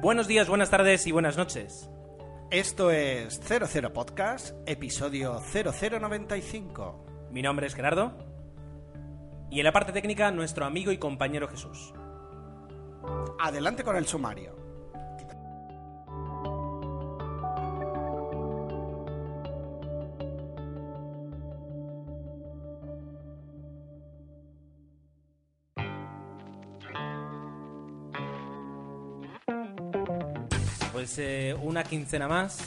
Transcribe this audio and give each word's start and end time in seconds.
Buenos 0.00 0.28
días, 0.28 0.48
buenas 0.48 0.70
tardes 0.70 1.08
y 1.08 1.12
buenas 1.12 1.36
noches. 1.36 1.90
Esto 2.52 2.92
es 2.92 3.40
00 3.40 3.92
Podcast, 3.92 4.54
episodio 4.64 5.40
0095. 5.40 7.28
Mi 7.32 7.42
nombre 7.42 7.66
es 7.66 7.74
Gerardo 7.74 8.16
y 9.50 9.58
en 9.58 9.64
la 9.64 9.72
parte 9.72 9.90
técnica 9.90 10.30
nuestro 10.30 10.66
amigo 10.66 10.92
y 10.92 10.98
compañero 10.98 11.48
Jesús. 11.48 11.92
Adelante 13.40 13.82
con 13.82 13.96
el 13.96 14.06
sumario. 14.06 14.57
Pues 31.08 31.20
eh, 31.20 31.56
una 31.62 31.82
quincena 31.84 32.28
más. 32.28 32.58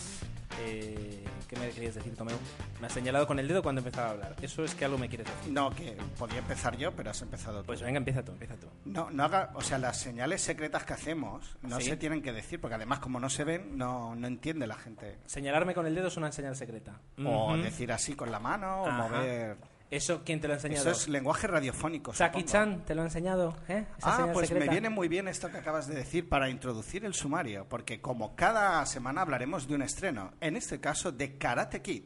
Eh, 0.62 1.24
¿Qué 1.48 1.56
me 1.60 1.70
querías 1.70 1.94
decir, 1.94 2.16
Tomeu? 2.16 2.36
Me 2.80 2.88
has 2.88 2.94
señalado 2.94 3.28
con 3.28 3.38
el 3.38 3.48
dedo 3.48 3.62
cuando 3.62 3.82
empezaba 3.82 4.08
a 4.08 4.12
hablar. 4.14 4.36
Eso 4.42 4.64
es 4.64 4.74
que 4.74 4.84
algo 4.84 4.98
me 4.98 5.08
quieres 5.10 5.28
decir. 5.28 5.54
No, 5.54 5.70
que 5.70 5.96
podía 6.18 6.40
empezar 6.40 6.76
yo, 6.76 6.92
pero 6.92 7.12
has 7.12 7.22
empezado 7.22 7.60
tú. 7.60 7.68
Pues 7.68 7.84
venga, 7.84 8.00
empieza 8.00 8.26
tú, 8.26 8.32
empieza 8.32 8.56
tú. 8.56 8.66
No, 8.86 9.12
no 9.12 9.26
haga, 9.26 9.52
o 9.54 9.62
sea, 9.62 9.78
las 9.78 10.00
señales 10.00 10.42
secretas 10.42 10.84
que 10.86 10.94
hacemos 10.94 11.56
no 11.62 11.80
Sí. 11.80 11.90
se 11.90 11.98
tienen 11.98 12.24
que 12.24 12.34
decir, 12.34 12.60
porque 12.60 12.74
además 12.74 12.98
como 12.98 13.20
no 13.20 13.30
se 13.30 13.44
ven, 13.44 13.78
no, 13.78 14.16
no 14.16 14.26
entiende 14.26 14.66
la 14.66 14.76
gente. 14.76 15.20
Señalarme 15.28 15.76
con 15.76 15.86
el 15.86 15.94
dedo 15.94 16.08
es 16.08 16.18
una 16.18 16.32
señal 16.32 16.56
secreta. 16.56 17.00
O 17.24 17.56
decir 17.58 17.92
así 17.92 18.16
con 18.16 18.32
la 18.32 18.40
mano, 18.40 18.82
o 18.82 18.88
Ajá. 18.88 18.98
mover... 19.08 19.58
¿Eso 19.92 20.22
quién 20.24 20.40
te 20.40 20.48
lo 20.48 20.54
ha 20.54 20.56
enseñado? 20.56 20.90
Eso 20.90 21.02
es 21.02 21.10
lenguaje 21.10 21.48
radiofónico. 21.48 22.14
Supongo. 22.14 22.46
Chan 22.46 22.86
te 22.86 22.96
lo 22.96 23.02
ha 23.02 23.06
enseñado, 23.06 23.58
¿eh? 23.68 23.86
Ah, 24.02 24.30
pues 24.32 24.48
secreta. 24.48 24.66
me 24.66 24.72
viene 24.72 24.90
muy 24.90 25.10
bien 25.10 25.28
esto 25.28 25.52
que 25.52 25.58
acabas 25.58 25.86
de 25.88 25.96
decir 25.96 26.30
para 26.30 26.50
introducir 26.50 27.04
el 27.04 27.14
sumario, 27.14 27.68
porque 27.68 28.00
como 28.00 28.34
cada 28.34 28.86
semana 28.86 29.22
hablaremos 29.22 29.68
de 29.68 29.76
un 29.76 29.82
estreno, 29.82 30.32
en 30.40 30.56
este 30.56 30.80
caso 30.80 31.12
de 31.12 31.38
Karate 31.38 31.82
Kid, 31.82 32.04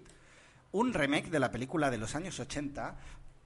un 0.72 0.96
remake 0.96 1.30
de 1.30 1.40
la 1.40 1.52
película 1.52 1.92
de 1.92 2.00
los 2.00 2.16
años 2.16 2.40
80, 2.40 2.96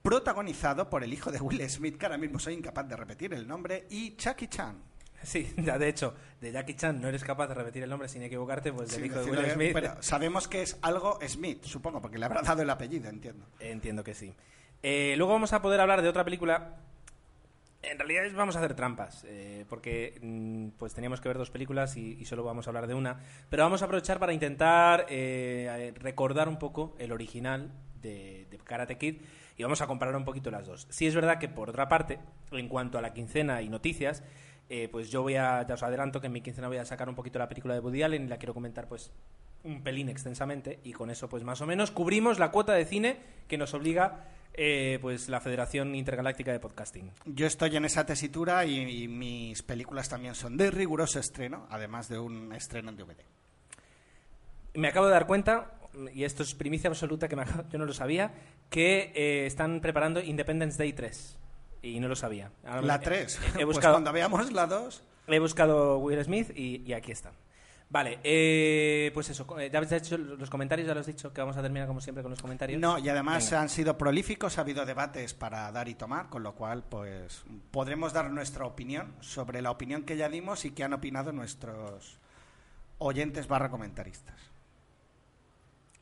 protagonizado 0.01 0.89
por 0.89 1.03
el 1.03 1.11
hijo 1.11 1.33
de 1.33 1.41
Will 1.41 1.69
Smith, 1.69 1.97
que 1.97 2.05
ahora 2.05 2.17
mismo 2.17 2.39
soy 2.39 2.53
incapaz 2.53 2.87
de 2.87 2.95
repetir 2.95 3.33
el 3.33 3.45
nombre, 3.45 3.87
y 3.89 4.15
Jackie 4.15 4.47
Chan. 4.47 4.81
Sí, 5.23 5.53
ya 5.57 5.77
de 5.77 5.89
hecho, 5.89 6.13
de 6.41 6.51
Jackie 6.51 6.75
Chan 6.75 7.01
no 7.01 7.07
eres 7.07 7.23
capaz 7.23 7.47
de 7.47 7.53
repetir 7.53 7.83
el 7.83 7.89
nombre 7.89 8.07
sin 8.07 8.23
equivocarte, 8.23 8.71
pues 8.71 8.91
del 8.91 9.01
Sí, 9.01 9.07
hijo 9.07 9.19
de 9.19 9.31
Will 9.31 9.51
Smith. 9.51 9.73
Pero 9.73 10.01
sabemos 10.01 10.47
que 10.47 10.61
es 10.61 10.77
algo 10.81 11.19
Smith, 11.27 11.63
supongo, 11.63 12.01
porque 12.01 12.17
le 12.17 12.25
habrá 12.25 12.41
dado 12.41 12.61
el 12.61 12.69
apellido, 12.69 13.09
entiendo. 13.09 13.45
Entiendo 13.59 14.03
que 14.03 14.13
sí. 14.13 14.33
Eh, 14.81 15.15
luego 15.17 15.33
vamos 15.33 15.53
a 15.53 15.61
poder 15.61 15.81
hablar 15.81 16.01
de 16.01 16.09
otra 16.09 16.23
película. 16.23 16.77
En 17.81 17.97
realidad 17.97 18.23
vamos 18.35 18.55
a 18.55 18.59
hacer 18.59 18.75
trampas, 18.75 19.25
eh, 19.27 19.65
porque 19.69 20.19
mm, 20.21 20.69
pues 20.77 20.93
teníamos 20.93 21.21
que 21.21 21.29
ver 21.29 21.37
dos 21.37 21.49
películas 21.49 21.95
y, 21.95 22.17
y 22.19 22.25
solo 22.25 22.43
vamos 22.43 22.67
a 22.67 22.69
hablar 22.71 22.87
de 22.87 22.93
una. 22.93 23.19
Pero 23.49 23.63
vamos 23.63 23.81
a 23.81 23.85
aprovechar 23.85 24.19
para 24.19 24.33
intentar 24.33 25.05
eh, 25.09 25.93
recordar 25.97 26.49
un 26.49 26.59
poco 26.59 26.95
el 26.99 27.11
original 27.11 27.71
de, 28.01 28.47
de 28.49 28.57
Karate 28.57 28.97
Kid 28.97 29.21
y 29.57 29.63
vamos 29.63 29.81
a 29.81 29.87
comparar 29.87 30.15
un 30.15 30.25
poquito 30.25 30.51
las 30.51 30.67
dos. 30.67 30.87
Sí 30.89 31.05
es 31.07 31.15
verdad 31.15 31.37
que 31.37 31.49
por 31.49 31.69
otra 31.69 31.89
parte, 31.89 32.19
en 32.51 32.69
cuanto 32.69 32.97
a 32.97 33.01
la 33.01 33.13
quincena 33.13 33.61
y 33.61 33.69
noticias, 33.69 34.23
eh, 34.69 34.87
pues 34.87 35.09
yo 35.09 35.23
voy 35.23 35.35
a, 35.35 35.65
ya 35.65 35.73
os 35.73 35.83
adelanto 35.83 36.21
que 36.21 36.27
en 36.27 36.33
mi 36.33 36.41
quincena 36.41 36.67
voy 36.67 36.77
a 36.77 36.85
sacar 36.85 37.09
un 37.09 37.15
poquito 37.15 37.39
la 37.39 37.49
película 37.49 37.73
de 37.73 37.79
Woody 37.79 38.03
Allen 38.03 38.25
y 38.25 38.27
la 38.27 38.37
quiero 38.37 38.53
comentar 38.53 38.87
pues 38.87 39.11
un 39.63 39.81
pelín 39.81 40.09
extensamente 40.09 40.79
y 40.83 40.93
con 40.93 41.09
eso 41.09 41.27
pues 41.27 41.43
más 41.43 41.59
o 41.61 41.65
menos 41.65 41.89
cubrimos 41.89 42.37
la 42.37 42.51
cuota 42.51 42.73
de 42.73 42.85
cine 42.85 43.17
que 43.47 43.57
nos 43.57 43.73
obliga 43.73 44.27
eh, 44.53 44.99
pues 45.01 45.27
la 45.27 45.39
Federación 45.39 45.95
Intergaláctica 45.95 46.51
de 46.51 46.59
Podcasting. 46.59 47.11
Yo 47.25 47.47
estoy 47.47 47.75
en 47.77 47.85
esa 47.85 48.05
tesitura 48.05 48.65
y, 48.65 49.03
y 49.03 49.07
mis 49.07 49.63
películas 49.63 50.07
también 50.07 50.35
son 50.35 50.55
de 50.55 50.69
riguroso 50.69 51.19
estreno, 51.19 51.65
además 51.69 52.09
de 52.09 52.19
un 52.19 52.53
estreno 52.53 52.89
en 52.89 52.97
DVD. 52.97 53.23
Me 54.75 54.89
acabo 54.89 55.07
de 55.07 55.13
dar 55.13 55.27
cuenta, 55.27 55.79
y 56.13 56.25
esto 56.25 56.43
es 56.43 56.53
primicia 56.55 56.89
absoluta 56.89 57.27
que 57.27 57.35
me 57.35 57.45
yo 57.71 57.79
no 57.79 57.85
lo 57.85 57.93
sabía, 57.93 58.33
que 58.69 59.11
eh, 59.15 59.45
están 59.45 59.81
preparando 59.81 60.21
Independence 60.21 60.77
Day 60.77 60.93
3 60.93 61.39
y 61.81 61.99
no 61.99 62.07
lo 62.07 62.15
sabía. 62.15 62.51
Ahora 62.65 62.81
La 62.81 62.99
3. 62.99 63.39
He 63.39 63.51
Pues 63.53 63.65
buscado, 63.65 63.93
cuando 63.95 64.11
veamos 64.11 64.51
la 64.51 64.67
2... 64.67 65.03
he 65.27 65.39
buscado 65.39 65.97
Will 65.99 66.23
Smith 66.23 66.51
y, 66.55 66.83
y 66.85 66.93
aquí 66.93 67.11
está. 67.11 67.31
Vale, 67.91 68.19
eh, 68.23 69.09
pues 69.15 69.31
eso, 69.31 69.47
eh, 69.59 69.67
ya 69.71 69.79
habéis 69.79 69.93
hecho 69.93 70.15
los 70.15 70.47
comentarios, 70.47 70.87
ya 70.87 70.93
lo 70.93 70.99
has 70.99 71.07
dicho, 71.07 71.33
que 71.33 71.41
vamos 71.41 71.57
a 71.57 71.61
terminar 71.63 71.87
como 71.87 71.99
siempre 71.99 72.21
con 72.21 72.29
los 72.29 72.39
comentarios. 72.39 72.79
No, 72.79 72.99
y 72.99 73.09
además 73.09 73.45
Venga. 73.45 73.61
han 73.61 73.69
sido 73.69 73.97
prolíficos, 73.97 74.59
ha 74.59 74.61
habido 74.61 74.85
debates 74.85 75.33
para 75.33 75.71
dar 75.71 75.87
y 75.87 75.95
tomar, 75.95 76.29
con 76.29 76.43
lo 76.43 76.53
cual 76.53 76.83
pues 76.87 77.43
podremos 77.71 78.13
dar 78.13 78.29
nuestra 78.29 78.67
opinión 78.67 79.15
sobre 79.21 79.63
la 79.63 79.71
opinión 79.71 80.03
que 80.03 80.17
ya 80.17 80.29
dimos 80.29 80.65
y 80.65 80.71
que 80.71 80.83
han 80.83 80.93
opinado 80.93 81.31
nuestros 81.31 82.19
oyentes 82.99 83.47
barra 83.47 83.71
comentaristas. 83.71 84.37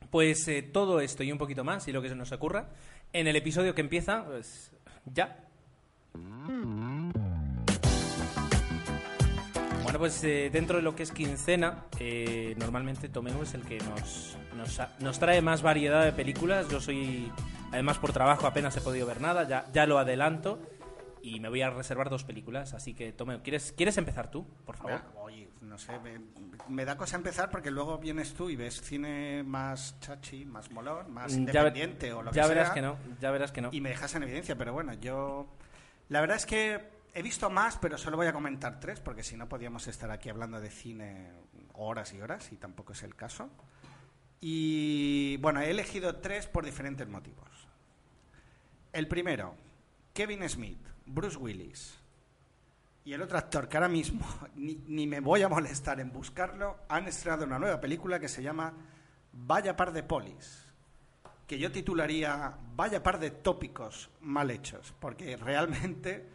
Pues 0.10 0.46
eh, 0.50 0.64
todo 0.64 1.00
esto 1.00 1.24
y 1.24 1.32
un 1.32 1.38
poquito 1.38 1.64
más, 1.64 1.88
y 1.88 1.94
lo 1.94 2.02
que 2.02 2.10
se 2.10 2.16
nos 2.16 2.34
ocurra, 2.34 2.68
en 3.14 3.28
el 3.28 3.36
episodio 3.38 3.74
que 3.74 3.82
empieza, 3.82 4.26
pues 4.26 4.74
ya. 5.06 5.47
Bueno, 9.84 10.00
pues 10.00 10.22
eh, 10.24 10.50
dentro 10.52 10.78
de 10.78 10.84
lo 10.84 10.96
que 10.96 11.04
es 11.04 11.12
quincena, 11.12 11.86
eh, 12.00 12.56
normalmente 12.58 13.08
Tomeu 13.08 13.42
es 13.44 13.54
el 13.54 13.62
que 13.62 13.78
nos, 13.80 14.38
nos, 15.00 15.20
trae 15.20 15.42
más 15.42 15.62
variedad 15.62 16.04
de 16.04 16.12
películas. 16.12 16.68
Yo 16.70 16.82
soy, 16.82 17.32
además 17.72 17.98
por 17.98 18.12
trabajo 18.12 18.48
apenas 18.48 18.76
he 18.76 18.82
podido 18.82 19.08
ver 19.08 19.22
nada, 19.22 19.48
ya, 19.48 19.66
ya 19.72 19.86
lo 19.86 19.98
adelanto, 19.98 20.60
y 21.22 21.40
me 21.40 21.48
voy 21.48 21.62
a 21.62 21.70
reservar 21.70 22.10
dos 22.10 22.26
películas. 22.26 22.74
Así 22.74 22.94
que 22.94 23.14
Tomeu, 23.14 23.42
¿quieres, 23.42 23.72
¿quieres 23.72 23.98
empezar 23.98 24.30
tú, 24.30 24.46
por 24.66 24.76
favor? 24.76 25.02
Ah, 25.06 25.20
Oye, 25.22 25.48
no 25.62 25.78
sé, 25.78 25.98
me, 26.00 26.20
me 26.68 26.84
da 26.84 26.98
cosa 26.98 27.16
empezar 27.16 27.50
porque 27.50 27.72
luego 27.72 27.98
vienes 27.98 28.34
tú 28.34 28.50
y 28.50 28.58
ves 28.58 28.82
cine 28.82 29.42
más 29.44 29.98
chachi, 30.02 30.44
más 30.44 30.70
molón, 30.72 31.12
más 31.14 31.32
Mm, 31.32 31.46
ya 31.46 31.62
independiente 31.62 32.12
o 32.12 32.24
lo 32.24 32.32
ya 32.34 32.42
que 32.44 32.48
verás 32.50 32.68
sea. 32.68 32.74
que 32.76 32.82
no, 32.82 32.98
ya 33.22 33.32
verás 33.32 33.52
que 33.54 33.62
no. 33.62 33.70
Y 33.72 33.80
me 33.80 33.90
dejas 33.90 34.14
en 34.16 34.24
evidencia, 34.24 34.58
pero 34.58 34.74
bueno, 34.74 34.94
yo... 34.96 35.48
La 36.10 36.22
verdad 36.22 36.38
es 36.38 36.46
que 36.46 36.90
he 37.14 37.22
visto 37.22 37.50
más, 37.50 37.78
pero 37.78 37.98
solo 37.98 38.18
voy 38.18 38.28
a 38.28 38.34
comentar 38.34 38.80
tres, 38.80 39.00
porque 39.00 39.24
si 39.24 39.36
no 39.36 39.50
podíamos 39.50 39.88
estar 39.88 40.10
aquí 40.12 40.30
hablando 40.30 40.62
de 40.62 40.70
cine 40.70 41.32
horas 41.74 42.14
y 42.14 42.22
horas, 42.22 42.52
y 42.52 42.56
tampoco 42.58 42.94
es 42.94 43.04
el 43.04 43.16
caso. 43.16 43.50
Y 44.40 45.38
bueno, 45.38 45.62
he 45.62 45.72
elegido 45.72 46.18
tres 46.18 46.48
por 46.48 46.64
diferentes 46.64 47.08
motivos. 47.08 47.50
El 48.94 49.08
primero, 49.08 49.56
Kevin 50.14 50.48
Smith, 50.48 50.80
Bruce 51.06 51.38
Willis. 51.38 51.98
Y 53.04 53.14
el 53.14 53.22
otro 53.22 53.38
actor 53.38 53.68
que 53.68 53.78
ahora 53.78 53.90
mismo 53.90 54.26
ni, 54.56 54.76
ni 54.88 55.08
me 55.08 55.20
voy 55.20 55.42
a 55.42 55.50
molestar 55.50 56.00
en 56.00 56.12
buscarlo, 56.12 56.78
han 56.88 57.08
estrenado 57.08 57.46
una 57.46 57.60
nueva 57.60 57.82
película 57.82 58.20
que 58.20 58.28
se 58.28 58.44
llama 58.44 58.74
Vaya 59.34 59.76
par 59.76 59.92
de 59.92 60.04
polis 60.04 60.67
que 61.48 61.58
yo 61.58 61.72
titularía 61.72 62.58
Vaya 62.76 63.02
par 63.02 63.20
de 63.20 63.32
tópicos 63.32 64.12
mal 64.22 64.52
hechos, 64.52 64.94
porque 65.00 65.36
realmente 65.38 66.30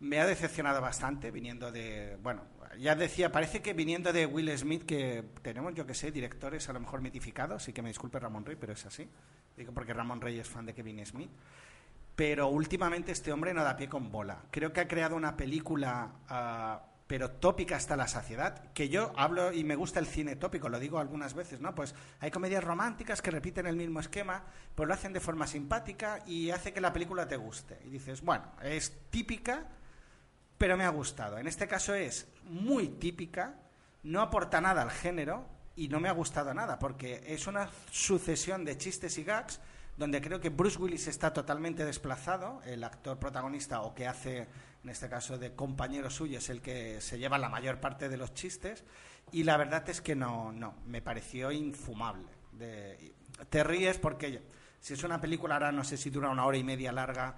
me 0.00 0.20
ha 0.20 0.26
decepcionado 0.26 0.82
bastante 0.82 1.30
viniendo 1.30 1.72
de, 1.72 2.18
bueno, 2.22 2.42
ya 2.78 2.94
decía, 2.94 3.32
parece 3.32 3.62
que 3.62 3.72
viniendo 3.72 4.12
de 4.12 4.26
Will 4.26 4.50
Smith, 4.58 4.84
que 4.84 5.24
tenemos, 5.40 5.74
yo 5.74 5.86
que 5.86 5.94
sé, 5.94 6.10
directores 6.10 6.68
a 6.68 6.74
lo 6.74 6.80
mejor 6.80 7.00
mitificados, 7.00 7.66
y 7.68 7.72
que 7.72 7.80
me 7.80 7.88
disculpe 7.88 8.18
Ramón 8.18 8.44
Rey, 8.44 8.56
pero 8.56 8.74
es 8.74 8.84
así, 8.84 9.08
digo 9.56 9.72
porque 9.72 9.94
Ramón 9.94 10.20
Rey 10.20 10.38
es 10.38 10.48
fan 10.48 10.66
de 10.66 10.74
Kevin 10.74 11.06
Smith, 11.06 11.30
pero 12.14 12.48
últimamente 12.48 13.12
este 13.12 13.32
hombre 13.32 13.54
no 13.54 13.62
da 13.62 13.76
pie 13.76 13.88
con 13.88 14.10
bola. 14.10 14.42
Creo 14.50 14.72
que 14.72 14.80
ha 14.80 14.88
creado 14.88 15.16
una 15.16 15.36
película, 15.36 16.12
ah, 16.28 16.82
pero 17.06 17.30
tópica 17.30 17.76
hasta 17.76 17.96
la 17.96 18.08
saciedad, 18.08 18.72
que 18.72 18.88
yo 18.88 19.12
hablo 19.16 19.52
y 19.52 19.62
me 19.62 19.76
gusta 19.76 20.00
el 20.00 20.06
cine 20.06 20.34
tópico, 20.34 20.68
lo 20.68 20.80
digo 20.80 20.98
algunas 20.98 21.34
veces, 21.34 21.60
¿no? 21.60 21.74
Pues 21.74 21.94
hay 22.20 22.30
comedias 22.30 22.64
románticas 22.64 23.22
que 23.22 23.30
repiten 23.30 23.66
el 23.66 23.76
mismo 23.76 24.00
esquema, 24.00 24.44
pues 24.74 24.88
lo 24.88 24.94
hacen 24.94 25.12
de 25.12 25.20
forma 25.20 25.46
simpática 25.46 26.20
y 26.26 26.50
hace 26.50 26.72
que 26.72 26.80
la 26.80 26.92
película 26.92 27.28
te 27.28 27.36
guste. 27.36 27.78
Y 27.84 27.90
dices, 27.90 28.22
bueno, 28.22 28.44
es 28.62 28.92
típica, 29.10 29.66
pero 30.58 30.76
me 30.76 30.84
ha 30.84 30.90
gustado. 30.90 31.38
En 31.38 31.46
este 31.46 31.68
caso 31.68 31.94
es 31.94 32.26
muy 32.44 32.88
típica, 32.88 33.54
no 34.02 34.20
aporta 34.20 34.60
nada 34.60 34.82
al 34.82 34.90
género 34.90 35.46
y 35.76 35.88
no 35.88 36.00
me 36.00 36.08
ha 36.08 36.12
gustado 36.12 36.54
nada, 36.54 36.78
porque 36.78 37.22
es 37.26 37.46
una 37.46 37.70
sucesión 37.90 38.64
de 38.64 38.78
chistes 38.78 39.16
y 39.18 39.24
gags 39.24 39.60
donde 39.96 40.20
creo 40.20 40.40
que 40.40 40.50
Bruce 40.50 40.78
Willis 40.78 41.06
está 41.06 41.32
totalmente 41.32 41.84
desplazado, 41.84 42.60
el 42.66 42.84
actor 42.84 43.18
protagonista 43.18 43.80
o 43.82 43.94
que 43.94 44.06
hace, 44.06 44.46
en 44.86 44.90
este 44.90 45.08
caso, 45.08 45.36
de 45.36 45.52
compañero 45.56 46.08
suyo, 46.10 46.38
es 46.38 46.48
el 46.48 46.62
que 46.62 47.00
se 47.00 47.18
lleva 47.18 47.38
la 47.38 47.48
mayor 47.48 47.80
parte 47.80 48.08
de 48.08 48.16
los 48.16 48.32
chistes, 48.34 48.84
y 49.32 49.42
la 49.42 49.56
verdad 49.56 49.88
es 49.88 50.00
que 50.00 50.14
no, 50.14 50.52
no, 50.52 50.74
me 50.86 51.02
pareció 51.02 51.50
infumable. 51.50 52.28
De- 52.52 53.12
te 53.50 53.64
ríes 53.64 53.98
porque 53.98 54.42
si 54.78 54.94
es 54.94 55.02
una 55.02 55.20
película, 55.20 55.54
ahora 55.56 55.72
no 55.72 55.82
sé 55.82 55.96
si 55.96 56.08
dura 56.10 56.30
una 56.30 56.46
hora 56.46 56.56
y 56.56 56.62
media 56.62 56.92
larga, 56.92 57.36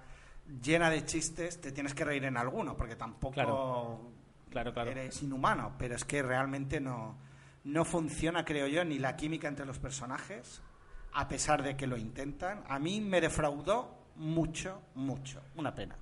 llena 0.61 0.91
de 0.91 1.03
chistes, 1.05 1.59
te 1.59 1.71
tienes 1.71 1.95
que 1.95 2.05
reír 2.05 2.23
en 2.25 2.37
alguno, 2.37 2.77
porque 2.77 2.95
tampoco 2.95 3.33
Claro. 3.33 4.11
Claro, 4.51 4.71
claro. 4.71 4.91
eres 4.91 5.21
inhumano, 5.23 5.73
pero 5.79 5.95
es 5.95 6.05
que 6.05 6.21
realmente 6.21 6.79
no, 6.79 7.17
no 7.63 7.83
funciona, 7.83 8.45
creo 8.45 8.67
yo, 8.67 8.85
ni 8.85 8.99
la 8.99 9.15
química 9.15 9.47
entre 9.47 9.65
los 9.65 9.79
personajes, 9.79 10.61
a 11.13 11.27
pesar 11.27 11.63
de 11.63 11.75
que 11.75 11.87
lo 11.87 11.97
intentan. 11.97 12.63
A 12.69 12.77
mí 12.77 13.01
me 13.01 13.21
defraudó 13.21 14.05
mucho, 14.17 14.83
mucho. 14.93 15.41
Una 15.55 15.73
pena. 15.73 15.95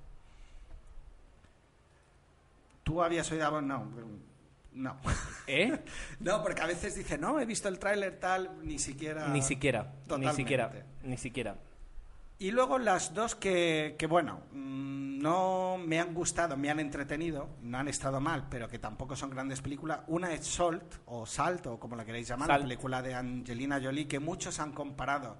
¿Tú 2.88 3.02
habías 3.02 3.30
oído 3.30 3.44
algo? 3.44 3.60
No. 3.60 3.86
No. 4.72 4.96
¿Eh? 5.46 5.78
No, 6.20 6.42
porque 6.42 6.62
a 6.62 6.66
veces 6.66 6.94
dice, 6.94 7.18
no, 7.18 7.38
he 7.38 7.44
visto 7.44 7.68
el 7.68 7.78
tráiler 7.78 8.18
tal, 8.18 8.50
ni 8.62 8.78
siquiera... 8.78 9.28
Ni 9.28 9.42
siquiera, 9.42 9.82
ni 9.82 10.02
Totalmente. 10.04 10.36
siquiera, 10.36 10.72
ni 11.02 11.18
siquiera. 11.18 11.56
Y 12.38 12.50
luego 12.50 12.78
las 12.78 13.12
dos 13.12 13.34
que, 13.34 13.94
que, 13.98 14.06
bueno, 14.06 14.40
mm, 14.52 15.18
no 15.18 15.76
me 15.76 16.00
han 16.00 16.14
gustado, 16.14 16.56
me 16.56 16.70
han 16.70 16.80
entretenido, 16.80 17.50
no 17.60 17.76
han 17.76 17.88
estado 17.88 18.22
mal, 18.22 18.46
pero 18.48 18.68
que 18.68 18.78
tampoco 18.78 19.16
son 19.16 19.28
grandes 19.28 19.60
películas. 19.60 20.00
Una 20.06 20.32
es 20.32 20.46
Salt, 20.46 20.94
o 21.04 21.26
Salt, 21.26 21.66
o 21.66 21.78
como 21.78 21.94
la 21.94 22.06
queréis 22.06 22.26
llamar, 22.26 22.46
Salt. 22.46 22.60
la 22.62 22.68
película 22.68 23.02
de 23.02 23.14
Angelina 23.14 23.78
Jolie, 23.82 24.08
que 24.08 24.18
muchos 24.18 24.60
han 24.60 24.72
comparado, 24.72 25.36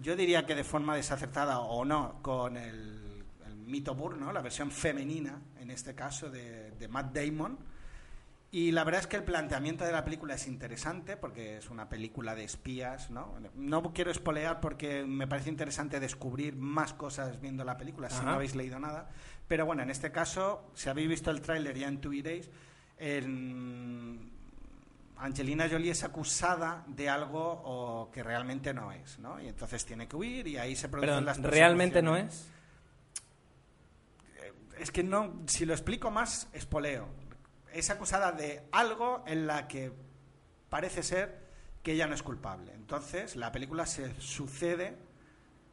yo 0.00 0.16
diría 0.16 0.46
que 0.46 0.54
de 0.54 0.64
forma 0.64 0.96
desacertada 0.96 1.58
o 1.58 1.84
no, 1.84 2.22
con 2.22 2.56
el, 2.56 3.01
el 3.72 3.78
mito 3.78 3.94
Burr, 3.94 4.18
¿no? 4.18 4.32
la 4.32 4.42
versión 4.42 4.70
femenina, 4.70 5.40
en 5.58 5.70
este 5.70 5.94
caso, 5.94 6.30
de, 6.30 6.72
de 6.72 6.88
Matt 6.88 7.14
Damon. 7.16 7.58
Y 8.50 8.70
la 8.70 8.84
verdad 8.84 9.00
es 9.00 9.06
que 9.06 9.16
el 9.16 9.24
planteamiento 9.24 9.82
de 9.86 9.92
la 9.92 10.04
película 10.04 10.34
es 10.34 10.46
interesante 10.46 11.16
porque 11.16 11.56
es 11.56 11.70
una 11.70 11.88
película 11.88 12.34
de 12.34 12.44
espías, 12.44 13.10
¿no? 13.10 13.34
No 13.54 13.94
quiero 13.94 14.10
espolear 14.10 14.60
porque 14.60 15.04
me 15.06 15.26
parece 15.26 15.48
interesante 15.48 15.98
descubrir 16.00 16.54
más 16.54 16.92
cosas 16.92 17.40
viendo 17.40 17.64
la 17.64 17.78
película 17.78 18.10
si 18.10 18.22
no 18.22 18.32
habéis 18.32 18.54
leído 18.54 18.78
nada. 18.78 19.08
Pero 19.48 19.64
bueno, 19.64 19.82
en 19.82 19.88
este 19.90 20.12
caso, 20.12 20.70
si 20.74 20.90
habéis 20.90 21.08
visto 21.08 21.30
el 21.30 21.40
tráiler 21.40 21.78
ya 21.78 21.88
intuiréis, 21.88 22.50
en- 22.98 24.30
Angelina 25.16 25.66
Jolie 25.70 25.92
es 25.92 26.04
acusada 26.04 26.84
de 26.88 27.08
algo 27.08 27.62
o 27.64 28.10
que 28.10 28.22
realmente 28.22 28.74
no 28.74 28.92
es, 28.92 29.18
¿no? 29.18 29.40
Y 29.40 29.48
entonces 29.48 29.86
tiene 29.86 30.08
que 30.08 30.16
huir 30.16 30.46
y 30.48 30.58
ahí 30.58 30.74
se 30.76 30.90
producen 30.90 31.24
Perdón, 31.24 31.24
las 31.24 31.38
¿realmente 31.40 32.02
no 32.02 32.16
es? 32.18 32.48
Es 34.82 34.90
que 34.90 35.04
no, 35.04 35.42
si 35.46 35.64
lo 35.64 35.72
explico 35.74 36.10
más, 36.10 36.48
espoleo. 36.52 37.08
Es 37.72 37.88
acusada 37.90 38.32
de 38.32 38.64
algo 38.72 39.22
en 39.26 39.46
la 39.46 39.68
que 39.68 39.92
parece 40.68 41.02
ser 41.02 41.40
que 41.82 41.92
ella 41.92 42.06
no 42.06 42.14
es 42.14 42.22
culpable. 42.22 42.72
Entonces, 42.74 43.36
la 43.36 43.52
película 43.52 43.86
se 43.86 44.12
sucede 44.20 44.96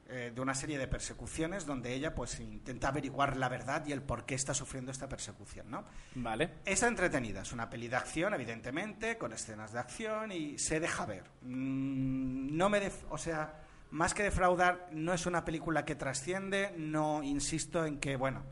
eh, 0.08 0.32
de 0.34 0.42
una 0.42 0.54
serie 0.54 0.78
de 0.78 0.88
persecuciones 0.88 1.66
donde 1.66 1.94
ella 1.94 2.14
pues 2.16 2.40
intenta 2.40 2.88
averiguar 2.90 3.36
la 3.38 3.50
verdad 3.50 3.86
y 3.88 3.92
el 3.92 4.02
por 4.02 4.26
qué 4.26 4.36
está 4.36 4.54
sufriendo 4.54 4.92
esta 4.92 5.10
persecución, 5.10 5.70
¿no? 5.72 5.86
Vale. 6.16 6.56
Es 6.66 6.84
entretenida, 6.84 7.42
es 7.42 7.52
una 7.52 7.70
peli 7.70 7.88
de 7.88 7.96
acción, 7.96 8.34
evidentemente, 8.34 9.18
con 9.18 9.34
escenas 9.34 9.72
de 9.74 9.80
acción 9.80 10.32
y 10.32 10.58
se 10.60 10.80
deja 10.80 11.06
ver. 11.06 11.24
Mm, 11.42 12.56
no 12.58 12.70
me, 12.70 12.80
def- 12.80 13.06
o 13.10 13.18
sea, 13.18 13.62
más 13.92 14.14
que 14.14 14.24
defraudar, 14.24 14.88
no 14.92 15.14
es 15.14 15.26
una 15.26 15.46
película 15.46 15.84
que 15.86 15.96
trasciende. 15.96 16.74
No 16.78 17.22
insisto 17.24 17.86
en 17.86 18.00
que, 18.00 18.16
bueno, 18.16 18.44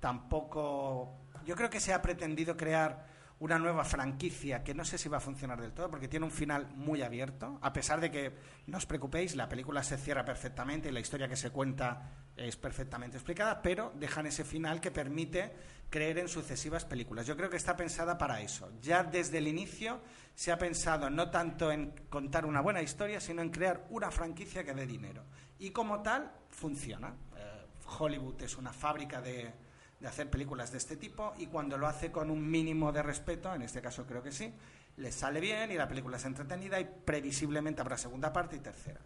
tampoco. 0.00 1.18
Yo 1.44 1.54
creo 1.54 1.70
que 1.70 1.80
se 1.80 1.92
ha 1.92 2.02
pretendido 2.02 2.56
crear 2.56 3.16
una 3.38 3.58
nueva 3.58 3.84
franquicia 3.84 4.64
que 4.64 4.72
no 4.72 4.84
sé 4.84 4.96
si 4.96 5.08
va 5.08 5.18
a 5.18 5.20
funcionar 5.20 5.60
del 5.60 5.72
todo 5.72 5.90
porque 5.90 6.08
tiene 6.08 6.24
un 6.24 6.32
final 6.32 6.68
muy 6.74 7.02
abierto. 7.02 7.58
A 7.60 7.72
pesar 7.72 8.00
de 8.00 8.10
que 8.10 8.32
no 8.66 8.78
os 8.78 8.86
preocupéis, 8.86 9.36
la 9.36 9.48
película 9.48 9.82
se 9.82 9.98
cierra 9.98 10.24
perfectamente 10.24 10.88
y 10.88 10.92
la 10.92 11.00
historia 11.00 11.28
que 11.28 11.36
se 11.36 11.50
cuenta 11.50 12.10
es 12.34 12.56
perfectamente 12.56 13.18
explicada, 13.18 13.60
pero 13.60 13.92
dejan 13.94 14.26
ese 14.26 14.44
final 14.44 14.80
que 14.80 14.90
permite 14.90 15.52
creer 15.90 16.18
en 16.18 16.28
sucesivas 16.28 16.84
películas. 16.84 17.26
Yo 17.26 17.36
creo 17.36 17.50
que 17.50 17.56
está 17.56 17.76
pensada 17.76 18.16
para 18.16 18.40
eso. 18.40 18.72
Ya 18.80 19.04
desde 19.04 19.38
el 19.38 19.48
inicio 19.48 20.00
se 20.34 20.50
ha 20.50 20.58
pensado 20.58 21.10
no 21.10 21.30
tanto 21.30 21.70
en 21.70 21.92
contar 22.08 22.46
una 22.46 22.62
buena 22.62 22.82
historia, 22.82 23.20
sino 23.20 23.42
en 23.42 23.50
crear 23.50 23.86
una 23.90 24.10
franquicia 24.10 24.64
que 24.64 24.74
dé 24.74 24.86
dinero. 24.86 25.24
Y 25.58 25.70
como 25.70 26.00
tal, 26.02 26.30
funciona. 26.48 27.14
Eh, 27.36 27.66
Hollywood 27.98 28.42
es 28.42 28.56
una 28.56 28.72
fábrica 28.72 29.20
de, 29.20 29.52
de 30.00 30.08
hacer 30.08 30.30
películas 30.30 30.72
de 30.72 30.78
este 30.78 30.96
tipo 30.96 31.34
y 31.38 31.46
cuando 31.46 31.78
lo 31.78 31.86
hace 31.86 32.10
con 32.10 32.30
un 32.30 32.50
mínimo 32.50 32.92
de 32.92 33.02
respeto, 33.02 33.54
en 33.54 33.62
este 33.62 33.80
caso 33.80 34.06
creo 34.06 34.22
que 34.22 34.32
sí, 34.32 34.52
les 34.96 35.14
sale 35.14 35.40
bien 35.40 35.70
y 35.70 35.74
la 35.74 35.88
película 35.88 36.16
es 36.16 36.24
entretenida 36.24 36.80
y 36.80 36.84
previsiblemente 36.84 37.80
habrá 37.80 37.96
segunda 37.96 38.32
parte 38.32 38.56
y 38.56 38.60
tercera. 38.60 39.00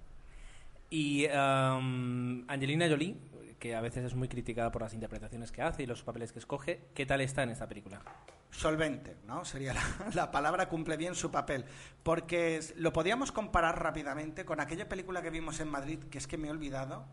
Y 0.88 1.26
um, 1.26 2.44
Angelina 2.48 2.88
Jolie, 2.88 3.16
que 3.58 3.76
a 3.76 3.80
veces 3.80 4.04
es 4.04 4.14
muy 4.14 4.28
criticada 4.28 4.72
por 4.72 4.82
las 4.82 4.94
interpretaciones 4.94 5.52
que 5.52 5.62
hace 5.62 5.84
y 5.84 5.86
los 5.86 6.02
papeles 6.02 6.32
que 6.32 6.40
escoge, 6.40 6.88
¿qué 6.94 7.06
tal 7.06 7.20
está 7.20 7.42
en 7.44 7.50
esta 7.50 7.68
película? 7.68 8.02
solvente, 8.50 9.16
¿no? 9.26 9.44
Sería 9.44 9.74
la, 9.74 9.82
la 10.14 10.30
palabra, 10.30 10.68
cumple 10.68 10.96
bien 10.96 11.14
su 11.14 11.30
papel. 11.30 11.64
Porque 12.02 12.60
lo 12.76 12.92
podíamos 12.92 13.32
comparar 13.32 13.82
rápidamente 13.82 14.44
con 14.44 14.60
aquella 14.60 14.88
película 14.88 15.22
que 15.22 15.30
vimos 15.30 15.60
en 15.60 15.68
Madrid, 15.68 15.98
que 16.10 16.18
es 16.18 16.26
que 16.26 16.36
me 16.36 16.48
he 16.48 16.50
olvidado. 16.50 17.06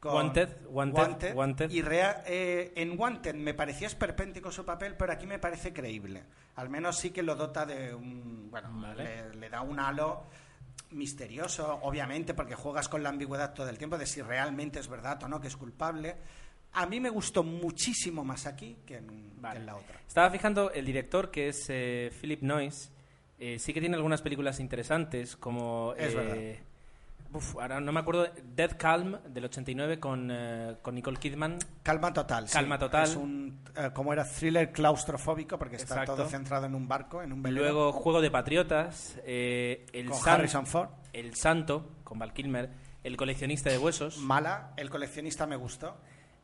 Con 0.00 0.14
Wanted, 0.14 0.48
Wanted, 0.68 1.34
Wanted. 1.34 1.70
Y 1.70 1.82
rea- 1.82 2.24
eh, 2.26 2.72
en 2.74 2.98
Wanted 2.98 3.34
me 3.34 3.52
parecía 3.54 3.86
esperpéntico 3.86 4.50
su 4.50 4.64
papel, 4.64 4.94
pero 4.96 5.12
aquí 5.12 5.26
me 5.26 5.38
parece 5.38 5.72
creíble. 5.72 6.22
Al 6.56 6.68
menos 6.70 6.96
sí 6.98 7.10
que 7.10 7.22
lo 7.22 7.36
dota 7.36 7.66
de 7.66 7.94
un. 7.94 8.48
Bueno, 8.50 8.70
Vale. 8.80 9.04
le, 9.30 9.34
le 9.36 9.48
da 9.50 9.60
un 9.60 9.78
halo 9.78 10.24
misterioso, 10.92 11.78
obviamente, 11.82 12.34
porque 12.34 12.54
juegas 12.54 12.88
con 12.88 13.02
la 13.02 13.10
ambigüedad 13.10 13.54
todo 13.54 13.68
el 13.68 13.78
tiempo 13.78 13.96
de 13.98 14.06
si 14.06 14.22
realmente 14.22 14.80
es 14.80 14.88
verdad 14.88 15.22
o 15.22 15.28
no, 15.28 15.40
que 15.40 15.48
es 15.48 15.56
culpable. 15.56 16.16
A 16.72 16.86
mí 16.86 17.00
me 17.00 17.10
gustó 17.10 17.42
muchísimo 17.42 18.24
más 18.24 18.46
aquí 18.46 18.76
que 18.86 18.96
en, 18.96 19.06
que 19.40 19.56
en 19.56 19.66
la 19.66 19.76
otra. 19.76 20.00
Estaba 20.06 20.30
fijando, 20.30 20.70
el 20.72 20.84
director, 20.86 21.30
que 21.30 21.48
es 21.48 21.66
eh, 21.68 22.12
Philip 22.20 22.42
Noyce, 22.42 22.90
eh, 23.38 23.58
sí 23.58 23.72
que 23.72 23.80
tiene 23.80 23.96
algunas 23.96 24.22
películas 24.22 24.60
interesantes, 24.60 25.36
como... 25.36 25.94
Es 25.96 26.14
verdad. 26.14 26.36
Uf, 27.32 27.56
ahora 27.56 27.80
no 27.80 27.92
me 27.92 28.00
acuerdo, 28.00 28.26
Dead 28.54 28.76
Calm, 28.78 29.18
del 29.28 29.44
89, 29.44 29.98
con, 30.00 30.28
eh, 30.30 30.76
con 30.82 30.94
Nicole 30.94 31.18
Kidman. 31.18 31.58
Calma 31.82 32.12
total. 32.12 32.48
sí. 32.48 32.54
Calma 32.54 32.78
total. 32.78 33.04
Es 33.04 33.16
un, 33.16 33.60
eh, 33.76 33.90
como 33.94 34.12
era, 34.12 34.24
thriller 34.24 34.72
claustrofóbico 34.72 35.58
porque 35.58 35.76
está 35.76 35.94
Exacto. 35.94 36.16
todo 36.16 36.28
centrado 36.28 36.66
en 36.66 36.74
un 36.74 36.86
barco, 36.88 37.22
en 37.22 37.32
un 37.32 37.42
velero. 37.42 37.62
Luego 37.64 37.92
Juego 37.92 38.20
de 38.20 38.30
Patriotas, 38.30 39.18
eh, 39.24 39.86
el, 39.92 40.08
con 40.08 40.18
San- 40.18 40.34
Harrison 40.40 40.66
Ford. 40.66 40.88
el 41.12 41.34
Santo, 41.34 41.88
con 42.04 42.18
Val 42.18 42.32
Kilmer, 42.32 42.70
El 43.02 43.16
coleccionista 43.16 43.70
de 43.70 43.78
huesos. 43.78 44.18
Mala. 44.18 44.72
El 44.76 44.90
coleccionista 44.90 45.46
me 45.46 45.56
gustó. 45.56 45.96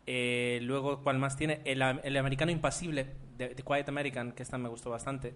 Eh, 0.06 0.61
luego, 0.62 1.03
¿cuál 1.03 1.19
más 1.19 1.37
tiene? 1.37 1.61
El, 1.65 1.83
el 1.83 2.17
americano 2.17 2.50
impasible, 2.53 3.15
de, 3.37 3.49
de 3.50 3.62
Quiet 3.62 3.88
American, 3.88 4.33
que 4.33 4.43
esta 4.43 4.56
me 4.56 4.69
gustó 4.69 4.88
bastante. 4.91 5.35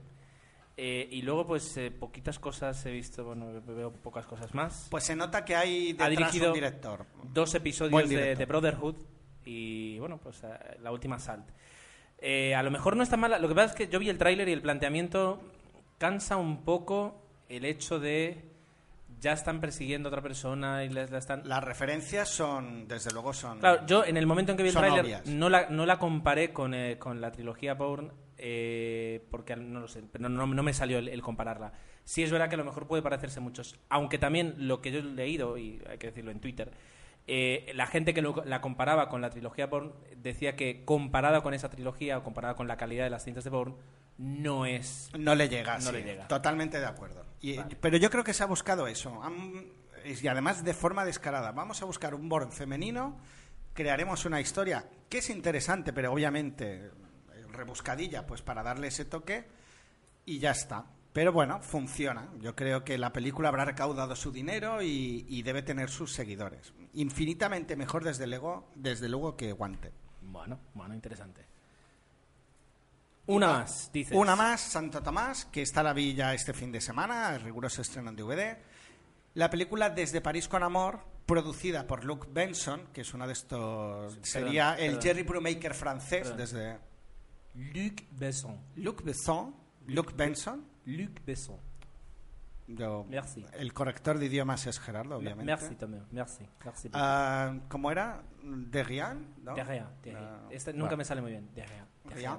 Eh, 0.76 1.08
y 1.10 1.22
luego, 1.22 1.46
pues, 1.46 1.76
eh, 1.76 1.90
poquitas 1.90 2.38
cosas 2.38 2.84
he 2.86 2.90
visto, 2.90 3.24
bueno, 3.24 3.60
veo 3.66 3.92
pocas 3.92 4.26
cosas 4.26 4.54
más. 4.54 4.86
Pues 4.90 5.04
se 5.04 5.14
nota 5.14 5.44
que 5.44 5.54
hay 5.54 5.90
Ha 5.98 6.08
detrás 6.08 6.10
dirigido 6.10 6.48
un 6.48 6.54
director. 6.54 7.06
Dos 7.32 7.54
episodios 7.54 8.08
de, 8.08 8.34
de 8.34 8.46
Brotherhood 8.46 8.96
y, 9.44 9.98
bueno, 9.98 10.18
pues 10.18 10.42
eh, 10.44 10.78
la 10.80 10.92
última 10.92 11.18
Salt. 11.18 11.46
Eh, 12.18 12.54
a 12.54 12.62
lo 12.62 12.70
mejor 12.70 12.96
no 12.96 13.02
está 13.02 13.16
mala. 13.16 13.38
Lo 13.38 13.48
que 13.48 13.54
pasa 13.54 13.70
es 13.70 13.74
que 13.74 13.88
yo 13.88 13.98
vi 13.98 14.08
el 14.08 14.18
tráiler 14.18 14.48
y 14.48 14.52
el 14.52 14.62
planteamiento 14.62 15.40
cansa 15.98 16.36
un 16.36 16.64
poco 16.64 17.22
el 17.48 17.64
hecho 17.64 17.98
de 17.98 18.49
ya 19.20 19.32
están 19.32 19.60
persiguiendo 19.60 20.08
a 20.08 20.10
otra 20.10 20.22
persona 20.22 20.82
y 20.84 20.88
les 20.88 21.10
la 21.10 21.18
están... 21.18 21.42
Las 21.48 21.62
referencias 21.62 22.28
son, 22.28 22.88
desde 22.88 23.12
luego, 23.12 23.32
son. 23.32 23.58
Claro, 23.60 23.86
yo 23.86 24.04
en 24.04 24.16
el 24.16 24.26
momento 24.26 24.52
en 24.52 24.56
que 24.56 24.62
vi 24.62 24.70
el 24.70 24.74
tráiler 24.74 25.22
no 25.26 25.48
la, 25.48 25.68
no 25.70 25.86
la 25.86 25.98
comparé 25.98 26.52
con, 26.52 26.72
eh, 26.74 26.98
con 26.98 27.20
la 27.20 27.30
trilogía 27.30 27.74
Bourne 27.74 28.10
eh, 28.38 29.26
porque 29.30 29.54
no 29.56 29.80
lo 29.80 29.88
sé, 29.88 30.02
no, 30.18 30.28
no, 30.28 30.46
no 30.46 30.62
me 30.62 30.72
salió 30.72 30.98
el, 30.98 31.08
el 31.08 31.20
compararla. 31.22 31.72
Sí 32.04 32.22
es 32.22 32.30
verdad 32.32 32.48
que 32.48 32.54
a 32.54 32.58
lo 32.58 32.64
mejor 32.64 32.86
puede 32.86 33.02
parecerse 33.02 33.38
muchos, 33.40 33.78
aunque 33.90 34.18
también 34.18 34.54
lo 34.56 34.80
que 34.80 34.90
yo 34.90 35.00
he 35.00 35.02
leído, 35.02 35.58
y 35.58 35.82
hay 35.88 35.98
que 35.98 36.06
decirlo 36.08 36.30
en 36.30 36.40
Twitter, 36.40 36.72
eh, 37.26 37.70
la 37.74 37.86
gente 37.86 38.14
que 38.14 38.22
lo- 38.22 38.42
la 38.46 38.60
comparaba 38.62 39.08
con 39.10 39.20
la 39.20 39.28
trilogía 39.30 39.66
Bourne 39.66 39.92
decía 40.16 40.56
que 40.56 40.84
comparada 40.86 41.42
con 41.42 41.52
esa 41.54 41.68
trilogía 41.68 42.16
o 42.18 42.22
comparada 42.24 42.54
con 42.54 42.66
la 42.66 42.76
calidad 42.78 43.04
de 43.04 43.10
las 43.10 43.24
cintas 43.24 43.44
de 43.44 43.50
Bourne, 43.50 43.74
no 44.20 44.66
es... 44.66 45.10
No 45.18 45.34
le 45.34 45.48
llega, 45.48 45.76
No 45.76 45.80
sí, 45.86 45.92
le 45.92 46.02
llega. 46.02 46.28
Totalmente 46.28 46.78
de 46.78 46.84
acuerdo. 46.86 47.24
Y- 47.40 47.56
Vale. 47.56 47.74
Pero 47.80 47.96
yo 47.96 48.10
creo 48.10 48.22
que 48.22 48.34
se 48.34 48.42
ha 48.42 48.46
buscado 48.46 48.86
eso. 48.86 49.20
Y 50.04 50.26
además 50.28 50.62
de 50.62 50.74
forma 50.74 51.06
descarada. 51.06 51.52
Vamos 51.52 51.80
a 51.80 51.86
buscar 51.86 52.14
un 52.14 52.28
Born 52.28 52.52
femenino, 52.52 53.18
crearemos 53.72 54.26
una 54.26 54.40
historia 54.40 54.84
que 55.08 55.18
es 55.18 55.30
interesante, 55.30 55.92
pero 55.94 56.12
obviamente 56.12 56.86
eh, 56.86 56.90
rebuscadilla, 57.48 58.26
pues 58.26 58.42
para 58.42 58.62
darle 58.62 58.88
ese 58.88 59.06
toque 59.06 59.46
y 60.26 60.38
ya 60.38 60.50
está. 60.50 60.84
Pero 61.14 61.32
bueno, 61.32 61.60
funciona. 61.62 62.28
Yo 62.40 62.54
creo 62.54 62.84
que 62.84 62.98
la 62.98 63.12
película 63.12 63.48
habrá 63.48 63.64
recaudado 63.64 64.14
su 64.16 64.30
dinero 64.32 64.82
y, 64.82 65.24
y 65.28 65.42
debe 65.42 65.62
tener 65.62 65.88
sus 65.88 66.12
seguidores. 66.12 66.72
Infinitamente 66.92 67.74
mejor, 67.74 68.04
desde 68.04 68.26
luego, 68.26 68.70
desde 68.74 69.08
luego 69.08 69.36
que 69.36 69.52
Guante. 69.52 69.92
Bueno, 70.20 70.60
bueno, 70.74 70.94
interesante. 70.94 71.46
Una 73.34 73.48
más, 73.48 73.90
dices. 73.92 74.16
Una 74.16 74.36
más, 74.36 74.60
Santo 74.60 75.02
Tomás, 75.02 75.44
que 75.46 75.62
está 75.62 75.80
a 75.80 75.84
la 75.84 75.92
villa 75.92 76.34
este 76.34 76.52
fin 76.52 76.70
de 76.72 76.80
semana, 76.80 77.34
el 77.34 77.40
riguroso 77.42 77.82
estreno 77.82 78.10
en 78.10 78.16
DVD. 78.16 78.56
La 79.34 79.48
película 79.50 79.90
Desde 79.90 80.20
París 80.20 80.48
con 80.48 80.62
Amor, 80.62 81.00
producida 81.26 81.86
por 81.86 82.04
Luc 82.04 82.26
Benson, 82.32 82.88
que 82.92 83.02
es 83.02 83.14
uno 83.14 83.26
de 83.26 83.32
estos... 83.34 84.18
sería 84.22 84.74
el 84.74 84.94
perdón. 84.96 85.02
Jerry 85.02 85.22
Brubaker 85.22 85.74
francés, 85.74 86.22
Perdón. 86.22 86.36
desde... 86.38 86.78
Luc 87.54 88.02
Besson. 88.12 88.58
Luc 88.76 89.02
Besson, 89.04 89.54
Luc 89.86 90.14
Benson. 90.16 90.64
Luc 90.86 91.20
Besson. 91.24 91.58
yo- 92.68 93.04
Merci. 93.08 93.44
el 93.54 93.72
corrector 93.72 94.18
de 94.18 94.26
idiomas 94.26 94.66
es 94.66 94.78
Gerardo, 94.80 95.16
obviamente. 95.16 95.44
Merci 95.44 95.74
también, 95.74 96.04
merci. 96.12 96.44
merci. 96.64 96.90
Ah, 96.92 97.54
¿Cómo 97.68 97.90
era? 97.90 98.22
¿De 98.42 98.82
Rian? 98.84 99.34
¿no? 99.42 99.54
De 99.54 99.64
rien, 99.64 99.86
de 100.02 100.10
rien. 100.12 100.24
Ah, 100.24 100.48
Este 100.50 100.72
nunca 100.72 100.84
bueno. 100.90 100.96
me 100.98 101.04
sale 101.04 101.20
muy 101.22 101.30
bien. 101.32 101.48
De 101.54 101.66
rien. 101.66 101.84
de 102.08 102.14
Rien. 102.14 102.38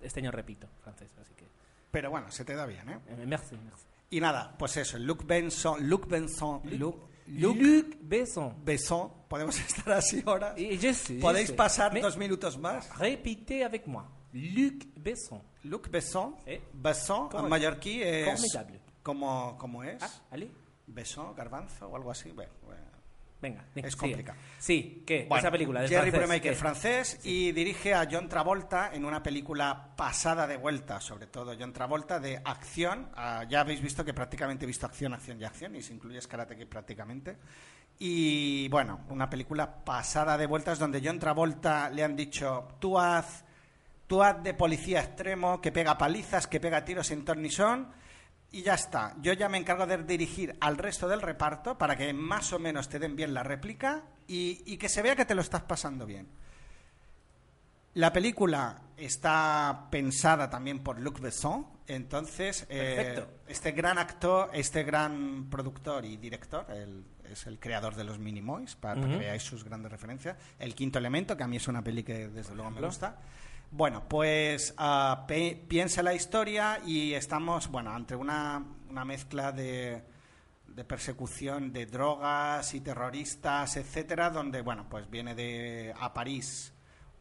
Este 0.00 0.20
año 0.20 0.30
repito 0.30 0.68
francés, 0.82 1.10
así 1.20 1.34
que... 1.34 1.46
Pero 1.90 2.10
bueno, 2.10 2.30
se 2.30 2.44
te 2.44 2.54
da 2.54 2.66
bien, 2.66 2.88
¿eh? 2.88 2.98
eh, 3.08 3.24
Merci, 3.26 3.56
merci. 3.56 3.84
Y 4.10 4.20
nada, 4.20 4.54
pues 4.58 4.76
eso, 4.76 4.98
Luc 4.98 5.24
Benson, 5.26 5.88
Luc 5.88 6.06
Benson, 6.08 6.60
Luc, 6.78 6.96
Luc 7.28 7.56
Luc 7.56 7.96
Besson. 8.00 8.54
Besson, 8.64 9.12
podemos 9.28 9.58
estar 9.66 9.92
así 9.92 10.22
ahora. 10.26 10.54
Et 10.56 10.76
je 10.80 10.92
sais, 10.92 11.16
je 11.16 11.20
Podéis 11.20 11.46
sais. 11.48 11.56
pasar 11.56 11.92
Mais 11.92 12.02
dos 12.02 12.16
minutos 12.16 12.58
más. 12.58 12.88
Répétez 12.98 13.64
avec 13.64 13.86
moi. 13.86 14.04
Luc 14.32 14.84
Besson. 14.96 15.40
Luc 15.64 15.88
Besson, 15.88 16.36
Eh. 16.46 16.60
Besson, 16.72 17.28
¿Cómo 17.28 17.44
en 17.44 17.50
mallorquí 17.50 18.02
es... 18.02 18.26
Formidable. 18.26 18.80
¿Cómo, 19.02 19.56
cómo 19.58 19.82
es? 19.84 20.02
Ah, 20.02 20.10
allez. 20.32 20.50
Besson, 20.86 21.34
garbanzo 21.34 21.88
o 21.88 21.96
algo 21.96 22.10
así. 22.10 22.30
Bueno. 22.32 22.52
Venga, 23.44 23.66
Es 23.74 23.94
complicado. 23.94 24.38
Sí, 24.58 25.02
¿qué? 25.06 25.26
Bueno, 25.28 25.40
Esa 25.40 25.50
película 25.50 25.82
de 25.82 25.88
Jerry 25.88 26.40
¿qué? 26.40 26.54
francés, 26.54 27.20
y 27.24 27.52
dirige 27.52 27.92
a 27.92 28.08
John 28.10 28.26
Travolta 28.26 28.94
en 28.94 29.04
una 29.04 29.22
película 29.22 29.90
pasada 29.94 30.46
de 30.46 30.56
vuelta, 30.56 30.98
sobre 30.98 31.26
todo 31.26 31.54
John 31.60 31.74
Travolta, 31.74 32.18
de 32.18 32.40
acción. 32.42 33.10
Ah, 33.14 33.44
ya 33.46 33.60
habéis 33.60 33.82
visto 33.82 34.02
que 34.02 34.14
prácticamente 34.14 34.64
he 34.64 34.66
visto 34.66 34.86
acción, 34.86 35.12
acción 35.12 35.38
y 35.38 35.44
acción, 35.44 35.76
y 35.76 35.82
si 35.82 35.92
incluyes 35.92 36.26
Karate 36.26 36.56
Kid 36.56 36.68
prácticamente. 36.68 37.36
Y 37.98 38.66
bueno, 38.68 39.00
una 39.10 39.28
película 39.28 39.84
pasada 39.84 40.38
de 40.38 40.46
vueltas 40.46 40.78
donde 40.78 41.02
John 41.04 41.18
Travolta 41.18 41.90
le 41.90 42.02
han 42.02 42.16
dicho, 42.16 42.68
tú 42.78 42.98
haz, 42.98 43.44
tú 44.06 44.22
haz 44.22 44.42
de 44.42 44.54
policía 44.54 45.00
extremo, 45.00 45.60
que 45.60 45.70
pega 45.70 45.98
palizas, 45.98 46.46
que 46.46 46.60
pega 46.60 46.82
tiros 46.82 47.12
ni 47.36 47.50
son, 47.50 47.92
y 48.54 48.62
ya 48.62 48.74
está. 48.74 49.16
Yo 49.20 49.32
ya 49.32 49.48
me 49.48 49.58
encargo 49.58 49.84
de 49.84 49.98
dirigir 50.04 50.56
al 50.60 50.78
resto 50.78 51.08
del 51.08 51.20
reparto 51.20 51.76
para 51.76 51.96
que 51.96 52.12
más 52.12 52.52
o 52.52 52.60
menos 52.60 52.88
te 52.88 53.00
den 53.00 53.16
bien 53.16 53.34
la 53.34 53.42
réplica 53.42 54.04
y, 54.28 54.62
y 54.64 54.76
que 54.76 54.88
se 54.88 55.02
vea 55.02 55.16
que 55.16 55.24
te 55.24 55.34
lo 55.34 55.40
estás 55.40 55.62
pasando 55.62 56.06
bien. 56.06 56.28
La 57.94 58.12
película 58.12 58.80
está 58.96 59.88
pensada 59.90 60.48
también 60.48 60.84
por 60.84 61.00
Luc 61.00 61.18
Besson, 61.18 61.66
entonces 61.88 62.64
eh, 62.68 63.26
este 63.48 63.72
gran 63.72 63.98
actor, 63.98 64.50
este 64.52 64.84
gran 64.84 65.50
productor 65.50 66.04
y 66.04 66.16
director, 66.16 66.66
él 66.70 67.04
es 67.24 67.48
el 67.48 67.58
creador 67.58 67.96
de 67.96 68.04
los 68.04 68.20
Minimoys, 68.20 68.76
para, 68.76 69.00
para 69.00 69.12
que 69.12 69.18
veáis 69.18 69.42
sus 69.42 69.64
grandes 69.64 69.90
referencias. 69.90 70.36
El 70.60 70.76
quinto 70.76 71.00
elemento, 71.00 71.36
que 71.36 71.42
a 71.42 71.48
mí 71.48 71.56
es 71.56 71.66
una 71.66 71.82
peli 71.82 72.04
que 72.04 72.28
desde 72.28 72.54
luego 72.54 72.70
me 72.70 72.80
gusta. 72.80 73.16
Bueno, 73.76 74.04
pues 74.08 74.72
pe- 75.26 75.64
piensa 75.68 76.00
la 76.04 76.14
historia 76.14 76.78
y 76.86 77.12
estamos, 77.12 77.68
bueno, 77.68 77.90
ante 77.90 78.14
una, 78.14 78.64
una 78.88 79.04
mezcla 79.04 79.50
de, 79.50 80.00
de 80.68 80.84
persecución 80.84 81.72
de 81.72 81.86
drogas 81.86 82.72
y 82.74 82.80
terroristas, 82.80 83.76
etcétera, 83.76 84.30
donde, 84.30 84.60
bueno, 84.62 84.86
pues 84.88 85.10
viene 85.10 85.34
de 85.34 85.92
a 85.98 86.14
París 86.14 86.72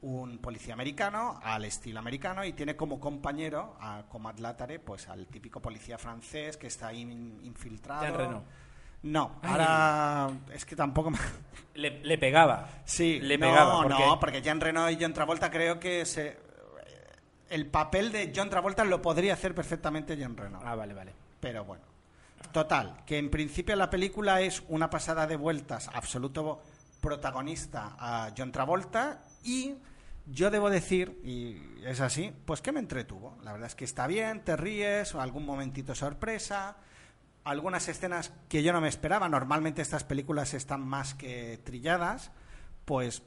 un 0.01 0.37
policía 0.37 0.73
americano 0.75 1.39
al 1.41 1.65
estilo 1.65 1.97
americano 1.97 2.43
y 2.45 2.53
tiene 2.53 2.75
como 2.75 2.99
compañero, 2.99 3.75
a, 3.79 4.03
como 4.07 4.29
adlátare, 4.29 4.77
pues 4.77 5.07
al 5.09 5.25
típico 5.25 5.59
policía 5.59 5.97
francés 5.97 6.57
que 6.57 6.67
está 6.67 6.89
ahí 6.89 7.01
in- 7.01 7.39
infiltrado. 7.43 8.43
No, 9.01 9.39
Ay. 9.41 9.49
ahora 9.51 10.29
es 10.53 10.65
que 10.65 10.75
tampoco 10.77 11.09
me... 11.09 11.17
Le, 11.73 11.99
le 12.05 12.17
pegaba. 12.17 12.69
Sí, 12.85 13.19
le 13.19 13.37
no, 13.37 13.47
pegaba. 13.47 13.81
Porque... 13.81 14.05
no, 14.05 14.19
porque 14.19 14.41
Jean 14.41 14.61
Reno 14.61 14.89
y 14.89 14.97
John 15.01 15.11
Travolta 15.13 15.49
creo 15.51 15.77
que 15.79 16.05
se, 16.05 16.37
el 17.49 17.67
papel 17.67 18.11
de 18.11 18.31
John 18.35 18.49
Travolta 18.49 18.83
lo 18.83 19.01
podría 19.01 19.33
hacer 19.33 19.53
perfectamente 19.53 20.17
John 20.19 20.37
Reno. 20.37 20.59
Ah, 20.63 20.75
vale, 20.75 20.93
vale. 20.93 21.13
Pero 21.39 21.65
bueno. 21.65 21.83
Total, 22.51 23.03
que 23.05 23.17
en 23.17 23.29
principio 23.29 23.75
la 23.75 23.89
película 23.89 24.41
es 24.41 24.63
una 24.67 24.89
pasada 24.89 25.25
de 25.25 25.37
vueltas, 25.37 25.89
absoluto 25.93 26.61
protagonista 27.01 27.95
a 27.97 28.31
John 28.37 28.51
Travolta 28.51 29.23
y 29.43 29.75
yo 30.25 30.49
debo 30.51 30.69
decir, 30.69 31.19
y 31.23 31.57
es 31.85 31.99
así, 31.99 32.33
pues 32.45 32.61
que 32.61 32.71
me 32.71 32.79
entretuvo. 32.79 33.37
La 33.43 33.51
verdad 33.51 33.67
es 33.67 33.75
que 33.75 33.85
está 33.85 34.07
bien, 34.07 34.43
te 34.43 34.55
ríes, 34.55 35.15
algún 35.15 35.45
momentito 35.45 35.95
sorpresa, 35.95 36.77
algunas 37.43 37.87
escenas 37.89 38.31
que 38.47 38.63
yo 38.63 38.71
no 38.71 38.81
me 38.81 38.87
esperaba. 38.87 39.27
Normalmente 39.27 39.81
estas 39.81 40.03
películas 40.03 40.53
están 40.53 40.81
más 40.81 41.13
que 41.13 41.59
trilladas, 41.63 42.31
pues 42.85 43.23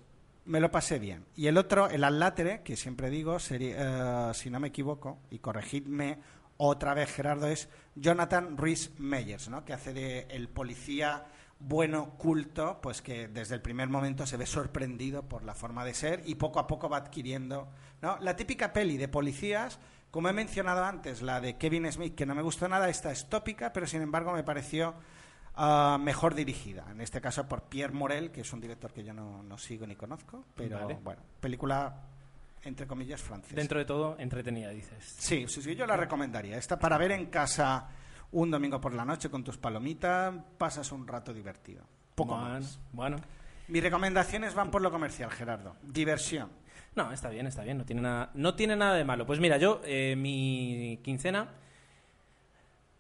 me 0.47 0.61
lo 0.61 0.71
pasé 0.71 0.99
bien. 0.99 1.27
Y 1.35 1.49
el 1.49 1.59
otro, 1.59 1.89
el 1.89 2.05
Allátere, 2.05 2.63
que 2.63 2.77
siempre 2.77 3.11
digo, 3.11 3.39
sería, 3.39 4.31
eh, 4.31 4.35
si 4.35 4.51
no 4.51 4.61
me 4.61 4.69
equivoco, 4.69 5.19
y 5.31 5.39
corregidme 5.39 6.19
otra 6.57 6.95
vez 6.95 7.13
Gerardo, 7.13 7.47
es 7.47 7.69
Jonathan 7.95 8.57
Rhys 8.57 8.93
Meyers, 8.99 9.49
¿no? 9.49 9.65
que 9.65 9.73
hace 9.73 9.93
de 9.93 10.27
el 10.31 10.49
policía 10.49 11.27
bueno, 11.59 12.11
culto, 12.19 12.81
pues 12.83 13.01
que 13.01 13.29
desde 13.29 13.55
el 13.55 13.63
primer 13.63 13.89
momento 13.89 14.27
se 14.27 14.37
ve 14.37 14.47
sorprendido 14.47 15.23
por 15.29 15.43
la 15.43 15.55
forma 15.55 15.85
de 15.85 15.95
ser 15.95 16.23
y 16.27 16.35
poco 16.35 16.61
a 16.61 16.67
poco 16.67 16.89
va 16.89 16.99
adquiriendo, 16.99 17.69
¿no? 18.03 18.19
La 18.21 18.37
típica 18.37 18.75
peli 18.75 18.99
de 18.99 19.09
policías, 19.09 19.79
como 20.11 20.29
he 20.29 20.35
mencionado 20.35 20.85
antes, 20.85 21.23
la 21.23 21.41
de 21.41 21.57
Kevin 21.57 21.91
Smith, 21.91 22.15
que 22.15 22.27
no 22.27 22.35
me 22.35 22.43
gustó 22.43 22.69
nada, 22.69 22.91
esta 22.91 23.11
es 23.11 23.31
tópica, 23.31 23.73
pero 23.73 23.87
sin 23.87 24.03
embargo 24.03 24.33
me 24.33 24.45
pareció 24.45 24.95
ah, 25.57 25.99
mejor 26.01 26.35
dirigida. 26.35 26.87
En 26.91 27.01
este 27.01 27.21
caso 27.21 27.49
por 27.49 27.63
Pierre 27.63 27.93
Morel, 27.93 28.31
que 28.31 28.43
es 28.43 28.53
un 28.53 28.61
director 28.61 28.93
que 28.93 29.05
yo 29.05 29.13
no, 29.13 29.43
no 29.43 29.59
sigo 29.59 29.87
ni 29.87 29.97
conozco, 29.97 30.45
pero 30.55 30.81
Vale. 30.81 30.99
bueno, 31.03 31.23
película 31.41 32.03
entre 32.65 32.87
comillas 32.87 33.23
francesa. 33.23 33.55
Dentro 33.55 33.79
de 33.79 33.85
todo, 33.85 34.17
entretenida, 34.19 34.71
dices. 34.71 35.15
Sí, 35.19 35.47
sí, 35.49 35.63
sí, 35.63 35.77
yo 35.77 35.87
la 35.87 35.97
recomendaría. 35.97 36.57
Esta 36.57 36.79
para 36.79 36.99
ver 36.99 37.13
en 37.13 37.27
casa 37.27 37.89
un 38.33 38.51
domingo 38.51 38.81
por 38.81 38.93
la 38.93 39.05
noche 39.05 39.31
con 39.31 39.45
tus 39.45 39.57
palomitas, 39.57 40.35
pasas 40.59 40.91
un 40.93 41.07
rato 41.07 41.33
divertido. 41.33 41.85
Poco 42.15 42.35
bueno, 42.35 42.49
más. 42.49 42.81
Bueno. 42.93 43.17
Mis 43.69 43.83
recomendaciones 43.83 44.55
van 44.55 44.71
por 44.71 44.83
lo 44.83 44.91
comercial, 44.91 45.31
Gerardo. 45.31 45.77
Diversión. 45.83 46.51
No, 46.95 47.13
está 47.13 47.29
bien, 47.29 47.47
está 47.47 47.63
bien. 47.63 47.79
No 47.79 47.85
tiene 47.85 48.03
nada, 48.03 48.31
no 48.35 48.55
tiene 48.55 48.75
nada 48.75 48.95
de 48.95 49.05
malo. 49.05 49.27
Pues 49.27 49.39
mira, 49.39 49.59
yo, 49.59 49.81
eh, 49.85 50.17
mi 50.17 50.99
quincena, 51.03 51.49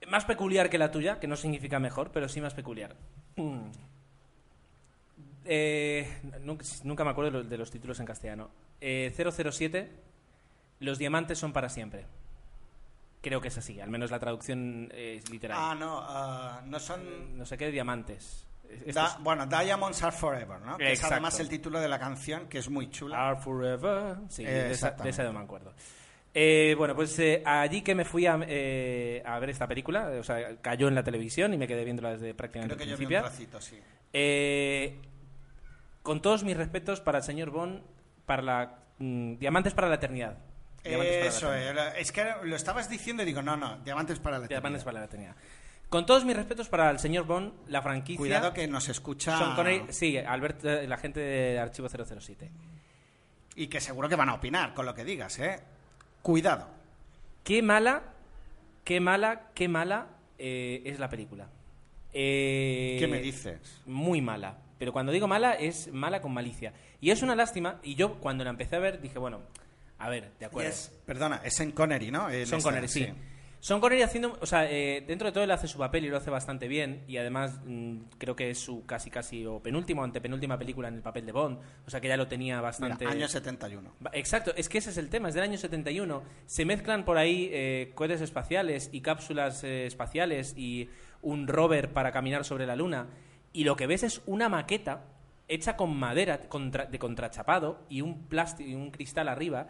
más 0.09 0.25
peculiar 0.25 0.69
que 0.71 0.79
la 0.79 0.91
tuya, 0.91 1.19
que 1.21 1.27
no 1.27 1.37
significa 1.37 1.79
mejor, 1.79 2.11
pero 2.13 2.29
sí 2.29 2.41
más 2.41 2.55
peculiar. 2.55 2.97
Mm. 3.37 3.71
Eh, 5.49 6.09
nunca, 6.41 6.65
nunca 6.83 7.05
me 7.05 7.11
acuerdo 7.11 7.31
de 7.31 7.39
los, 7.39 7.49
de 7.49 7.57
los 7.57 7.71
títulos 7.71 8.01
en 8.01 8.07
castellano. 8.07 8.51
Eh, 8.81 9.13
007, 9.17 9.91
Los 10.81 10.99
diamantes 10.99 11.39
son 11.39 11.53
para 11.53 11.69
siempre. 11.69 12.05
Creo 13.23 13.41
que 13.41 13.49
es 13.49 13.57
así, 13.59 13.81
al 13.81 13.89
menos 13.91 14.11
la 14.11 14.19
traducción 14.19 14.91
es 14.93 15.31
literal. 15.31 15.57
Ah, 15.61 15.75
no, 15.79 16.01
ah, 16.03 16.63
no 16.67 16.81
son... 16.81 17.39
No 17.39 17.47
sé 17.47 17.57
qué 17.57 17.71
diamantes. 17.71 18.45
Da- 18.93 19.07
es- 19.07 19.23
bueno, 19.23 19.47
Diamonds 19.47 20.03
Are 20.03 20.17
Forever, 20.17 20.61
¿no? 20.61 20.77
Que 20.79 20.91
es 20.93 21.05
además 21.05 21.39
el 21.39 21.49
título 21.49 21.79
de 21.81 21.87
la 21.89 22.01
canción, 22.01 22.49
que 22.49 22.59
es 22.59 22.69
muy 22.69 22.91
chula. 22.91 23.29
Are 23.29 23.41
Forever. 23.41 24.17
Sí, 24.29 24.43
Eh, 24.45 24.51
de, 24.51 24.73
esa, 24.73 24.91
de 24.91 25.11
esa 25.11 25.23
no 25.23 25.33
me 25.33 25.41
acuerdo. 25.45 25.73
Eh, 26.39 26.75
bueno, 26.77 26.95
pues 26.95 27.19
eh, 27.19 27.43
allí 27.47 27.81
que 27.81 27.95
me 27.95 28.05
fui 28.05 28.27
a, 28.27 28.39
eh, 28.47 29.23
a 29.25 29.39
ver 29.39 29.49
esta 29.49 29.67
película, 29.67 30.09
o 30.21 30.23
sea, 30.23 30.57
cayó 30.61 30.87
en 30.87 30.95
la 30.95 31.03
televisión 31.03 31.55
y 31.55 31.57
me 31.57 31.67
quedé 31.67 31.83
viéndola 31.83 32.11
desde 32.13 32.35
prácticamente 32.35 32.75
Creo 32.75 32.77
que 32.77 32.85
el 32.85 32.91
yo 32.91 33.09
vi 33.09 33.17
un 33.17 33.63
sí. 33.63 33.81
Eh, 34.13 35.01
con 36.03 36.21
todos 36.21 36.45
mis 36.45 36.55
respetos 36.55 37.01
para 37.01 37.19
el 37.19 37.25
señor 37.25 37.49
Bond, 37.51 37.81
para 38.27 38.43
la 38.43 38.79
mm, 38.99 39.37
Diamantes 39.39 39.73
para 39.73 39.89
la 39.89 39.95
Eternidad. 39.95 40.37
Diamantes 40.85 41.21
la 41.23 41.27
Eso, 41.27 41.55
Eternidad. 41.55 41.99
es 41.99 42.13
que 42.13 42.27
lo 42.43 42.55
estabas 42.55 42.91
diciendo 42.91 43.23
y 43.23 43.27
digo, 43.27 43.41
no, 43.41 43.57
no, 43.57 43.79
Diamantes 43.79 44.19
para 44.19 44.39
la 44.39 44.47
Diamantes 44.47 44.83
eternidad. 44.83 44.85
para 44.85 44.99
la 45.01 45.05
Eternidad. 45.07 45.37
Con 45.89 46.05
todos 46.05 46.27
mis 46.27 46.37
respetos 46.37 46.69
para 46.69 46.91
el 46.91 46.99
señor 46.99 47.25
Bond, 47.25 47.55
la 47.69 47.81
franquicia. 47.81 48.19
Cuidado 48.19 48.53
que 48.53 48.69
nos 48.69 48.91
escucha... 48.91 49.39
Sean 49.39 49.57
Connery- 49.57 49.91
sí, 49.91 50.19
Albert, 50.19 50.63
la 50.65 50.99
gente 50.99 51.21
de 51.21 51.59
Archivo 51.59 51.89
007. 51.89 52.51
Y 53.55 53.69
que 53.69 53.81
seguro 53.81 54.07
que 54.07 54.17
van 54.17 54.29
a 54.29 54.35
opinar 54.35 54.75
con 54.75 54.85
lo 54.85 54.95
que 54.95 55.03
digas, 55.03 55.39
¿eh? 55.39 55.61
Cuidado. 56.27 56.67
Qué 57.45 57.63
mala, 57.63 58.03
qué 58.83 58.99
mala, 58.99 59.43
qué 59.55 59.69
mala 59.69 60.09
eh, 60.41 60.83
es 60.85 60.99
la 60.99 61.09
película. 61.09 61.47
Eh, 62.13 62.97
¿Qué 62.99 63.07
me 63.07 63.21
dices? 63.21 63.81
Muy 63.87 64.21
mala. 64.21 64.59
Pero 64.77 64.93
cuando 64.93 65.13
digo 65.13 65.29
mala, 65.29 65.53
es 65.53 65.87
mala 65.93 66.21
con 66.21 66.35
malicia. 66.35 66.73
Y 67.01 67.11
es 67.13 67.23
una 67.23 67.37
lástima. 67.37 67.79
Y 67.85 67.95
yo, 67.95 68.15
cuando 68.19 68.43
la 68.43 68.51
empecé 68.51 68.75
a 68.75 68.81
ver, 68.81 69.01
dije, 69.01 69.21
bueno, 69.21 69.39
a 69.99 70.09
ver, 70.09 70.33
de 70.41 70.47
acuerdo. 70.47 70.69
es- 70.69 70.91
perdona, 71.07 71.43
es 71.45 71.61
en 71.61 71.71
Connery, 71.71 72.11
¿no? 72.11 72.27
Son 72.47 72.61
Connery, 72.61 72.89
sí. 72.89 73.07
Son 73.67 73.81
Connery 73.81 74.03
haciendo, 74.03 74.39
o 74.41 74.47
sea, 74.47 74.71
eh, 74.71 75.03
dentro 75.09 75.27
de 75.27 75.33
todo 75.33 75.43
él 75.43 75.51
hace 75.51 75.67
su 75.67 75.77
papel 75.77 76.05
y 76.05 76.09
lo 76.09 76.17
hace 76.19 76.31
bastante 76.31 76.69
bien 76.69 77.03
y 77.09 77.17
además 77.17 77.59
mm, 77.65 77.97
creo 78.17 78.37
que 78.37 78.51
es 78.51 78.61
su 78.61 78.87
casi 78.87 79.11
casi 79.11 79.45
o 79.45 79.59
penúltima 79.61 80.03
o 80.03 80.05
antepenúltima 80.05 80.57
película 80.57 80.87
en 80.87 80.95
el 80.95 81.03
papel 81.03 81.27
de 81.27 81.33
Bond, 81.33 81.59
o 81.85 81.91
sea 81.91 82.01
que 82.01 82.07
ya 82.07 82.17
lo 82.17 82.29
tenía 82.29 82.55
Mira, 82.55 82.61
bastante 82.61 83.07
año 83.07 83.27
71. 83.27 83.93
Va- 84.07 84.11
Exacto, 84.13 84.53
es 84.57 84.69
que 84.69 84.79
ese 84.79 84.91
es 84.91 84.99
el 84.99 85.09
tema, 85.11 85.31
es 85.31 85.35
del 85.35 85.43
año 85.43 85.59
71. 85.59 86.23
Se 86.47 86.65
mezclan 86.65 87.05
por 87.05 87.19
ahí 87.19 87.51
eh, 87.53 87.91
cohetes 87.97 88.21
espaciales 88.21 88.89
y 88.93 89.01
cápsulas 89.01 89.65
eh, 89.65 89.87
espaciales 89.87 90.55
y 90.57 90.89
un 91.23 91.49
rover 91.49 91.93
para 91.93 92.13
caminar 92.13 92.45
sobre 92.45 92.67
la 92.67 92.77
luna. 92.77 93.09
Y 93.53 93.65
lo 93.65 93.75
que 93.75 93.89
ves 93.89 94.05
es 94.05 94.23
una 94.27 94.49
maqueta 94.49 95.07
hecha 95.49 95.77
con 95.77 95.93
madera 95.97 96.39
contra- 96.49 96.87
de 96.87 97.01
contrachapado 97.01 97.85
y 97.89 98.01
un 98.01 98.29
plástico 98.29 98.71
y 98.71 98.77
un 98.77 98.93
cristal 98.93 99.27
arriba. 99.29 99.67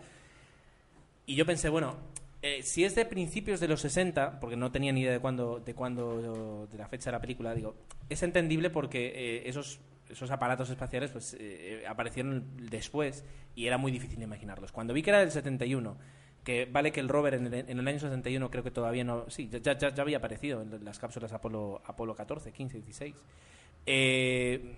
Y 1.25 1.35
yo 1.35 1.47
pensé, 1.47 1.71
bueno, 1.71 1.97
eh, 2.49 2.63
si 2.63 2.85
es 2.85 2.95
de 2.95 3.05
principios 3.05 3.59
de 3.59 3.67
los 3.67 3.81
60, 3.81 4.39
porque 4.39 4.57
no 4.57 4.71
tenía 4.71 4.93
ni 4.93 5.01
idea 5.01 5.11
de 5.11 5.19
cuándo, 5.19 5.59
de 5.59 6.79
la 6.79 6.87
fecha 6.87 7.11
de 7.11 7.17
la 7.17 7.21
película, 7.21 7.53
digo, 7.55 7.75
es 8.09 8.23
entendible 8.23 8.71
porque 8.71 9.13
eh, 9.17 9.49
esos, 9.49 9.81
aparatos 10.31 10.71
espaciales 10.71 11.11
pues, 11.11 11.37
eh, 11.41 11.83
aparecieron 11.89 12.57
después 12.71 13.25
y 13.57 13.67
era 13.67 13.79
muy 13.79 13.91
difícil 13.91 14.23
imaginarlos. 14.23 14.71
Cuando 14.71 14.95
vi 14.95 15.03
que 15.03 15.11
era 15.11 15.19
del 15.19 15.33
71, 15.33 15.99
que 16.45 16.67
vale 16.67 16.93
que 16.93 17.01
el 17.01 17.09
rover 17.09 17.35
en 17.35 17.53
el, 17.53 17.89
año 17.89 17.99
61 17.99 18.49
creo 18.49 18.63
que 18.63 18.71
todavía 18.71 19.03
no... 19.03 19.29
Sí, 19.29 19.49
ya, 19.49 19.77
ya, 19.77 19.93
ya 19.93 20.03
había 20.03 20.19
aparecido 20.19 20.63
en 20.63 20.85
las 20.85 21.01
cápsulas 21.01 21.33
Apolo, 21.33 21.83
Apolo 21.85 22.15
14, 22.15 22.53
15, 22.53 22.77
16. 22.77 23.17
Eh, 23.87 24.77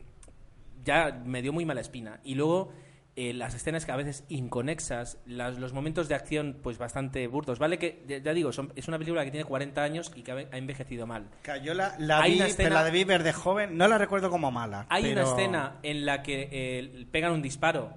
ya 0.82 1.22
me 1.22 1.42
dio 1.42 1.52
muy 1.52 1.66
mala 1.66 1.82
espina. 1.82 2.18
Y 2.24 2.34
luego 2.34 2.72
eh, 3.20 3.32
las 3.34 3.54
escenas 3.54 3.84
que 3.84 3.90
a 3.90 3.96
veces 3.96 4.22
inconexas, 4.28 5.18
las- 5.26 5.58
los 5.58 5.72
momentos 5.72 6.08
de 6.08 6.14
acción 6.14 6.56
pues 6.62 6.78
bastante 6.78 7.26
burdos. 7.26 7.58
Vale 7.58 7.76
que, 7.78 8.04
ya, 8.06 8.32
digo, 8.32 8.52
son- 8.52 8.72
es 8.76 8.86
una 8.86 8.96
película 8.98 9.24
que 9.24 9.30
tiene 9.32 9.44
40 9.44 9.82
años 9.82 10.12
y 10.14 10.22
que 10.22 10.30
ha, 10.32 10.36
ha 10.36 10.56
envejecido 10.58 11.06
mal. 11.06 11.28
Que 11.42 11.60
yo 11.62 11.74
la, 11.74 11.96
vi, 11.98 12.36
pero 12.36 12.44
escena- 12.46 12.70
la 12.70 12.84
de 12.84 12.90
Bieber 12.92 13.22
de 13.24 13.32
joven, 13.32 13.76
no 13.76 13.88
la 13.88 13.98
recuerdo 13.98 14.30
como 14.30 14.50
mala. 14.52 14.86
Hay 14.88 15.10
una 15.12 15.22
escena 15.24 15.78
en 15.82 16.06
la 16.06 16.22
que 16.22 16.48
eh, 16.52 17.06
pegan 17.10 17.32
un 17.32 17.42
disparo 17.42 17.92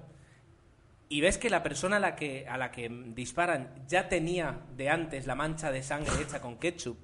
y 1.08 1.20
ves 1.20 1.38
que 1.38 1.50
la 1.50 1.62
persona 1.62 1.96
a 1.96 2.00
la 2.00 2.16
que, 2.16 2.48
a 2.48 2.56
la 2.56 2.72
que 2.72 2.88
disparan 3.14 3.68
ya 3.86 4.08
tenía 4.08 4.60
de 4.76 4.88
antes 4.90 5.26
la 5.26 5.34
mancha 5.34 5.70
de 5.70 5.82
sangre 5.82 6.12
hecha 6.22 6.40
con 6.40 6.56
ketchup. 6.58 6.96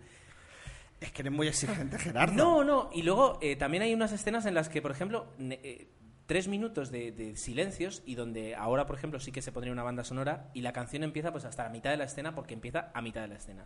Es 1.00 1.12
que 1.12 1.22
eres 1.22 1.32
muy 1.32 1.46
exigente, 1.46 1.96
Gerardo. 1.98 2.34
No, 2.34 2.64
no. 2.64 2.90
Y 2.92 3.02
luego 3.02 3.38
eh, 3.40 3.54
también 3.54 3.84
hay 3.84 3.94
unas 3.94 4.10
escenas 4.12 4.46
en 4.46 4.54
las 4.54 4.68
que, 4.68 4.82
por 4.82 4.90
ejemplo, 4.90 5.26
eh, 5.38 5.86
tres 6.28 6.46
minutos 6.46 6.92
de, 6.92 7.10
de 7.10 7.36
silencios 7.36 8.02
y 8.04 8.14
donde 8.14 8.54
ahora, 8.54 8.86
por 8.86 8.96
ejemplo, 8.96 9.18
sí 9.18 9.32
que 9.32 9.40
se 9.40 9.50
pondría 9.50 9.72
una 9.72 9.82
banda 9.82 10.04
sonora 10.04 10.50
y 10.52 10.60
la 10.60 10.74
canción 10.74 11.02
empieza 11.02 11.32
pues 11.32 11.46
hasta 11.46 11.64
la 11.64 11.70
mitad 11.70 11.90
de 11.90 11.96
la 11.96 12.04
escena 12.04 12.34
porque 12.34 12.52
empieza 12.52 12.90
a 12.92 13.00
mitad 13.00 13.22
de 13.22 13.28
la 13.28 13.36
escena. 13.36 13.64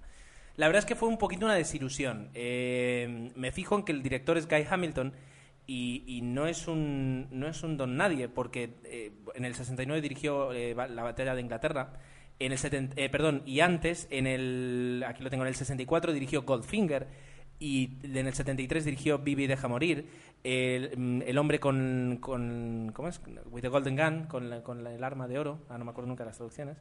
La 0.57 0.69
verdad 0.69 0.79
es 0.79 0.87
que 0.87 0.95
fue 0.95 1.09
un 1.09 1.19
poquito 1.19 1.45
una 1.45 1.57
desilusión. 1.57 2.31
Eh, 2.35 3.33
me 3.35 3.51
fijo 3.51 3.77
en 3.77 3.83
que 3.83 3.91
el 3.91 4.01
director 4.01 4.39
es 4.39 4.49
Guy 4.49 4.65
Hamilton 4.71 5.13
y, 5.67 6.21
no 6.23 6.47
es 6.47 6.69
un 6.69 7.27
no 7.33 7.49
es 7.49 7.65
un 7.65 7.77
don 7.77 7.97
nadie 7.97 8.29
porque 8.29 8.75
eh, 8.85 9.11
en 9.35 9.45
el 9.45 9.57
69 9.57 10.01
dirigió 10.01 10.53
eh, 10.53 10.75
la 10.75 11.03
batalla 11.03 11.35
de 11.35 11.41
Inglaterra 11.41 11.95
en 12.39 12.53
el 12.53 12.59
70 12.59 12.95
perdón 13.11 13.43
y 13.45 13.61
antes 13.61 14.07
en 14.11 14.27
el 14.27 15.05
aquí 15.07 15.23
lo 15.23 15.31
tengo 15.31 15.45
en 15.45 15.49
el 15.49 15.55
64 15.55 16.13
dirigió 16.13 16.43
Goldfinger 16.43 17.09
y 17.63 17.91
en 18.03 18.27
el 18.27 18.35
73 18.35 18.85
dirigió 18.85 19.19
Bibi 19.19 19.47
deja 19.47 19.69
morir 19.69 20.07
el, 20.43 20.91
mm, 20.97 21.23
el 21.23 21.39
hombre 21.39 21.61
con, 21.61 22.19
con 22.21 22.91
¿cómo 22.93 23.09
es? 23.09 23.21
with 23.51 23.63
the 23.63 23.69
golden 23.69 23.97
gun 23.97 24.25
con, 24.25 24.51
la- 24.51 24.63
con 24.63 24.83
la- 24.83 24.93
el 24.95 25.05
arma 25.05 25.29
de 25.29 25.39
oro 25.39 25.61
ah, 25.69 25.79
no 25.79 25.85
me 25.85 25.91
acuerdo 25.93 26.09
nunca 26.09 26.25
de 26.25 26.31
las 26.31 26.37
traducciones 26.37 26.79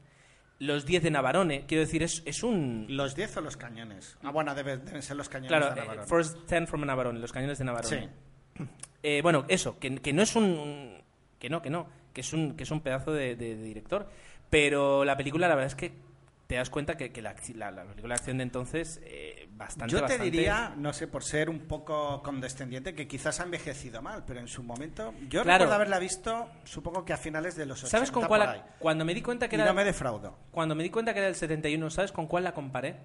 los 0.59 0.85
10 0.85 1.03
de 1.03 1.11
Navarone 1.11 1.65
quiero 1.67 1.81
decir 1.81 2.01
es, 2.03 2.23
es 2.25 2.43
un 2.43 2.85
¿Los 2.89 3.15
10 3.15 3.37
o 3.37 3.41
los 3.41 3.57
cañones? 3.57 4.17
Ah, 4.23 4.31
bueno, 4.31 4.53
debe- 4.55 4.77
deben 4.77 5.01
ser 5.01 5.17
los 5.17 5.27
cañones 5.29 5.49
Claro, 5.49 5.67
de 5.73 5.79
eh, 5.79 5.83
Navarone. 5.83 6.07
First 6.07 6.45
Ten 6.47 6.67
from 6.67 6.85
Navarone, 6.85 7.19
los 7.19 7.31
cañones 7.31 7.57
de 7.59 7.65
Navarone. 7.65 8.09
Sí. 8.57 8.63
Eh, 9.03 9.21
bueno, 9.23 9.45
eso, 9.47 9.79
que, 9.79 9.95
que 9.97 10.13
no 10.13 10.21
es 10.21 10.35
un... 10.35 10.93
Que 11.39 11.49
no, 11.49 11.63
que 11.63 11.71
no, 11.71 11.87
que 12.13 12.21
es 12.21 12.33
un, 12.33 12.55
que 12.55 12.61
es 12.61 12.69
un 12.69 12.81
pedazo 12.81 13.11
de, 13.11 13.35
de- 13.35 13.55
de 13.55 13.63
director. 13.63 14.07
Pero 14.51 15.03
la 15.03 15.17
película, 15.17 15.47
la 15.47 15.55
verdad 15.55 15.71
es 15.71 15.75
que 15.75 15.91
te 16.51 16.57
das 16.57 16.69
cuenta 16.69 16.97
que, 16.97 17.13
que 17.13 17.21
la, 17.21 17.33
la- 17.55 17.71
la 17.71 17.85
película 17.85 18.13
de 18.15 18.19
acción 18.19 18.37
de 18.39 18.43
entonces, 18.43 18.99
eh, 19.05 19.47
bastante, 19.53 19.89
Yo 19.89 19.99
te 19.99 20.01
bastante- 20.01 20.29
diría, 20.31 20.73
no 20.75 20.91
sé, 20.91 21.07
por 21.07 21.23
ser 21.23 21.49
un 21.49 21.59
poco 21.61 22.21
condescendiente, 22.21 22.93
que 22.93 23.07
quizás 23.07 23.39
ha 23.39 23.43
envejecido 23.43 24.01
mal, 24.01 24.25
pero 24.27 24.41
en 24.41 24.49
su 24.49 24.61
momento. 24.61 25.13
Yo 25.29 25.43
Claro. 25.43 25.59
recuerdo 25.59 25.75
haberla 25.75 25.97
visto, 25.99 26.49
supongo 26.65 27.05
que 27.05 27.13
a 27.13 27.17
finales 27.17 27.55
de 27.55 27.65
los 27.65 27.79
80. 27.83 27.89
¿Sabes 27.97 28.11
con 28.11 28.23
por 28.23 28.27
cuál? 28.27 28.41
ahí. 28.49 28.61
Cuando 28.79 29.05
me 29.05 29.13
di 29.13 29.21
cuenta 29.21 29.47
que 29.47 29.55
Y 29.55 29.59
era... 29.59 29.69
no 29.69 29.73
me 29.73 29.85
defraudo. 29.85 30.37
Cuando 30.51 30.75
me 30.75 30.83
di 30.83 30.89
cuenta 30.89 31.13
que 31.13 31.19
era 31.19 31.27
del 31.27 31.35
71, 31.37 31.89
¿sabes 31.89 32.11
con 32.11 32.27
cuál 32.27 32.43
la 32.43 32.53
comparé? 32.53 32.97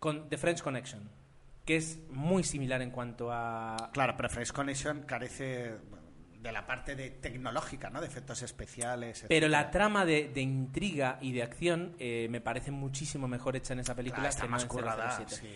Con 0.00 0.28
The 0.28 0.36
French 0.36 0.60
Connection, 0.60 1.08
que 1.64 1.76
es 1.76 2.00
muy 2.10 2.42
similar 2.42 2.82
en 2.82 2.90
cuanto 2.90 3.30
a... 3.30 3.90
Claro, 3.92 4.14
pero 4.16 4.28
Fresh 4.28 4.50
Connection 4.50 5.02
carece 5.02 5.76
bueno, 5.88 6.01
de 6.42 6.52
la 6.52 6.66
parte 6.66 6.96
de 6.96 7.10
tecnológica, 7.10 7.88
¿no? 7.90 8.00
De 8.00 8.06
efectos 8.08 8.42
especiales. 8.42 9.24
Pero 9.28 9.48
la 9.48 9.70
trama 9.70 10.04
de, 10.04 10.28
de 10.28 10.40
intriga 10.40 11.18
y 11.20 11.32
de 11.32 11.42
acción 11.42 11.94
eh, 11.98 12.26
me 12.30 12.40
parece 12.40 12.70
muchísimo 12.72 13.28
mejor 13.28 13.54
hecha 13.56 13.72
en 13.74 13.80
esa 13.80 13.94
película 13.94 14.22
Claro, 14.22 14.30
está 14.30 14.42
que 14.42 14.48
no 14.48 14.52
más 14.52 14.62
en 14.64 14.68
currada. 14.68 15.10
007. 15.16 15.34
sí. 15.36 15.48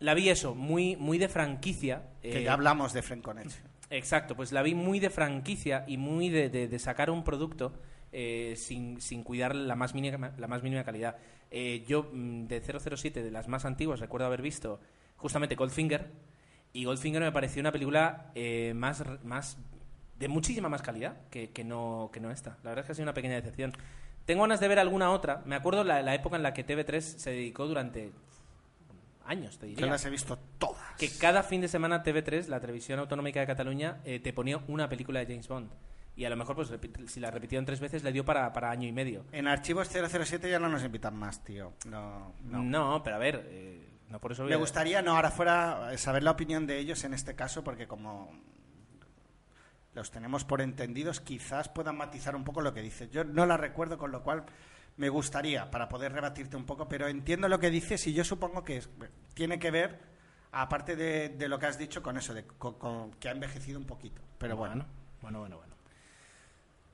La 0.00 0.14
vi 0.14 0.28
eso, 0.28 0.54
muy, 0.54 0.96
muy 0.96 1.16
de 1.18 1.28
franquicia. 1.28 2.02
Que 2.20 2.40
eh, 2.40 2.42
ya 2.44 2.52
hablamos 2.52 2.92
de 2.92 3.02
Connection. 3.22 3.62
Exacto, 3.90 4.34
pues 4.34 4.52
la 4.52 4.62
vi 4.62 4.74
muy 4.74 5.00
de 5.00 5.10
franquicia 5.10 5.84
y 5.86 5.96
muy 5.96 6.28
de, 6.28 6.48
de- 6.50 6.66
de 6.68 6.78
sacar 6.78 7.08
un 7.10 7.22
producto 7.24 7.72
eh, 8.10 8.54
sin, 8.56 9.00
sin 9.00 9.22
cuidar 9.22 9.54
la 9.54 9.76
más 9.76 9.94
mínima, 9.94 10.32
la 10.38 10.46
más 10.48 10.62
mínima 10.62 10.82
calidad. 10.84 11.16
Eh, 11.50 11.84
yo, 11.86 12.10
mm, 12.12 12.46
de 12.46 12.60
007, 12.62 13.22
de 13.22 13.30
las 13.30 13.48
más 13.48 13.64
antiguas, 13.64 14.00
recuerdo 14.00 14.26
haber 14.26 14.42
visto 14.42 14.80
justamente 15.16 15.54
Goldfinger. 15.54 16.10
Y 16.72 16.84
Goldfinger 16.84 17.20
me 17.22 17.32
pareció 17.32 17.60
una 17.60 17.70
película 17.70 18.32
eh, 18.34 18.72
más, 18.74 19.04
más 19.24 19.58
de 20.22 20.28
muchísima 20.28 20.68
más 20.68 20.82
calidad 20.82 21.16
que, 21.30 21.50
que 21.50 21.64
no, 21.64 22.10
que 22.12 22.20
no 22.20 22.30
esta. 22.30 22.56
La 22.62 22.70
verdad 22.70 22.84
es 22.84 22.86
que 22.86 22.92
ha 22.92 22.94
sido 22.94 23.04
una 23.06 23.12
pequeña 23.14 23.34
decepción. 23.34 23.72
Tengo 24.24 24.42
ganas 24.42 24.60
de 24.60 24.68
ver 24.68 24.78
alguna 24.78 25.10
otra. 25.10 25.42
Me 25.46 25.56
acuerdo 25.56 25.82
la, 25.82 26.00
la 26.00 26.14
época 26.14 26.36
en 26.36 26.44
la 26.44 26.54
que 26.54 26.64
TV3 26.64 27.00
se 27.00 27.30
dedicó 27.30 27.66
durante 27.66 28.12
años, 29.26 29.58
te 29.58 29.66
diría 29.66 29.80
Yo 29.80 29.90
las 29.90 30.04
he 30.06 30.10
visto 30.10 30.38
todas. 30.58 30.96
que 30.96 31.10
cada 31.10 31.42
fin 31.42 31.60
de 31.60 31.66
semana 31.66 32.04
TV3, 32.04 32.46
la 32.46 32.60
televisión 32.60 33.00
autonómica 33.00 33.40
de 33.40 33.46
Cataluña, 33.46 33.98
eh, 34.04 34.20
te 34.20 34.32
ponía 34.32 34.58
una 34.68 34.88
película 34.88 35.18
de 35.18 35.26
James 35.26 35.48
Bond. 35.48 35.72
Y 36.14 36.24
a 36.24 36.30
lo 36.30 36.36
mejor, 36.36 36.54
pues 36.54 36.70
si 37.08 37.18
la 37.18 37.32
repitieron 37.32 37.64
tres 37.64 37.80
veces, 37.80 38.04
le 38.04 38.12
dio 38.12 38.24
para, 38.24 38.52
para 38.52 38.70
año 38.70 38.86
y 38.86 38.92
medio. 38.92 39.24
En 39.32 39.48
Archivos 39.48 39.88
007 39.88 40.48
ya 40.48 40.60
no 40.60 40.68
nos 40.68 40.84
invitan 40.84 41.16
más, 41.16 41.42
tío. 41.42 41.72
No, 41.86 42.32
no. 42.44 43.02
pero 43.02 43.16
a 43.16 43.18
ver, 43.18 43.44
eh, 43.50 43.88
no 44.08 44.20
por 44.20 44.30
eso 44.30 44.44
Me 44.44 44.54
gustaría, 44.54 45.02
no, 45.02 45.16
ahora 45.16 45.32
fuera, 45.32 45.92
eh, 45.92 45.98
saber 45.98 46.22
la 46.22 46.30
opinión 46.30 46.64
de 46.66 46.78
ellos 46.78 47.02
en 47.02 47.12
este 47.12 47.34
caso, 47.34 47.64
porque 47.64 47.88
como 47.88 48.30
los 49.94 50.10
tenemos 50.10 50.44
por 50.44 50.60
entendidos, 50.60 51.20
quizás 51.20 51.68
puedan 51.68 51.96
matizar 51.96 52.34
un 52.36 52.44
poco 52.44 52.60
lo 52.62 52.72
que 52.72 52.82
dices. 52.82 53.10
Yo 53.10 53.24
no 53.24 53.46
la 53.46 53.56
recuerdo, 53.56 53.98
con 53.98 54.10
lo 54.12 54.22
cual 54.22 54.44
me 54.96 55.08
gustaría, 55.08 55.70
para 55.70 55.88
poder 55.88 56.12
rebatirte 56.12 56.56
un 56.56 56.64
poco, 56.64 56.88
pero 56.88 57.08
entiendo 57.08 57.48
lo 57.48 57.58
que 57.58 57.70
dices 57.70 58.06
y 58.06 58.12
yo 58.14 58.24
supongo 58.24 58.64
que 58.64 58.78
es- 58.78 58.88
tiene 59.34 59.58
que 59.58 59.70
ver, 59.70 59.98
aparte 60.52 60.96
de, 60.96 61.30
de 61.30 61.48
lo 61.48 61.58
que 61.58 61.66
has 61.66 61.78
dicho, 61.78 62.02
con 62.02 62.16
eso, 62.16 62.34
de, 62.34 62.44
con- 62.46 62.74
con- 62.78 63.10
que 63.12 63.28
ha 63.28 63.32
envejecido 63.32 63.78
un 63.78 63.86
poquito. 63.86 64.20
Pero 64.38 64.56
bueno. 64.56 64.84
bueno, 65.20 65.40
bueno, 65.40 65.56
bueno. 65.56 65.72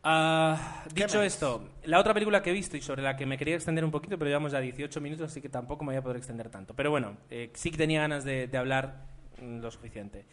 Ah, 0.05 0.85
¿Qué 0.95 1.03
dicho 1.05 1.23
esto, 1.23 1.71
la 1.85 1.99
otra 1.99 2.15
película 2.15 2.41
que 2.41 2.51
he 2.51 2.53
visto 2.53 2.77
y 2.77 2.81
sobre 2.81 3.03
la 3.03 3.17
que 3.17 3.27
me 3.27 3.37
quería 3.37 3.57
extender 3.57 3.85
un 3.85 3.91
poquito, 3.91 4.17
pero 4.17 4.29
llevamos 4.29 4.53
ya 4.53 4.61
18 4.61 5.01
minutos, 5.01 5.31
así 5.31 5.41
que 5.43 5.49
tampoco 5.49 5.85
me 5.85 5.93
voy 5.93 5.99
a 5.99 6.03
poder 6.03 6.17
extender 6.19 6.49
tanto. 6.51 6.73
Pero 6.75 6.91
bueno, 6.91 7.17
eh, 7.31 7.51
sí 7.55 7.71
que 7.73 7.77
tenía 7.77 8.01
ganas 8.03 8.25
de, 8.25 8.47
de 8.47 8.59
hablar 8.59 9.07
mm, 9.43 9.59
lo 9.59 9.71
suficiente. 9.73 10.25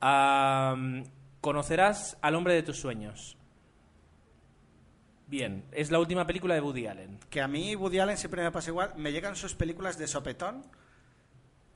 Ah, 0.00 0.76
conocerás 1.44 2.16
al 2.22 2.36
hombre 2.36 2.54
de 2.54 2.62
tus 2.62 2.78
sueños. 2.78 3.36
Bien, 5.26 5.66
es 5.72 5.90
la 5.90 5.98
última 5.98 6.26
película 6.26 6.54
de 6.54 6.62
Woody 6.62 6.86
Allen. 6.86 7.20
que 7.28 7.42
a 7.42 7.46
mí 7.46 7.76
Woody 7.76 7.98
Allen 7.98 8.16
siempre 8.16 8.42
me 8.42 8.50
pasa 8.50 8.70
igual, 8.70 8.94
me 8.96 9.12
llegan 9.12 9.36
sus 9.36 9.54
películas 9.54 9.98
de 9.98 10.06
sopetón. 10.06 10.62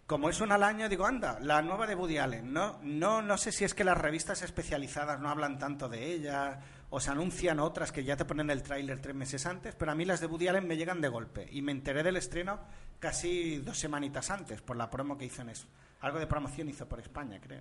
Como 0.07 0.31
es 0.31 0.41
una 0.41 0.55
al 0.55 0.63
año, 0.63 0.89
digo, 0.89 1.05
anda, 1.05 1.39
la 1.41 1.61
nueva 1.61 1.87
de 1.87 1.95
Woody 1.95 2.17
Allen. 2.17 2.51
No, 2.51 2.79
no, 2.83 3.21
no 3.21 3.37
sé 3.37 3.53
si 3.53 3.67
es 3.67 3.75
que 3.75 3.85
las 3.85 3.99
revistas 3.99 4.41
especializadas 4.41 5.21
no 5.21 5.29
hablan 5.29 5.59
tanto 5.59 5.91
de 5.91 6.15
ella, 6.15 6.61
o 6.89 6.99
se 6.99 7.11
anuncian 7.11 7.61
otras 7.61 7.93
que 7.93 8.05
ya 8.05 8.17
te 8.17 8.25
ponen 8.25 8.49
el 8.49 8.63
tráiler 8.63 9.03
tres 9.03 9.15
meses 9.15 9.45
antes, 9.45 9.75
pero 9.75 9.93
a 9.93 9.95
mí 9.95 10.07
las 10.07 10.21
de 10.21 10.29
Woody 10.29 10.49
Allen 10.49 10.67
me 10.67 10.79
llegan 10.79 11.03
de 11.03 11.09
golpe. 11.09 11.47
Y 11.53 11.61
me 11.61 11.73
enteré 11.73 12.03
del 12.03 12.17
estreno 12.17 12.59
casi 13.01 13.59
dos 13.59 13.79
semanitas 13.79 14.31
antes, 14.31 14.63
por 14.63 14.79
la 14.79 14.89
promo 14.89 15.19
que 15.19 15.27
hizo 15.27 15.43
en 15.43 15.51
eso. 15.51 15.67
Algo 16.01 16.19
de 16.19 16.27
promoción 16.27 16.71
hizo 16.71 16.89
por 16.89 17.01
España, 17.01 17.39
creo. 17.39 17.61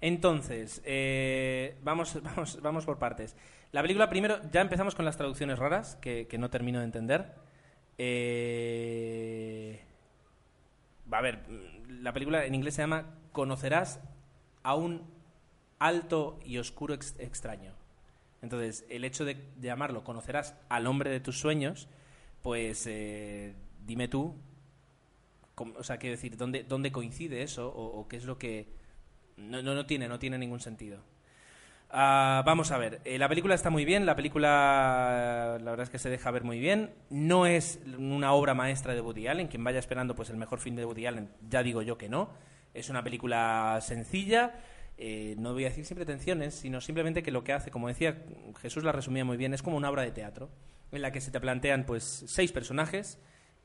Entonces, 0.00 0.80
eh, 0.84 1.76
vamos, 1.82 2.20
vamos, 2.22 2.60
vamos 2.62 2.84
por 2.84 2.98
partes. 2.98 3.36
La 3.72 3.82
película, 3.82 4.08
primero, 4.08 4.38
ya 4.50 4.60
empezamos 4.60 4.94
con 4.94 5.04
las 5.04 5.16
traducciones 5.16 5.58
raras, 5.58 5.96
que, 5.96 6.26
que 6.28 6.38
no 6.38 6.50
termino 6.50 6.78
de 6.78 6.84
entender. 6.86 7.34
Eh, 7.98 9.80
a 11.10 11.20
ver, 11.20 11.40
la 11.88 12.12
película 12.12 12.44
en 12.44 12.54
inglés 12.54 12.74
se 12.74 12.82
llama 12.82 13.14
Conocerás 13.32 14.00
a 14.62 14.74
un 14.74 15.02
alto 15.78 16.38
y 16.44 16.58
oscuro 16.58 16.94
ex- 16.94 17.18
extraño. 17.18 17.72
Entonces, 18.40 18.84
el 18.88 19.04
hecho 19.04 19.24
de 19.24 19.36
llamarlo 19.60 20.04
Conocerás 20.04 20.54
al 20.68 20.86
hombre 20.86 21.10
de 21.10 21.20
tus 21.20 21.38
sueños, 21.40 21.88
pues 22.42 22.86
eh, 22.86 23.54
dime 23.84 24.06
tú, 24.08 24.36
o 25.56 25.82
sea, 25.82 25.96
quiero 25.98 26.14
decir, 26.14 26.36
¿dónde, 26.36 26.62
dónde 26.62 26.92
coincide 26.92 27.42
eso 27.42 27.68
o 27.68 28.06
qué 28.08 28.16
es 28.16 28.24
lo 28.24 28.38
que... 28.38 28.77
No, 29.38 29.62
no, 29.62 29.86
tiene, 29.86 30.08
no 30.08 30.18
tiene 30.18 30.36
ningún 30.36 30.60
sentido. 30.60 30.98
Ah, 31.90 32.42
vamos 32.44 32.70
a 32.70 32.76
ver, 32.76 33.00
eh, 33.04 33.18
la 33.18 33.30
película 33.30 33.54
está 33.54 33.70
muy 33.70 33.86
bien, 33.86 34.04
la 34.04 34.14
película 34.14 35.58
la 35.58 35.70
verdad 35.70 35.84
es 35.84 35.90
que 35.90 35.98
se 35.98 36.10
deja 36.10 36.30
ver 36.30 36.44
muy 36.44 36.58
bien, 36.58 36.90
no 37.08 37.46
es 37.46 37.80
una 37.96 38.34
obra 38.34 38.52
maestra 38.52 38.94
de 38.94 39.00
Woody 39.00 39.26
Allen, 39.26 39.48
quien 39.48 39.64
vaya 39.64 39.78
esperando 39.78 40.14
pues 40.14 40.28
el 40.28 40.36
mejor 40.36 40.58
film 40.58 40.76
de 40.76 40.84
Woody 40.84 41.06
Allen, 41.06 41.30
ya 41.48 41.62
digo 41.62 41.80
yo 41.80 41.96
que 41.96 42.10
no, 42.10 42.28
es 42.74 42.90
una 42.90 43.02
película 43.02 43.78
sencilla, 43.80 44.60
eh, 44.98 45.34
no 45.38 45.54
voy 45.54 45.64
a 45.64 45.68
decir 45.70 45.86
sin 45.86 45.96
pretensiones, 45.96 46.56
sino 46.56 46.82
simplemente 46.82 47.22
que 47.22 47.30
lo 47.30 47.42
que 47.42 47.54
hace, 47.54 47.70
como 47.70 47.88
decía 47.88 48.22
Jesús 48.60 48.84
la 48.84 48.92
resumía 48.92 49.24
muy 49.24 49.38
bien, 49.38 49.54
es 49.54 49.62
como 49.62 49.78
una 49.78 49.88
obra 49.88 50.02
de 50.02 50.10
teatro, 50.10 50.50
en 50.92 51.00
la 51.00 51.10
que 51.10 51.22
se 51.22 51.30
te 51.30 51.40
plantean 51.40 51.86
pues 51.86 52.24
seis 52.26 52.52
personajes 52.52 53.18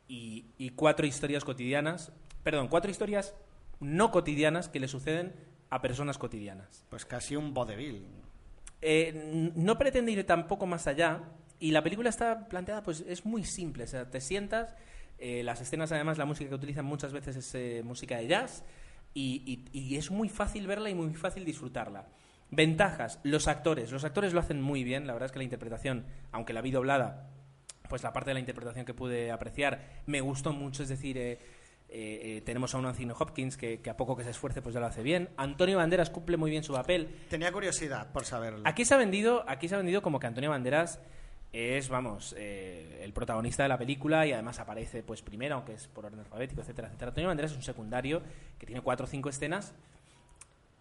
y, 0.07 0.45
y 0.57 0.69
cuatro 0.69 1.05
historias 1.05 1.43
cotidianas, 1.43 2.13
perdón, 2.41 2.69
cuatro 2.69 2.89
historias 2.89 3.35
no 3.81 4.11
cotidianas 4.11 4.69
que 4.69 4.79
le 4.79 4.87
suceden 4.87 5.33
a 5.73 5.81
personas 5.81 6.17
cotidianas. 6.17 6.85
Pues 6.89 7.05
casi 7.05 7.35
un 7.35 7.53
vodevil. 7.53 8.05
Eh, 8.81 9.51
no 9.55 9.77
pretende 9.77 10.11
ir 10.11 10.25
tampoco 10.25 10.65
más 10.65 10.87
allá 10.87 11.21
Y 11.59 11.71
la 11.71 11.81
película 11.81 12.09
está 12.09 12.49
planteada, 12.49 12.83
pues 12.83 13.05
es 13.07 13.25
muy 13.25 13.45
simple. 13.45 13.85
O 13.85 13.87
sea, 13.87 14.09
te 14.09 14.19
sientas, 14.19 14.75
eh, 15.17 15.43
las 15.43 15.61
escenas, 15.61 15.91
además, 15.93 16.17
la 16.17 16.25
música 16.25 16.49
que 16.49 16.55
utilizan 16.55 16.83
muchas 16.83 17.13
veces 17.13 17.37
es 17.37 17.55
eh, 17.55 17.81
música 17.85 18.17
de 18.17 18.27
jazz. 18.27 18.63
Y, 19.13 19.65
y- 19.71 19.79
y 19.79 19.95
es 19.95 20.11
muy 20.11 20.27
fácil 20.27 20.67
verla 20.67 20.89
y 20.89 20.95
muy 20.95 21.13
fácil 21.13 21.45
disfrutarla. 21.45 22.07
Ventajas, 22.51 23.19
los 23.23 23.47
actores. 23.47 23.91
Los 23.91 24.03
actores 24.03 24.33
lo 24.33 24.39
hacen 24.41 24.61
muy 24.61 24.83
bien. 24.83 25.07
La 25.07 25.13
verdad 25.13 25.27
es 25.27 25.31
que 25.31 25.39
la 25.39 25.45
interpretación, 25.45 26.05
aunque 26.33 26.51
la 26.53 26.61
vi 26.61 26.71
doblada, 26.71 27.29
pues 27.87 28.03
la 28.03 28.11
parte 28.11 28.31
de 28.31 28.33
la 28.35 28.39
interpretación 28.41 28.85
que 28.85 28.93
pude 28.93 29.31
apreciar 29.31 30.01
me 30.05 30.19
gustó 30.19 30.51
mucho. 30.51 30.83
Es 30.83 30.89
decir, 30.89 31.17
eh, 31.17 31.39
eh, 31.95 32.37
eh, 32.37 32.41
tenemos 32.41 32.73
a 32.73 32.79
un 32.79 32.87
Anthony 32.87 33.13
Hopkins 33.15 33.55
que, 33.55 33.79
que 33.79 33.89
a 33.91 33.95
poco 33.95 34.15
que 34.17 34.23
se 34.23 34.31
esfuerce, 34.31 34.63
pues 34.63 34.73
ya 34.73 34.79
lo 34.79 34.87
hace 34.87 35.03
bien. 35.03 35.29
Antonio 35.37 35.77
Banderas 35.77 36.09
cumple 36.09 36.37
muy 36.37 36.49
bien 36.49 36.63
su 36.63 36.73
papel. 36.73 37.07
Tenía 37.29 37.51
curiosidad 37.51 38.11
por 38.11 38.25
saberlo. 38.25 38.63
Aquí 38.65 38.83
se 38.83 38.95
ha 38.95 38.97
vendido, 38.97 39.47
aquí 39.47 39.69
se 39.69 39.75
ha 39.75 39.77
vendido 39.77 40.01
como 40.01 40.19
que 40.19 40.25
Antonio 40.25 40.49
Banderas 40.49 40.99
es, 41.53 41.89
vamos, 41.89 42.33
eh, 42.35 43.01
el 43.03 43.13
protagonista 43.13 43.61
de 43.61 43.69
la 43.69 43.77
película 43.77 44.25
y 44.25 44.31
además 44.31 44.59
aparece 44.59 45.03
pues 45.03 45.21
primero, 45.21 45.53
aunque 45.53 45.73
es 45.73 45.87
por 45.87 46.07
orden 46.07 46.19
alfabético, 46.19 46.61
etcétera, 46.61 46.87
etcétera. 46.87 47.09
Antonio 47.09 47.27
Banderas 47.27 47.51
es 47.51 47.57
un 47.57 47.63
secundario 47.63 48.23
que 48.57 48.65
tiene 48.65 48.81
cuatro 48.81 49.05
o 49.05 49.07
cinco 49.07 49.29
escenas 49.29 49.75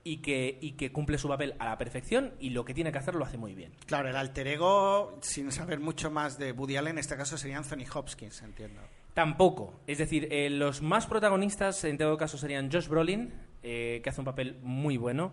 y 0.05 0.22
que, 0.22 0.59
y 0.62 0.72
que 0.72 0.92
cumple 0.92 1.18
su 1.18 1.29
papel 1.29 1.55
a 1.59 1.66
la 1.66 1.77
perfección 1.77 2.33
y 2.40 2.51
lo 2.51 2.64
que 2.64 2.72
tiene 2.72 2.90
que 2.90 2.96
hacer 2.96 3.14
lo 3.14 3.27
hace 3.27 3.37
muy 3.37 3.55
bien. 3.55 3.75
Claro, 3.85 4.09
el 4.09 4.16
alter 4.16 4.48
ego, 4.48 5.18
sin 5.20 5.53
saber 5.53 5.79
mucho 5.79 6.11
más 6.11 6.38
de 6.38 6.53
Woody 6.53 6.77
Allen, 6.77 6.92
en 6.92 6.98
este 7.01 7.18
caso 7.18 7.37
sería 7.37 7.59
Anthony 7.59 7.85
Hopkins, 7.94 8.40
entiendo. 8.40 8.81
Tampoco. 9.14 9.81
Es 9.87 9.98
decir, 9.98 10.29
eh, 10.31 10.48
los 10.51 10.81
más 10.83 11.07
protagonistas 11.07 11.85
en 11.85 11.98
todo 11.98 12.16
caso 12.16 12.38
serían 12.38 12.70
Josh 12.72 12.88
Brolin, 12.88 13.33
eh, 13.62 14.01
que 14.03 14.11
hace 14.11 14.20
un 14.20 14.25
papel 14.25 14.59
muy 14.62 14.96
bueno, 14.96 15.33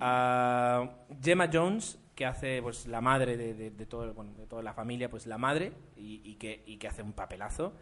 a 0.00 0.90
Gemma 1.22 1.48
Jones, 1.52 1.98
que 2.14 2.26
hace 2.26 2.60
pues 2.60 2.86
la 2.86 3.00
madre 3.00 3.36
de, 3.36 3.54
de- 3.54 3.70
de 3.70 3.86
todo, 3.86 4.12
bueno, 4.14 4.32
de 4.36 4.46
toda 4.46 4.62
la 4.62 4.74
familia, 4.74 5.08
pues 5.08 5.26
la 5.26 5.38
madre, 5.38 5.72
y, 5.96 6.20
y 6.24 6.34
que, 6.34 6.62
y 6.66 6.76
que 6.78 6.88
hace 6.88 7.02
un 7.02 7.12
papelazo. 7.12 7.72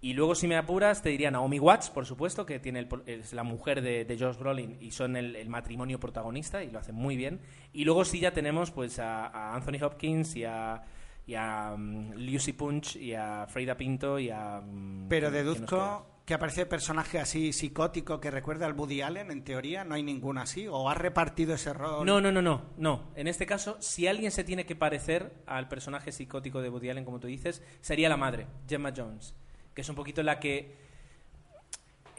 Y 0.00 0.12
luego, 0.14 0.36
si 0.36 0.46
me 0.46 0.56
apuras, 0.56 1.02
te 1.02 1.08
diría 1.08 1.32
Naomi 1.32 1.58
Watts, 1.58 1.90
por 1.90 2.06
supuesto, 2.06 2.46
que 2.46 2.60
tiene 2.60 2.78
el 2.78 2.88
es 3.06 3.32
la 3.32 3.42
mujer 3.42 3.82
de, 3.82 4.04
de 4.04 4.16
Josh 4.16 4.36
Brolin 4.38 4.76
y 4.80 4.92
son 4.92 5.16
el, 5.16 5.34
el 5.34 5.48
matrimonio 5.48 5.98
protagonista 5.98 6.62
y 6.62 6.70
lo 6.70 6.78
hacen 6.78 6.94
muy 6.94 7.16
bien. 7.16 7.40
Y 7.72 7.84
luego 7.84 8.04
sí 8.04 8.20
ya 8.20 8.30
tenemos 8.30 8.70
pues 8.70 9.00
a, 9.00 9.26
a 9.26 9.56
Anthony 9.56 9.82
Hopkins 9.84 10.36
y 10.36 10.44
a, 10.44 10.84
y 11.28 11.34
a 11.34 11.74
mm, 11.76 12.14
Lucy 12.14 12.54
Punch 12.54 12.96
y 12.96 13.12
a 13.12 13.46
Freida 13.46 13.76
Pinto 13.76 14.18
y 14.18 14.30
a... 14.30 14.62
mm, 14.62 15.08
Pero 15.08 15.30
deduzco 15.30 16.06
que 16.24 16.34
aparece 16.34 16.66
personaje 16.66 17.18
así 17.18 17.52
psicótico 17.52 18.18
que 18.18 18.30
recuerda 18.30 18.66
al 18.66 18.72
Woody 18.72 19.02
Allen, 19.02 19.30
en 19.30 19.44
teoría, 19.44 19.84
no 19.84 19.94
hay 19.94 20.02
ninguno 20.02 20.40
así, 20.40 20.66
o 20.66 20.88
ha 20.88 20.94
repartido 20.94 21.54
ese 21.54 21.72
rol. 21.72 22.04
No, 22.06 22.20
no, 22.20 22.32
no, 22.32 22.42
no, 22.42 22.62
no. 22.76 23.10
En 23.14 23.28
este 23.28 23.46
caso, 23.46 23.76
si 23.80 24.06
alguien 24.06 24.30
se 24.30 24.44
tiene 24.44 24.66
que 24.66 24.74
parecer 24.74 25.32
al 25.46 25.68
personaje 25.68 26.12
psicótico 26.12 26.60
de 26.60 26.70
Woody 26.70 26.90
Allen, 26.90 27.04
como 27.04 27.20
tú 27.20 27.28
dices, 27.28 27.62
sería 27.80 28.08
la 28.08 28.16
madre, 28.16 28.46
Gemma 28.66 28.92
Jones, 28.94 29.34
que 29.74 29.82
es 29.82 29.88
un 29.88 29.96
poquito 29.96 30.22
la 30.22 30.40
que 30.40 30.76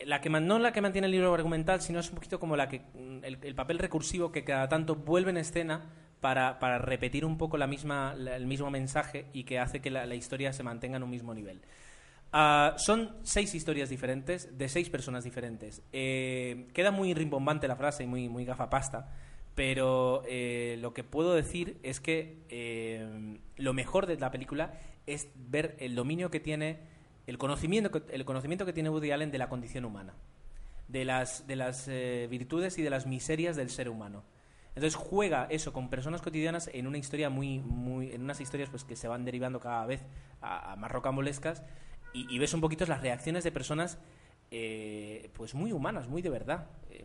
la 0.06 0.22
que 0.22 0.30
no 0.30 0.60
la 0.60 0.72
que 0.72 0.82
mantiene 0.82 1.08
el 1.08 1.12
libro 1.12 1.34
argumental, 1.34 1.82
sino 1.82 2.00
es 2.00 2.10
un 2.10 2.16
poquito 2.16 2.40
como 2.40 2.56
la 2.56 2.70
que 2.70 2.80
mm, 2.80 3.24
el, 3.24 3.40
el 3.42 3.56
papel 3.56 3.80
recursivo 3.80 4.32
que 4.32 4.44
cada 4.44 4.70
tanto 4.70 4.96
vuelve 4.96 5.32
en 5.32 5.38
escena 5.38 5.82
para, 6.20 6.78
repetir 6.80 7.26
un 7.26 7.38
poco 7.38 7.58
el 7.58 7.68
mismo 7.68 8.70
mensaje 8.70 9.28
y 9.34 9.44
que 9.44 9.60
hace 9.60 9.82
que 9.82 9.90
la, 9.90 10.14
historia 10.16 10.54
se 10.54 10.64
mantenga 10.64 10.98
en 10.98 11.04
un 11.04 11.10
mismo 11.10 11.34
nivel. 11.34 11.62
Ah, 12.32 12.76
son 12.78 13.16
seis 13.24 13.56
historias 13.56 13.90
diferentes, 13.90 14.58
de 14.58 14.70
seis 14.70 14.90
personas 14.90 15.24
diferentes. 15.24 15.82
Eh, 15.92 16.68
queda 16.74 16.92
muy 16.92 17.14
rimbombante 17.14 17.68
la 17.68 17.76
frase 17.76 18.04
y 18.04 18.08
muy, 18.08 18.30
muy 18.30 18.46
gafapasta, 18.46 19.16
pero 19.56 20.24
eh, 20.28 20.78
lo 20.80 20.94
que 20.94 21.04
puedo 21.04 21.34
decir 21.34 21.80
es 21.84 22.00
que 22.00 22.44
eh, 22.50 23.40
lo 23.58 23.74
mejor 23.74 24.06
de 24.06 24.18
la 24.18 24.30
película 24.30 24.74
es 25.08 25.30
ver 25.36 25.76
el 25.80 25.96
dominio 25.96 26.30
que 26.30 26.40
tiene, 26.40 26.80
el 27.26 27.38
conocimiento, 27.38 27.92
que- 27.92 28.14
el 28.14 28.26
conocimiento 28.26 28.66
que 28.66 28.74
tiene 28.74 28.90
Woody 28.90 29.12
Allen 29.12 29.32
de 29.32 29.38
la 29.40 29.50
condición 29.50 29.86
humana, 29.86 30.14
de 30.88 31.06
las, 31.06 31.48
de 31.48 31.56
las 31.56 31.88
virtudes 32.30 32.78
y 32.78 32.84
de 32.84 32.90
las 32.90 33.08
miserias 33.08 33.56
del 33.56 33.70
ser 33.70 33.90
humano. 33.90 34.24
Entonces 34.80 34.96
juega 34.96 35.46
eso 35.50 35.74
con 35.74 35.90
personas 35.90 36.22
cotidianas 36.22 36.70
en 36.74 36.88
una 36.88 36.98
historia 36.98 37.30
muy, 37.30 37.60
muy, 37.60 38.14
en 38.14 38.22
unas 38.24 38.40
historias 38.40 38.70
pues 38.70 38.86
que 38.86 38.96
se 38.96 39.10
van 39.10 39.26
derivando 39.26 39.60
cada 39.60 39.86
vez 39.86 40.06
a, 40.40 40.72
a 40.72 40.76
más 40.78 40.90
rocambolescas 40.90 41.64
y, 42.14 42.34
y 42.34 42.40
ves 42.40 42.54
un 42.54 42.62
poquito 42.62 42.86
las 42.86 43.02
reacciones 43.02 43.44
de 43.44 43.52
personas 43.52 44.00
eh, 44.52 45.30
pues 45.34 45.54
muy 45.54 45.74
humanas, 45.74 46.08
muy 46.08 46.22
de 46.22 46.30
verdad, 46.30 46.68
eh, 46.92 47.04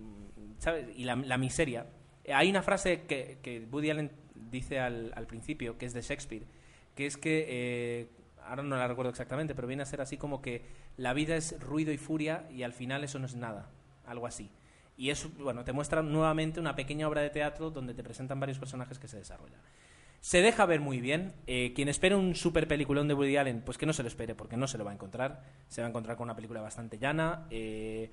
¿sabes? 0.59 0.87
Y 0.97 1.03
la, 1.03 1.17
la 1.17 1.37
miseria. 1.37 1.87
Hay 2.33 2.49
una 2.49 2.63
frase 2.63 3.03
que, 3.03 3.39
que 3.43 3.67
Woody 3.71 3.91
Allen 3.91 4.13
dice 4.35 4.79
al, 4.79 5.13
al 5.17 5.27
principio, 5.27 5.77
que 5.77 5.87
es 5.87 5.93
de 5.93 6.01
Shakespeare, 6.01 6.47
que 6.95 7.07
es 7.07 7.17
que, 7.17 7.47
eh, 7.49 8.09
ahora 8.45 8.63
no 8.63 8.77
la 8.77 8.87
recuerdo 8.87 9.11
exactamente, 9.11 9.57
pero 9.57 9.67
viene 9.67 9.83
a 9.83 9.87
ser 9.87 10.01
así 10.01 10.17
como 10.17 10.41
que 10.41 10.63
la 10.97 11.13
vida 11.13 11.35
es 11.35 11.61
ruido 11.61 11.93
y 11.93 11.99
furia 11.99 12.47
y 12.51 12.63
al 12.63 12.73
final 12.73 13.03
eso 13.03 13.19
no 13.19 13.27
es 13.27 13.35
nada, 13.35 13.69
algo 14.07 14.29
así. 14.29 14.49
Y 14.97 15.11
eso, 15.11 15.31
bueno, 15.39 15.65
te 15.65 15.73
muestra 15.73 16.03
nuevamente 16.03 16.61
una 16.61 16.77
pequeña 16.77 17.09
obra 17.09 17.21
de 17.21 17.31
teatro 17.31 17.71
donde 17.71 17.95
te 17.95 18.03
presentan 18.03 18.39
varios 18.41 18.59
personajes 18.59 18.99
que 18.99 19.09
se 19.09 19.17
desarrollan. 19.17 19.61
Se 20.21 20.41
deja 20.41 20.65
ver 20.65 20.81
muy 20.81 21.01
bien. 21.01 21.35
Eh, 21.47 21.73
quien 21.75 21.89
espere 21.89 22.15
un 22.15 22.35
super 22.35 22.67
peliculón 22.67 23.09
de 23.09 23.15
Woody 23.15 23.37
Allen, 23.37 23.61
pues 23.61 23.77
que 23.77 23.85
no 23.85 23.93
se 23.93 24.03
lo 24.03 24.09
espere, 24.09 24.35
porque 24.35 24.57
no 24.57 24.67
se 24.67 24.79
lo 24.79 24.85
va 24.85 24.91
a 24.91 24.95
encontrar. 24.95 25.43
Se 25.69 25.83
va 25.83 25.87
a 25.87 25.91
encontrar 25.91 26.17
con 26.17 26.25
una 26.25 26.35
película 26.35 26.63
bastante 26.63 26.99
llana, 26.99 27.47
eh, 27.51 28.11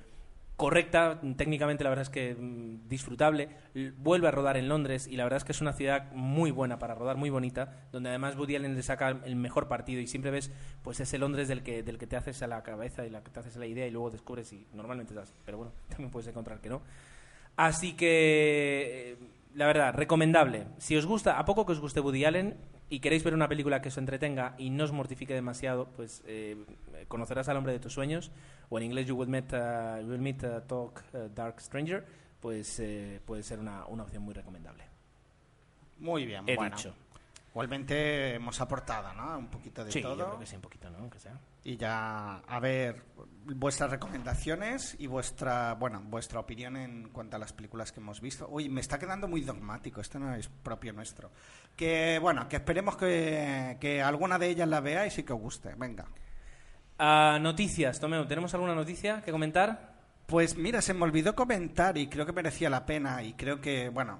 correcta, 0.61 1.19
técnicamente 1.37 1.83
la 1.83 1.89
verdad 1.89 2.03
es 2.03 2.11
que 2.11 2.35
mm, 2.35 2.87
disfrutable. 2.87 3.49
Vuelve 3.97 4.27
a 4.27 4.31
rodar 4.31 4.57
en 4.57 4.69
Londres 4.69 5.07
y 5.07 5.15
la 5.15 5.23
verdad 5.23 5.37
es 5.37 5.43
que 5.43 5.53
es 5.53 5.59
una 5.59 5.73
ciudad 5.73 6.11
muy 6.11 6.51
buena 6.51 6.77
para 6.77 6.93
rodar, 6.93 7.17
muy 7.17 7.31
bonita, 7.31 7.87
donde 7.91 8.09
además 8.09 8.35
Woody 8.35 8.57
Allen 8.57 8.75
le 8.75 8.83
saca 8.83 9.09
el 9.09 9.35
mejor 9.35 9.67
partido 9.67 10.01
y 10.01 10.05
siempre 10.05 10.29
ves 10.29 10.51
pues 10.83 10.99
ese 10.99 11.17
Londres 11.17 11.47
del 11.47 11.63
que, 11.63 11.81
del 11.81 11.97
que 11.97 12.05
te 12.05 12.15
haces 12.15 12.43
a 12.43 12.47
la 12.47 12.61
cabeza 12.61 13.07
y 13.07 13.09
la 13.09 13.23
que 13.23 13.31
te 13.31 13.39
haces 13.39 13.55
a 13.55 13.59
la 13.59 13.65
idea 13.65 13.87
y 13.87 13.89
luego 13.89 14.11
descubres 14.11 14.53
y 14.53 14.67
normalmente 14.71 15.15
das, 15.15 15.33
pero 15.45 15.57
bueno, 15.57 15.73
también 15.89 16.11
puedes 16.11 16.27
encontrar 16.27 16.61
que 16.61 16.69
no. 16.69 16.83
Así 17.55 17.93
que, 17.93 19.13
eh, 19.13 19.17
la 19.55 19.65
verdad, 19.65 19.95
recomendable. 19.95 20.67
Si 20.77 20.95
os 20.95 21.07
gusta, 21.07 21.39
a 21.39 21.45
poco 21.45 21.65
que 21.65 21.71
os 21.71 21.79
guste 21.79 22.01
Woody 22.01 22.25
Allen 22.25 22.55
y 22.87 22.99
queréis 22.99 23.23
ver 23.23 23.33
una 23.33 23.49
película 23.49 23.81
que 23.81 23.87
os 23.87 23.97
entretenga 23.97 24.53
y 24.59 24.69
no 24.69 24.83
os 24.83 24.91
mortifique 24.91 25.33
demasiado, 25.33 25.87
pues 25.95 26.21
eh, 26.27 26.55
conocerás 27.07 27.49
al 27.49 27.57
hombre 27.57 27.73
de 27.73 27.79
tus 27.79 27.93
sueños, 27.93 28.31
o 28.71 28.77
en 28.79 28.85
inglés 28.85 29.05
You 29.05 29.17
Will 29.17 29.29
Meet, 29.29 29.51
uh, 29.53 29.99
you 30.01 30.07
will 30.09 30.21
meet 30.21 30.43
a 30.45 30.65
Talk 30.65 31.03
uh, 31.13 31.27
Dark 31.35 31.59
Stranger, 31.61 32.03
pues 32.39 32.79
eh, 32.79 33.19
puede 33.25 33.43
ser 33.43 33.59
una, 33.59 33.85
una 33.85 34.03
opción 34.03 34.23
muy 34.23 34.33
recomendable. 34.33 34.85
Muy 35.99 36.25
bien, 36.25 36.45
He 36.47 36.55
bueno. 36.55 36.75
dicho. 36.75 36.95
Igualmente 37.51 38.35
hemos 38.35 38.61
aportado, 38.61 39.13
¿no? 39.13 39.37
Un 39.37 39.47
poquito 39.49 39.83
de 39.83 39.91
Sí, 39.91 40.01
yo 40.01 40.13
todo. 40.15 40.25
creo 40.25 40.39
que 40.39 40.45
sí, 40.45 40.55
un 40.55 40.61
poquito, 40.61 40.89
¿no? 40.89 40.99
Aunque 40.99 41.19
sea. 41.19 41.37
Y 41.65 41.75
ya, 41.75 42.37
a 42.37 42.59
ver, 42.61 43.03
vuestras 43.43 43.91
recomendaciones 43.91 44.95
y 44.99 45.05
vuestra, 45.07 45.73
bueno, 45.73 46.01
vuestra 46.05 46.39
opinión 46.39 46.77
en 46.77 47.09
cuanto 47.09 47.35
a 47.35 47.39
las 47.39 47.51
películas 47.51 47.91
que 47.91 47.99
hemos 47.99 48.21
visto. 48.21 48.47
Uy, 48.49 48.69
me 48.69 48.79
está 48.79 48.97
quedando 48.97 49.27
muy 49.27 49.41
dogmático, 49.41 49.99
esto 49.99 50.17
no 50.17 50.33
es 50.33 50.47
propio 50.47 50.93
nuestro. 50.93 51.29
Que, 51.75 52.19
bueno, 52.19 52.47
que 52.47 52.55
esperemos 52.55 52.95
que, 52.95 53.77
que 53.81 54.01
alguna 54.01 54.39
de 54.39 54.47
ellas 54.47 54.69
la 54.69 54.79
veáis 54.79 55.17
y 55.17 55.23
que 55.23 55.33
os 55.33 55.39
guste. 55.41 55.75
Venga. 55.75 56.07
Noticias, 57.01 57.99
Tomeo, 57.99 58.27
¿tenemos 58.27 58.53
alguna 58.53 58.75
noticia 58.75 59.21
que 59.23 59.31
comentar? 59.31 59.95
Pues 60.27 60.55
mira, 60.55 60.81
se 60.81 60.93
me 60.93 61.03
olvidó 61.03 61.35
comentar 61.35 61.97
y 61.97 62.07
creo 62.07 62.27
que 62.27 62.31
merecía 62.31 62.69
la 62.69 62.85
pena 62.85 63.23
y 63.23 63.33
creo 63.33 63.59
que, 63.59 63.89
bueno, 63.89 64.19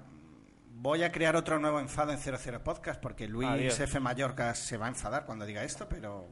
voy 0.68 1.04
a 1.04 1.12
crear 1.12 1.36
otro 1.36 1.60
nuevo 1.60 1.78
enfado 1.78 2.10
en 2.10 2.18
00 2.18 2.64
Podcast 2.64 3.00
porque 3.00 3.28
Luis 3.28 3.48
Adiós. 3.48 3.78
F. 3.78 4.00
Mallorca 4.00 4.52
se 4.56 4.76
va 4.76 4.86
a 4.86 4.88
enfadar 4.88 5.26
cuando 5.26 5.46
diga 5.46 5.62
esto, 5.62 5.88
pero 5.88 6.28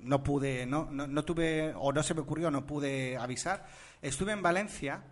no 0.00 0.24
pude, 0.24 0.66
no, 0.66 0.88
no, 0.90 1.06
no 1.06 1.24
tuve, 1.24 1.72
o 1.76 1.92
no 1.92 2.02
se 2.02 2.12
me 2.14 2.22
ocurrió, 2.22 2.50
no 2.50 2.66
pude 2.66 3.16
avisar. 3.16 3.64
Estuve 4.02 4.32
en 4.32 4.42
Valencia 4.42 5.04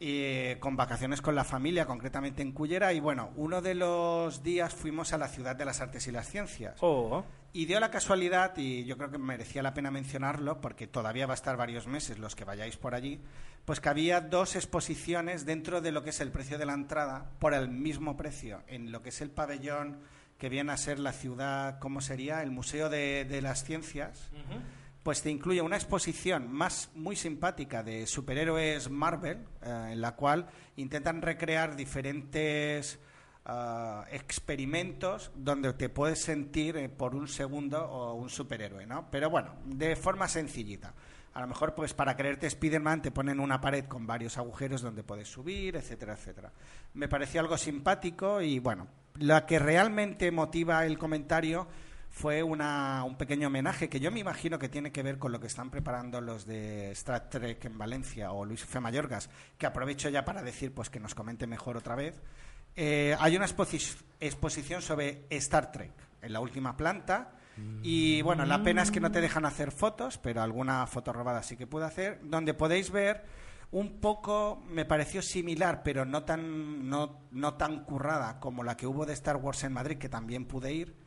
eh, 0.00 0.56
con 0.60 0.76
vacaciones 0.76 1.20
con 1.20 1.34
la 1.34 1.44
familia, 1.44 1.86
concretamente 1.86 2.42
en 2.42 2.52
Cullera, 2.52 2.92
y 2.92 3.00
bueno, 3.00 3.30
uno 3.36 3.62
de 3.62 3.74
los 3.74 4.42
días 4.42 4.74
fuimos 4.74 5.12
a 5.12 5.18
la 5.18 5.28
ciudad 5.28 5.56
de 5.56 5.64
las 5.64 5.80
artes 5.80 6.06
y 6.06 6.12
las 6.12 6.28
ciencias. 6.28 6.76
Oh, 6.80 7.24
Y 7.52 7.66
dio 7.66 7.78
la 7.78 7.90
casualidad, 7.90 8.56
y 8.56 8.84
yo 8.84 8.96
creo 8.96 9.10
que 9.10 9.18
merecía 9.18 9.62
la 9.62 9.74
pena 9.74 9.92
mencionarlo, 9.92 10.60
porque 10.60 10.88
todavía 10.88 11.26
va 11.26 11.34
a 11.34 11.36
estar 11.36 11.56
varios 11.56 11.86
meses 11.86 12.18
los 12.18 12.34
que 12.34 12.44
vayáis 12.44 12.76
por 12.76 12.94
allí, 12.94 13.20
pues 13.64 13.80
que 13.80 13.88
había 13.88 14.20
dos 14.20 14.56
exposiciones 14.56 15.46
dentro 15.46 15.80
de 15.80 15.92
lo 15.92 16.02
que 16.02 16.10
es 16.10 16.20
el 16.20 16.32
precio 16.32 16.58
de 16.58 16.66
la 16.66 16.74
entrada, 16.74 17.30
por 17.38 17.54
el 17.54 17.68
mismo 17.68 18.16
precio, 18.16 18.62
en 18.66 18.90
lo 18.90 19.02
que 19.02 19.10
es 19.10 19.20
el 19.20 19.30
pabellón 19.30 20.00
que 20.38 20.48
viene 20.48 20.72
a 20.72 20.76
ser 20.76 20.98
la 20.98 21.12
ciudad, 21.12 21.78
¿cómo 21.78 22.00
sería? 22.00 22.42
El 22.42 22.50
Museo 22.50 22.90
de, 22.90 23.24
de 23.24 23.40
las 23.40 23.62
Ciencias, 23.62 24.30
pues 25.04 25.20
te 25.20 25.30
incluye 25.30 25.60
una 25.60 25.76
exposición 25.76 26.50
más 26.50 26.90
muy 26.94 27.14
simpática 27.14 27.82
de 27.82 28.06
superhéroes 28.06 28.90
Marvel, 28.90 29.36
eh, 29.62 29.90
en 29.92 30.00
la 30.00 30.16
cual 30.16 30.46
intentan 30.76 31.20
recrear 31.20 31.76
diferentes 31.76 32.98
ah, 33.44 34.06
experimentos 34.10 35.30
donde 35.36 35.74
te 35.74 35.90
puedes 35.90 36.20
sentir 36.20 36.78
eh, 36.78 36.88
por 36.88 37.14
un 37.14 37.28
segundo 37.28 37.84
o 37.84 38.14
un 38.14 38.30
superhéroe, 38.30 38.86
¿no? 38.86 39.10
Pero 39.10 39.28
bueno, 39.28 39.56
de 39.66 39.94
forma 39.94 40.26
sencillita. 40.26 40.94
A 41.34 41.40
lo 41.42 41.48
mejor, 41.48 41.74
pues 41.74 41.92
para 41.92 42.16
creerte 42.16 42.46
Spider-Man 42.46 43.02
te 43.02 43.10
ponen 43.10 43.40
una 43.40 43.60
pared 43.60 43.84
con 43.84 44.06
varios 44.06 44.38
agujeros 44.38 44.80
donde 44.80 45.02
puedes 45.02 45.28
subir, 45.28 45.76
etcétera, 45.76 46.14
etcétera. 46.14 46.50
Me 46.94 47.08
pareció 47.08 47.42
algo 47.42 47.58
simpático 47.58 48.40
y 48.40 48.58
bueno, 48.58 48.86
la 49.18 49.44
que 49.44 49.58
realmente 49.58 50.30
motiva 50.30 50.86
el 50.86 50.96
comentario 50.96 51.66
fue 52.14 52.44
una, 52.44 53.02
un 53.02 53.16
pequeño 53.16 53.48
homenaje 53.48 53.88
que 53.88 53.98
yo 53.98 54.12
me 54.12 54.20
imagino 54.20 54.56
que 54.56 54.68
tiene 54.68 54.92
que 54.92 55.02
ver 55.02 55.18
con 55.18 55.32
lo 55.32 55.40
que 55.40 55.48
están 55.48 55.68
preparando 55.68 56.20
los 56.20 56.46
de 56.46 56.92
Star 56.92 57.28
Trek 57.28 57.64
en 57.64 57.76
Valencia 57.76 58.30
o 58.30 58.44
Luis 58.44 58.62
F. 58.62 58.78
Mayorgas, 58.78 59.28
que 59.58 59.66
aprovecho 59.66 60.08
ya 60.08 60.24
para 60.24 60.40
decir 60.40 60.72
pues 60.72 60.90
que 60.90 61.00
nos 61.00 61.12
comente 61.12 61.48
mejor 61.48 61.76
otra 61.76 61.96
vez. 61.96 62.22
Eh, 62.76 63.16
hay 63.18 63.34
una 63.34 63.46
exposición 63.46 64.80
sobre 64.80 65.26
Star 65.28 65.72
Trek 65.72 65.90
en 66.22 66.32
la 66.32 66.38
última 66.38 66.76
planta. 66.76 67.32
Y 67.82 68.22
bueno, 68.22 68.44
la 68.44 68.62
pena 68.62 68.82
es 68.82 68.90
que 68.90 69.00
no 69.00 69.12
te 69.12 69.20
dejan 69.20 69.44
hacer 69.44 69.70
fotos, 69.70 70.18
pero 70.18 70.42
alguna 70.42 70.86
foto 70.86 71.12
robada 71.12 71.42
sí 71.42 71.56
que 71.56 71.68
puedo 71.68 71.84
hacer, 71.84 72.20
donde 72.22 72.52
podéis 72.52 72.90
ver 72.90 73.24
un 73.70 74.00
poco, 74.00 74.62
me 74.68 74.84
pareció 74.84 75.22
similar, 75.22 75.82
pero 75.84 76.04
no 76.04 76.24
tan, 76.24 76.88
no, 76.88 77.26
no 77.30 77.54
tan 77.54 77.84
currada 77.84 78.40
como 78.40 78.64
la 78.64 78.76
que 78.76 78.88
hubo 78.88 79.06
de 79.06 79.12
Star 79.12 79.36
Wars 79.36 79.62
en 79.64 79.72
Madrid, 79.72 79.98
que 79.98 80.08
también 80.08 80.46
pude 80.46 80.72
ir. 80.72 81.03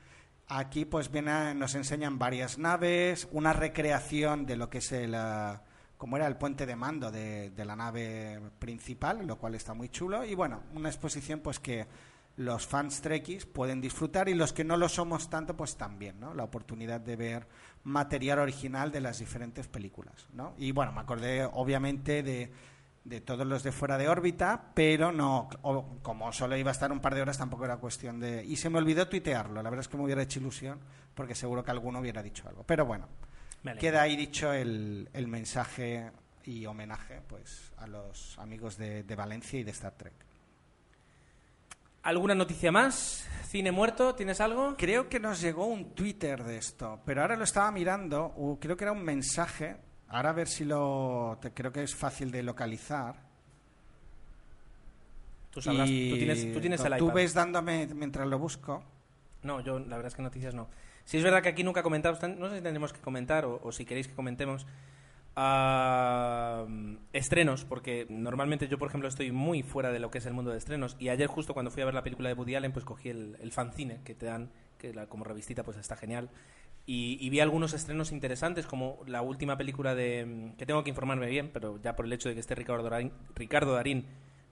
Aquí 0.49 0.85
pues 0.85 1.11
viene, 1.11 1.53
nos 1.55 1.75
enseñan 1.75 2.17
varias 2.17 2.57
naves, 2.57 3.27
una 3.31 3.51
recreación 3.51 4.45
de 4.45 4.55
lo 4.55 4.69
que 4.69 4.77
es 4.77 4.93
el, 4.93 5.13
ah, 5.13 5.61
como 5.97 6.15
era 6.15 6.27
el 6.27 6.37
puente 6.37 6.65
de 6.65 6.75
mando 6.75 7.11
de, 7.11 7.51
la 7.57 7.75
nave 7.75 8.39
principal, 8.57 9.25
lo 9.27 9.37
cual 9.37 9.55
está 9.55 9.73
muy 9.73 9.89
chulo. 9.89 10.23
Y 10.23 10.35
bueno, 10.35 10.63
una 10.73 10.87
exposición 10.87 11.41
pues 11.41 11.59
que 11.59 11.85
los 12.37 12.65
fans 12.65 13.01
trekkies 13.01 13.45
pueden 13.45 13.81
disfrutar 13.81 14.29
y 14.29 14.35
los 14.35 14.53
que 14.53 14.63
no 14.63 14.77
lo 14.77 14.87
somos 14.87 15.29
tanto 15.29 15.57
pues 15.57 15.75
también, 15.75 16.19
¿no? 16.19 16.33
La 16.33 16.43
oportunidad 16.43 17.01
de 17.01 17.15
ver 17.15 17.47
material 17.83 18.39
original 18.39 18.91
de 18.91 19.01
las 19.01 19.19
diferentes 19.19 19.67
películas, 19.67 20.27
¿no? 20.33 20.53
Y 20.57 20.71
bueno, 20.71 20.93
me 20.93 21.01
acordé 21.01 21.43
obviamente 21.43 22.23
de 22.23 22.51
de 23.07 23.21
todos 23.21 23.47
los 23.47 23.63
de 23.63 23.71
fuera 23.71 23.97
de 23.97 24.09
órbita, 24.09 24.71
pero 24.73 25.11
no, 25.11 25.49
como 26.01 26.33
solo 26.33 26.57
iba 26.57 26.71
a 26.71 26.73
estar 26.73 26.91
un 26.91 26.99
par 26.99 27.15
de 27.15 27.21
horas, 27.21 27.37
tampoco 27.37 27.63
era 27.63 27.77
cuestión 27.77 28.19
de... 28.19 28.43
Y 28.43 28.57
se 28.57 28.69
me 28.69 28.77
olvidó 28.77 29.07
tuitearlo, 29.07 29.63
la 29.63 29.69
verdad 29.69 29.81
es 29.81 29.87
que 29.87 29.97
me 29.97 30.03
hubiera 30.03 30.21
hecho 30.21 30.39
ilusión, 30.39 30.79
porque 31.15 31.33
seguro 31.33 31.63
que 31.63 31.71
alguno 31.71 31.99
hubiera 31.99 32.21
dicho 32.21 32.47
algo. 32.49 32.63
Pero 32.63 32.85
bueno, 32.85 33.07
queda 33.79 34.01
ahí 34.01 34.17
dicho 34.17 34.51
el, 34.51 35.09
el, 35.13 35.27
mensaje 35.27 36.11
y 36.43 36.65
homenaje 36.65 37.21
pues 37.27 37.71
a 37.77 37.87
los 37.87 38.37
amigos 38.39 38.77
de, 38.77 39.03
de 39.03 39.15
Valencia 39.15 39.59
y 39.59 39.63
de 39.63 39.71
Star 39.71 39.93
Trek. 39.93 40.13
¿Alguna 42.03 42.35
noticia 42.35 42.71
más? 42.71 43.27
¿Cine 43.45 43.71
muerto? 43.71 44.15
¿Tienes 44.15 44.41
algo? 44.41 44.75
Creo 44.77 45.07
que 45.07 45.19
nos 45.19 45.39
llegó 45.39 45.65
un 45.65 45.93
Twitter 45.93 46.43
de 46.43 46.57
esto, 46.57 47.01
pero 47.05 47.21
ahora 47.21 47.37
lo 47.37 47.45
estaba 47.45 47.71
mirando, 47.71 48.57
creo 48.59 48.75
que 48.75 48.83
era 48.83 48.91
un 48.91 49.03
mensaje 49.03 49.77
Ahora 50.09 50.29
a 50.29 50.33
ver 50.33 50.47
si 50.47 50.63
lo... 50.65 51.37
creo 51.53 51.71
que 51.71 51.83
es 51.83 51.95
fácil 51.95 52.31
de 52.31 52.43
localizar. 52.43 53.15
Tú 55.51 55.61
sabrás, 55.61 55.87
tú 55.89 56.15
tienes, 56.17 56.53
tú 56.53 56.59
tienes 56.59 56.79
el 56.81 56.87
iPad. 56.87 56.97
Tú 56.99 57.11
ves 57.11 57.33
dándome 57.33 57.87
mientras 57.87 58.27
lo 58.27 58.37
busco. 58.39 58.83
No, 59.43 59.61
yo 59.61 59.79
la 59.79 59.95
verdad 59.95 60.07
es 60.07 60.15
que 60.15 60.21
noticias 60.21 60.53
no. 60.53 60.69
Si 61.03 61.17
es 61.17 61.23
verdad 61.23 61.41
que 61.41 61.49
aquí 61.49 61.63
nunca 61.63 61.83
comentamos, 61.83 62.21
no 62.37 62.49
sé 62.49 62.57
si 62.57 62.61
tenemos 62.61 62.93
que 62.93 62.99
comentar 62.99 63.45
o, 63.45 63.71
si 63.71 63.85
queréis 63.85 64.07
que 64.07 64.13
comentemos 64.13 64.67
estrenos, 67.13 67.63
porque 67.63 68.07
normalmente 68.09 68.67
yo, 68.67 68.77
por 68.77 68.89
ejemplo, 68.89 69.07
estoy 69.07 69.31
muy 69.31 69.63
fuera 69.63 69.91
de 69.91 69.99
lo 69.99 70.11
que 70.11 70.17
es 70.17 70.25
el 70.25 70.33
mundo 70.33 70.51
de 70.51 70.57
estrenos. 70.57 70.97
Y 70.99 71.09
ayer, 71.09 71.27
justo 71.27 71.53
cuando 71.53 71.71
fui 71.71 71.81
a 71.81 71.85
ver 71.85 71.93
la 71.93 72.03
película 72.03 72.27
de 72.29 72.35
Woody 72.35 72.55
Allen, 72.55 72.71
pues 72.71 72.85
cogí 72.85 73.09
el, 73.09 73.37
el 73.39 73.51
fanzine 73.51 74.01
que 74.03 74.15
te 74.15 74.25
dan, 74.25 74.49
que 74.77 74.93
como 75.07 75.23
revistita 75.23 75.63
pues 75.63 75.77
está 75.77 75.95
genial. 75.95 76.29
Y, 76.89 77.29
vi 77.29 77.41
algunos 77.41 77.73
estrenos 77.73 78.13
interesantes, 78.13 78.65
como 78.65 78.99
la 79.05 79.21
última 79.21 79.57
película 79.57 79.93
de... 79.93 80.53
que 80.57 80.65
tengo 80.65 80.85
que 80.85 80.89
informarme 80.89 81.27
bien, 81.27 81.51
pero 81.51 81.81
ya 81.81 81.97
por 81.97 82.05
el 82.05 82.13
hecho 82.13 82.29
de 82.29 82.35
que 82.35 82.39
esté 82.39 82.55
Ricardo 82.55 82.89
Darín, 82.89 83.11
Ricardo 83.35 83.73
Darín 83.73 84.05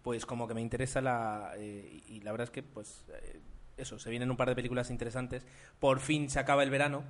pues 0.05 0.25
como 0.25 0.47
que 0.47 0.53
me 0.53 0.61
interesa 0.61 1.01
la... 1.01 1.53
Eh, 1.57 2.03
y 2.07 2.19
la 2.19 2.31
verdad 2.31 2.43
es 2.43 2.51
que, 2.51 2.61
pues, 2.61 3.05
eh, 3.09 3.39
eso, 3.77 3.97
se 3.97 4.09
vienen 4.11 4.29
un 4.29 4.37
par 4.37 4.49
de 4.49 4.55
películas 4.55 4.91
interesantes. 4.91 5.47
Por 5.79 5.99
fin 5.99 6.29
se 6.29 6.37
acaba 6.37 6.61
el 6.61 6.69
verano. 6.69 7.03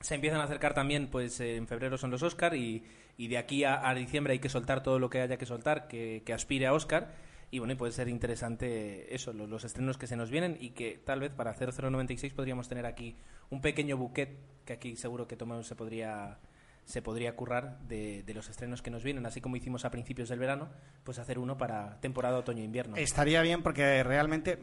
Se 0.00 0.16
empiezan 0.16 0.40
a 0.40 0.44
acercar 0.44 0.74
también, 0.74 1.08
pues 1.08 1.38
en 1.38 1.68
febrero 1.68 1.98
son 1.98 2.10
los 2.10 2.24
Oscar 2.24 2.56
y, 2.56 2.82
y 3.16 3.28
de 3.28 3.38
aquí 3.38 3.62
a, 3.62 3.94
diciembre 3.94 4.32
hay 4.32 4.38
que 4.40 4.48
soltar 4.48 4.82
todo 4.82 4.98
lo 4.98 5.08
que 5.08 5.20
haya 5.20 5.36
que 5.36 5.46
soltar 5.46 5.86
que, 5.86 6.22
que 6.26 6.32
aspire 6.32 6.66
a 6.66 6.72
Oscar. 6.72 7.14
Y 7.50 7.60
bueno, 7.60 7.76
puede 7.76 7.92
ser 7.92 8.08
interesante 8.08 9.14
eso, 9.14 9.32
los, 9.32 9.64
estrenos 9.64 9.98
que 9.98 10.06
se 10.06 10.16
nos 10.16 10.30
vienen 10.30 10.56
y 10.60 10.70
que 10.70 11.00
tal 11.04 11.20
vez 11.20 11.32
para 11.32 11.52
hacer 11.52 11.72
096 11.72 12.32
podríamos 12.32 12.68
tener 12.68 12.86
aquí 12.86 13.16
un 13.50 13.60
pequeño 13.60 13.96
buquet 13.96 14.36
que 14.64 14.72
aquí 14.72 14.96
seguro 14.96 15.28
que 15.28 15.36
Tomás 15.36 15.66
se 15.66 15.76
podría 15.76 16.38
se 16.84 17.02
podría 17.02 17.34
currar 17.34 17.80
de, 17.80 18.24
los 18.32 18.48
estrenos 18.48 18.80
que 18.80 18.90
nos 18.90 19.02
vienen, 19.02 19.26
así 19.26 19.40
como 19.40 19.56
hicimos 19.56 19.84
a 19.84 19.90
principios 19.90 20.28
del 20.28 20.38
verano, 20.38 20.68
pues 21.02 21.18
hacer 21.18 21.38
uno 21.38 21.58
para 21.58 22.00
temporada 22.00 22.38
otoño-invierno. 22.38 22.96
Estaría 22.96 23.42
bien 23.42 23.62
porque 23.62 24.04
realmente... 24.04 24.58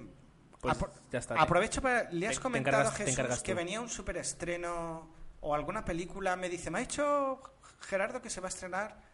Pues 0.62 0.78
ya 1.12 1.19
está. 1.19 1.36
Aprovecho 1.36 1.82
para... 1.82 2.10
Le 2.12 2.28
has 2.28 2.39
comentado 2.39 2.89
Jesús 2.91 3.43
que 3.43 3.54
venía 3.54 3.82
un 3.82 3.89
superestreno 3.89 5.10
o 5.41 5.54
alguna 5.54 5.84
película, 5.84 6.38
me 6.38 6.48
dice, 6.48 6.72
me 6.72 6.80
ha 6.80 6.82
hecho 6.84 7.41
Gerardo 7.82 8.22
que 8.22 8.30
se 8.30 8.39
va 8.39 8.48
a 8.48 8.50
estrenar 8.50 9.12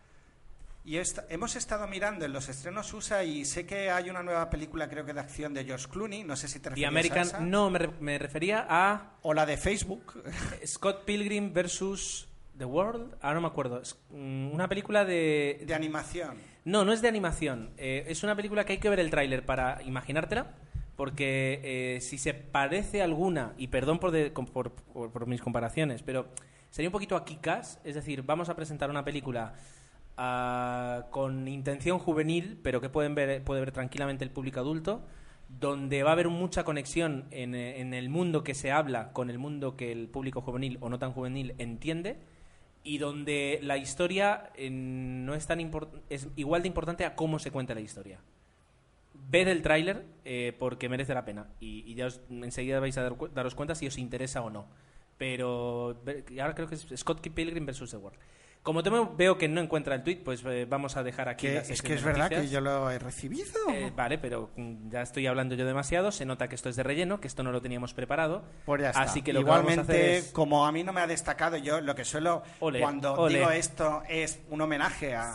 y 0.85 0.97
hemos 1.29 1.55
estado 1.55 1.87
mirando 1.87 2.25
en 2.25 2.33
los 2.33 2.49
estrenos 2.49 2.93
USA 2.93 3.23
y 3.23 3.45
sé 3.45 3.65
que 3.65 3.91
hay 3.91 4.09
una 4.09 4.23
nueva 4.23 4.49
película, 4.49 4.89
creo 4.89 5.05
que 5.05 5.13
de 5.13 5.19
acción 5.19 5.53
de 5.53 5.65
George 5.65 5.87
Clooney. 5.89 6.23
No 6.23 6.35
sé 6.35 6.47
si 6.47 6.59
te 6.59 6.69
refieres 6.69 6.89
American, 6.89 7.19
a 7.19 7.21
esa. 7.21 7.39
No, 7.41 7.69
me, 7.69 8.17
refería 8.17 8.65
a. 8.67 9.17
O 9.21 9.33
la 9.33 9.45
de 9.45 9.57
Facebook. 9.57 10.23
Scott 10.65 11.03
Pilgrim 11.05 11.53
versus 11.53 12.27
The 12.57 12.65
World. 12.65 13.15
Ahora 13.21 13.35
no 13.35 13.41
me 13.41 13.47
acuerdo. 13.47 13.81
Es 13.81 13.99
mm, 14.09 14.51
una 14.51 14.67
película 14.67 15.05
de. 15.05 15.63
De 15.65 15.75
animación. 15.75 16.37
No, 16.63 16.85
no 16.85 16.93
es 16.93 17.01
de 17.01 17.07
animación. 17.07 17.71
Eh, 17.77 18.05
es 18.07 18.23
una 18.23 18.35
película 18.35 18.65
que 18.65 18.73
hay 18.73 18.79
que 18.79 18.89
ver 18.89 18.99
el 18.99 19.09
tráiler 19.09 19.45
para 19.45 19.81
imaginártela. 19.83 20.55
Porque 20.95 21.61
eh, 21.63 22.01
si 22.01 22.17
se 22.17 22.33
parece 22.33 23.01
alguna, 23.01 23.53
y 23.57 23.67
perdón 23.67 23.99
por, 23.99 24.33
por, 24.33 24.71
por, 24.73 25.27
mis 25.27 25.39
comparaciones, 25.39 26.03
pero 26.03 26.27
sería 26.71 26.89
un 26.89 26.93
poquito 26.93 27.15
a 27.15 27.23
Kikas. 27.23 27.79
Es 27.83 27.95
decir, 27.95 28.23
vamos 28.23 28.49
a 28.49 28.55
presentar 28.55 28.89
una 28.89 29.05
película 29.05 29.53
con 31.12 31.47
intención 31.47 31.99
juvenil, 31.99 32.60
pero 32.62 32.82
que 32.82 32.89
pueden 32.89 33.15
ver, 33.15 33.43
puede 33.43 33.62
ver 33.62 33.71
tranquilamente 33.71 34.23
el 34.23 34.32
público 34.32 34.60
adulto, 34.60 35.05
donde 35.47 36.03
va 36.03 36.12
a 36.12 36.13
haber 36.13 36.29
mucha 36.29 36.63
conexión 36.63 37.25
en, 37.32 37.55
en 37.55 37.93
el 37.93 38.10
mundo 38.10 38.43
que 38.43 38.53
se 38.53 38.71
habla 38.71 39.12
con 39.13 39.29
el 39.29 39.39
mundo 39.39 39.75
que 39.75 39.91
el 39.91 40.08
público 40.10 40.41
juvenil 40.41 40.77
o 40.82 40.89
no 40.89 40.99
tan 40.99 41.12
juvenil 41.12 41.55
entiende 41.58 42.19
y 42.84 42.97
donde 42.97 43.60
la 43.62 43.77
historia 43.77 44.51
no 44.69 45.36
es 45.36 45.47
tan 45.47 45.60
es 46.10 46.27
igual 46.36 46.62
de 46.62 46.67
importante 46.67 47.05
a 47.05 47.15
cómo 47.15 47.39
se 47.39 47.51
cuenta 47.51 47.73
la 47.73 47.82
historia. 47.82 48.19
Ved 49.13 49.47
el 49.47 49.62
tráiler 49.62 50.05
eh, 50.25 50.55
porque 50.58 50.89
merece 50.89 51.13
la 51.13 51.25
pena 51.25 51.47
y, 51.60 51.93
ya 51.93 52.08
enseguida 52.29 52.79
vais 52.79 52.97
a 52.97 53.10
daros 53.34 53.55
cuenta 53.55 53.75
si 53.75 53.88
os 53.88 53.97
interesa 53.97 54.41
o 54.41 54.49
no. 54.49 54.67
Pero 55.17 56.01
ahora 56.39 56.55
creo 56.55 56.67
que 56.67 56.75
es 56.75 56.88
Scott 56.95 57.21
Pilgrim 57.29 57.65
versus 57.65 57.91
The 57.91 57.97
World. 57.97 58.19
Como 58.62 58.84
te 58.84 58.89
veo 58.89 59.38
que 59.38 59.48
no 59.48 59.62
encuentra 59.62 59.95
el 59.95 60.04
tweet, 60.04 60.17
pues 60.17 60.43
eh, 60.45 60.67
vamos 60.69 60.98
a 60.98 61.04
dejar 61.04 61.30
aquí. 61.30 61.48
es 61.48 61.82
que 61.82 61.93
es 61.93 62.04
verdad 62.04 62.30
que 62.30 62.50
yo 62.50 62.60
lo 62.60 62.91
he 62.91 63.00
recibido. 63.00 63.48
Eh, 63.69 63.91
vale, 63.95 64.17
pero 64.17 64.50
mm, 64.58 64.89
ya 64.89 65.02
estoy 65.02 65.28
hablando 65.28 65.56
yo 65.56 65.65
demasiado. 65.65 66.12
Se 66.12 66.26
nota 66.26 66.50
que 66.50 66.56
esto 66.56 66.67
es 66.67 66.76
de 66.76 66.84
relleno, 66.84 67.22
que 67.22 67.28
esto 67.28 67.41
no 67.41 67.52
lo 67.54 67.62
teníamos 67.62 67.93
preparado. 67.93 68.43
Pues 68.65 68.82
ya 68.82 68.89
está. 68.89 69.02
Así 69.02 69.22
que 69.22 69.32
lo 69.32 69.39
Igualmente, 69.39 69.93
que 69.93 70.34
como 70.34 70.67
a 70.67 70.72
mí 70.74 70.84
no 70.84 70.91
me 70.91 71.00
ha 71.00 71.08
destacado, 71.08 71.56
yo 71.56 71.80
lo 71.80 71.95
que 71.95 72.04
suelo 72.04 72.43
cuando 72.60 73.28
digo 73.28 73.50
esto 73.50 74.04
es 74.10 74.39
un 74.50 74.60
homenaje 74.62 75.15
a, 75.15 75.34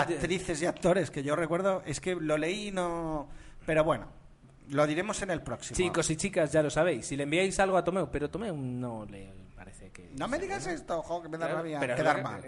actrices 0.00 0.62
y 0.62 0.66
actores 0.66 1.10
que 1.10 1.22
yo 1.22 1.34
recuerdo 1.34 1.82
es 1.84 2.00
que 2.00 2.14
lo 2.14 2.38
leí 2.38 2.68
y 2.68 2.70
no. 2.70 3.28
Pero 3.66 3.82
bueno, 3.82 4.06
lo 4.68 4.86
diremos 4.86 5.20
en 5.22 5.30
el 5.30 5.42
próximo. 5.42 5.76
Chicos 5.76 6.08
y 6.10 6.16
chicas, 6.16 6.52
ya 6.52 6.62
lo 6.62 6.70
sabéis. 6.70 7.06
Si 7.06 7.16
le 7.16 7.24
enviáis 7.24 7.58
algo 7.58 7.76
a 7.76 7.84
Tomeu, 7.84 8.08
pero 8.10 8.30
Tomeu 8.30 8.56
no 8.56 9.04
le 9.04 9.41
no 10.16 10.28
me 10.28 10.38
digas 10.38 10.66
esto, 10.66 10.98
ojo, 10.98 11.22
que 11.22 11.28
me 11.28 11.38
da 11.38 11.48
rabia 11.48 11.80
quedar 11.80 12.22
mal 12.22 12.42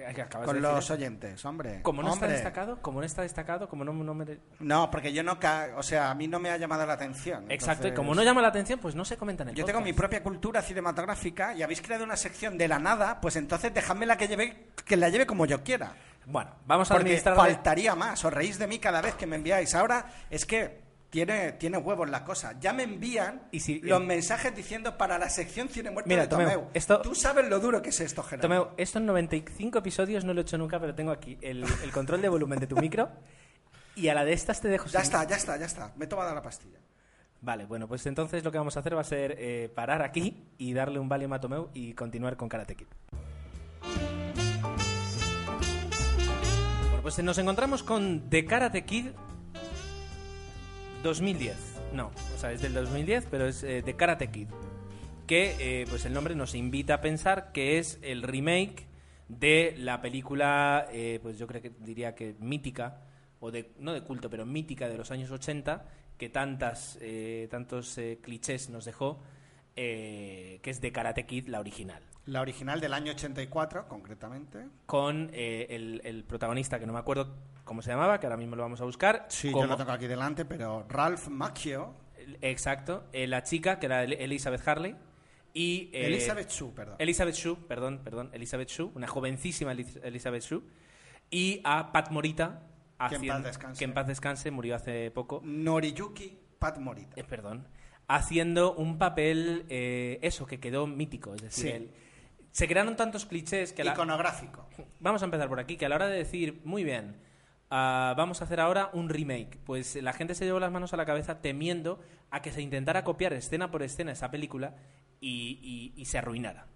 con 0.45 0.61
los 0.61 0.91
oyentes, 0.91 1.45
hombre. 1.45 1.81
Como 1.83 2.03
no 2.03 2.13
está 2.13 2.27
destacado, 2.27 2.81
como 2.81 3.01
no 3.01 3.07
está 3.07 3.23
destacado, 3.23 3.69
como 3.69 3.85
no, 3.85 3.93
no 3.93 4.15
me... 4.15 4.39
No, 4.61 4.91
porque 4.91 5.13
yo 5.13 5.23
no... 5.23 5.39
O 5.77 5.83
sea, 5.83 6.11
a 6.11 6.15
mí 6.15 6.29
no 6.29 6.39
me 6.39 6.51
ha 6.51 6.57
llamado 6.57 6.87
la 6.87 6.95
atención. 6.95 7.51
Exacto, 7.51 7.89
y 7.89 7.95
como 7.95 8.15
no 8.15 8.23
llama 8.23 8.43
la 8.43 8.49
atención, 8.49 8.79
pues 8.79 8.95
no 8.95 9.05
se 9.05 9.17
comenta 9.17 9.43
en 9.43 9.51
el 9.51 9.55
Yo 9.55 9.65
tengo 9.65 9.81
mi 9.81 9.93
propia 9.93 10.23
cultura 10.23 10.63
cinematográfica 10.63 11.55
y 11.55 11.63
habéis 11.63 11.83
creado 11.83 12.05
una 12.05 12.17
sección 12.17 12.59
de 12.59 12.69
la 12.69 12.79
nada, 12.79 13.21
pues 13.21 13.37
entonces 13.37 13.73
dejadme 13.73 14.07
la 14.07 14.17
que 14.17 14.29
lleve, 14.29 14.69
que 14.85 14.97
la 14.97 15.09
lleve 15.09 15.27
como 15.27 15.47
yo 15.47 15.63
quiera. 15.63 15.95
Bueno, 16.27 16.51
vamos 16.67 16.91
a 16.91 16.95
Porque 16.95 17.19
faltaría 17.19 17.95
más, 17.95 18.25
os 18.25 18.33
reís 18.33 18.59
de 18.59 18.67
mí 18.67 18.79
cada 18.79 19.03
vez 19.03 19.15
que 19.15 19.27
me 19.27 19.37
enviáis. 19.37 19.75
Ahora 19.75 20.07
es 20.31 20.47
que 20.47 20.83
tiene, 21.15 21.53
tiene 21.53 21.79
huevos 21.79 22.11
la 22.11 22.25
cosa. 22.25 22.59
Ya 22.59 22.73
me 22.73 22.83
envían 22.83 23.43
los 23.83 24.03
mensajes 24.03 24.53
diciendo 24.53 24.99
para 24.99 25.17
la 25.17 25.31
sección 25.31 25.69
Cine 25.69 25.93
Muerto 25.93 26.13
de 26.13 26.27
Tomeu. 26.27 26.71
Tú 27.05 27.15
sabes 27.15 27.49
lo 27.49 27.61
duro 27.61 27.81
que 27.81 27.91
es 27.91 28.01
esto, 28.01 28.25
Gerardo. 28.25 28.49
Tomeu, 28.49 28.75
estos 28.77 29.01
95 29.01 29.79
episodios 29.79 30.25
no 30.25 30.35
lo 30.35 30.41
he 30.41 30.43
hecho 30.43 30.59
nunca, 30.59 30.81
pero 30.81 30.93
tengo 30.93 31.13
aquí 31.13 31.39
el, 31.41 31.65
control 31.93 32.21
de 32.21 32.29
volumen 32.29 32.59
de 32.59 32.67
tu 32.67 32.75
micro 32.75 33.11
y 33.95 34.09
a 34.09 34.15
la 34.15 34.25
de 34.25 34.33
estas 34.33 34.61
te 34.61 34.67
dejo... 34.67 34.89
Ya 34.89 35.03
está, 35.03 35.23
ya 35.23 35.37
está, 35.37 35.57
ya 35.57 35.67
está. 35.67 35.93
Me 35.95 36.07
he 36.07 36.09
tomado 36.09 36.35
la 36.35 36.43
pastilla. 36.43 36.81
Vale, 37.41 37.65
bueno, 37.65 37.87
pues 37.87 38.05
entonces 38.07 38.43
lo 38.43 38.51
que 38.51 38.59
vamos 38.59 38.77
a 38.77 38.81
hacer 38.81 38.97
va 38.97 39.03
a 39.03 39.05
ser 39.05 39.37
eh, 39.39 39.71
parar 39.73 40.03
aquí 40.03 40.49
y 40.59 40.73
darle 40.73 40.99
un 40.99 41.09
Valium 41.09 41.33
a 41.33 41.41
Tomeu 41.41 41.71
y 41.75 41.95
continuar 41.95 42.37
con 42.37 42.49
Karate 42.49 42.75
Kid. 42.75 42.89
Bueno, 46.81 47.03
pues 47.03 47.23
nos 47.23 47.39
encontramos 47.39 47.85
con 47.85 48.29
The 48.31 48.47
Karate 48.47 48.85
Kid 48.85 49.11
2010. 51.05 51.57
No, 51.93 52.11
o 52.35 52.39
sea, 52.39 52.51
es 52.51 52.61
del 52.61 52.75
2010, 52.75 53.29
pero 53.31 53.47
es 53.47 53.63
eh, 53.63 53.83
de 53.83 53.95
Karate 53.95 54.33
Kid. 54.33 54.49
que 55.29 55.55
eh, 55.61 55.87
pues 55.89 56.05
el 56.05 56.13
nombre 56.13 56.35
nos 56.35 56.57
invita 56.57 56.95
a 56.95 57.01
pensar 57.01 57.53
que 57.53 57.79
es 57.79 58.01
el 58.03 58.23
remake 58.23 58.87
de 59.29 59.75
la 59.79 60.03
película, 60.03 60.89
eh, 60.93 61.21
pues 61.23 61.39
yo 61.39 61.47
creo 61.47 61.63
que 61.63 61.71
diría 61.71 62.15
que 62.15 62.35
mítica, 62.41 63.03
o 63.41 63.51
de, 63.51 63.73
no 63.79 63.93
de 63.93 64.03
culto, 64.03 64.29
pero 64.29 64.45
mítica 64.45 64.89
de 64.89 64.97
los 64.97 65.11
años 65.11 65.31
80, 65.31 65.85
que 66.19 66.29
tantas, 66.29 66.99
eh, 67.01 67.49
tantos 67.51 67.97
eh, 67.99 68.19
clichés 68.21 68.69
nos 68.71 68.85
dejó, 68.85 69.23
que 69.75 70.61
es 70.63 70.81
de 70.81 70.93
Karate 70.93 71.27
Kid, 71.27 71.49
la 71.49 71.59
original. 71.61 72.03
La 72.27 72.41
original 72.41 72.81
del 72.81 72.95
año 72.95 73.13
84, 73.13 73.89
concretamente. 73.89 74.67
Con 74.87 75.31
eh, 75.33 75.67
el, 75.71 76.01
el 76.05 76.25
protagonista, 76.25 76.79
que 76.79 76.87
no 76.87 76.93
me 76.93 76.99
acuerdo 77.01 77.35
cómo 77.65 77.83
se 77.83 77.91
llamaba, 77.91 78.21
que 78.21 78.27
ahora 78.27 78.37
mismo 78.37 78.57
lo 78.57 78.63
vamos 78.63 78.81
a 78.81 78.85
buscar. 78.85 79.27
Sí, 79.29 79.51
como- 79.51 79.65
yo 79.65 79.71
lo 79.71 79.77
tengo 79.77 79.93
aquí 79.93 80.07
delante, 80.07 80.45
pero 80.45 80.85
Ralph 80.89 81.29
Macchio, 81.29 81.95
Exacto, 82.41 83.05
eh, 83.13 83.27
la 83.27 83.43
chica, 83.43 83.79
que 83.79 83.87
era 83.87 84.03
El- 84.03 84.15
Elizabeth 84.15 84.67
Harley. 84.67 84.97
Y, 85.53 85.91
eh, 85.93 86.07
Elizabeth 86.07 86.49
Shue, 86.51 86.73
perdón. 86.75 86.97
Elizabeth 86.99 87.35
Shue, 87.35 87.57
perdón, 87.69 88.01
perdón, 88.03 88.31
Elizabeth 88.33 88.69
Shue, 88.69 88.91
una 88.95 89.07
jovencísima 89.07 89.73
Eliz- 89.73 90.01
Elizabeth 90.03 90.43
Shue. 90.43 90.63
Y 91.31 91.61
a 91.65 91.93
Pat 91.93 92.11
Morita, 92.11 92.63
Que 93.09 93.17
en 93.17 93.27
paz 93.27 93.43
descanse. 93.45 93.79
que 93.79 93.85
en 93.85 93.93
paz 93.95 94.07
descanse, 94.07 94.51
murió 94.51 94.75
hace 94.77 95.11
poco. 95.11 95.41
Noriyuki 95.45 96.39
Pat 96.59 96.79
Morita. 96.79 97.13
Eh, 97.21 97.25
perdón, 97.25 97.69
haciendo 98.09 98.75
un 98.75 98.99
papel, 98.99 99.67
eh, 99.69 100.19
eso, 100.23 100.47
que 100.47 100.59
quedó 100.61 100.87
mítico. 100.87 101.35
Es 101.35 101.43
decir, 101.43 101.65
Sí. 101.65 101.71
el- 101.77 101.91
se 102.53 102.67
crearon 102.69 102.97
tantos 102.97 103.27
clichés 103.27 103.73
que 103.73 103.85
la- 103.85 103.93
Iconográfico. 103.93 104.67
Vamos 105.01 105.23
a 105.23 105.25
empezar 105.27 105.49
por 105.49 105.61
aquí, 105.61 105.77
que 105.77 105.87
a 105.87 105.89
la 105.89 105.97
hora 105.97 106.07
de 106.09 106.17
decir, 106.19 106.63
muy 106.65 106.85
bien, 106.85 107.17
ah, 107.77 108.15
vamos 108.17 108.41
a 108.41 108.45
hacer 108.45 108.61
ahora 108.61 108.91
un 108.93 109.09
remake, 109.09 109.59
pues 109.67 109.97
la 109.97 110.13
gente 110.13 110.37
se 110.37 110.45
llevó 110.45 110.61
las 110.61 110.71
manos 110.71 110.93
a 110.93 110.97
la 110.97 111.05
cabeza 111.05 111.41
temiendo 111.41 111.99
a 112.31 112.41
que 112.41 112.53
se 112.53 112.63
intentara 112.63 113.03
copiar 113.03 113.33
escena 113.33 113.71
por 113.73 113.83
escena 113.83 114.13
esa 114.13 114.31
película 114.31 114.77
y, 115.21 115.59
y- 115.97 116.01
y 116.01 116.05
se 116.05 116.19
arruinara. 116.19 116.67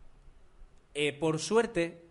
Eh, 0.95 1.13
por 1.13 1.39
suerte, 1.39 2.05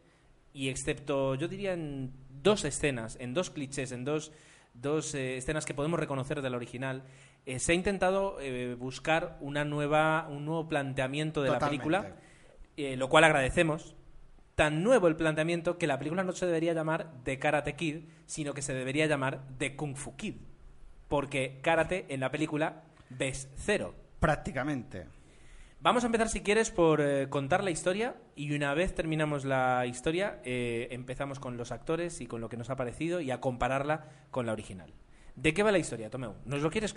y 0.54 0.70
excepto, 0.70 1.36
yo 1.36 1.48
diría, 1.50 1.74
en 1.74 2.14
dos 2.42 2.64
escenas, 2.64 3.18
en 3.20 3.34
dos 3.34 3.50
clichés, 3.50 3.92
en 3.92 4.06
dos, 4.06 4.32
dos 4.74 5.14
eh, 5.16 5.36
escenas 5.38 5.66
que 5.66 5.74
podemos 5.74 6.00
reconocer 6.00 6.42
de 6.42 6.50
la 6.50 6.56
original, 6.58 7.04
eh, 7.46 7.60
se 7.60 7.72
ha 7.74 7.76
intentado 7.76 8.38
buscar 8.78 9.38
una 9.42 9.66
nueva, 9.66 10.28
un 10.30 10.46
nuevo 10.46 10.68
planteamiento 10.70 11.42
de 11.42 11.50
la 11.50 11.60
película, 11.72 12.00
lo 12.98 13.10
cual 13.10 13.24
agradecemos. 13.26 13.96
Tan 14.58 14.82
nuevo 14.82 15.08
el 15.08 15.16
planteamiento 15.16 15.78
que 15.78 15.86
la 15.86 16.00
película 16.00 16.24
no 16.24 16.32
se 16.32 16.48
debería 16.48 16.74
llamar 16.74 17.12
The 17.24 17.38
Karate 17.38 17.76
Kid, 17.76 18.06
sino 18.26 18.56
que 18.56 18.64
se 18.64 18.74
debería 18.74 19.06
llamar 19.06 19.44
The 19.60 19.76
Kung 19.76 19.96
Fu 19.96 20.16
Kid. 20.16 20.34
Porque 21.08 21.60
karate 21.62 22.08
en 22.10 22.22
la 22.22 22.32
película 22.32 22.82
ves 23.12 23.50
cero. 23.56 23.94
Prácticamente. 24.20 25.06
Vamos 25.80 26.04
a 26.04 26.08
empezar, 26.08 26.28
si 26.28 26.42
quieres, 26.42 26.72
por 26.72 27.02
eh, 27.02 27.30
contar 27.30 27.64
la 27.64 27.70
historia 27.70 28.16
y 28.36 28.52
una 28.56 28.74
vez 28.74 28.96
terminamos 28.96 29.46
la 29.46 29.86
historia, 29.86 30.42
eh, 30.44 30.88
empezamos 30.90 31.40
con 31.40 31.56
los 31.56 31.72
actores 31.72 32.20
y 32.20 32.26
con 32.26 32.42
lo 32.42 32.50
que 32.50 32.58
nos 32.58 32.72
ha 32.72 32.76
parecido 32.76 33.22
y 33.22 33.30
a 33.30 33.40
compararla 33.40 34.06
con 34.32 34.48
la 34.48 34.54
original. 34.54 34.92
¿De 35.38 35.54
qué 35.54 35.62
va 35.62 35.72
la 35.72 35.78
historia, 35.78 36.10
Tomeu? 36.10 36.34
¿Nos 36.46 36.62
lo 36.64 36.70
quieres, 36.72 36.96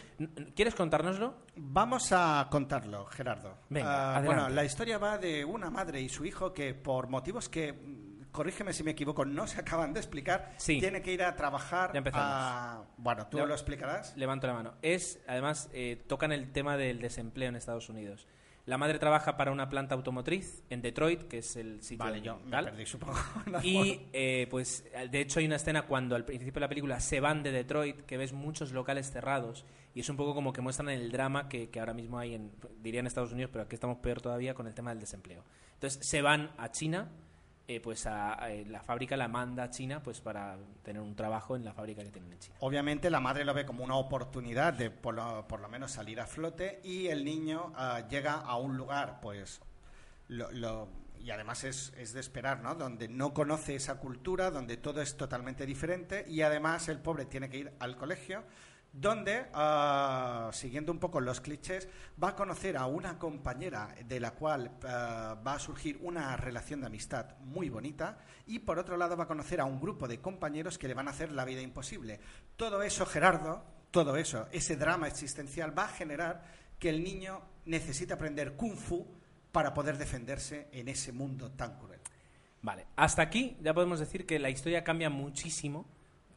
¿Quieres 0.56 0.74
contárnoslo? 0.74 1.34
Vamos 1.56 2.10
a 2.12 2.48
contarlo, 2.50 3.04
Gerardo. 3.04 3.58
Venga, 3.68 4.16
Ah, 4.16 4.22
bueno, 4.22 4.48
la 4.48 4.64
historia 4.64 4.96
va 4.96 5.18
de 5.18 5.44
una 5.44 5.68
madre 5.68 6.00
y 6.00 6.08
su 6.08 6.24
hijo 6.24 6.52
que 6.54 6.72
por 6.74 7.08
motivos 7.08 7.50
que, 7.50 7.74
mm, 7.74 8.30
corrígeme 8.32 8.72
si 8.72 8.82
me 8.82 8.92
equivoco, 8.92 9.26
no 9.26 9.46
se 9.46 9.60
acaban 9.60 9.92
de 9.92 10.00
explicar, 10.00 10.54
Sí. 10.56 10.80
tiene 10.80 11.02
que 11.02 11.12
ir 11.12 11.22
a 11.22 11.36
trabajar 11.36 11.92
Ya 11.92 11.98
empezamos. 11.98 12.26
a... 12.32 12.82
Bueno, 12.96 13.26
tú 13.26 13.36
lo 13.44 13.52
explicarás. 13.52 14.16
Levanto 14.16 14.46
la 14.46 14.54
mano. 14.54 14.74
Es, 14.80 15.20
además, 15.28 15.68
eh, 15.74 16.02
tocan 16.08 16.32
el 16.32 16.50
tema 16.50 16.78
del 16.78 16.98
desempleo 17.00 17.50
en 17.50 17.56
Estados 17.56 17.90
Unidos. 17.90 18.26
La 18.70 18.78
madre 18.78 19.00
trabaja 19.00 19.36
para 19.36 19.50
una 19.50 19.68
planta 19.68 19.96
automotriz 19.96 20.62
en 20.70 20.80
Detroit, 20.80 21.24
que 21.24 21.38
es 21.38 21.56
el 21.56 21.82
sitio 21.82 22.04
Vale, 22.04 22.20
yo 22.20 22.38
me 22.46 22.62
perdí, 22.62 22.86
supongo. 22.86 23.18
Y 23.64 24.02
eh, 24.12 24.46
pues 24.48 24.84
de 25.10 25.20
hecho 25.20 25.40
hay 25.40 25.46
una 25.46 25.56
escena 25.56 25.88
cuando 25.88 26.14
al 26.14 26.24
principio 26.24 26.54
de 26.54 26.60
la 26.60 26.68
película 26.68 27.00
se 27.00 27.18
van 27.18 27.42
de 27.42 27.50
Detroit, 27.50 28.02
que 28.02 28.16
ves 28.16 28.32
muchos 28.32 28.70
locales 28.70 29.10
cerrados 29.10 29.66
y 29.92 29.98
es 29.98 30.08
un 30.08 30.16
poco 30.16 30.36
como 30.36 30.52
que 30.52 30.60
muestran 30.60 30.88
el 30.88 31.10
drama 31.10 31.48
que, 31.48 31.68
que 31.68 31.80
ahora 31.80 31.94
mismo 31.94 32.20
hay 32.20 32.36
en, 32.36 32.52
diría 32.80 33.00
en 33.00 33.08
Estados 33.08 33.32
Unidos, 33.32 33.50
pero 33.52 33.64
aquí 33.64 33.74
estamos 33.74 33.98
peor 33.98 34.20
todavía 34.20 34.54
con 34.54 34.68
el 34.68 34.74
tema 34.76 34.90
del 34.90 35.00
desempleo. 35.00 35.42
Entonces 35.74 36.06
se 36.06 36.22
van 36.22 36.52
a 36.56 36.70
China, 36.70 37.10
eh, 37.72 37.80
pues 37.80 38.06
a, 38.06 38.50
eh, 38.50 38.64
la 38.66 38.80
fábrica 38.82 39.16
la 39.16 39.28
manda 39.28 39.62
a 39.64 39.70
China 39.70 40.02
pues 40.02 40.20
para 40.20 40.56
tener 40.82 41.00
un 41.00 41.14
trabajo 41.14 41.54
en 41.54 41.64
la 41.64 41.72
fábrica 41.72 42.02
que 42.02 42.10
tienen 42.10 42.32
en 42.32 42.38
China. 42.40 42.56
Obviamente 42.60 43.10
la 43.10 43.20
madre 43.20 43.44
lo 43.44 43.54
ve 43.54 43.64
como 43.64 43.84
una 43.84 43.94
oportunidad 43.94 44.72
de 44.72 44.90
por 44.90 45.14
lo, 45.14 45.46
por 45.46 45.60
lo 45.60 45.68
menos 45.68 45.92
salir 45.92 46.20
a 46.20 46.26
flote 46.26 46.80
y 46.82 47.06
el 47.06 47.24
niño 47.24 47.72
ah, 47.76 48.02
llega 48.08 48.34
a 48.34 48.56
un 48.56 48.76
lugar, 48.76 49.20
pues, 49.20 49.60
lo, 50.28 50.50
lo- 50.50 50.88
y 51.22 51.30
además 51.30 51.64
es, 51.64 51.92
es 51.98 52.14
de 52.14 52.20
esperar, 52.20 52.60
¿no? 52.62 52.74
Donde 52.74 53.06
no 53.06 53.34
conoce 53.34 53.74
esa 53.74 53.98
cultura, 53.98 54.50
donde 54.50 54.78
todo 54.78 55.02
es 55.02 55.16
totalmente 55.18 55.66
diferente 55.66 56.24
y 56.26 56.40
además 56.42 56.88
el 56.88 56.98
pobre 56.98 57.26
tiene 57.26 57.50
que 57.50 57.58
ir 57.58 57.72
al 57.78 57.96
colegio 57.96 58.42
donde, 58.92 59.46
ah, 59.54 60.50
siguiendo 60.52 60.90
un 60.90 60.98
poco 60.98 61.20
los 61.20 61.40
clichés, 61.40 61.88
va 62.22 62.30
a 62.30 62.36
conocer 62.36 62.76
a 62.76 62.86
una 62.86 63.18
compañera 63.18 63.94
de 64.04 64.20
la 64.20 64.32
cual 64.32 64.72
ah, 64.84 65.40
va 65.46 65.54
a 65.54 65.58
surgir 65.58 65.98
una 66.02 66.36
relación 66.36 66.80
de 66.80 66.86
amistad 66.86 67.38
muy 67.40 67.68
bonita 67.68 68.18
y 68.46 68.60
por 68.60 68.78
otro 68.78 68.96
lado 68.96 69.16
va 69.16 69.24
a 69.24 69.28
conocer 69.28 69.60
a 69.60 69.64
un 69.64 69.80
grupo 69.80 70.08
de 70.08 70.20
compañeros 70.20 70.76
que 70.76 70.88
le 70.88 70.94
van 70.94 71.08
a 71.08 71.12
hacer 71.12 71.32
la 71.32 71.44
vida 71.44 71.60
imposible. 71.60 72.20
Todo 72.56 72.82
eso, 72.82 73.06
Gerardo, 73.06 73.64
todo 73.90 74.16
eso, 74.16 74.48
ese 74.50 74.76
drama 74.76 75.06
existencial 75.06 75.76
va 75.76 75.84
a 75.84 75.88
generar 75.88 76.42
que 76.78 76.90
el 76.90 77.04
niño 77.04 77.42
necesite 77.66 78.14
aprender 78.14 78.56
kung 78.56 78.76
fu 78.76 79.06
para 79.52 79.74
poder 79.74 79.98
defenderse 79.98 80.68
en 80.72 80.88
ese 80.88 81.12
mundo 81.12 81.50
tan 81.52 81.78
cruel. 81.78 82.00
Vale, 82.62 82.86
hasta 82.96 83.22
aquí 83.22 83.56
ya 83.60 83.72
podemos 83.72 84.00
decir 84.00 84.26
que 84.26 84.38
la 84.38 84.50
historia 84.50 84.84
cambia 84.84 85.10
muchísimo 85.10 85.86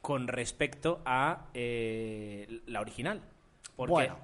con 0.04 0.28
respecto 0.28 1.02
a 1.06 1.46
eh, 1.54 2.60
la 2.68 2.82
original. 2.82 3.22
Porque, 3.78 3.92
Bueno, 3.94 4.18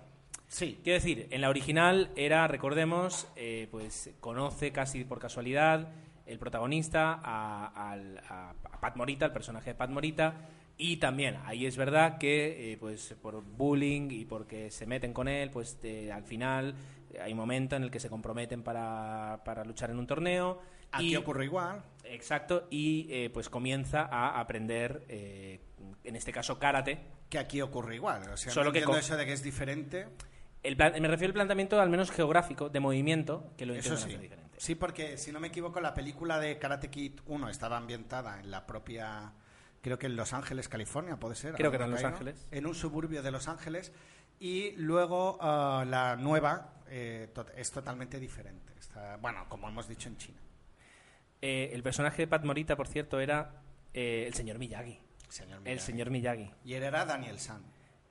sí. 0.50 0.78
quiero 0.84 0.96
decir, 1.00 1.28
en 1.32 1.40
la 1.40 1.48
original 1.50 2.12
era, 2.18 2.46
recordemos, 2.50 3.30
eh, 3.38 3.70
pues 3.72 4.12
conoce 4.20 4.74
casi 4.74 5.06
por 5.06 5.20
casualidad 5.20 5.88
el 6.26 6.38
protagonista 6.38 7.14
a, 7.24 7.94
a- 7.94 8.50
a 8.74 8.80
Pat 8.82 8.98
Morita, 8.98 9.26
el 9.28 9.32
personaje 9.32 9.70
de 9.70 9.76
Pat 9.76 9.90
Morita, 9.90 10.34
y 10.78 10.98
también 10.98 11.38
ahí 11.46 11.66
es 11.66 11.78
verdad 11.78 12.18
que 12.18 12.74
eh, 12.74 12.78
pues 12.78 13.16
por 13.22 13.42
bullying 13.42 14.10
y 14.12 14.26
porque 14.26 14.72
se 14.72 14.86
meten 14.86 15.14
con 15.14 15.30
él, 15.30 15.50
pues 15.50 15.80
eh, 15.84 16.12
al 16.12 16.24
final 16.26 16.76
hay 17.24 17.34
momento 17.34 17.78
en 17.78 17.84
el 17.84 17.90
que 17.90 18.02
se 18.02 18.10
comprometen 18.10 18.64
para, 18.64 19.42
para 19.46 19.64
luchar 19.64 19.92
en 19.92 19.98
un 19.98 20.08
torneo. 20.08 20.62
Aquí 20.92 21.14
y- 21.14 21.16
ocurre 21.16 21.46
igual. 21.46 21.84
Exacto, 22.04 22.68
y 22.70 23.08
eh, 23.12 23.30
pues 23.34 23.48
comienza 23.50 24.02
a 24.12 24.40
aprender, 24.42 25.04
eh, 25.08 25.60
en 26.04 26.16
este 26.16 26.32
caso, 26.32 26.60
karate. 26.60 27.00
Que 27.30 27.38
aquí 27.40 27.62
ocurre 27.62 27.96
igual. 27.96 28.24
O 28.30 28.38
sea, 28.38 28.52
Solo 28.52 28.66
no 28.68 28.72
que 28.74 28.80
eso 29.00 29.18
de 29.18 29.26
que 29.26 29.34
es 29.34 29.44
diferente. 29.44 30.08
El 30.64 30.76
plan- 30.76 30.94
me 31.02 31.08
refiero 31.08 31.30
al 31.32 31.36
planteamiento, 31.36 31.80
al 31.80 31.90
menos 31.90 32.12
geográfico, 32.12 32.70
de 32.70 32.80
movimiento, 32.80 33.54
que 33.58 33.66
lo 33.66 33.74
Eso 33.76 33.96
sí. 33.98 34.06
hacer 34.08 34.20
diferente. 34.20 34.58
Sí, 34.58 34.76
porque 34.76 35.18
si 35.18 35.32
no 35.32 35.40
me 35.40 35.48
equivoco, 35.48 35.80
la 35.80 35.94
película 35.94 36.38
de 36.40 36.58
Karate 36.60 36.90
Kid 36.90 37.22
1 37.28 37.50
estaba 37.50 37.78
ambientada 37.78 38.40
en 38.42 38.52
la 38.52 38.66
propia. 38.66 39.32
Creo 39.82 39.98
que 39.98 40.08
en 40.08 40.18
Los 40.18 40.34
Ángeles, 40.34 40.68
California, 40.68 41.16
puede 41.18 41.36
ser. 41.36 41.54
Creo 41.54 41.72
que 41.72 41.78
era 41.78 41.86
en 41.86 41.92
Los 41.92 42.04
Ángeles. 42.04 42.46
En 42.52 42.66
un 42.66 42.76
suburbio 42.76 43.24
de 43.24 43.32
Los 43.32 43.48
Ángeles. 43.48 43.94
Y 44.42 44.72
luego 44.78 45.38
ah, 45.40 45.86
la 45.88 46.16
nueva 46.18 46.74
eh, 46.90 47.30
to- 47.34 47.46
es 47.56 47.72
totalmente 47.72 48.20
diferente. 48.20 48.74
Está, 48.80 49.16
bueno, 49.18 49.46
como 49.48 49.70
hemos 49.70 49.88
dicho 49.88 50.10
en 50.10 50.18
China. 50.18 50.40
Eh, 51.42 51.70
el 51.74 51.84
personaje 51.84 52.24
de 52.24 52.28
Pat 52.28 52.44
Morita, 52.44 52.76
por 52.76 52.88
cierto, 52.88 53.20
era 53.22 53.62
eh, 53.94 54.26
el 54.28 54.34
señor 54.34 54.58
Miyagi. 54.60 55.00
Señor 55.30 55.62
El 55.66 55.80
señor 55.80 56.10
Miyagi. 56.10 56.50
Y 56.66 56.74
él 56.74 56.84
era 56.84 57.06
Daniel 57.06 57.40
San. 57.40 57.62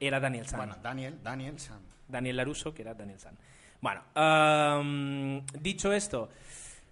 Era 0.00 0.20
Daniel 0.20 0.46
San. 0.46 0.58
Bueno, 0.60 0.76
Daniel, 0.82 1.18
Daniel 1.22 1.58
San. 1.58 1.80
Daniel 2.08 2.36
Laruso, 2.36 2.72
que 2.72 2.82
era 2.82 2.94
Daniel 2.94 3.18
San. 3.20 3.36
Bueno, 3.80 4.02
dicho 5.60 5.92
esto, 5.92 6.28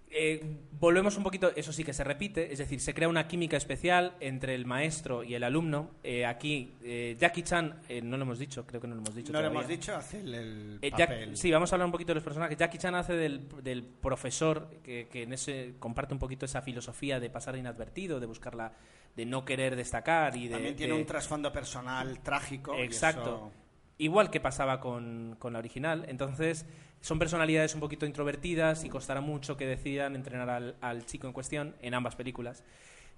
eh, 0.09 0.41
volvemos 0.79 1.17
un 1.17 1.23
poquito, 1.23 1.51
eso 1.55 1.73
sí 1.73 1.83
que 1.83 1.91
se 1.93 2.03
repite, 2.03 2.51
es 2.51 2.59
decir, 2.59 2.79
se 2.79 2.93
crea 2.93 3.09
una 3.09 3.27
química 3.27 3.57
especial 3.57 4.15
entre 4.21 4.55
el 4.55 4.65
maestro 4.65 5.23
y 5.23 5.33
el 5.35 5.43
alumno. 5.43 5.91
Eh, 6.03 6.25
aquí, 6.25 6.73
eh, 6.83 7.15
Jackie 7.19 7.43
Chan, 7.43 7.81
no 8.03 8.15
lo 8.17 8.23
hemos 8.23 8.39
dicho, 8.39 8.65
creo 8.65 8.79
que 8.79 8.87
no 8.87 8.95
lo 8.95 9.01
hemos 9.01 9.15
dicho. 9.15 9.33
No 9.33 9.41
lo 9.41 9.47
hemos 9.47 9.67
dicho, 9.67 9.95
hace 9.95 10.19
el, 10.21 10.79
el 10.81 10.91
Jack- 10.91 11.09
papel. 11.09 11.37
sí, 11.37 11.51
vamos 11.51 11.71
a 11.71 11.75
hablar 11.75 11.87
un 11.87 11.91
poquito 11.91 12.11
de 12.11 12.15
los 12.15 12.23
personajes. 12.23 12.57
Jackie 12.57 12.77
Chan 12.77 12.95
hace 12.95 13.13
del, 13.13 13.47
del 13.63 13.83
profesor 13.83 14.69
que, 14.83 15.07
que 15.11 15.23
en 15.23 15.33
ese 15.33 15.73
comparte 15.79 16.13
un 16.13 16.19
poquito 16.19 16.45
esa 16.45 16.61
filosofía 16.61 17.19
de 17.19 17.29
pasar 17.29 17.57
inadvertido, 17.57 18.19
de 18.21 18.27
buscarla, 18.27 18.71
de 19.17 19.25
no 19.25 19.43
querer 19.43 19.75
destacar 19.75 20.37
y 20.37 20.47
de. 20.47 20.53
También 20.53 20.75
tiene 20.77 20.93
de- 20.93 20.99
un 21.01 21.05
trasfondo 21.05 21.51
personal 21.51 22.19
trágico. 22.21 22.73
Exacto. 22.75 23.21
eso- 23.21 23.51
Igual 23.99 24.29
que 24.29 24.39
pasaba 24.39 24.79
con, 24.79 25.35
con 25.39 25.53
la 25.53 25.59
original. 25.59 26.05
Entonces, 26.07 26.65
son 27.01 27.17
personalidades 27.17 27.73
un 27.73 27.79
poquito 27.81 28.05
introvertidas 28.05 28.83
y 28.85 28.89
costará 28.89 29.21
mucho 29.21 29.57
que 29.57 29.65
decidan 29.65 30.15
entrenar 30.15 30.49
al, 30.51 30.75
al 30.81 31.05
chico 31.07 31.25
en 31.27 31.33
cuestión 31.33 31.75
en 31.81 31.95
ambas 31.95 32.15
películas. 32.15 32.63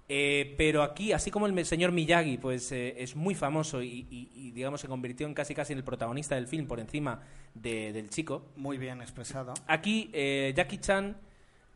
Eh, 0.08 0.54
pero 0.56 0.82
aquí, 0.82 1.12
así 1.12 1.30
como 1.30 1.46
el 1.46 1.64
señor 1.66 1.92
Miyagi, 1.92 2.38
pues 2.38 2.72
eh, 2.72 2.94
es 2.98 3.14
muy 3.14 3.34
famoso 3.36 3.80
y, 3.82 4.06
y- 4.10 4.30
y, 4.34 4.50
digamos 4.50 4.80
se 4.80 4.88
convirtió 4.88 5.26
en 5.26 5.34
casi 5.34 5.54
casi 5.54 5.72
en 5.74 5.78
el 5.78 5.84
protagonista 5.84 6.34
del 6.34 6.48
film 6.48 6.66
por 6.66 6.80
encima 6.80 7.20
de- 7.54 7.92
del 7.92 8.08
chico. 8.10 8.46
Muy 8.56 8.76
bien 8.78 9.02
expresado. 9.02 9.54
Aquí 9.68 10.10
eh, 10.12 10.52
Jackie 10.56 10.78
Chan, 10.78 11.16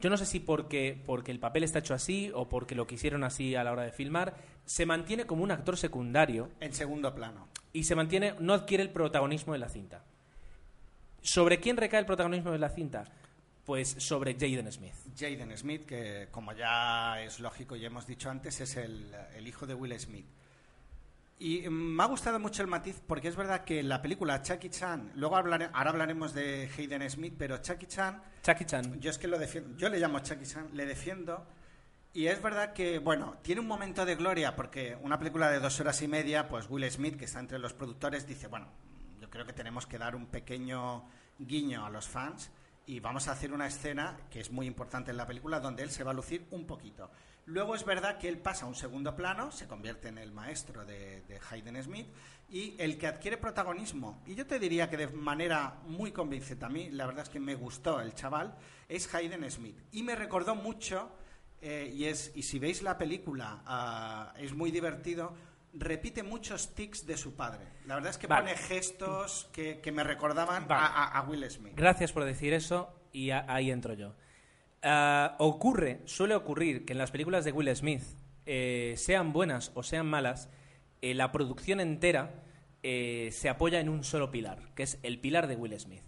yo 0.01 0.11
no 0.11 0.16
sé 0.16 0.26
si 0.26 0.40
porque 0.40 1.01
porque 1.07 1.30
el 1.32 1.38
papel 1.40 1.64
está 1.64 1.78
hecho 1.78 1.95
así 1.95 2.30
o 2.34 2.49
porque 2.49 2.74
lo 2.74 2.86
quisieron 2.86 3.24
así 3.24 3.55
a 3.55 3.64
la 3.64 3.72
hora 3.72 3.82
de 3.82 3.92
filmar, 3.92 4.34
se 4.66 4.86
mantiene 4.86 5.24
como 5.26 5.42
un 5.45 5.51
actor 5.51 5.76
secundario 5.76 6.51
En 6.61 6.72
segundo 6.74 7.14
plano. 7.14 7.49
y 7.72 7.84
se 7.84 7.95
mantiene, 7.95 8.34
no 8.40 8.53
adquiere 8.55 8.82
el 8.82 8.90
protagonismo 8.90 9.53
de 9.53 9.59
la 9.61 9.68
cinta. 9.68 10.05
¿Sobre 11.22 11.59
quién 11.61 11.76
recae 11.76 12.01
el 12.01 12.07
protagonismo 12.07 12.51
de 12.53 12.59
la 12.59 12.68
cinta? 12.68 13.05
Pues 13.64 13.88
sobre 13.99 14.34
Jaden 14.34 14.70
Smith. 14.70 14.92
Jaden 15.18 15.57
Smith, 15.57 15.86
que 15.86 16.28
como 16.30 16.53
ya 16.53 17.22
es 17.22 17.40
lógico 17.40 17.76
y 17.76 17.84
hemos 17.86 18.07
dicho 18.07 18.28
antes, 18.28 18.61
es 18.61 18.76
el, 18.76 19.11
el 19.34 19.49
hijo 19.49 19.66
de 19.66 19.72
Will 19.74 19.99
Smith. 19.99 20.26
Y 21.45 21.68
me 21.68 22.03
ha 22.03 22.07
gustado 22.07 22.40
mucho 22.40 22.62
el 22.62 22.68
matiz 22.68 23.03
porque 23.07 23.28
es 23.28 23.36
verdad 23.36 23.64
que 23.64 23.82
la 23.82 24.01
película 24.01 24.40
Chucky 24.40 24.70
Chan, 24.70 25.12
luego 25.16 25.36
hablare- 25.36 25.68
ahora 25.74 25.90
hablaremos 25.90 26.32
de 26.32 26.70
Hayden 26.74 27.11
Smith, 27.11 27.34
pero 27.36 27.59
Chucky 27.59 27.84
Chan 27.84 28.22
Jackie 28.42 28.64
Chan. 28.64 28.99
Yo 28.99 29.11
es 29.11 29.18
que 29.18 29.28
lo 29.28 29.38
defiendo, 29.38 29.76
yo 29.76 29.90
le 29.90 29.99
llamo 29.99 30.20
Chucky 30.20 30.47
Chan, 30.47 30.70
le 30.72 30.86
defiendo. 30.86 31.47
Y 32.14 32.28
es 32.28 32.40
verdad 32.40 32.72
que, 32.72 32.99
bueno, 32.99 33.36
tiene 33.42 33.61
un 33.61 33.66
momento 33.66 34.07
de 34.07 34.14
gloria 34.16 34.57
porque 34.57 34.97
una 35.03 35.18
película 35.18 35.51
de 35.51 35.61
dos 35.61 35.78
horas 35.80 36.01
y 36.01 36.09
media, 36.09 36.49
pues 36.49 36.64
Will 36.70 36.90
Smith, 36.90 37.18
que 37.18 37.26
está 37.26 37.40
entre 37.40 37.59
los 37.59 37.74
productores, 37.74 38.26
dice, 38.26 38.47
bueno, 38.47 38.68
yo 39.20 39.28
creo 39.28 39.45
que 39.45 39.53
tenemos 39.53 39.86
que 39.86 39.99
dar 39.99 40.16
un 40.16 40.24
pequeño 40.26 41.05
guiño 41.38 41.84
a 41.84 41.90
los 41.90 42.09
fans 42.09 42.51
y 42.86 43.01
vamos 43.01 43.28
a 43.28 43.32
hacer 43.32 43.53
una 43.53 43.66
escena 43.66 44.16
que 44.30 44.40
es 44.40 44.51
muy 44.51 44.66
importante 44.66 45.11
en 45.11 45.18
la 45.18 45.26
película 45.26 45.61
donde 45.61 45.82
él 45.82 45.90
se 45.90 46.05
va 46.05 46.12
a 46.12 46.14
lucir 46.14 46.47
un 46.53 46.66
poquito. 46.66 47.11
Luego 47.47 47.74
es 47.74 47.84
verdad 47.84 48.18
que 48.18 48.28
él 48.28 48.38
pasa 48.38 48.64
a 48.64 48.68
un 48.68 48.74
segundo 48.74 49.14
plano, 49.14 49.53
se 49.53 49.66
convierte 49.66 50.09
en 50.09 50.18
el 50.18 50.32
maestro 50.32 50.84
de, 50.86 51.20
de 51.22 51.38
Hayden 51.51 51.82
Smith 51.82 52.07
y 52.49 52.74
el 52.78 52.97
que 52.99 53.07
adquiere 53.07 53.36
protagonismo, 53.36 54.22
y 54.26 54.34
yo 54.34 54.47
te 54.47 54.59
diría 54.59 54.88
que 54.88 54.97
de 54.97 55.09
manera 55.09 55.78
muy 55.86 56.12
convincente 56.12 56.64
a 56.64 56.68
mí, 56.68 56.90
la 56.90 57.07
verdad 57.07 57.24
es 57.24 57.28
que 57.30 57.40
me 57.40 57.55
gustó 57.55 58.01
el 58.01 58.14
chaval, 58.14 58.55
es 58.88 59.12
Hayden 59.14 59.51
Smith. 59.51 59.76
Y 59.92 60.03
me 60.03 60.14
recordó 60.14 60.55
mucho, 60.55 61.11
eh, 61.61 61.90
y, 61.95 62.05
es, 62.05 62.32
y 62.34 62.42
si 62.42 62.59
veis 62.59 62.82
la 62.82 62.97
película, 62.97 63.62
ah, 63.66 64.32
es 64.38 64.53
muy 64.55 64.70
divertido, 64.70 65.34
repite 65.72 66.22
muchos 66.22 66.74
tics 66.74 67.05
de 67.07 67.16
su 67.16 67.34
padre. 67.34 67.66
La 67.86 67.97
verdad 67.97 68.11
es 68.11 68.18
que 68.18 68.26
Vale. 68.26 68.53
pone 68.53 68.57
gestos 68.57 69.49
que, 69.53 69.80
que 69.80 69.90
me 69.92 70.05
recordaban 70.05 70.68
Vale. 70.68 70.82
a, 70.82 70.86
a- 70.86 71.18
a 71.18 71.22
Will 71.22 71.51
Smith. 71.51 71.72
Gracias 71.76 72.12
por 72.12 72.24
decir 72.24 72.53
eso 72.55 72.95
y 73.12 73.30
a- 73.30 73.45
ahí 73.49 73.70
entro 73.70 73.95
yo. 73.95 74.14
Ah, 74.87 75.35
ocurre, 75.39 76.01
suele 76.05 76.35
ocurrir 76.35 76.85
que 76.85 76.93
en 76.93 76.99
las 76.99 77.11
películas 77.11 77.47
de 77.47 77.53
Will 77.53 77.74
Smith, 77.74 78.03
eh, 78.45 78.93
sean 78.99 79.32
buenas 79.32 79.72
o 79.74 79.82
sean 79.82 80.07
malas, 80.07 80.51
eh, 81.01 81.14
la 81.14 81.32
producción 81.32 81.80
entera 81.80 82.43
eh, 82.82 83.30
se 83.32 83.49
apoya 83.49 83.80
en 83.80 83.89
un 83.89 84.05
solo 84.05 84.30
pilar, 84.30 84.59
que 84.74 84.82
es 84.82 84.99
el 85.03 85.18
pilar 85.18 85.47
de 85.47 85.57
Will 85.57 85.80
Smith. 85.80 86.03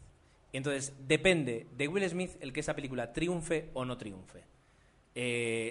Y 0.53 0.59
entonces 0.59 0.95
depende 1.09 1.67
de 1.75 1.89
Will 1.89 2.07
Smith 2.07 2.33
el 2.41 2.53
que 2.53 2.61
esa 2.61 2.77
película 2.77 3.15
triunfe 3.15 3.71
o 3.73 3.87
no 3.87 3.97
triunfe. 3.97 4.45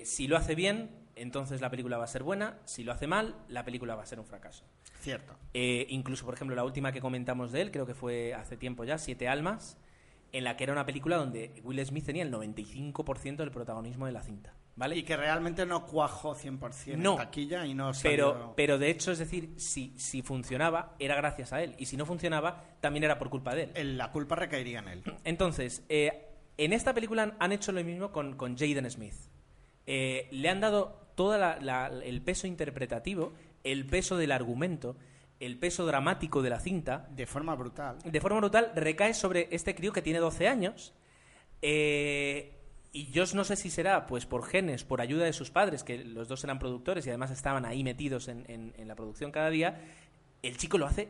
Si 0.04 0.28
lo 0.28 0.36
hace 0.36 0.56
bien, 0.56 0.90
entonces 1.16 1.62
la 1.62 1.70
película 1.70 2.00
va 2.00 2.06
a 2.06 2.08
ser 2.08 2.24
buena. 2.24 2.58
Si 2.66 2.84
lo 2.84 2.92
hace 2.92 3.06
mal, 3.06 3.36
la 3.48 3.64
película 3.64 3.94
va 3.94 4.02
a 4.02 4.08
ser 4.08 4.20
un 4.20 4.26
fracaso. 4.26 4.64
Cierto. 5.02 5.36
Incluso, 5.54 6.26
por 6.26 6.34
ejemplo, 6.34 6.56
la 6.56 6.64
última 6.64 6.92
que 6.92 7.02
comentamos 7.02 7.52
de 7.52 7.62
él, 7.62 7.72
creo 7.72 7.86
que 7.86 7.94
fue 7.94 8.34
hace 8.34 8.58
tiempo 8.58 8.84
ya, 8.84 8.98
Siete 8.98 9.28
Almas, 9.28 9.78
en 10.38 10.44
la 10.44 10.58
que 10.58 10.64
era 10.66 10.74
una 10.74 10.86
película 10.86 11.18
donde 11.18 11.62
Will 11.64 11.86
Smith 11.86 12.06
tenía 12.06 12.24
el 12.24 12.32
95% 12.32 13.38
del 13.38 13.52
protagonismo 13.52 14.06
de 14.06 14.12
la 14.12 14.22
cinta. 14.22 14.54
¿Vale? 14.76 14.98
Y 14.98 15.04
que 15.04 15.16
realmente 15.16 15.66
no 15.66 15.86
cuajó 15.86 16.36
100% 16.36 16.98
No. 16.98 17.12
en 17.14 17.18
taquilla 17.18 17.66
y 17.66 17.74
no 17.74 17.92
pero, 18.04 18.32
salió... 18.34 18.54
pero 18.58 18.78
de 18.78 18.90
hecho, 18.90 19.12
es 19.14 19.20
decir, 19.20 19.54
si, 19.56 19.94
si 19.98 20.22
funcionaba, 20.22 20.96
era 21.00 21.16
gracias 21.16 21.54
a 21.54 21.64
él. 21.64 21.76
Y 21.78 21.86
si 21.86 21.96
no 21.96 22.06
funcionaba, 22.06 22.62
también 22.82 23.06
era 23.06 23.18
por 23.18 23.30
culpa 23.30 23.56
de 23.56 23.70
él. 23.74 23.98
la 23.98 24.12
culpa 24.12 24.36
recaería 24.36 24.80
en 24.80 24.88
él. 24.90 25.04
Entonces, 25.24 25.84
eh, 25.88 26.28
en 26.58 26.74
esta 26.74 26.94
película 26.94 27.24
han- 27.24 27.36
han 27.40 27.54
hecho 27.54 27.72
lo 27.72 27.82
mismo 27.86 28.12
con, 28.12 28.36
con 28.36 28.58
Jaden 28.58 28.90
Smith. 28.92 29.14
Eh, 29.86 30.28
le 30.32 30.50
han 30.50 30.60
dado 30.60 31.08
todo 31.16 31.36
el 32.04 32.22
peso 32.22 32.46
interpretativo, 32.48 33.34
el 33.64 33.86
peso 33.86 34.18
del 34.18 34.34
argumento, 34.34 34.98
el 35.40 35.58
peso 35.58 35.86
dramático 35.86 36.42
de 36.42 36.50
la 36.50 36.60
cinta, 36.60 37.08
De 37.12 37.26
forma 37.26 37.56
brutal. 37.56 37.98
de 38.04 38.22
forma 38.22 38.38
brutal 38.40 38.72
recae 38.76 39.14
sobre 39.14 39.48
este 39.52 39.76
crío 39.76 39.92
que 39.94 40.02
tiene 40.02 40.20
12 40.20 40.48
años. 40.48 40.94
eh, 41.62 42.52
y 42.92 43.08
yo 43.12 43.24
no 43.34 43.44
sé 43.44 43.58
si 43.58 43.70
será 43.70 44.06
pues 44.08 44.26
por 44.26 44.46
genes, 44.46 44.86
por 44.86 45.02
ayuda 45.02 45.26
de 45.26 45.34
sus 45.34 45.52
padres, 45.52 45.84
que 45.84 45.98
los 46.06 46.30
dos 46.30 46.44
eran 46.46 46.60
productores 46.60 47.06
y 47.06 47.10
además 47.10 47.30
estaban 47.32 47.66
ahí 47.66 47.84
metidos 47.84 48.30
en, 48.30 48.46
en- 48.48 48.74
en 48.78 48.88
la 48.88 48.96
producción 48.96 49.32
cada 49.34 49.50
día. 49.50 49.82
El 50.42 50.56
chico 50.56 50.78
lo 50.78 50.86
hace 50.86 51.10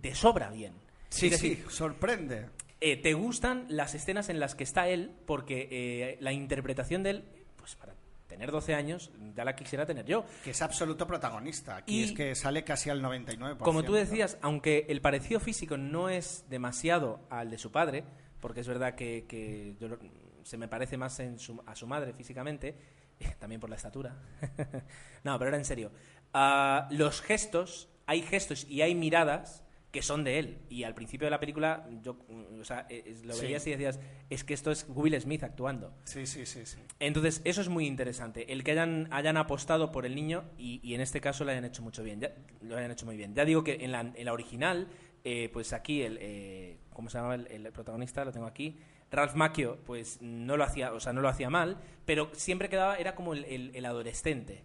de 0.00 0.14
sobra 0.14 0.48
bien. 0.50 0.72
Sí, 1.10 1.26
Es 1.26 1.32
decir, 1.32 1.64
sí, 1.68 1.74
sorprende. 1.76 2.46
eh, 2.80 2.96
te 2.96 3.12
gustan 3.12 3.66
las 3.68 3.94
escenas 3.94 4.30
en 4.30 4.40
las 4.40 4.54
que 4.54 4.64
está 4.64 4.88
él, 4.88 5.10
porque 5.26 5.68
eh, 5.70 6.16
la 6.20 6.32
interpretación 6.32 7.02
de 7.02 7.10
él, 7.10 7.24
pues 7.56 7.76
para 7.76 7.92
tener 8.32 8.50
12 8.50 8.74
años, 8.74 9.10
ya 9.36 9.44
la 9.44 9.54
quisiera 9.54 9.84
tener 9.84 10.06
yo. 10.06 10.24
Que 10.42 10.50
es 10.52 10.62
absoluto 10.62 11.06
protagonista. 11.06 11.76
Aquí 11.76 12.00
Y- 12.00 12.04
es 12.04 12.12
que 12.12 12.34
sale 12.34 12.64
casi 12.64 12.88
al 12.88 13.02
99%. 13.02 13.58
Como 13.58 13.82
tú 13.82 13.92
decías, 13.92 14.38
aunque 14.40 14.86
el 14.88 15.00
parecido 15.02 15.38
físico 15.38 15.76
no 15.76 16.08
es 16.08 16.46
demasiado 16.48 17.20
al 17.28 17.50
de 17.50 17.58
su 17.58 17.70
padre, 17.70 18.04
porque 18.40 18.60
es 18.60 18.68
verdad 18.68 18.94
que, 18.94 19.26
que 19.28 19.76
yo 19.78 19.88
lo- 19.88 19.98
se 20.44 20.56
me 20.56 20.66
parece 20.66 20.96
más 20.96 21.20
en 21.20 21.38
su- 21.38 21.62
a 21.66 21.76
su 21.76 21.86
madre 21.86 22.14
físicamente, 22.14 22.74
también 23.38 23.60
por 23.60 23.68
la 23.68 23.76
estatura. 23.76 24.16
no, 25.24 25.38
pero 25.38 25.48
ahora 25.48 25.56
en 25.58 25.64
serio. 25.66 25.92
Ah, 26.32 26.88
los 26.90 27.20
gestos, 27.20 27.90
hay 28.06 28.22
gestos 28.22 28.64
y 28.68 28.80
hay 28.80 28.94
miradas 28.94 29.61
que 29.92 30.02
son 30.02 30.24
de 30.24 30.38
él. 30.38 30.58
Y 30.70 30.82
al 30.84 30.94
principio 30.94 31.26
de 31.26 31.30
la 31.30 31.38
película, 31.38 31.86
yo 32.02 32.14
mm, 32.28 32.60
o 32.60 32.64
sea, 32.64 32.86
eh, 32.88 33.04
es- 33.06 33.24
lo 33.24 33.34
Sí. 33.34 33.42
veías 33.42 33.66
y 33.66 33.70
decías, 33.70 34.00
es 34.30 34.42
que 34.42 34.54
esto 34.54 34.70
es 34.72 34.86
Will 34.88 35.20
Smith 35.20 35.44
actuando. 35.44 35.94
Sí, 36.04 36.26
sí, 36.26 36.46
sí, 36.46 36.64
sí. 36.66 36.78
Entonces, 36.98 37.42
eso 37.44 37.60
es 37.60 37.68
muy 37.68 37.86
interesante. 37.86 38.52
El 38.52 38.64
que 38.64 38.72
hayan, 38.72 39.06
hayan 39.12 39.36
apostado 39.36 39.92
por 39.92 40.06
el 40.06 40.14
niño 40.14 40.44
y, 40.58 40.80
y 40.82 40.94
en 40.94 41.02
este 41.02 41.20
caso 41.20 41.44
lo 41.44 41.50
hayan 41.52 41.64
hecho 41.66 41.82
mucho 41.82 42.02
bien. 42.02 42.20
Ya- 42.20 42.34
lo 42.62 42.76
hayan 42.76 42.90
hecho 42.90 43.04
muy 43.06 43.16
bien. 43.16 43.34
Ya 43.34 43.44
digo 43.44 43.62
que 43.62 43.84
en 43.84 43.92
la, 43.92 44.00
en 44.00 44.24
la 44.24 44.32
original, 44.32 44.88
eh, 45.24 45.50
pues 45.52 45.72
aquí, 45.74 46.02
el, 46.02 46.18
eh, 46.20 46.78
¿cómo 46.92 47.10
se 47.10 47.18
llama 47.18 47.34
el, 47.34 47.46
el 47.48 47.70
protagonista? 47.72 48.24
Lo 48.24 48.32
tengo 48.32 48.46
aquí. 48.46 48.78
Ralph 49.10 49.34
Macchio, 49.34 49.76
pues 49.84 50.22
no 50.22 50.56
lo 50.56 50.64
hacía, 50.64 50.94
o 50.94 51.00
sea, 51.00 51.12
no 51.12 51.20
lo 51.20 51.28
hacía 51.28 51.50
mal, 51.50 51.76
pero 52.06 52.30
siempre 52.32 52.70
quedaba, 52.70 52.96
era 52.96 53.14
como 53.14 53.34
el, 53.34 53.44
el- 53.44 53.70
el 53.74 53.84
adolescente. 53.84 54.64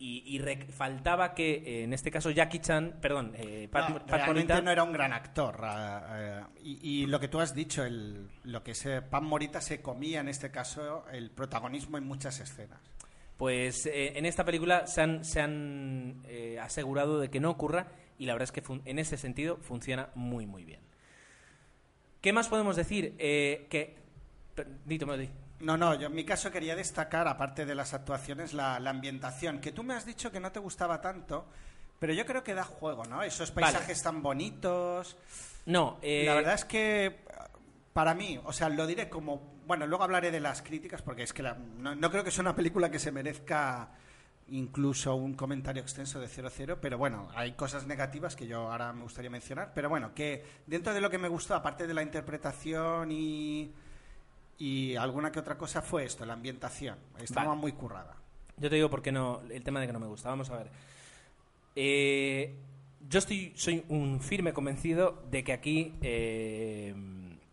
Y, 0.00 0.22
y 0.26 0.38
rec- 0.38 0.70
faltaba 0.70 1.34
que, 1.34 1.54
eh, 1.54 1.82
en 1.82 1.92
este 1.92 2.12
caso, 2.12 2.30
Jackie 2.30 2.60
Chan, 2.60 2.98
perdón, 3.00 3.32
eh, 3.36 3.66
Pat, 3.70 3.88
No, 3.88 3.94
Pat 3.96 4.08
realmente 4.10 4.52
Morita- 4.54 4.62
no 4.62 4.70
era 4.70 4.84
un 4.84 4.92
gran 4.92 5.12
actor. 5.12 5.60
eh, 5.64 6.40
y, 6.62 7.02
y 7.02 7.06
lo 7.06 7.18
que 7.18 7.26
tú 7.26 7.40
has 7.40 7.52
dicho, 7.52 7.84
el, 7.84 8.28
lo 8.44 8.62
que 8.62 8.74
se, 8.76 9.02
Pam 9.02 9.24
Morita 9.24 9.60
se 9.60 9.82
comía 9.82 10.20
en 10.20 10.28
este 10.28 10.52
caso 10.52 11.04
el 11.10 11.30
protagonismo 11.32 11.98
en 11.98 12.04
muchas 12.04 12.38
escenas. 12.38 12.78
Pues 13.36 13.86
eh, 13.86 14.16
en 14.16 14.24
esta 14.26 14.44
película 14.44 14.86
se 14.86 15.00
han, 15.00 15.24
se 15.24 15.40
han 15.40 16.22
asegurado 16.60 17.18
de 17.18 17.28
que 17.28 17.40
no 17.40 17.50
ocurra 17.50 17.88
y 18.18 18.26
la 18.26 18.34
verdad 18.34 18.44
es 18.44 18.52
que 18.52 18.62
fun- 18.62 18.82
en 18.84 19.00
ese 19.00 19.16
sentido 19.16 19.56
funciona 19.58 20.10
muy 20.14 20.46
muy 20.46 20.64
bien. 20.64 20.80
¿Qué 22.20 22.32
más 22.32 22.48
podemos 22.48 22.76
decir? 22.76 23.14
Eh, 23.18 23.66
que... 23.70 23.96
Dito, 24.84 25.06
me. 25.06 25.28
No, 25.60 25.76
no, 25.76 25.94
yo 25.94 26.06
en 26.06 26.14
mi 26.14 26.24
caso 26.24 26.50
quería 26.52 26.76
destacar, 26.76 27.26
aparte 27.26 27.66
de 27.66 27.74
las 27.74 27.92
actuaciones, 27.94 28.52
la, 28.54 28.78
la 28.78 28.90
ambientación, 28.90 29.60
que 29.60 29.72
tú 29.72 29.82
me 29.82 29.94
has 29.94 30.06
dicho 30.06 30.30
que 30.30 30.38
no 30.40 30.52
te 30.52 30.60
gustaba 30.60 31.00
tanto, 31.00 31.46
pero 31.98 32.12
yo 32.12 32.24
creo 32.24 32.44
que 32.44 32.54
da 32.54 32.62
juego, 32.64 33.04
¿no? 33.04 33.22
Esos 33.22 33.52
Vale. 33.54 33.72
paisajes 33.72 34.02
tan 34.02 34.22
bonitos. 34.22 35.16
No, 35.66 35.98
eh, 36.00 36.24
La 36.26 36.34
verdad 36.34 36.54
es 36.54 36.64
que 36.64 37.24
para 37.92 38.14
mí, 38.14 38.40
o 38.44 38.52
sea, 38.52 38.68
lo 38.68 38.86
diré 38.86 39.08
como, 39.08 39.58
bueno, 39.66 39.84
luego 39.86 40.04
hablaré 40.04 40.30
de 40.30 40.38
las 40.40 40.62
críticas 40.62 41.02
porque 41.02 41.24
es 41.24 41.32
que 41.32 41.42
la- 41.42 41.54
no, 41.54 41.94
no 41.96 42.10
creo 42.10 42.22
que 42.22 42.30
sea 42.30 42.42
una 42.42 42.54
película 42.54 42.88
que 42.90 43.00
se 43.00 43.10
merezca 43.10 43.88
incluso 44.50 45.14
un 45.16 45.34
comentario 45.34 45.82
extenso 45.82 46.20
de 46.20 46.28
00, 46.28 46.80
pero 46.80 46.96
bueno, 46.96 47.28
hay 47.34 47.52
cosas 47.52 47.86
negativas 47.86 48.34
que 48.36 48.46
yo 48.46 48.70
ahora 48.70 48.92
me 48.92 49.02
gustaría 49.02 49.28
mencionar, 49.28 49.72
pero 49.74 49.88
bueno, 49.90 50.14
que 50.14 50.42
dentro 50.66 50.94
de 50.94 51.00
lo 51.02 51.10
que 51.10 51.18
me 51.18 51.28
gustó, 51.28 51.54
aparte 51.54 51.86
de 51.86 51.92
la 51.92 52.02
interpretación 52.02 53.10
y, 53.12 53.74
y 54.58 54.96
alguna 54.96 55.30
que 55.32 55.38
otra 55.38 55.56
cosa, 55.56 55.82
fue 55.82 56.04
esto, 56.04 56.26
la 56.26 56.32
ambientación. 56.34 56.96
Estaba 57.18 57.48
Vale. 57.48 57.60
muy 57.60 57.72
currada. 57.72 58.16
Yo 58.56 58.68
te 58.68 58.74
digo 58.76 58.90
por 58.90 59.02
qué 59.02 59.12
no, 59.12 59.40
el 59.50 59.62
tema 59.62 59.80
de 59.80 59.86
que 59.86 59.92
no 59.92 60.00
me 60.00 60.06
gusta. 60.08 60.28
Vamos 60.30 60.50
a 60.50 60.56
ver. 60.58 60.70
Eh, 61.76 62.54
yo 63.08 63.18
estoy, 63.18 63.52
soy 63.54 63.84
un 63.88 64.20
firme 64.20 64.52
convencido 64.52 65.22
de 65.30 65.44
que 65.44 65.52
aquí 65.52 65.94
eh, 66.02 66.94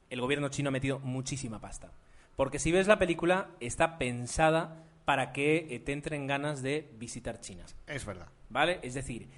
el 0.10 0.22
gobierno 0.22 0.49
chino 0.49 0.70
ha 0.70 0.72
metido 0.72 0.99
muchísima 0.99 1.60
pasta. 1.62 1.91
Porque 2.36 2.60
si 2.60 2.72
ves 2.72 2.88
la 2.88 2.99
película, 2.99 3.49
está 3.60 3.97
pensada 3.97 4.84
para 5.06 5.32
que 5.32 5.68
eh, 5.70 5.80
te 5.80 5.93
entren 5.93 6.26
ganas 6.28 6.62
de 6.64 6.89
visitar 6.97 7.39
China. 7.39 7.66
Es 7.88 8.06
verdad. 8.06 8.28
¿Vale? 8.49 8.80
Es 8.82 8.95
decir, 8.95 9.30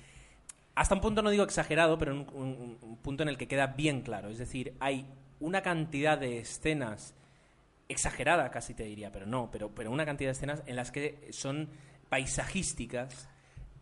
hasta 0.76 0.95
un 0.95 1.01
punto 1.01 1.22
no 1.22 1.30
digo 1.30 1.43
exagerado, 1.43 1.97
pero 1.97 2.13
un, 2.13 2.26
un- 2.34 2.78
un 2.82 2.97
punto 2.97 3.24
en 3.24 3.30
el 3.30 3.38
que 3.38 3.47
queda 3.47 3.68
bien 3.68 4.01
claro. 4.01 4.30
Es 4.30 4.38
decir, 4.38 4.74
hay 4.80 5.05
una 5.39 5.61
cantidad 5.61 6.18
de 6.18 6.39
escenas 6.39 7.13
exagerada 7.89 8.49
casi 8.51 8.73
te 8.73 8.83
diría, 8.83 9.11
pero 9.11 9.25
no, 9.25 9.49
pero, 9.51 9.73
pero 9.73 9.91
una 9.91 10.05
cantidad 10.05 10.29
de 10.29 10.33
escenas 10.33 10.61
en 10.65 10.75
las 10.75 10.91
que 10.91 11.27
son 11.31 11.69
paisajísticas, 12.09 13.29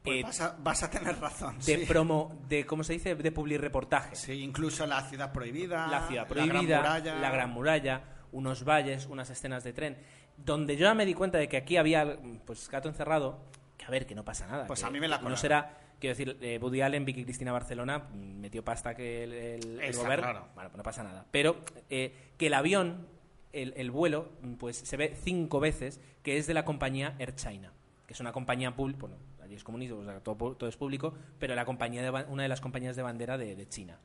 Pues 0.03 0.17
eh, 0.19 0.23
vas, 0.23 0.41
a, 0.41 0.55
vas 0.59 0.83
a 0.83 0.89
tener 0.89 1.19
razón. 1.19 1.57
de 1.57 1.63
sí. 1.79 1.85
promo, 1.87 2.39
de 2.47 2.65
¿cómo 2.65 2.83
se 2.83 2.93
dice? 2.93 3.15
De 3.15 3.31
publireportaje. 3.31 4.15
Sí, 4.15 4.33
incluso 4.41 4.85
la 4.85 5.01
ciudad 5.09 5.31
prohibida. 5.33 5.87
la 5.87 6.07
ciudad 6.07 6.23
La 6.23 6.27
prohibida, 6.27 6.79
gran 6.79 6.81
muralla. 6.83 7.15
la 7.19 7.29
gran 7.31 7.49
muralla, 7.49 8.01
unos 8.31 8.63
valles, 8.63 9.07
unas 9.07 9.29
escenas 9.29 9.63
de 9.63 9.73
tren, 9.73 9.97
donde 10.37 10.75
yo 10.77 10.85
ya 10.85 10.93
me 10.93 11.05
di 11.05 11.13
cuenta 11.13 11.37
de 11.37 11.47
que 11.47 11.57
aquí 11.57 11.77
había 11.77 12.17
pues 12.45 12.69
gato 12.69 12.87
encerrado, 12.89 13.39
que 13.77 13.85
a 13.85 13.89
ver, 13.89 14.05
que 14.05 14.13
no 14.15 14.23
pasa 14.23 14.45
nada. 14.47 14.67
Pues 14.67 14.81
que 14.81 14.85
a 14.85 14.91
mí 14.91 14.99
me 14.99 15.07
la 15.07 15.15
No 15.17 15.23
colaron. 15.23 15.37
será, 15.41 15.77
quiero 15.99 16.11
decir, 16.15 16.37
eh, 16.41 16.59
Woody 16.61 16.81
Allen, 16.81 17.05
Vicky 17.05 17.23
Cristina 17.23 17.51
Barcelona, 17.51 17.99
mm, 17.99 18.39
metió 18.41 18.63
pasta 18.63 18.93
que 18.95 19.23
el, 19.23 19.33
el, 19.33 19.79
el 19.81 19.93
gobierno. 19.95 20.23
claro. 20.23 20.47
Bueno, 20.53 20.69
pues 20.69 20.77
no 20.77 20.83
pasa 20.83 21.03
nada. 21.03 21.25
Pero 21.31 21.63
eh, 21.89 22.31
que 22.37 22.47
el 22.47 22.53
avión, 22.53 23.07
el, 23.61 23.73
el 23.77 23.91
vuelo, 23.91 24.29
pues 24.59 24.77
se 24.77 24.97
ve 24.97 25.15
cinco 25.23 25.59
veces 25.59 25.99
que 26.23 26.37
es 26.37 26.47
de 26.47 26.53
la 26.53 26.65
compañía 26.65 27.15
Air 27.19 27.35
China, 27.35 27.71
que 28.07 28.13
es 28.13 28.19
una 28.19 28.31
compañía 28.31 28.75
pública, 28.75 29.01
bueno, 29.01 29.15
allí 29.43 29.55
es 29.55 29.63
comunismo, 29.63 29.97
o 29.97 30.05
sea, 30.05 30.19
todo, 30.19 30.67
es 30.67 30.77
público, 30.77 31.13
pero 31.39 31.55
la 31.55 31.65
compañía 31.65 32.01
de 32.01 32.09
ba- 32.09 32.25
una 32.29 32.43
de 32.43 32.49
las 32.49 32.61
compañías 32.61 32.95
de 32.95 33.01
bandera 33.01 33.37
de, 33.37 33.55
de 33.55 33.67
China. 33.67 33.99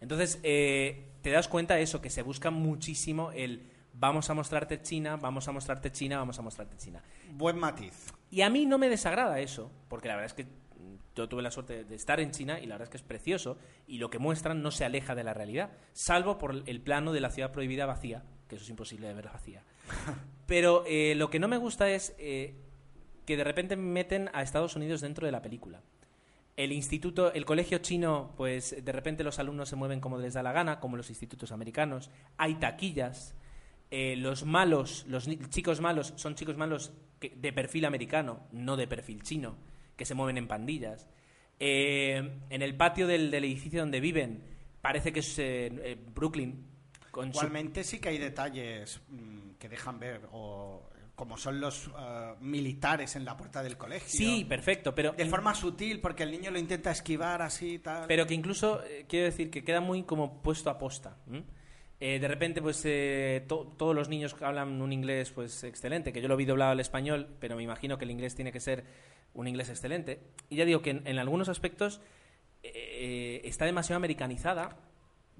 Entonces, 0.00 0.38
eh, 0.42 1.08
te 1.22 1.30
das 1.30 1.48
cuenta 1.48 1.74
de 1.74 1.82
eso, 1.82 2.00
que 2.00 2.10
se 2.10 2.22
busca 2.22 2.50
muchísimo 2.50 3.32
el 3.32 3.62
vamos 3.92 4.30
a 4.30 4.34
mostrarte 4.34 4.80
China, 4.80 5.16
vamos 5.16 5.46
a 5.48 5.52
mostrarte 5.52 5.90
China, 5.92 6.18
vamos 6.18 6.38
a 6.38 6.42
mostrarte 6.42 6.76
China. 6.76 7.02
Buen 7.32 7.58
matiz. 7.58 8.12
Y 8.30 8.40
a 8.42 8.48
mí 8.48 8.64
no 8.64 8.78
me 8.78 8.88
desagrada 8.88 9.40
eso, 9.40 9.70
porque 9.88 10.08
la 10.08 10.14
verdad 10.14 10.26
es 10.26 10.34
que 10.34 10.46
yo 11.14 11.28
tuve 11.28 11.42
la 11.42 11.50
suerte 11.50 11.84
de 11.84 11.94
estar 11.96 12.20
en 12.20 12.30
China 12.30 12.60
y 12.60 12.66
la 12.66 12.76
verdad 12.76 12.84
es 12.84 12.90
que 12.90 12.96
es 12.96 13.02
precioso 13.02 13.58
y 13.86 13.98
lo 13.98 14.08
que 14.08 14.18
muestran 14.18 14.62
no 14.62 14.70
se 14.70 14.84
aleja 14.84 15.14
de 15.14 15.24
la 15.24 15.34
realidad, 15.34 15.70
salvo 15.92 16.38
por 16.38 16.62
el 16.64 16.80
plano 16.80 17.12
de 17.12 17.20
la 17.20 17.30
ciudad 17.30 17.52
prohibida 17.52 17.84
vacía, 17.84 18.22
que 18.50 18.56
eso 18.56 18.64
es 18.64 18.70
imposible 18.70 19.06
de 19.06 19.14
ver 19.14 19.30
vacía. 19.32 19.62
Pero 20.46 20.84
eh, 20.86 21.14
lo 21.14 21.30
que 21.30 21.38
no 21.38 21.46
me 21.46 21.56
gusta 21.56 21.88
es 21.88 22.14
eh, 22.18 22.54
que 23.24 23.36
de 23.36 23.44
repente 23.44 23.76
meten 23.76 24.28
a 24.32 24.42
Estados 24.42 24.74
Unidos 24.74 25.00
dentro 25.00 25.24
de 25.24 25.32
la 25.32 25.40
película. 25.40 25.80
El 26.56 26.72
instituto, 26.72 27.32
el 27.32 27.44
colegio 27.46 27.78
chino, 27.78 28.34
pues 28.36 28.84
de 28.84 28.92
repente 28.92 29.22
los 29.22 29.38
alumnos 29.38 29.68
se 29.68 29.76
mueven 29.76 30.00
como 30.00 30.18
les 30.18 30.34
da 30.34 30.42
la 30.42 30.52
gana, 30.52 30.80
como 30.80 30.96
los 30.96 31.08
institutos 31.08 31.52
americanos. 31.52 32.10
Hay 32.36 32.56
taquillas. 32.56 33.34
Eh, 33.92 34.16
los 34.16 34.44
malos, 34.44 35.04
los 35.08 35.28
chicos 35.48 35.80
malos, 35.80 36.12
son 36.16 36.34
chicos 36.34 36.56
malos 36.56 36.92
de 37.20 37.52
perfil 37.52 37.84
americano, 37.84 38.40
no 38.52 38.76
de 38.76 38.86
perfil 38.86 39.22
chino, 39.22 39.56
que 39.96 40.04
se 40.04 40.14
mueven 40.14 40.38
en 40.38 40.48
pandillas. 40.48 41.08
Eh, 41.58 42.40
en 42.50 42.62
el 42.62 42.76
patio 42.76 43.06
del, 43.06 43.30
del 43.30 43.44
edificio 43.44 43.80
donde 43.80 44.00
viven, 44.00 44.42
parece 44.80 45.12
que 45.12 45.20
es 45.20 45.40
Brooklyn. 46.14 46.70
Con 47.10 47.32
su- 47.32 47.38
Igualmente 47.38 47.84
sí 47.84 47.98
que 47.98 48.08
hay 48.10 48.18
detalles 48.18 49.00
mm, 49.08 49.50
que 49.58 49.68
dejan 49.68 49.98
ver, 49.98 50.22
o 50.32 50.88
como 51.16 51.36
son 51.36 51.60
los 51.60 51.90
eh, 51.98 52.34
militares 52.40 53.14
en 53.16 53.24
la 53.26 53.36
puerta 53.36 53.62
del 53.62 53.76
colegio. 53.76 54.08
Sí, 54.08 54.44
perfecto, 54.46 54.94
pero 54.94 55.12
De 55.12 55.26
forma 55.26 55.54
sutil, 55.54 56.00
porque 56.00 56.22
el 56.22 56.30
niño 56.30 56.50
lo 56.50 56.58
intenta 56.58 56.90
esquivar 56.90 57.42
así 57.42 57.74
y 57.74 57.78
tal. 57.78 58.06
Pero 58.08 58.26
que 58.26 58.32
incluso, 58.34 58.82
eh, 58.84 59.04
quiero 59.06 59.26
decir, 59.26 59.50
que 59.50 59.62
queda 59.62 59.80
muy 59.82 60.04
como 60.04 60.40
puesto 60.42 60.70
a 60.70 60.78
posta. 60.78 61.16
Eh, 62.02 62.18
de 62.18 62.26
repente, 62.28 62.62
pues 62.62 62.80
eh, 62.86 63.44
to- 63.46 63.74
todos 63.76 63.94
los 63.94 64.08
niños 64.08 64.34
hablan 64.40 64.80
un 64.80 64.90
inglés 64.94 65.30
pues 65.32 65.62
excelente, 65.64 66.10
que 66.14 66.22
yo 66.22 66.28
lo 66.28 66.36
vi 66.38 66.46
doblado 66.46 66.70
al 66.70 66.80
español, 66.80 67.28
pero 67.38 67.54
me 67.56 67.62
imagino 67.62 67.98
que 67.98 68.06
el 68.06 68.10
inglés 68.12 68.34
tiene 68.34 68.50
que 68.52 68.60
ser 68.60 68.84
un 69.34 69.46
inglés 69.46 69.68
excelente. 69.68 70.22
Y 70.48 70.56
ya 70.56 70.64
digo 70.64 70.80
que 70.80 70.90
en, 70.90 71.06
en 71.06 71.18
algunos 71.18 71.50
aspectos 71.50 72.00
está 72.62 73.64
demasiado 73.66 73.98
americanizada. 73.98 74.76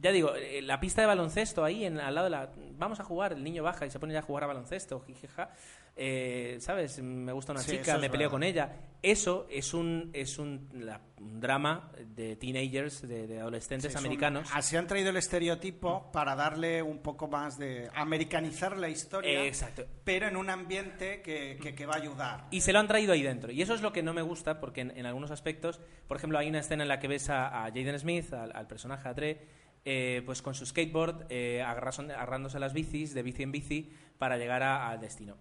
Ya 0.01 0.13
digo, 0.13 0.35
eh, 0.35 0.63
la 0.63 0.81
pista 0.81 1.03
de 1.03 1.07
baloncesto 1.07 1.63
ahí, 1.63 1.85
en, 1.85 2.01
al 2.01 2.15
lado 2.15 2.25
de 2.25 2.31
la... 2.31 2.51
Vamos 2.79 3.01
a 3.01 3.05
jugar, 3.05 3.35
el 3.35 3.45
niño 3.45 3.63
baja 3.63 3.85
y 3.85 3.91
se 3.91 3.99
pone 4.01 4.15
ya 4.15 4.21
a 4.21 4.23
jugar 4.23 4.45
a 4.45 4.47
baloncesto, 4.47 4.99
jijeja. 5.01 5.51
Eh, 5.97 6.57
¿Sabes? 6.61 7.03
Me 7.03 7.33
gusta 7.33 7.53
una 7.53 7.61
Sí, 7.61 7.73
chica, 7.73 7.99
me 7.99 8.09
peleo 8.09 8.29
verdad. 8.29 8.31
con 8.31 8.43
ella. 8.43 8.73
Eso 9.03 9.47
es 9.51 9.75
un, 9.75 10.09
es 10.15 10.39
un, 10.39 10.69
la- 10.73 11.01
un 11.19 11.39
drama 11.41 11.91
de 12.07 12.37
teenagers, 12.37 13.03
de, 13.07 13.27
de 13.27 13.41
adolescentes 13.41 13.93
Sí, 13.93 13.97
es 13.97 14.01
un- 14.01 14.07
americanos. 14.07 14.49
así 14.55 14.77
han 14.77 14.87
traído 14.87 15.11
el 15.11 15.17
estereotipo 15.19 16.11
para 16.13 16.35
darle 16.35 16.81
un 16.83 17.01
poco 17.01 17.29
más 17.29 17.59
de... 17.59 17.91
americanizar 17.95 18.79
la 18.79 18.89
historia, 18.89 19.43
Eh, 19.43 19.49
exacto. 19.49 19.85
pero 20.05 20.29
en 20.29 20.37
un 20.37 20.49
ambiente 20.49 21.21
que, 21.21 21.59
que- 21.61 21.75
que 21.75 21.85
va 21.87 21.95
a 21.95 21.99
ayudar. 21.99 22.47
Y 22.51 22.63
se 22.63 22.73
lo 22.73 22.79
han 22.79 22.89
traído 22.89 23.13
ahí 23.13 23.23
dentro. 23.23 23.53
Y 23.53 23.61
eso 23.61 23.75
es 23.75 23.83
lo 23.83 23.93
que 23.93 24.03
no 24.03 24.15
me 24.15 24.23
gusta, 24.23 24.61
porque 24.61 24.81
en, 24.81 24.97
en 24.97 25.05
algunos 25.05 25.31
aspectos, 25.31 25.81
por 26.09 26.17
ejemplo, 26.17 26.39
hay 26.39 26.49
una 26.49 26.61
escena 26.61 26.85
en 26.85 26.89
la 26.89 26.99
que 26.99 27.09
ves 27.09 27.29
a, 27.29 27.65
a 27.65 27.69
Jaden 27.69 27.99
Smith, 27.99 28.33
al, 28.33 28.53
al 28.57 28.67
personaje 28.67 29.07
a 29.09 29.13
Dre, 29.13 29.60
eh, 29.85 30.23
pues 30.27 30.43
con 30.43 30.55
su 30.55 30.67
skateboard, 30.67 31.27
eh, 31.31 31.63
agarrándose 31.63 32.59
las 32.59 32.73
bicis, 32.73 33.15
de 33.15 33.23
bici 33.23 33.43
en 33.43 33.53
bici, 33.53 33.91
para 34.19 34.37
llegar 34.37 34.63
al 34.63 35.01
destino. 35.01 35.37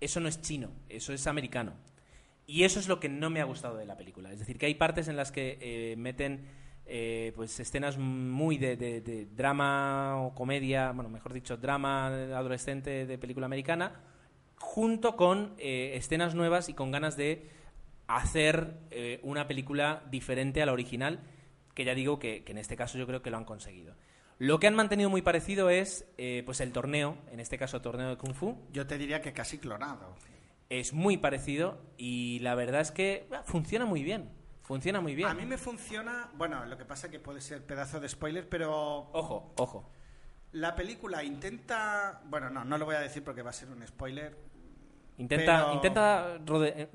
Eso 0.00 0.20
no 0.20 0.28
es 0.28 0.40
chino, 0.40 0.70
eso 0.88 1.12
es 1.12 1.26
americano. 1.26 1.72
Y 2.46 2.64
eso 2.64 2.80
es 2.80 2.88
lo 2.88 3.00
que 3.00 3.08
no 3.08 3.30
me 3.30 3.40
ha 3.40 3.44
gustado 3.44 3.76
de 3.76 3.84
la 3.84 3.96
película. 3.96 4.32
Es 4.32 4.38
decir, 4.38 4.58
que 4.58 4.66
hay 4.66 4.74
partes 4.74 5.08
en 5.08 5.16
las 5.16 5.32
que 5.32 5.58
eh, 5.60 5.96
meten 5.96 6.46
eh, 6.86 7.32
pues 7.36 7.58
escenas 7.60 7.98
muy 7.98 8.56
de, 8.56 8.76
de- 8.76 9.26
drama 9.36 10.16
o 10.22 10.34
comedia, 10.34 10.92
bueno, 10.92 11.10
mejor 11.10 11.34
dicho, 11.34 11.56
drama 11.56 12.06
adolescente 12.06 13.04
de 13.04 13.18
película 13.18 13.46
americana, 13.46 14.00
junto 14.56 15.16
con 15.16 15.54
escenas 15.58 16.34
nuevas 16.34 16.68
y 16.68 16.74
con 16.74 16.90
ganas 16.90 17.16
de 17.16 17.50
hacer 18.06 18.78
una 19.22 19.46
película 19.46 20.02
diferente 20.10 20.62
a 20.62 20.66
la 20.66 20.72
original, 20.72 21.20
que 21.78 21.84
ya 21.84 21.94
digo 21.94 22.18
que, 22.18 22.42
que 22.42 22.50
en 22.50 22.58
este 22.58 22.76
caso 22.76 22.98
yo 22.98 23.06
creo 23.06 23.22
que 23.22 23.30
lo 23.30 23.36
han 23.36 23.44
conseguido. 23.44 23.94
Lo 24.38 24.58
que 24.58 24.66
han 24.66 24.74
mantenido 24.74 25.08
muy 25.10 25.22
parecido 25.22 25.70
es 25.70 26.08
eh, 26.18 26.42
pues 26.44 26.60
el 26.60 26.72
torneo, 26.72 27.16
en 27.30 27.38
este 27.38 27.56
caso 27.56 27.80
torneo 27.80 28.08
de 28.08 28.16
Kung 28.16 28.34
Fu, 28.34 28.58
Yo 28.72 28.84
te 28.88 28.98
diría 28.98 29.22
que 29.22 29.32
casi 29.32 29.58
clonado. 29.58 30.16
es 30.70 30.92
muy 30.92 31.18
parecido 31.18 31.78
y 31.96 32.40
la 32.40 32.56
verdad 32.56 32.80
es 32.80 32.90
que 32.90 33.28
bah, 33.30 33.44
funciona 33.44 33.84
muy 33.84 34.02
bien. 34.02 34.28
Funciona 34.62 35.00
muy 35.00 35.14
bien. 35.14 35.28
A 35.28 35.34
mí 35.34 35.46
me 35.46 35.56
funciona... 35.56 36.30
Bueno, 36.34 36.64
lo 36.66 36.76
que 36.76 36.84
pasa 36.84 37.08
que 37.12 37.20
puede 37.20 37.40
ser 37.40 37.64
pedazo 37.64 38.00
de 38.00 38.08
spoiler, 38.08 38.48
pero 38.48 39.08
Ojo, 39.12 39.52
ojo. 39.56 39.88
la 40.50 40.74
película 40.74 41.22
intenta... 41.22 42.22
Bueno, 42.26 42.50
no, 42.50 42.64
no 42.64 42.76
lo 42.76 42.86
voy 42.86 42.96
a 42.96 43.00
decir 43.00 43.22
porque 43.22 43.42
va 43.42 43.50
a 43.50 43.52
ser 43.52 43.68
un 43.70 43.86
spoiler. 43.86 44.36
Intenta, 45.18 45.56
Pero- 45.64 45.74
intenta 45.74 46.38
rode- 46.46 46.72
eh, 46.76 46.88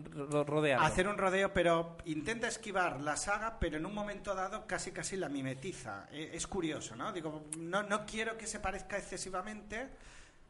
rodearlo. 0.46 0.86
hacer 0.86 1.08
un 1.10 1.18
rodeo, 1.18 1.54
pero 1.54 1.98
intenta 2.06 2.48
esquivar 2.48 3.02
la 3.02 3.18
saga, 3.18 3.60
pero 3.60 3.76
en 3.78 3.86
un 3.86 3.94
momento 3.94 4.34
dado 4.34 4.66
casi 4.66 4.92
casi 4.92 5.18
la 5.18 5.28
mimetiza. 5.30 6.08
E- 6.12 6.32
Es 6.34 6.48
curioso, 6.48 6.96
¿no? 6.96 7.12
Digo, 7.12 7.44
no, 7.58 7.84
no 7.84 8.06
quiero 8.06 8.38
que 8.38 8.48
se 8.48 8.60
parezca 8.62 8.98
excesivamente. 8.98 9.90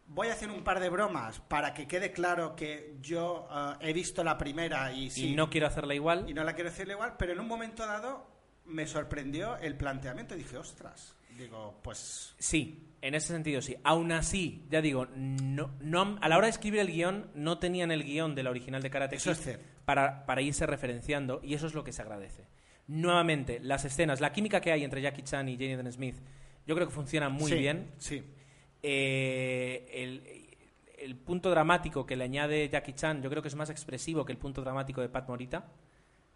Voy 0.05 0.27
a 0.27 0.33
hacer 0.33 0.51
un 0.51 0.63
par 0.63 0.79
de 0.81 0.89
bromas 0.89 1.39
para 1.39 1.73
que 1.73 1.87
quede 1.87 2.11
claro 2.11 2.55
que 2.55 2.95
yo 3.01 3.47
eh, 3.51 3.89
he 3.89 3.93
visto 3.93 4.23
la 4.23 4.37
primera 4.37 4.91
y 4.91 5.09
sí, 5.09 5.29
Y 5.29 5.35
no 5.35 5.49
quiero 5.49 5.65
hacerla 5.65 5.95
igual. 5.95 6.29
y 6.29 6.33
no 6.35 6.43
la 6.43 6.53
quiero 6.53 6.69
decirle 6.69 6.93
igual, 6.93 7.15
pero 7.17 7.31
en 7.33 7.39
un 7.39 7.47
momento 7.47 7.85
dado 7.87 8.27
me 8.65 8.85
sorprendió 8.85 9.57
el 9.57 9.75
planteamiento 9.75 10.35
dije, 10.35 10.57
ostras, 10.57 11.15
digo, 11.37 11.79
pues 11.81 12.35
Sí, 12.37 12.87
en 13.03 13.15
ese 13.15 13.27
sentido 13.27 13.61
sí. 13.61 13.75
Aún 13.83 14.13
así, 14.13 14.65
ya 14.69 14.81
digo, 14.81 15.07
no, 15.17 15.75
no, 15.81 16.17
a 16.21 16.29
la 16.29 16.37
hora 16.37 16.47
de 16.47 16.51
escribir 16.51 16.79
el 16.79 16.87
guion, 16.87 17.29
no 17.35 17.59
tenían 17.59 17.91
el 17.91 18.05
guion 18.05 18.33
de 18.33 18.43
la 18.43 18.49
original 18.49 18.81
de 18.81 18.89
Karate 18.89 19.17
Kid 19.17 19.31
es 19.31 19.59
para, 19.83 20.25
para 20.25 20.41
irse 20.41 20.65
referenciando 20.65 21.41
y 21.43 21.53
eso 21.53 21.67
es 21.67 21.73
lo 21.73 21.83
que 21.83 21.91
se 21.91 22.01
agradece. 22.01 22.47
Nuevamente, 22.87 23.59
las 23.59 23.83
escenas, 23.83 24.21
la 24.21 24.31
química 24.31 24.61
que 24.61 24.71
hay 24.71 24.85
entre 24.85 25.01
Jackie 25.01 25.23
Chan 25.23 25.49
y 25.49 25.57
Jaden 25.57 25.91
Smith, 25.91 26.15
yo 26.65 26.75
creo 26.75 26.87
que 26.87 26.93
funciona 26.93 27.27
muy 27.27 27.51
sí, 27.51 27.57
bien. 27.57 27.91
Sí. 27.97 28.23
Eh, 28.81 29.85
el, 29.93 30.47
el 30.97 31.15
punto 31.17 31.49
dramático 31.49 32.05
que 32.05 32.15
le 32.15 32.23
añade 32.23 32.69
Jackie 32.69 32.93
Chan, 32.93 33.21
yo 33.21 33.29
creo 33.29 33.41
que 33.41 33.49
es 33.49 33.55
más 33.55 33.69
expresivo 33.69 34.23
que 34.23 34.31
el 34.31 34.37
punto 34.37 34.61
dramático 34.61 35.01
de 35.01 35.09
Pat 35.09 35.27
Morita. 35.27 35.65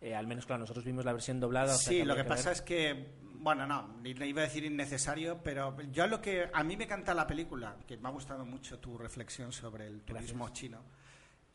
Eh, 0.02 0.14
al 0.16 0.28
menos, 0.28 0.46
claro, 0.46 0.62
nosotros 0.62 0.86
vimos 0.86 1.06
la 1.06 1.14
versión 1.14 1.40
doblada. 1.40 1.74
o 1.74 1.78
sea 1.78 1.90
Sí, 1.90 1.98
que 2.00 2.06
lo 2.06 2.16
que 2.16 2.22
que 2.24 2.28
pasa 2.30 2.50
ver. 2.50 2.54
es 2.58 2.62
que, 2.62 3.08
bueno, 3.40 3.66
no, 3.66 4.00
iba 4.04 4.42
a 4.42 4.46
decir 4.46 4.64
innecesario, 4.66 5.42
pero 5.44 5.76
yo 5.92 6.06
lo 6.08 6.22
que 6.22 6.50
a 6.54 6.64
mí 6.64 6.78
me 6.78 6.86
canta 6.88 7.14
la 7.14 7.26
película, 7.26 7.78
que 7.88 7.98
me 7.98 8.08
ha 8.08 8.12
gustado 8.12 8.46
mucho 8.46 8.80
tu 8.80 8.98
reflexión 8.98 9.52
sobre 9.52 9.88
el 9.88 10.02
turismo 10.02 10.50
chino, 10.50 10.84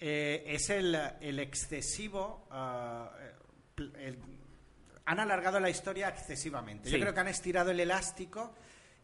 eh, 0.00 0.42
es 0.46 0.70
el, 0.70 0.94
el 1.20 1.38
excesivo. 1.38 2.46
ah, 2.50 3.10
el- 3.76 4.18
han 5.04 5.18
alargado 5.18 5.58
la 5.58 5.68
historia 5.68 6.08
excesivamente. 6.08 6.88
Yo 6.88 6.98
creo 7.00 7.12
que 7.12 7.18
han 7.20 7.26
estirado 7.28 7.72
el 7.72 7.80
elástico 7.80 8.54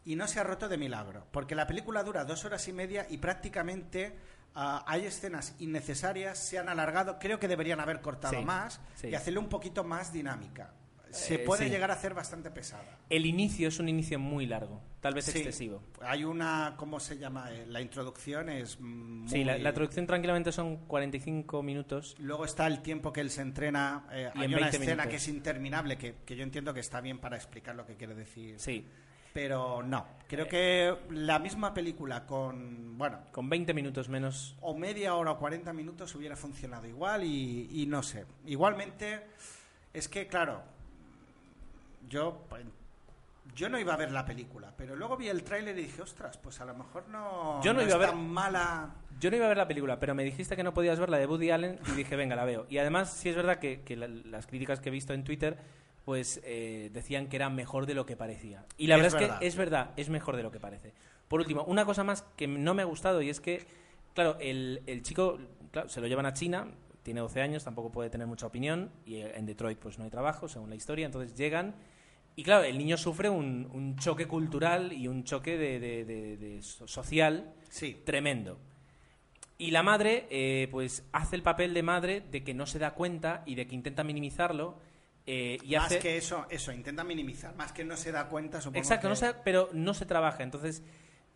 y 0.05 0.15
no 0.15 0.27
se 0.29 0.39
ha 0.39 0.43
roto 0.43 0.69
de 0.69 0.77
milagro, 0.77 1.27
porque 1.31 1.55
la 1.55 1.67
película 1.67 2.03
dura 2.03 2.23
dos 2.23 2.45
horas 2.45 2.65
y 2.69 2.73
media 2.73 3.05
y 3.09 3.17
prácticamente 3.17 4.15
ah, 4.61 4.83
hay 4.87 5.05
escenas 5.05 5.55
innecesarias, 5.59 6.37
se 6.37 6.59
han 6.59 6.67
alargado, 6.69 7.17
creo 7.19 7.39
que 7.39 7.47
deberían 7.47 7.79
haber 7.79 8.01
cortado 8.01 8.37
Sí, 8.37 8.43
más 8.45 8.79
sí. 8.95 9.07
y 9.07 9.15
hacerle 9.15 9.39
un 9.39 9.47
poquito 9.49 9.83
más 9.83 10.11
dinámica. 10.11 10.73
Se 11.11 11.35
Eh, 11.35 11.39
puede 11.39 11.63
sí. 11.65 11.71
llegar 11.71 11.89
a 11.89 11.95
hacer 11.95 12.13
bastante 12.13 12.51
pesada. 12.51 12.99
El 13.09 13.25
inicio 13.25 13.67
es 13.69 13.79
un 13.79 13.89
inicio 13.89 14.19
muy 14.19 14.45
largo, 14.45 14.79
tal 15.01 15.15
vez 15.15 15.27
excesivo. 15.27 15.81
Hay 16.01 16.23
una, 16.23 16.75
¿cómo 16.77 16.99
se 16.99 17.17
llama? 17.17 17.51
Eh, 17.51 17.65
La 17.67 17.81
introducción 17.81 18.47
es 18.49 18.79
muy... 18.79 19.27
Sí, 19.27 19.43
la, 19.43 19.57
la 19.57 19.73
traducción 19.73 20.05
tranquilamente 20.05 20.51
son 20.51 20.85
45 20.85 21.63
minutos. 21.63 22.15
Luego 22.19 22.45
está 22.45 22.67
el 22.67 22.83
tiempo 22.83 23.11
que 23.11 23.21
él 23.21 23.31
se 23.31 23.41
entrena. 23.41 24.05
eh, 24.11 24.29
Y 24.35 24.39
hay 24.39 24.45
en 24.45 24.51
una 24.53 24.61
20 24.69 24.77
escena 24.77 24.85
minutos. 24.91 25.09
que 25.09 25.15
es 25.15 25.27
interminable, 25.29 25.97
que, 25.97 26.15
que 26.23 26.35
yo 26.35 26.43
entiendo 26.43 26.75
que 26.75 26.81
está 26.81 27.01
bien 27.01 27.17
para 27.17 27.37
explicar 27.37 27.73
lo 27.75 27.87
que 27.87 27.95
quiere 27.95 28.13
decir. 28.13 28.59
Sí. 28.59 28.85
Pero 29.33 29.83
no, 29.83 30.05
creo 30.27 30.47
que 30.47 30.95
la 31.11 31.37
misma 31.39 31.73
película 31.73 32.25
con, 32.25 32.97
bueno, 32.97 33.19
Con 33.31 33.49
20 33.49 33.73
minutos 33.73 34.09
menos. 34.09 34.55
o 34.61 34.75
media 34.75 35.13
hora 35.15 35.31
o 35.31 35.37
40 35.37 35.71
minutos 35.73 36.13
hubiera 36.15 36.35
funcionado 36.35 36.87
igual 36.87 37.23
y, 37.23 37.69
y 37.71 37.85
no 37.85 38.01
sé. 38.03 38.25
Igualmente, 38.45 39.21
es 39.93 40.07
que, 40.09 40.27
claro, 40.27 40.61
yo, 42.09 42.45
pues, 42.49 42.63
yo 43.55 43.69
no 43.69 43.79
iba 43.79 43.93
a 43.93 43.97
ver 43.97 44.11
la 44.11 44.25
película, 44.25 44.73
pero 44.75 44.95
luego 44.95 45.17
vi 45.17 45.27
el 45.27 45.43
tráiler 45.43 45.77
y 45.77 45.83
dije, 45.83 46.01
ostras, 46.01 46.37
pues 46.37 46.59
a 46.61 46.65
lo 46.65 46.73
mejor 46.75 47.07
no, 47.09 47.61
Yo 47.63 47.73
no 47.73 47.81
iba 47.81 47.89
es 47.89 47.95
a 47.95 47.97
ver- 47.97 48.09
tan 48.09 48.29
mala. 48.29 48.89
Yo 49.19 49.29
no 49.29 49.35
iba 49.35 49.45
a 49.45 49.49
ver 49.49 49.57
la 49.57 49.67
película, 49.67 49.99
pero 49.99 50.15
me 50.15 50.23
dijiste 50.23 50.55
que 50.55 50.63
no 50.63 50.73
podías 50.73 50.97
ver 50.99 51.09
la 51.09 51.17
de 51.17 51.25
Woody 51.25 51.51
Allen 51.51 51.77
y 51.87 51.91
dije, 51.91 52.15
venga, 52.15 52.35
la 52.37 52.45
veo. 52.45 52.65
Y 52.69 52.77
además, 52.77 53.11
sí 53.11 53.29
es 53.29 53.35
verdad 53.35 53.59
que, 53.59 53.81
que 53.81 53.95
la- 53.97 54.07
las 54.07 54.47
críticas 54.47 54.79
que 54.79 54.89
he 54.89 54.91
visto 54.91 55.13
en 55.13 55.23
Twitter, 55.25 55.57
pues 56.09 56.41
eh, 56.43 56.89
decían 56.91 57.27
que 57.27 57.35
era 57.35 57.51
mejor 57.51 57.85
de 57.85 57.93
lo 57.93 58.07
que 58.07 58.17
parecía. 58.17 58.65
Y 58.79 58.87
la 58.87 58.95
Es 58.95 59.01
verdad, 59.03 59.13
es 59.21 59.21
verdad. 59.27 59.39
que 59.39 59.45
es 59.47 59.55
verdad, 59.55 59.91
es 59.95 60.09
mejor 60.09 60.37
de 60.37 60.41
lo 60.41 60.49
que 60.49 60.59
parece. 60.59 60.91
Por 61.27 61.39
último, 61.39 61.63
una 61.65 61.85
cosa 61.85 62.03
más 62.03 62.23
que 62.35 62.47
no 62.47 62.73
me 62.73 62.81
ha 62.81 62.85
gustado 62.85 63.21
y 63.21 63.29
es 63.29 63.39
que, 63.39 63.63
claro, 64.15 64.37
el, 64.39 64.81
el 64.87 65.03
chico 65.03 65.37
claro, 65.69 65.87
se 65.87 66.01
lo 66.01 66.07
llevan 66.07 66.25
a 66.25 66.33
China, 66.33 66.65
tiene 67.03 67.19
12 67.19 67.41
años, 67.43 67.63
tampoco 67.63 67.91
puede 67.91 68.09
tener 68.09 68.25
mucha 68.25 68.47
opinión 68.47 68.89
y 69.05 69.17
en 69.17 69.45
Detroit 69.45 69.77
pues 69.77 69.99
no 69.99 70.03
hay 70.03 70.09
trabajo, 70.09 70.47
según 70.47 70.71
la 70.71 70.75
historia, 70.75 71.05
entonces 71.05 71.35
llegan 71.37 71.75
y 72.35 72.41
claro, 72.41 72.63
el 72.63 72.79
niño 72.79 72.97
sufre 72.97 73.29
un, 73.29 73.69
un 73.71 73.95
choque 73.97 74.25
cultural 74.27 74.91
y 74.91 75.07
un 75.07 75.23
choque 75.25 75.59
de, 75.59 75.79
de- 75.79 76.05
de- 76.05 76.37
de 76.37 76.61
so- 76.63 76.87
social 76.87 77.53
Sí, 77.69 78.01
tremendo. 78.03 78.57
Y 79.59 79.69
la 79.69 79.83
madre, 79.83 80.25
eh, 80.31 80.67
pues, 80.71 81.03
hace 81.11 81.35
el 81.35 81.43
papel 81.43 81.75
de 81.75 81.83
madre 81.83 82.21
de 82.21 82.43
que 82.43 82.55
no 82.55 82.65
se 82.65 82.79
da 82.79 82.95
cuenta 82.95 83.43
y 83.45 83.53
de 83.53 83.67
que 83.67 83.75
intenta 83.75 84.03
minimizarlo. 84.03 84.77
Eh, 85.31 85.57
y 85.63 85.75
más 85.75 85.85
hace... 85.85 85.99
que 85.99 86.17
eso, 86.17 86.45
eso, 86.49 86.71
intenta 86.71 87.03
minimizar, 87.03 87.55
más 87.55 87.71
que 87.71 87.83
no 87.83 87.95
se 87.95 88.11
da 88.11 88.27
cuenta, 88.27 88.59
supongo 88.61 88.79
Exacto, 88.79 89.03
que- 89.03 89.09
no 89.09 89.15
se- 89.15 89.33
pero 89.43 89.69
no 89.73 89.93
se 89.93 90.05
trabaja. 90.05 90.41
Entonces, 90.43 90.81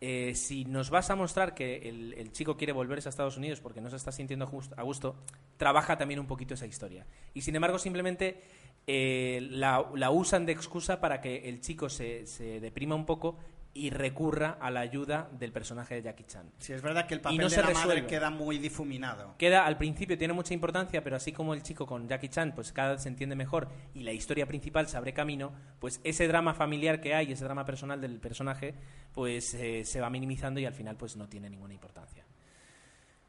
eh, 0.00 0.34
si 0.34 0.64
nos 0.64 0.90
vas 0.90 1.10
a 1.10 1.14
mostrar 1.16 1.54
que 1.54 1.88
el, 1.88 2.12
el 2.14 2.32
chico 2.32 2.56
quiere 2.56 2.72
volverse 2.72 3.08
a 3.08 3.10
Estados 3.10 3.36
Unidos 3.36 3.60
porque 3.60 3.80
no 3.80 3.90
se 3.90 3.96
está 3.96 4.10
sintiendo 4.10 4.50
a 4.76 4.82
gusto, 4.82 5.16
trabaja 5.56 5.96
también 5.96 6.18
un 6.20 6.26
poquito 6.26 6.54
esa 6.54 6.66
historia. 6.66 7.06
Y 7.34 7.42
sin 7.42 7.54
embargo, 7.54 7.78
simplemente 7.78 8.42
eh, 8.86 9.46
la, 9.50 9.86
la 9.94 10.10
usan 10.10 10.44
de 10.44 10.52
excusa 10.52 11.00
para 11.00 11.20
que 11.20 11.48
el 11.48 11.60
chico 11.60 11.88
se, 11.88 12.26
se 12.26 12.60
deprima 12.60 12.94
un 12.96 13.06
poco 13.06 13.38
y 13.74 13.90
recurra 13.90 14.56
a 14.60 14.70
la 14.70 14.80
ayuda 14.80 15.28
del 15.32 15.50
personaje 15.50 15.96
de 15.96 16.02
Jackie 16.02 16.24
Chan. 16.24 16.48
Sí, 16.58 16.72
es 16.72 16.80
verdad 16.80 17.06
que 17.06 17.14
el 17.14 17.20
Y 17.20 17.22
papel 17.24 17.38
no 17.38 17.44
de 17.44 17.50
se 17.50 17.62
la 17.62 17.70
madre 17.70 18.06
queda 18.06 18.30
muy 18.30 18.58
difuminado. 18.58 19.34
Queda, 19.36 19.66
al 19.66 19.76
principio 19.76 20.16
tiene 20.16 20.32
mucha 20.32 20.54
importancia, 20.54 21.02
pero 21.02 21.16
así 21.16 21.32
como 21.32 21.54
el 21.54 21.62
chico 21.62 21.84
con 21.84 22.08
Jackie 22.08 22.28
Chan, 22.28 22.52
pues 22.54 22.72
cada 22.72 22.92
vez 22.92 23.02
se 23.02 23.08
entiende 23.08 23.34
mejor 23.34 23.68
y 23.92 24.04
la 24.04 24.12
historia 24.12 24.46
principal 24.46 24.86
se 24.86 24.96
abre 24.96 25.12
camino, 25.12 25.52
pues 25.80 26.00
ese 26.04 26.28
drama 26.28 26.54
familiar 26.54 27.00
que 27.00 27.14
hay, 27.14 27.32
ese 27.32 27.44
drama 27.44 27.64
personal 27.64 28.00
del 28.00 28.20
personaje, 28.20 28.74
pues 29.12 29.54
eh, 29.54 29.84
se 29.84 30.00
va 30.00 30.08
minimizando 30.08 30.60
y 30.60 30.66
al 30.66 30.74
final 30.74 30.96
pues 30.96 31.16
no 31.16 31.28
tiene 31.28 31.50
ninguna 31.50 31.74
importancia. 31.74 32.24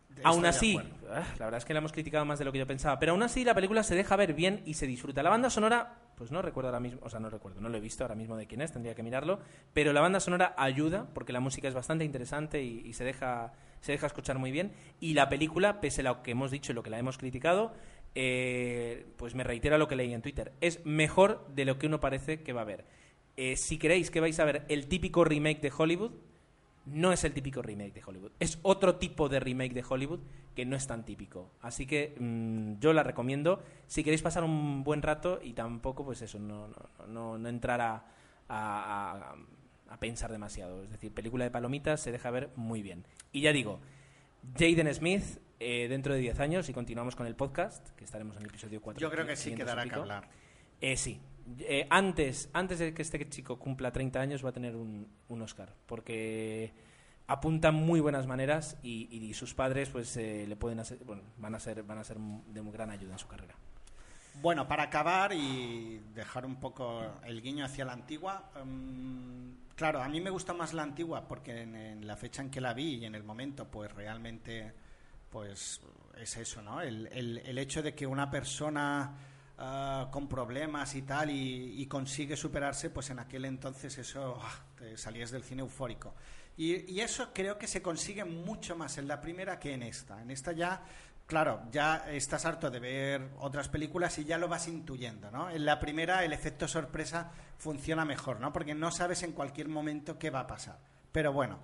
Estoy 0.09 0.23
aún 0.31 0.45
así, 0.45 0.79
ah, 1.09 1.25
la 1.39 1.45
verdad 1.45 1.57
es 1.57 1.65
que 1.65 1.73
la 1.73 1.79
hemos 1.79 1.91
criticado 1.91 2.23
más 2.23 2.39
de 2.39 2.45
lo 2.45 2.51
que 2.51 2.59
yo 2.59 2.67
pensaba, 2.67 2.99
pero 2.99 3.11
aún 3.11 3.23
así 3.23 3.43
la 3.43 3.53
película 3.53 3.83
se 3.83 3.95
deja 3.95 4.15
ver 4.15 4.33
bien 4.33 4.61
y 4.65 4.75
se 4.75 4.87
disfruta. 4.87 5.21
La 5.21 5.29
banda 5.29 5.49
sonora, 5.49 5.95
pues 6.15 6.31
no 6.31 6.41
recuerdo 6.41 6.69
ahora 6.69 6.79
mismo, 6.79 6.99
o 7.03 7.09
sea, 7.09 7.19
no 7.19 7.29
recuerdo, 7.29 7.61
no 7.61 7.69
lo 7.69 7.77
he 7.77 7.81
visto 7.81 8.03
ahora 8.03 8.15
mismo 8.15 8.35
de 8.37 8.47
quién 8.47 8.61
es, 8.61 8.71
tendría 8.71 8.95
que 8.95 9.03
mirarlo, 9.03 9.39
pero 9.73 9.93
la 9.93 10.01
banda 10.01 10.19
sonora 10.19 10.53
ayuda 10.57 11.07
porque 11.13 11.33
la 11.33 11.39
música 11.39 11.67
es 11.67 11.73
bastante 11.73 12.05
interesante 12.05 12.63
y, 12.63 12.93
se 12.93 13.03
deja 13.03 13.53
se 13.81 13.91
deja 13.91 14.07
escuchar 14.07 14.39
muy 14.39 14.51
bien 14.51 14.71
y 14.99 15.13
la 15.13 15.29
película, 15.29 15.79
pese 15.81 16.01
a 16.01 16.05
lo 16.05 16.23
que 16.23 16.31
hemos 16.31 16.49
dicho 16.49 16.71
y 16.71 16.75
lo 16.75 16.81
que 16.81 16.89
la 16.89 16.97
hemos 16.97 17.17
criticado, 17.17 17.73
eh, 18.15 19.05
pues 19.17 19.35
me 19.35 19.43
reitero 19.43 19.75
a 19.75 19.77
lo 19.77 19.87
que 19.87 19.95
leí 19.95 20.13
en 20.13 20.21
Twitter, 20.21 20.53
es 20.61 20.85
mejor 20.85 21.45
de 21.49 21.65
lo 21.65 21.77
que 21.77 21.87
uno 21.87 21.99
parece 21.99 22.41
que 22.41 22.53
va 22.53 22.61
a 22.61 22.65
ver. 22.65 22.85
Eh, 23.37 23.57
si 23.57 23.77
queréis 23.77 24.11
que 24.11 24.21
vais 24.21 24.39
a 24.39 24.45
ver 24.45 24.65
el 24.69 24.87
típico 24.87 25.25
remake 25.25 25.61
de 25.61 25.73
Hollywood, 25.77 26.11
no 26.85 27.11
es 27.11 27.23
el 27.23 27.33
típico 27.33 27.61
remake 27.61 27.93
de 27.93 28.01
Hollywood. 28.05 28.31
Es 28.39 28.59
otro 28.61 28.95
tipo 28.97 29.27
de 29.29 29.39
remake 29.39 29.73
de 29.73 29.83
Hollywood 29.87 30.19
que 30.55 30.65
no 30.65 30.75
es 30.75 30.85
tan 30.87 31.03
típico. 31.05 31.51
Así 31.61 31.85
que 31.85 32.15
mm, 32.19 32.79
yo 32.79 32.93
la 32.93 33.03
recomiendo 33.03 33.61
si 33.87 34.03
queréis 34.03 34.21
pasar 34.21 34.43
un 34.43 34.83
buen 34.83 35.01
rato 35.01 35.39
y 35.43 35.53
tampoco, 35.53 36.05
pues 36.05 36.21
eso, 36.21 36.39
no, 36.39 36.67
no, 36.67 36.75
no, 37.07 37.37
no 37.37 37.49
entrar 37.49 37.81
a, 37.81 38.05
a- 38.47 39.35
pensar 39.99 40.31
demasiado. 40.31 40.83
Es 40.83 40.91
decir, 40.91 41.13
película 41.13 41.45
de 41.45 41.51
palomitas 41.51 42.01
se 42.01 42.11
deja 42.11 42.29
ver 42.29 42.49
muy 42.55 42.81
bien. 42.81 43.05
Y 43.31 43.41
ya 43.41 43.53
digo, 43.53 43.79
Jaden 44.57 44.93
Smith, 44.93 45.23
eh, 45.59 45.87
dentro 45.87 46.13
de 46.13 46.19
10 46.19 46.39
años, 46.41 46.67
y 46.69 46.73
continuamos 46.73 47.15
con 47.15 47.25
el 47.27 47.35
podcast, 47.35 47.89
que 47.91 48.03
estaremos 48.03 48.35
en 48.35 48.43
el 48.43 48.49
episodio 48.49 48.81
4. 48.81 48.99
Yo 48.99 49.09
creo 49.09 49.25
que 49.25 49.35
sí 49.35 49.55
quedará 49.55 49.85
que 49.85 49.95
hablar. 49.95 50.29
Eh, 50.81 50.97
sí. 50.97 51.21
Eh, 51.59 51.85
antes, 51.89 52.49
antes 52.53 52.79
de 52.79 52.93
que 52.93 53.01
este 53.03 53.29
chico 53.29 53.59
cumpla 53.59 53.91
30 53.91 54.19
años 54.19 54.43
va 54.43 54.49
a 54.49 54.53
tener 54.53 54.75
un, 54.75 55.07
un 55.29 55.41
Oscar, 55.41 55.73
porque 55.85 56.73
apunta 57.27 57.71
muy 57.71 57.99
buenas 57.99 58.25
maneras 58.27 58.77
y, 58.83 59.07
y 59.15 59.33
sus 59.33 59.53
padres 59.53 59.89
pues 59.89 60.15
eh, 60.17 60.45
le 60.47 60.55
pueden 60.55 60.79
hacer, 60.79 60.99
bueno, 61.05 61.23
van 61.37 61.55
a 61.55 61.59
ser 61.59 61.83
van 61.83 61.97
a 61.99 62.03
ser 62.03 62.17
de 62.17 62.61
muy 62.61 62.71
gran 62.73 62.89
ayuda 62.89 63.13
en 63.13 63.19
su 63.19 63.27
carrera. 63.27 63.55
Bueno, 64.41 64.67
para 64.67 64.83
acabar 64.83 65.31
y 65.33 66.01
dejar 66.13 66.45
un 66.45 66.57
poco 66.57 67.01
el 67.25 67.41
guiño 67.41 67.63
hacia 67.63 67.85
la 67.85 67.93
antigua, 67.93 68.51
mm, 68.65 69.75
claro, 69.75 70.01
a 70.03 70.09
mí 70.09 70.19
me 70.19 70.29
gusta 70.29 70.53
más 70.53 70.73
la 70.73 70.83
antigua 70.83 71.27
porque 71.27 71.61
en, 71.61 71.75
en 71.75 72.05
la 72.07 72.17
fecha 72.17 72.41
en 72.41 72.49
que 72.49 72.59
la 72.59 72.73
vi 72.73 72.95
y 72.95 73.05
en 73.05 73.15
el 73.15 73.23
momento, 73.23 73.65
pues 73.69 73.93
realmente, 73.93 74.73
pues 75.29 75.79
es 76.17 76.37
eso, 76.37 76.61
¿no? 76.61 76.81
El, 76.81 77.07
el- 77.13 77.37
el 77.39 77.57
hecho 77.59 77.81
de 77.81 77.93
que 77.95 78.05
una 78.05 78.29
persona 78.29 79.13
ah, 79.57 80.09
con 80.11 80.27
problemas 80.27 80.95
y 80.95 81.01
tal 81.03 81.29
y, 81.29 81.81
y 81.81 81.85
consigue 81.87 82.35
superarse, 82.35 82.89
pues 82.89 83.09
en 83.09 83.19
aquel 83.19 83.45
entonces 83.45 83.97
eso 83.97 84.39
ah, 84.41 84.65
te 84.77 84.97
salías 84.97 85.31
del 85.31 85.43
cine 85.43 85.61
eufórico. 85.61 86.13
Y, 86.57 86.91
y 86.91 87.01
eso 87.01 87.31
creo 87.33 87.57
que 87.57 87.67
se 87.67 87.81
consigue 87.81 88.23
mucho 88.23 88.75
más 88.75 88.97
en 88.97 89.07
la 89.07 89.19
primera 89.19 89.59
que 89.59 89.73
en 89.73 89.83
esta. 89.83 90.21
En 90.21 90.31
esta 90.31 90.53
ya 90.53 90.81
Claro, 91.27 91.63
ya 91.71 92.05
estás 92.11 92.45
harto 92.45 92.69
de 92.69 92.79
ver 92.79 93.29
otras 93.39 93.67
películas 93.67 94.17
y 94.19 94.25
ya 94.25 94.37
lo 94.37 94.47
vas 94.47 94.67
intuyendo, 94.67 95.31
¿no? 95.31 95.49
En 95.49 95.65
la 95.65 95.79
primera 95.79 96.23
el 96.23 96.33
efecto 96.33 96.67
sorpresa 96.67 97.31
funciona 97.57 98.05
mejor, 98.05 98.39
¿no? 98.39 98.53
Porque 98.53 98.75
no 98.75 98.91
sabes 98.91 99.23
en 99.23 99.31
cualquier 99.31 99.67
momento 99.67 100.19
qué 100.19 100.29
va 100.29 100.41
a 100.41 100.47
pasar. 100.47 100.77
Pero 101.11 101.33
bueno, 101.33 101.57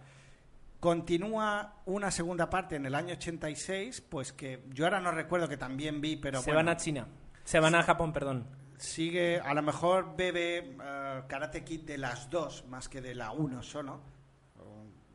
continúa 0.79 1.75
una 1.85 2.09
segunda 2.09 2.49
parte 2.49 2.75
en 2.75 2.87
el 2.87 2.95
año 2.95 3.13
86, 3.13 4.01
pues 4.01 4.33
que 4.33 4.63
yo 4.69 4.85
ahora 4.85 4.99
no 4.99 5.11
recuerdo 5.11 5.47
que 5.47 5.57
también 5.57 6.01
vi, 6.01 6.15
pero 6.15 6.41
se 6.41 6.45
bueno, 6.45 6.65
van 6.65 6.69
a 6.69 6.77
China, 6.77 7.05
se 7.43 7.59
van 7.59 7.75
a 7.75 7.83
Japón, 7.83 8.13
perdón. 8.13 8.47
sigue, 8.77 9.39
a 9.39 9.53
lo 9.53 9.61
mejor 9.61 10.15
bebe 10.15 10.75
eh, 10.83 11.21
Karate 11.27 11.63
Kid 11.63 11.81
de 11.81 11.97
las 11.97 12.29
dos 12.29 12.65
más 12.67 12.87
que 12.89 13.01
de 13.01 13.13
la 13.15 13.31
uno 13.31 13.61
solo, 13.63 14.01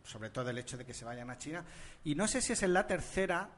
sobre 0.04 0.30
todo 0.30 0.50
el 0.50 0.58
hecho 0.58 0.76
de 0.76 0.84
que 0.84 0.94
se 0.94 1.04
vayan 1.04 1.30
a 1.30 1.38
China. 1.38 1.64
Y 2.04 2.14
no 2.14 2.28
sé 2.28 2.40
si 2.40 2.52
es 2.52 2.62
en 2.62 2.72
la 2.74 2.86
tercera, 2.86 3.50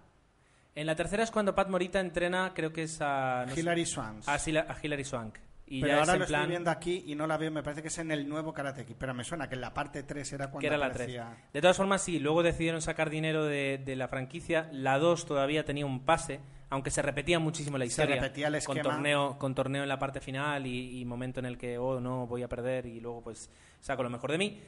En 0.74 0.86
la 0.86 0.94
tercera 0.94 1.24
es 1.24 1.30
cuando 1.30 1.54
Pat 1.54 1.68
Morita 1.68 1.98
entrena, 2.00 2.52
creo 2.54 2.72
que 2.72 2.84
es 2.84 3.00
a 3.00 3.44
no 3.46 3.54
Hilary 3.54 3.84
a, 4.28 4.38
Sila- 4.38 4.66
a 4.68 4.76
Hilary 4.80 5.04
Swank. 5.04 5.38
Y 5.70 5.80
pero 5.80 5.94
ya 5.94 6.00
ahora 6.00 6.14
es 6.14 6.18
lo 6.20 6.26
plan 6.26 6.40
estoy 6.42 6.50
viendo 6.50 6.70
aquí 6.70 7.04
y 7.06 7.14
no 7.14 7.26
la 7.26 7.36
veo, 7.36 7.50
me 7.50 7.62
parece 7.62 7.82
que 7.82 7.88
es 7.88 7.98
en 7.98 8.10
el 8.10 8.28
nuevo 8.28 8.52
Karate 8.54 8.84
Kid, 8.86 8.96
pero 8.98 9.12
me 9.14 9.24
suena 9.24 9.48
que 9.48 9.54
en 9.54 9.60
la 9.60 9.74
parte 9.74 10.02
3 10.02 10.32
era 10.32 10.46
cuando 10.50 10.60
que 10.60 10.66
era 10.66 10.78
la 10.78 10.90
3. 10.90 10.94
aparecía... 11.18 11.48
De 11.52 11.60
todas 11.60 11.76
formas, 11.76 12.02
sí, 12.02 12.18
luego 12.18 12.42
decidieron 12.42 12.80
sacar 12.80 13.10
dinero 13.10 13.44
de, 13.44 13.78
de 13.84 13.96
la 13.96 14.08
franquicia. 14.08 14.68
La 14.72 14.98
2 14.98 15.26
todavía 15.26 15.64
tenía 15.64 15.84
un 15.84 16.04
pase, 16.04 16.40
aunque 16.70 16.90
se 16.90 17.02
repetía 17.02 17.38
muchísimo 17.38 17.76
la 17.78 17.84
Se 17.84 17.88
historia. 17.90 18.16
repetía 18.16 18.48
el 18.48 18.62
con 18.64 18.76
esquema. 18.78 18.94
torneo, 18.94 19.38
con 19.38 19.54
torneo 19.54 19.82
en 19.82 19.88
la 19.88 19.98
parte 19.98 20.20
final 20.20 20.66
y, 20.66 21.00
y 21.00 21.04
momento 21.04 21.40
en 21.40 21.46
el 21.46 21.58
que, 21.58 21.76
oh, 21.78 22.00
no, 22.00 22.26
voy 22.26 22.42
a 22.42 22.48
perder 22.48 22.86
y 22.86 23.00
luego 23.00 23.22
pues 23.22 23.50
saco 23.80 24.02
lo 24.02 24.10
mejor 24.10 24.32
de 24.32 24.38
mí. 24.38 24.60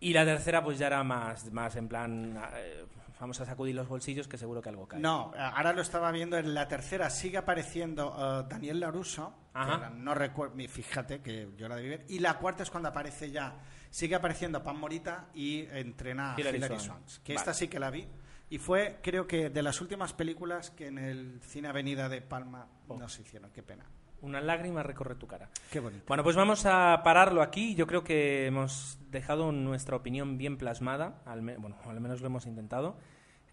Y 0.00 0.12
la 0.12 0.24
tercera 0.24 0.62
pues 0.62 0.78
ya 0.78 0.88
era 0.88 1.02
más, 1.02 1.50
más 1.52 1.74
en 1.76 1.88
plan, 1.88 2.36
eh, 2.56 2.84
vamos 3.20 3.40
a 3.40 3.46
sacudir 3.46 3.74
los 3.74 3.88
bolsillos 3.88 4.28
que 4.28 4.36
seguro 4.38 4.60
que 4.60 4.68
algo 4.68 4.86
cae. 4.86 5.00
No, 5.00 5.32
ahora 5.36 5.72
lo 5.72 5.82
estaba 5.82 6.10
viendo 6.12 6.36
en 6.36 6.52
la 6.54 6.68
tercera, 6.68 7.10
sigue 7.10 7.38
apareciendo 7.38 8.14
eh, 8.42 8.46
Daniel 8.48 8.80
Laruso, 8.80 9.34
Ajá. 9.54 9.90
no 9.90 10.14
recuerdo, 10.14 10.56
fíjate 10.68 11.20
que 11.22 11.48
yo 11.56 11.68
la 11.68 11.76
debí 11.76 11.88
ver, 11.90 12.04
y 12.08 12.18
la 12.18 12.38
cuarta 12.38 12.62
es 12.62 12.70
cuando 12.70 12.88
aparece 12.88 13.30
ya, 13.30 13.56
sigue 13.90 14.14
apareciendo 14.14 14.62
Pan 14.62 14.78
Morita 14.78 15.28
y 15.34 15.60
entrena 15.70 16.34
a 16.34 16.40
Hilary 16.40 16.58
Hilary, 16.58 16.78
Swank. 16.80 17.06
Swank, 17.06 17.22
que 17.24 17.32
Vale. 17.34 17.40
esta 17.40 17.54
sí 17.54 17.68
que 17.68 17.78
la 17.78 17.90
vi, 17.90 18.06
y 18.50 18.58
fue 18.58 18.98
creo 19.02 19.26
que 19.26 19.48
de 19.50 19.62
las 19.62 19.80
últimas 19.80 20.12
películas 20.12 20.70
que 20.70 20.88
en 20.88 20.98
el 20.98 21.40
Cine 21.42 21.68
Avenida 21.68 22.08
de 22.08 22.20
Palma 22.20 22.68
Oh. 22.86 22.98
no 22.98 23.08
se 23.08 23.22
hicieron, 23.22 23.50
qué 23.50 23.62
pena. 23.62 23.86
Una 24.24 24.40
lágrima 24.40 24.82
recorre 24.82 25.14
tu 25.14 25.26
cara. 25.26 25.48
Qué 25.70 25.80
bonito. 25.80 26.04
Bueno, 26.08 26.22
pues 26.24 26.34
vamos 26.34 26.64
a 26.66 27.00
pararlo 27.04 27.42
aquí. 27.42 27.74
Yo 27.74 27.86
creo 27.86 28.02
que 28.02 28.46
hemos 28.46 28.98
dejado 29.10 29.52
nuestra 29.52 29.96
opinión 29.96 30.38
bien 30.38 30.56
plasmada, 30.56 31.20
al 31.26 31.42
me- 31.42 31.56
bueno, 31.58 31.76
al 31.84 32.00
menos 32.00 32.20
lo 32.20 32.26
hemos 32.26 32.46
intentado. 32.46 32.96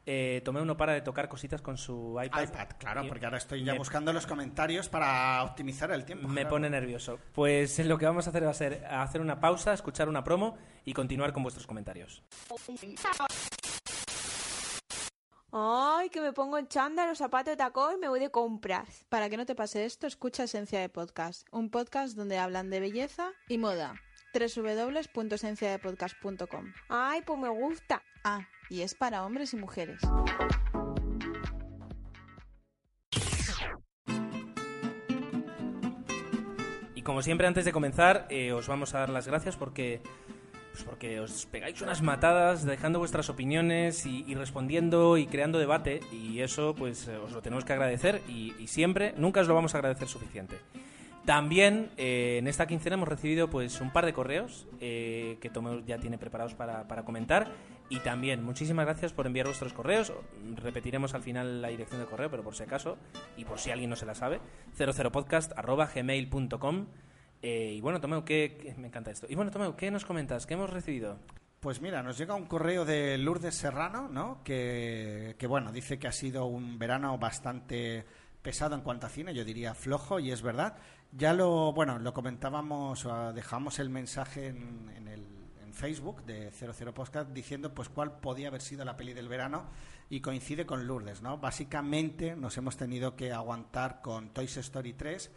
Eh, 0.08 0.42
tomé 0.44 0.60
uno 0.62 0.76
para 0.78 0.94
de 0.94 1.02
tocar 1.02 1.30
cositas 1.30 1.62
con 1.62 1.78
su 1.78 2.20
iPad. 2.24 2.44
iPad, 2.44 2.68
claro, 2.80 3.04
Y 3.04 3.08
porque 3.08 3.26
ahora 3.26 3.38
estoy 3.38 3.64
ya 3.64 3.76
buscando 3.76 4.12
los 4.12 4.26
comentarios 4.26 4.90
para 4.90 5.44
optimizar 5.44 5.92
el 5.92 6.06
tiempo. 6.06 6.28
Me 6.28 6.46
pone 6.48 6.70
nervioso. 6.72 7.20
Pues 7.34 7.78
lo 7.86 8.00
que 8.00 8.06
vamos 8.08 8.26
a 8.26 8.32
hacer 8.32 8.44
va 8.46 8.50
a 8.50 8.54
ser 8.56 8.84
hacer 8.90 9.22
una 9.22 9.40
pausa, 9.40 9.74
escuchar 9.74 10.10
una 10.10 10.24
promo 10.24 10.58
y 10.86 10.94
continuar 10.94 11.34
con 11.34 11.44
vuestros 11.44 11.68
comentarios. 11.68 12.24
Ay, 15.54 16.10
que 16.10 16.22
me 16.22 16.32
pongo 16.32 16.58
en 16.58 16.70
chándal, 16.70 17.10
los 17.10 17.18
zapatos 17.18 17.52
de 17.52 17.58
tacón 17.58 17.96
y 17.96 17.98
me 17.98 18.08
voy 18.08 18.22
de 18.22 18.32
compras. 18.32 19.04
Para 19.10 19.30
que 19.30 19.36
no 19.36 19.46
te 19.46 19.54
pase 19.54 19.84
esto, 19.84 20.08
escucha 20.08 20.46
Esencia 20.46 20.80
de 20.80 20.88
Podcast, 20.88 21.46
un 21.52 21.70
podcast 21.70 22.16
donde 22.16 22.38
hablan 22.38 22.70
de 22.70 22.80
belleza 22.80 23.32
y 23.50 23.58
moda. 23.58 23.96
www.esenciadepodcast.com. 24.34 26.72
Ay, 26.88 27.22
pues 27.26 27.38
me 27.38 27.50
gusta. 27.50 28.02
Ah, 28.24 28.48
y 28.70 28.82
es 28.82 28.96
para 28.96 29.26
hombres 29.26 29.54
y 29.54 29.58
mujeres. 29.58 30.00
Y 36.96 37.02
como 37.02 37.22
siempre, 37.24 37.48
antes 37.48 37.66
de 37.66 37.74
comenzar, 37.74 38.26
eh, 38.30 38.54
os 38.54 38.70
vamos 38.70 38.96
a 38.96 39.00
dar 39.00 39.10
las 39.10 39.28
gracias 39.28 39.58
porque, 39.58 40.02
pues 40.72 40.84
porque 40.84 41.20
os 41.20 41.46
pegáis 41.46 41.82
unas 41.82 42.02
matadas 42.02 42.64
dejando 42.64 43.00
vuestras 43.00 43.30
opiniones 43.30 44.06
y, 44.06 44.24
y 44.28 44.36
respondiendo 44.36 45.18
y 45.18 45.28
creando 45.28 45.60
debate. 45.60 46.00
Y 46.12 46.40
eso, 46.40 46.74
pues, 46.76 47.08
eh, 47.08 47.18
os 47.18 47.32
lo 47.32 47.42
tenemos 47.42 47.66
que 47.66 47.74
agradecer 47.74 48.22
y, 48.28 48.54
y 48.60 48.68
siempre, 48.68 49.14
nunca 49.18 49.42
os 49.42 49.48
lo 49.48 49.56
vamos 49.56 49.76
a 49.76 49.80
agradecer 49.80 50.08
suficiente. 50.08 50.58
También 51.26 51.90
eh, 51.98 52.38
en 52.40 52.48
esta 52.48 52.66
quincena 52.66 52.96
hemos 52.96 53.08
recibido 53.08 53.48
pues 53.50 53.80
un 53.80 53.92
par 53.92 54.08
de 54.08 54.14
correos 54.14 54.66
eh, 54.80 55.38
que 55.40 55.52
Tomeu 55.52 55.86
ya 55.86 56.00
tiene 56.00 56.18
preparados 56.18 56.56
para, 56.56 56.88
para 56.88 57.06
comentar 57.06 57.52
y 57.90 58.00
también 58.00 58.44
muchísimas 58.44 58.86
gracias 58.86 59.14
por 59.14 59.28
enviar 59.28 59.46
vuestros 59.46 59.72
correos. 59.74 60.12
Repetiremos 60.56 61.14
al 61.14 61.22
final 61.22 61.62
la 61.62 61.68
dirección 61.68 62.02
de 62.02 62.08
correo, 62.08 62.32
pero 62.32 62.42
por 62.42 62.56
si 62.56 62.64
acaso 62.64 62.98
y 63.38 63.46
por 63.46 63.60
si 63.60 63.70
alguien 63.70 63.92
no 63.92 63.96
se 63.96 64.08
la 64.08 64.16
sabe, 64.16 64.40
00podcast@gmail.com. 64.78 66.88
Eh, 67.42 67.74
y 67.76 67.82
bueno, 67.82 68.00
Tomeu, 68.00 68.24
¿qué, 68.24 68.74
me 68.78 68.88
encanta 68.88 69.12
esto. 69.12 69.28
Y 69.30 69.36
bueno, 69.36 69.76
¿qué 69.76 69.92
nos 69.92 70.06
comentas? 70.06 70.46
¿Qué 70.46 70.54
hemos 70.54 70.70
recibido? 70.70 71.20
Pues 71.60 71.82
mira, 71.82 72.02
nos 72.02 72.18
llega 72.18 72.34
un 72.34 72.46
correo 72.46 72.86
de 72.86 73.18
Lourdes 73.18 73.56
Serrano, 73.56 74.08
¿no? 74.08 74.44
Que, 74.44 75.36
que, 75.38 75.48
bueno, 75.48 75.72
dice 75.72 76.00
que 76.00 76.08
ha 76.08 76.12
sido 76.12 76.46
un 76.46 76.80
verano 76.80 77.18
bastante 77.18 78.06
pesado 78.42 78.76
en 78.76 78.82
cuanto 78.82 79.06
a 79.06 79.10
cine, 79.10 79.34
yo 79.34 79.46
diría 79.46 79.76
flojo, 79.76 80.20
y 80.20 80.32
es 80.32 80.42
verdad. 80.42 80.78
Ya 81.12 81.34
lo, 81.34 81.74
bueno, 81.74 82.00
lo 82.00 82.14
comentábamos, 82.14 83.08
dejamos 83.36 83.80
el 83.80 83.90
mensaje 83.90 84.48
en, 84.48 84.90
en 84.96 85.08
el 85.08 85.42
en 85.72 85.74
Facebook 85.74 86.24
de 86.26 86.52
00 86.52 86.94
Podcast 86.94 87.32
diciendo 87.32 87.74
pues 87.74 87.90
cuál 87.90 88.20
podía 88.20 88.50
haber 88.50 88.62
sido 88.62 88.84
la 88.84 88.98
peli 88.98 89.14
del 89.14 89.30
verano 89.30 89.70
y 90.10 90.20
coincide 90.20 90.66
con 90.66 90.86
Lourdes, 90.86 91.22
¿no? 91.22 91.38
Básicamente 91.38 92.36
nos 92.36 92.58
hemos 92.58 92.76
tenido 92.76 93.16
que 93.16 93.32
aguantar 93.32 94.02
con 94.02 94.34
Toy 94.34 94.46
Story 94.46 94.94
3 94.94 95.32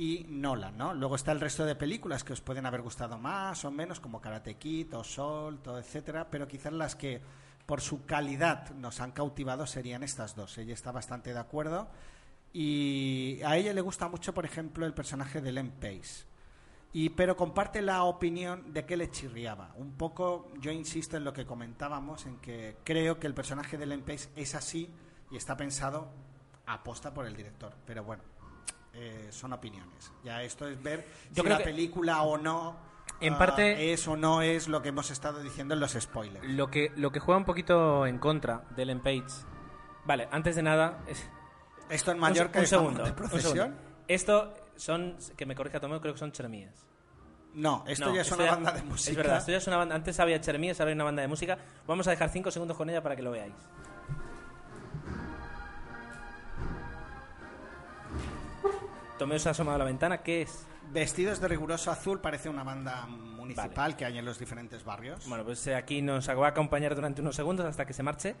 y 0.00 0.24
Nolan, 0.30 0.78
¿no? 0.78 0.94
Luego 0.94 1.14
está 1.14 1.30
el 1.30 1.40
resto 1.40 1.66
de 1.66 1.74
películas 1.74 2.24
que 2.24 2.32
os 2.32 2.40
pueden 2.40 2.64
haber 2.64 2.80
gustado 2.80 3.18
más 3.18 3.66
o 3.66 3.70
menos, 3.70 4.00
como 4.00 4.18
Karate 4.18 4.54
Kid 4.54 4.96
o 4.96 5.04
Sol, 5.04 5.58
todo 5.62 5.78
etcétera, 5.78 6.30
pero 6.30 6.48
quizás 6.48 6.72
las 6.72 6.96
que 6.96 7.20
por 7.66 7.82
su 7.82 8.06
calidad 8.06 8.70
nos 8.70 9.02
han 9.02 9.12
cautivado 9.12 9.66
serían 9.66 10.02
estas 10.02 10.34
dos. 10.34 10.56
Ella 10.56 10.72
está 10.72 10.90
bastante 10.90 11.34
de 11.34 11.38
acuerdo 11.38 11.90
y 12.50 13.42
a 13.44 13.58
ella 13.58 13.74
le 13.74 13.82
gusta 13.82 14.08
mucho, 14.08 14.32
por 14.32 14.46
ejemplo, 14.46 14.86
el 14.86 14.94
personaje 14.94 15.42
de 15.42 15.52
Len 15.52 15.70
Pace. 15.70 16.24
Y, 16.94 17.10
pero 17.10 17.36
comparte 17.36 17.82
la 17.82 18.04
opinión 18.04 18.72
de 18.72 18.86
que 18.86 18.96
le 18.96 19.10
chirriaba. 19.10 19.74
Un 19.76 19.98
poco, 19.98 20.50
yo 20.60 20.72
insisto 20.72 21.18
en 21.18 21.24
lo 21.24 21.34
que 21.34 21.44
comentábamos, 21.44 22.24
en 22.24 22.38
que 22.38 22.78
creo 22.84 23.20
que 23.20 23.26
el 23.26 23.34
personaje 23.34 23.76
de 23.76 23.84
Len 23.84 24.00
Pace 24.00 24.30
es 24.34 24.54
así 24.54 24.88
y 25.30 25.36
está 25.36 25.58
pensado 25.58 26.08
aposta 26.64 27.12
por 27.12 27.26
el 27.26 27.36
director. 27.36 27.74
Pero 27.84 28.02
bueno, 28.02 28.22
eh, 28.94 29.28
son 29.30 29.52
opiniones. 29.52 30.12
Ya 30.24 30.42
esto 30.42 30.66
es 30.68 30.82
ver 30.82 31.06
Yo 31.30 31.36
si 31.36 31.40
creo 31.42 31.48
la 31.52 31.58
que- 31.58 31.64
película 31.64 32.22
o 32.22 32.36
no 32.38 32.76
En 33.20 33.34
ah, 33.34 33.38
parte- 33.38 33.92
es 33.92 34.06
o 34.08 34.16
no 34.16 34.40
es 34.42 34.66
lo 34.68 34.82
que 34.82 34.88
hemos 34.90 35.10
estado 35.10 35.40
diciendo 35.42 35.74
en 35.74 35.80
los 35.80 35.92
spoilers. 35.92 36.44
Lo 36.48 36.70
que, 36.70 36.92
lo 36.96 37.10
que 37.12 37.20
juega 37.20 37.38
un 37.38 37.44
poquito 37.44 38.06
en 38.06 38.18
contra 38.18 38.64
de 38.76 38.82
Ellen 38.82 39.00
Page. 39.00 39.24
Vale, 40.04 40.28
antes 40.32 40.56
de 40.56 40.62
nada. 40.62 41.00
es- 41.06 41.28
Esto 41.88 42.10
en 42.12 42.16
un 42.16 42.20
Mallorca 42.22 42.58
un 42.58 42.64
es 42.64 42.70
segundo, 42.70 43.02
de 43.02 43.10
un 43.10 43.16
procesión. 43.16 43.52
segundo. 43.54 43.76
Esto 44.08 44.54
son, 44.76 45.16
que 45.36 45.44
me 45.46 45.54
corrija 45.54 45.80
Tomeo, 45.80 46.00
creo 46.00 46.14
que 46.14 46.18
son 46.20 46.32
cheremías. 46.32 46.86
No, 47.52 47.84
esto 47.88 48.06
No, 48.06 48.14
ya 48.14 48.20
es 48.22 48.30
una 48.32 48.50
banda 48.52 48.72
de 48.72 48.82
música. 48.84 49.10
Es 49.10 49.16
verdad, 49.16 49.38
esto 49.38 49.50
ya 49.50 49.58
es 49.58 49.66
una 49.66 49.76
banda. 49.76 49.94
Antes 49.96 50.18
había 50.20 50.40
cheremías, 50.40 50.78
ahora 50.80 50.90
hay 50.90 50.94
una 50.94 51.04
banda 51.04 51.22
de 51.22 51.28
música. 51.28 51.58
Vamos 51.86 52.06
a 52.06 52.10
dejar 52.12 52.28
cinco 52.30 52.50
segundos 52.52 52.76
con 52.76 52.88
ella 52.90 53.02
para 53.02 53.16
que 53.16 53.22
lo 53.22 53.32
veáis. 53.32 53.54
Tomeo 59.20 59.38
se 59.38 59.48
ha 59.48 59.52
asomado 59.52 59.76
a 59.76 59.78
la 59.78 59.84
ventana. 59.84 60.22
¿Qué 60.22 60.42
es? 60.42 60.66
Vestidos 60.92 61.40
de 61.40 61.46
riguroso 61.48 61.90
azul 61.90 62.20
parece 62.20 62.48
una 62.48 62.64
banda 62.64 63.06
municipal 63.06 63.94
que 63.96 64.04
hay 64.06 64.18
en 64.18 64.24
los 64.24 64.38
diferentes 64.38 64.82
barrios. 64.82 65.28
Bueno, 65.28 65.44
pues 65.44 65.64
eh, 65.66 65.74
aquí 65.76 66.02
nos 66.02 66.28
va 66.28 66.46
a 66.46 66.50
acompañar 66.50 66.94
durante 66.94 67.20
unos 67.20 67.36
segundos 67.36 67.66
hasta 67.66 67.84
que 67.86 67.92
se 67.92 68.02
marche. 68.02 68.34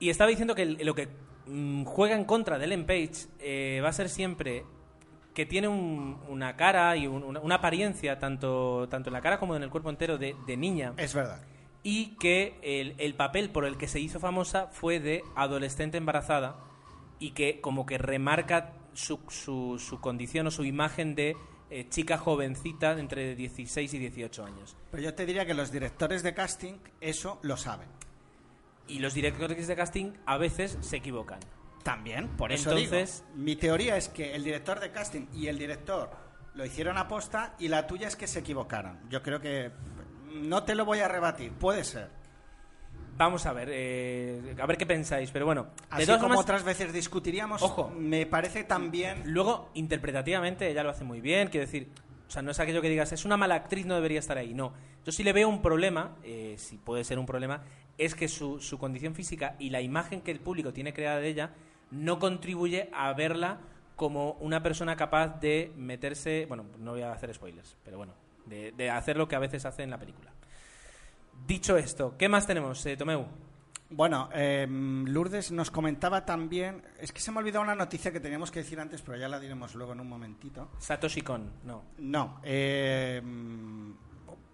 Y 0.00 0.08
estaba 0.10 0.30
diciendo 0.30 0.54
que 0.54 0.64
lo 0.66 0.94
que 0.94 1.08
mm, 1.46 1.84
juega 1.84 2.16
en 2.16 2.24
contra 2.24 2.58
de 2.58 2.64
Ellen 2.64 2.86
Page 2.86 3.12
eh, 3.38 3.80
va 3.84 3.90
a 3.90 3.92
ser 3.92 4.08
siempre 4.08 4.64
que 5.34 5.46
tiene 5.46 5.68
un- 5.68 6.18
una 6.28 6.56
cara 6.56 6.96
y 6.96 7.06
un- 7.06 7.22
una, 7.22 7.40
una 7.40 7.54
apariencia, 7.56 8.18
tanto, 8.18 8.88
tanto 8.88 9.10
en 9.10 9.12
la 9.14 9.20
cara 9.20 9.38
como 9.38 9.54
en 9.54 9.62
el 9.62 9.70
cuerpo 9.70 9.90
entero, 9.90 10.18
de, 10.18 10.34
de 10.46 10.56
niña. 10.56 10.94
Es 10.96 11.14
verdad. 11.14 11.40
Y 11.82 12.16
que 12.16 12.58
el, 12.62 12.94
el 12.98 13.14
papel 13.14 13.50
por 13.50 13.64
el 13.66 13.76
que 13.76 13.88
se 13.88 14.00
hizo 14.00 14.18
famosa 14.20 14.68
fue 14.72 15.00
de 15.00 15.22
adolescente 15.36 15.98
embarazada 15.98 16.56
y 17.18 17.32
que 17.32 17.60
como 17.60 17.86
que 17.86 17.98
remarca 17.98 18.72
su, 18.94 19.20
su, 19.28 19.78
su 19.78 20.00
condición 20.00 20.46
o 20.46 20.50
su 20.50 20.64
imagen 20.64 21.14
de 21.14 21.36
eh, 21.70 21.88
chica 21.88 22.18
jovencita 22.18 22.92
entre 22.98 23.34
16 23.34 23.94
y 23.94 23.98
18 23.98 24.44
años. 24.44 24.76
Pero 24.90 25.02
yo 25.02 25.14
te 25.14 25.24
diría 25.26 25.46
que 25.46 25.54
los 25.54 25.72
directores 25.72 26.22
de 26.22 26.34
casting 26.34 26.74
eso 27.00 27.38
lo 27.42 27.56
saben. 27.56 27.88
Y 28.88 28.98
los 28.98 29.14
directores 29.14 29.66
de 29.68 29.76
casting 29.76 30.12
a 30.26 30.36
veces 30.36 30.76
se 30.80 30.96
equivocan. 30.98 31.40
También, 31.82 32.28
por 32.36 32.52
eso 32.52 32.70
Entonces- 32.70 33.24
digo. 33.32 33.42
Mi 33.44 33.56
teoría 33.56 33.96
es 33.96 34.08
que 34.08 34.34
el 34.34 34.44
director 34.44 34.80
de 34.80 34.90
casting 34.90 35.26
y 35.32 35.46
el 35.46 35.58
director 35.58 36.10
lo 36.54 36.64
hicieron 36.66 36.98
a 36.98 37.08
posta 37.08 37.54
y 37.58 37.68
la 37.68 37.86
tuya 37.86 38.08
es 38.08 38.16
que 38.16 38.26
se 38.26 38.40
equivocaron. 38.40 38.98
Yo 39.08 39.22
creo 39.22 39.40
que 39.40 39.70
no 40.34 40.64
te 40.64 40.74
lo 40.74 40.84
voy 40.84 41.00
a 41.00 41.08
rebatir, 41.08 41.52
puede 41.52 41.84
ser. 41.84 42.10
Vamos 43.16 43.44
a 43.46 43.52
ver, 43.52 43.68
eh, 43.70 44.54
a 44.58 44.66
ver 44.66 44.76
qué 44.76 44.86
pensáis, 44.86 45.30
pero 45.30 45.44
bueno, 45.44 45.64
de 45.64 45.70
Así 45.90 46.06
todas 46.06 46.20
como 46.20 46.34
formas, 46.34 46.44
otras 46.44 46.64
veces 46.64 46.92
discutiríamos, 46.92 47.62
Ojo. 47.62 47.90
me 47.90 48.26
parece 48.26 48.64
también 48.64 49.22
luego 49.26 49.70
interpretativamente 49.74 50.68
ella 50.70 50.82
lo 50.82 50.90
hace 50.90 51.04
muy 51.04 51.20
bien, 51.20 51.48
quiero 51.48 51.66
decir, 51.66 51.90
o 52.26 52.30
sea, 52.30 52.42
no 52.42 52.50
es 52.50 52.58
aquello 52.58 52.80
que 52.80 52.88
digas, 52.88 53.12
es 53.12 53.24
una 53.24 53.36
mala 53.36 53.54
actriz, 53.54 53.84
no 53.84 53.94
debería 53.94 54.18
estar 54.18 54.38
ahí, 54.38 54.54
no. 54.54 54.72
Yo 55.04 55.12
sí 55.12 55.22
le 55.22 55.32
veo 55.32 55.48
un 55.48 55.60
problema, 55.60 56.16
eh, 56.24 56.54
si 56.56 56.78
puede 56.78 57.04
ser 57.04 57.18
un 57.18 57.26
problema, 57.26 57.62
es 57.98 58.14
que 58.14 58.28
su, 58.28 58.60
su 58.60 58.78
condición 58.78 59.14
física 59.14 59.56
y 59.58 59.70
la 59.70 59.82
imagen 59.82 60.22
que 60.22 60.30
el 60.30 60.40
público 60.40 60.72
tiene 60.72 60.94
creada 60.94 61.18
de 61.18 61.28
ella 61.28 61.50
no 61.90 62.18
contribuye 62.18 62.88
a 62.94 63.12
verla 63.12 63.58
como 63.96 64.32
una 64.40 64.62
persona 64.62 64.96
capaz 64.96 65.38
de 65.40 65.70
meterse, 65.76 66.46
bueno, 66.46 66.64
no 66.78 66.92
voy 66.92 67.02
a 67.02 67.12
hacer 67.12 67.34
spoilers, 67.34 67.76
pero 67.84 67.98
bueno, 67.98 68.14
de, 68.46 68.72
de 68.72 68.90
hacer 68.90 69.18
lo 69.18 69.28
que 69.28 69.36
a 69.36 69.38
veces 69.38 69.66
hace 69.66 69.82
en 69.82 69.90
la 69.90 69.98
película. 69.98 70.32
Dicho 71.46 71.76
esto, 71.76 72.16
¿qué 72.16 72.28
más 72.28 72.46
tenemos, 72.46 72.84
eh, 72.86 72.96
Tomeu? 72.96 73.26
Bueno, 73.90 74.30
eh, 74.32 74.66
Lourdes 74.68 75.52
nos 75.52 75.70
comentaba 75.70 76.24
también, 76.24 76.82
es 76.98 77.12
que 77.12 77.20
se 77.20 77.30
me 77.30 77.36
ha 77.36 77.40
olvidado 77.40 77.62
una 77.62 77.74
noticia 77.74 78.10
que 78.10 78.20
teníamos 78.20 78.50
que 78.50 78.60
decir 78.60 78.80
antes, 78.80 79.02
pero 79.02 79.18
ya 79.18 79.28
la 79.28 79.38
diremos 79.38 79.74
luego 79.74 79.92
en 79.92 80.00
un 80.00 80.08
momentito. 80.08 80.70
Satoshi 80.78 81.20
Kon, 81.20 81.50
no. 81.64 81.82
No, 81.98 82.40
eh, 82.42 83.20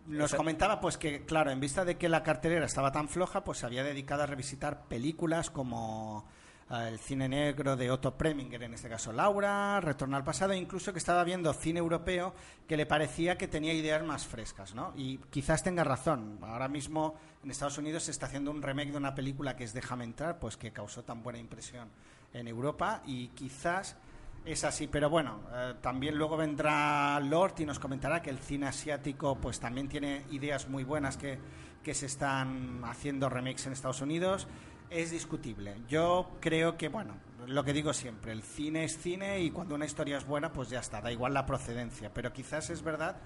nos 0.08 0.34
comentaba 0.34 0.80
pues 0.80 0.98
que, 0.98 1.24
claro, 1.24 1.50
en 1.50 1.60
vista 1.60 1.84
de 1.84 1.96
que 1.96 2.08
la 2.08 2.22
cartelera 2.22 2.66
estaba 2.66 2.90
tan 2.90 3.08
floja, 3.08 3.44
pues 3.44 3.58
se 3.58 3.66
había 3.66 3.84
dedicado 3.84 4.24
a 4.24 4.26
revisitar 4.26 4.88
películas 4.88 5.50
como 5.50 6.26
el 6.70 6.98
cine 6.98 7.28
negro 7.28 7.76
de 7.76 7.90
Otto 7.90 8.16
Preminger, 8.16 8.62
en 8.62 8.74
este 8.74 8.88
caso 8.88 9.12
Laura, 9.12 9.80
Retorno 9.80 10.16
al 10.16 10.24
pasado, 10.24 10.52
incluso 10.52 10.92
que 10.92 10.98
estaba 10.98 11.24
viendo 11.24 11.52
cine 11.54 11.78
europeo 11.78 12.34
que 12.66 12.76
le 12.76 12.84
parecía 12.84 13.38
que 13.38 13.48
tenía 13.48 13.72
ideas 13.72 14.04
más 14.04 14.26
frescas, 14.26 14.74
¿no? 14.74 14.92
Y 14.96 15.18
quizás 15.30 15.62
tenga 15.62 15.82
razón. 15.82 16.38
Ahora 16.42 16.68
mismo 16.68 17.14
en 17.42 17.50
Estados 17.50 17.78
Unidos 17.78 18.02
se 18.02 18.10
está 18.10 18.26
haciendo 18.26 18.50
un 18.50 18.60
remake 18.60 18.90
de 18.90 18.98
una 18.98 19.14
película 19.14 19.56
que 19.56 19.64
es 19.64 19.72
Déjame 19.72 20.04
entrar, 20.04 20.38
pues 20.38 20.56
que 20.56 20.70
causó 20.70 21.02
tan 21.04 21.22
buena 21.22 21.38
impresión 21.38 21.88
en 22.34 22.48
Europa 22.48 23.02
y 23.06 23.28
quizás 23.28 23.96
es 24.44 24.64
así, 24.64 24.86
pero 24.86 25.10
bueno, 25.10 25.40
eh, 25.52 25.74
también 25.80 26.16
luego 26.16 26.36
vendrá 26.36 27.18
Lord 27.20 27.54
y 27.58 27.66
nos 27.66 27.78
comentará 27.78 28.20
que 28.22 28.30
el 28.30 28.38
cine 28.38 28.66
asiático 28.66 29.36
pues 29.36 29.58
también 29.60 29.88
tiene 29.88 30.24
ideas 30.30 30.68
muy 30.68 30.84
buenas 30.84 31.16
que, 31.16 31.38
que 31.82 31.94
se 31.94 32.06
están 32.06 32.82
haciendo 32.84 33.28
remakes 33.28 33.66
en 33.66 33.72
Estados 33.72 34.00
Unidos. 34.00 34.46
Es 34.90 35.10
discutible. 35.10 35.76
Yo 35.88 36.30
creo 36.40 36.76
que, 36.78 36.88
bueno, 36.88 37.14
lo 37.46 37.62
que 37.64 37.72
digo 37.72 37.92
siempre, 37.92 38.32
el 38.32 38.42
cine 38.42 38.84
es 38.84 38.98
cine 38.98 39.40
y 39.40 39.50
cuando 39.50 39.74
una 39.74 39.84
historia 39.84 40.16
es 40.16 40.26
buena, 40.26 40.52
pues 40.52 40.70
ya 40.70 40.80
está, 40.80 41.00
da 41.00 41.12
igual 41.12 41.34
la 41.34 41.44
procedencia. 41.46 42.12
Pero 42.12 42.32
quizás 42.32 42.70
es 42.70 42.82
verdad 42.82 43.16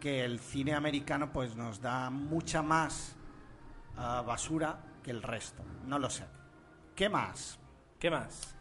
que 0.00 0.24
el 0.24 0.40
cine 0.40 0.74
americano 0.74 1.32
pues 1.32 1.54
nos 1.54 1.80
da 1.80 2.10
mucha 2.10 2.62
más 2.62 3.14
ah, 3.96 4.22
basura 4.26 4.78
que 5.02 5.10
el 5.10 5.22
resto. 5.22 5.62
No 5.86 5.98
lo 5.98 6.08
sé. 6.08 6.24
¿Qué 6.96 7.08
más? 7.08 7.58
¿Qué 7.98 8.10
más? 8.10 8.56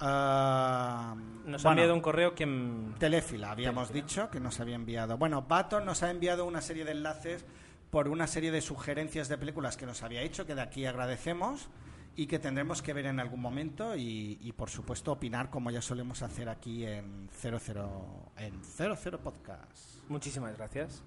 Ah, 0.00 1.14
Nos 1.44 1.64
ha 1.64 1.70
enviado 1.70 1.94
un 1.94 2.00
correo 2.00 2.34
que... 2.34 2.44
Telefila, 2.98 3.52
habíamos 3.52 3.88
Telefila. 3.88 4.06
dicho 4.06 4.30
que 4.30 4.40
nos 4.40 4.58
había 4.58 4.74
enviado. 4.74 5.16
Bueno, 5.16 5.42
Baton 5.42 5.84
nos 5.84 6.02
ha 6.02 6.10
enviado 6.10 6.44
una 6.46 6.60
serie 6.60 6.84
de 6.84 6.90
enlaces 6.92 7.44
por 7.92 8.08
una 8.08 8.26
serie 8.26 8.50
de 8.50 8.62
sugerencias 8.62 9.28
de 9.28 9.36
películas 9.36 9.76
que 9.76 9.84
nos 9.84 10.02
había 10.02 10.22
hecho, 10.22 10.46
que 10.46 10.54
de 10.54 10.62
aquí 10.62 10.86
agradecemos 10.86 11.68
y 12.16 12.26
que 12.26 12.38
tendremos 12.38 12.80
que 12.80 12.94
ver 12.94 13.04
en 13.04 13.20
algún 13.20 13.40
momento 13.40 13.94
y, 13.94 14.38
y, 14.40 14.52
por 14.52 14.70
supuesto 14.70 15.12
opinar 15.12 15.50
como 15.50 15.70
ya 15.70 15.82
solemos 15.82 16.22
hacer 16.22 16.48
aquí 16.48 16.86
en 16.86 17.28
00 17.30 18.32
en 18.38 18.64
00 18.64 19.18
Podcast. 19.22 20.08
Muchísimas 20.08 20.56
gracias. 20.56 21.04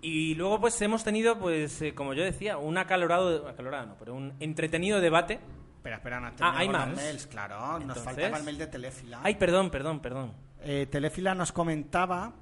Y 0.00 0.34
luego 0.34 0.60
pues 0.62 0.80
hemos 0.80 1.04
tenido, 1.04 1.38
pues 1.38 1.80
eh, 1.82 1.94
como 1.94 2.14
yo 2.14 2.24
decía, 2.24 2.56
un 2.56 2.78
acalorado, 2.78 3.46
acalorado 3.46 3.86
no, 3.88 3.96
pero 3.98 4.14
un 4.14 4.32
entretenido 4.40 4.98
debate. 4.98 5.40
Espera, 5.76 5.96
espera, 5.96 6.20
no 6.20 6.32
Ah, 6.40 6.54
hay 6.56 6.70
más. 6.70 6.88
mails, 6.96 7.26
claro. 7.26 7.78
Nos 7.80 7.98
faltaba 7.98 8.38
el 8.38 8.44
mail 8.44 8.56
de 8.56 8.66
Telefila. 8.66 9.20
Ay, 9.22 9.34
perdón, 9.34 9.70
perdón, 9.70 10.00
perdón. 10.00 10.32
Eh, 10.62 10.86
Telefila 10.90 11.34
nos 11.34 11.52
comentaba, 11.52 12.32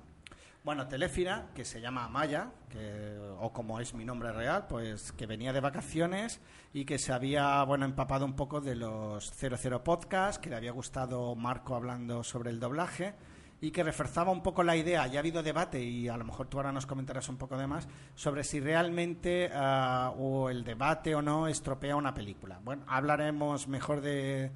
bueno, 0.63 0.87
Telefila, 0.89 1.47
que 1.55 1.65
se 1.65 1.81
llama 1.81 2.05
Amaya, 2.05 2.51
que, 2.69 3.19
o 3.41 3.51
como 3.53 3.81
es 3.81 3.95
mi 3.95 4.05
nombre 4.05 4.31
real, 4.31 4.67
pues 4.69 5.13
que 5.13 5.27
venía 5.27 5.55
de 5.55 5.61
vacaciones 5.61 6.41
y 6.75 6.85
que 6.85 6.99
se 6.99 7.13
había, 7.13 7.63
bueno, 7.65 7.87
empapado 7.87 8.27
un 8.27 8.37
poco 8.37 8.61
de 8.61 8.77
los 8.77 9.33
00 9.33 9.83
Podcast, 9.83 10.41
que 10.41 10.51
le 10.51 10.57
había 10.57 10.73
gustado 10.73 11.35
Marco 11.35 11.75
hablando 11.75 12.23
sobre 12.23 12.51
el 12.51 12.61
doblaje 12.61 13.15
y 13.63 13.71
que 13.71 13.83
reforzaba 13.83 14.33
un 14.33 14.43
poco 14.43 14.63
la 14.63 14.77
idea, 14.77 15.07
ya 15.07 15.19
ha 15.19 15.21
habido 15.21 15.43
debate 15.43 15.83
y 15.83 16.09
a 16.09 16.17
lo 16.17 16.25
mejor 16.25 16.49
tú 16.49 16.59
ahora 16.59 16.73
nos 16.73 16.87
comentarás 16.87 17.29
un 17.29 17.37
poco 17.37 17.57
de 17.57 17.67
más, 17.67 17.89
sobre 18.15 18.45
si 18.45 18.61
realmente 18.61 19.51
ah, 19.55 20.13
o 20.19 20.51
el 20.51 20.65
debate 20.65 21.15
o 21.15 21.23
no 21.23 21.47
estropea 21.47 21.97
una 21.97 22.13
película. 22.15 22.61
Bueno, 22.63 22.85
hablaremos 22.87 23.69
mejor 23.69 24.01
de, 24.01 24.51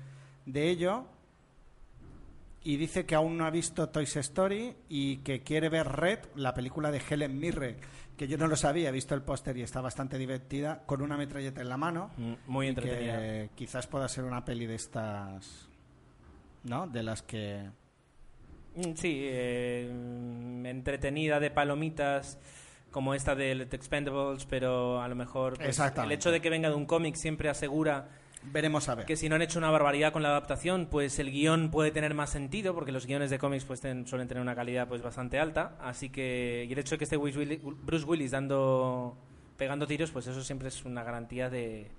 de 0.47 0.69
ello 0.71 1.07
y 2.65 2.79
dice 2.79 3.05
que 3.05 3.15
aún 3.15 3.37
no 3.37 3.45
ha 3.45 3.51
visto 3.51 3.91
Toy 3.91 4.05
Story 4.05 4.75
y 4.89 5.19
que 5.19 5.43
quiere 5.43 5.69
ver 5.69 5.87
Red, 5.87 6.21
la 6.35 6.55
película 6.55 6.91
de 6.91 7.01
Helen 7.09 7.39
Mirren, 7.39 7.77
que 8.17 8.27
yo 8.27 8.39
no 8.39 8.47
lo 8.47 8.57
sabía, 8.57 8.89
he 8.89 8.93
visto 8.93 9.15
el 9.15 9.21
póster 9.21 9.57
y 9.59 9.63
está 9.63 9.83
bastante 9.83 10.17
divertida, 10.17 10.83
con 10.87 11.03
una 11.03 11.19
metralleta 11.19 11.61
en 11.61 11.69
la 11.69 11.77
mano. 11.77 12.11
Mm, 12.17 12.33
Muy 12.47 12.69
entretenida. 12.69 13.19
Que 13.19 13.51
quizás 13.55 13.87
pueda 13.87 14.09
ser 14.09 14.25
una 14.25 14.43
peli 14.47 14.65
de 14.65 14.77
estas, 14.77 15.69
¿no? 16.65 16.87
De 16.87 17.03
las 17.03 17.23
que... 17.23 17.69
Mm, 18.77 18.95
Sí, 18.95 19.21
eh, 19.27 19.89
entretenida 20.65 21.39
de 21.41 21.51
palomitas 21.51 22.39
como 22.91 23.13
esta 23.13 23.35
de 23.35 23.67
The 23.67 23.77
Expendables, 23.77 24.47
pero 24.47 25.03
a 25.03 25.09
lo 25.09 25.17
mejor 25.17 25.59
pues, 25.59 25.79
el 25.79 26.13
hecho 26.13 26.31
de 26.31 26.41
que 26.41 26.49
venga 26.49 26.71
de 26.71 26.77
un 26.77 26.87
cómic 26.87 27.17
siempre 27.17 27.51
asegura 27.51 28.09
Veremos 28.53 28.89
a 28.89 28.95
ver. 28.95 29.07
que 29.07 29.17
si 29.17 29.29
no 29.29 29.35
han 29.37 29.43
hecho 29.43 29.59
una 29.59 29.71
barbaridad 29.71 30.13
con 30.13 30.23
la 30.23 30.29
adaptación, 30.29 30.87
pues 30.91 31.19
el 31.19 31.31
guion 31.31 31.71
puede 31.71 31.91
tener 31.91 32.15
más 32.15 32.31
sentido, 32.31 32.75
porque 32.75 32.93
los 32.93 33.07
guiones 33.07 33.31
de 33.31 33.39
cómics 33.39 33.65
pues 33.65 33.81
ten- 33.81 34.07
suelen 34.07 34.29
tener 34.29 34.41
una 34.43 34.55
calidad 34.55 34.87
pues 34.89 35.03
bastante 35.03 35.39
alta, 35.39 35.77
así 35.81 36.09
que 36.11 36.67
y 36.69 36.73
el 36.73 36.79
hecho 36.79 36.95
de 36.95 36.99
que 36.99 37.05
esté 37.05 37.17
Bruce 37.17 38.05
Willis, 38.07 38.31
dando 38.31 39.17
pegando 39.57 39.87
tiros, 39.87 40.11
pues 40.11 40.27
eso 40.27 40.43
siempre 40.43 40.69
es 40.69 40.85
una 40.85 41.03
garantía 41.03 41.49
de, 41.49 41.91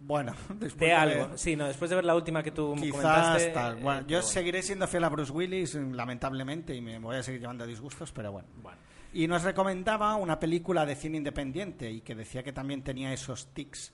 Bueno, 0.00 0.32
después 0.48 0.76
de 0.78 0.86
de 0.86 0.92
algo. 0.92 1.28
ver- 1.28 1.38
Sí, 1.38 1.56
no, 1.56 1.66
después 1.66 1.88
de 1.90 1.96
ver 1.96 2.04
la 2.04 2.14
última 2.14 2.42
que 2.42 2.50
tú 2.50 2.74
Quizás 2.76 2.90
comentaste. 2.92 3.50
tal. 3.50 3.78
eh, 3.78 3.82
Bueno, 3.82 4.00
yo 4.02 4.18
bueno. 4.18 4.22
seguiré 4.22 4.62
siendo 4.62 4.86
fiel 4.86 5.04
a 5.04 5.08
Bruce 5.08 5.32
Willis, 5.32 5.74
mm, 5.76 5.92
lamentablemente, 5.92 6.74
y 6.74 6.80
me 6.80 6.98
voy 6.98 7.16
a 7.16 7.22
seguir 7.22 7.40
llevando 7.40 7.66
disgustos, 7.66 8.12
pero 8.12 8.32
bueno. 8.32 8.48
Bueno. 8.62 8.78
Y 9.12 9.26
nos 9.28 9.42
recomendaba 9.44 10.16
una 10.16 10.38
película 10.40 10.84
de 10.84 10.94
cine 10.96 11.16
independiente 11.18 11.90
y 11.90 12.00
que 12.00 12.14
decía 12.14 12.42
que 12.42 12.52
también 12.52 12.82
tenía 12.82 13.12
esos 13.12 13.46
tics 13.54 13.92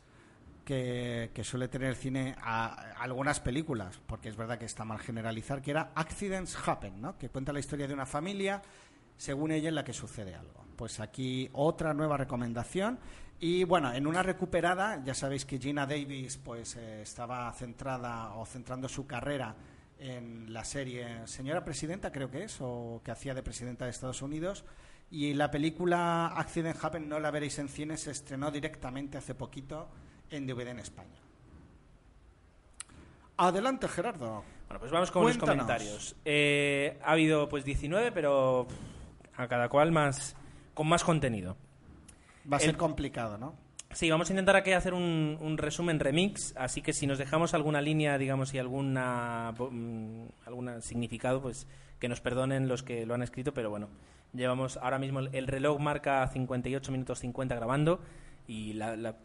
que, 0.71 1.43
suele 1.43 1.67
tener 1.67 1.89
el 1.89 1.97
cine 1.97 2.37
a, 2.41 2.93
algunas 3.01 3.41
películas, 3.41 4.01
porque 4.07 4.29
es 4.29 4.37
verdad 4.37 4.59
que 4.59 4.67
está 4.67 4.85
mal 4.85 5.01
generalizar, 5.01 5.61
que 5.61 5.73
era 5.73 5.91
Accidents 5.95 6.57
Happen, 6.65 7.03
que 7.19 7.29
cuenta 7.29 7.53
la 7.53 7.59
historia 7.59 7.89
de 7.89 7.95
una 7.95 8.07
familia, 8.07 8.63
según 9.17 9.51
ella, 9.51 9.69
en 9.69 9.75
la 9.75 9.85
que 9.85 9.93
sucede 9.93 10.35
algo. 10.35 10.65
Pues 10.77 11.01
aquí 11.01 11.51
otra 11.55 11.93
nueva 11.93 12.17
recomendación. 12.17 13.01
Y 13.41 13.65
bueno, 13.65 13.93
en 13.93 14.07
una 14.07 14.23
recuperada, 14.23 15.03
ya 15.03 15.15
sabéis 15.15 15.45
que 15.45 15.59
Gina 15.59 15.87
Davis 15.87 16.37
pues 16.37 16.77
eh, 16.77 17.03
estaba 17.03 17.53
centrada 17.53 18.35
o 18.35 18.47
centrando 18.47 18.89
su 18.89 19.07
carrera 19.07 19.57
en 19.99 20.53
la 20.53 20.65
serie 20.65 21.27
Señora 21.27 21.65
Presidenta, 21.65 22.13
creo 22.13 22.31
que 22.31 22.45
es, 22.45 22.59
o 22.61 23.01
que 23.05 23.11
hacía 23.11 23.35
de 23.35 23.43
presidenta 23.43 23.87
de 23.87 23.91
Estados 23.91 24.23
Unidos. 24.23 24.65
Y 25.11 25.35
la 25.35 25.51
película 25.51 26.29
Accident 26.29 26.83
Happen, 26.83 27.09
no 27.09 27.19
la 27.19 27.33
veréis 27.33 27.59
en 27.59 27.69
cine, 27.69 27.97
se 27.97 28.13
estrenó 28.13 28.51
directamente 28.51 29.19
hace 29.19 29.35
poquito 29.35 29.89
en 30.31 30.47
DVD 30.47 30.69
en 30.69 30.79
España. 30.79 31.09
Adelante, 33.37 33.89
Gerardo. 33.89 34.45
Bueno, 34.69 34.81
pues 34.81 34.93
vamos 34.93 35.11
con 35.11 35.23
Cuéntanos. 35.23 35.49
los 35.57 35.57
comentarios. 35.67 36.17
Eh, 36.25 36.99
ha 37.03 37.13
habido 37.13 37.49
pues 37.49 37.65
19, 37.65 38.13
pero 38.13 38.67
a 39.37 39.49
cada 39.49 39.69
cual 39.69 39.93
más 39.93 40.37
con 40.75 40.87
más 40.89 41.03
contenido. 41.05 41.57
Va 42.51 42.59
a 42.59 42.61
ser 42.61 42.71
El- 42.71 42.77
complicado, 42.77 43.39
¿no? 43.39 43.55
Sí, 43.93 44.09
vamos 44.09 44.31
a 44.31 44.33
intentar 44.33 44.55
aquí 44.55 44.71
hacer 44.71 44.95
un, 44.95 45.37
un 45.41 45.59
resumen 45.59 45.99
remix, 45.99 46.55
así 46.57 46.81
que 46.81 46.93
si 46.93 47.09
nos 47.09 47.19
dejamos 47.19 47.55
alguna 47.55 47.81
línea, 47.83 48.19
digamos, 48.19 48.55
y 48.55 48.59
alguna 48.61 49.53
mm, 49.59 50.27
algún 50.47 50.81
significado, 50.81 51.43
pues 51.43 51.67
que 51.99 52.09
nos 52.09 52.21
perdonen 52.21 52.69
los 52.69 52.85
que 52.85 53.05
lo 53.05 53.15
han 53.15 53.23
escrito, 53.23 53.53
pero 53.53 53.69
bueno, 53.69 53.89
llevamos 54.33 54.77
ahora 54.77 55.01
mismo 55.01 55.19
el, 55.19 55.35
el 55.35 55.49
reloj 55.49 55.81
marca 55.81 56.25
58 56.29 56.93
minutos 56.93 57.19
50 57.19 57.57
grabando 57.57 58.01
y 58.47 58.75
la, 58.75 58.97
la 58.97 59.17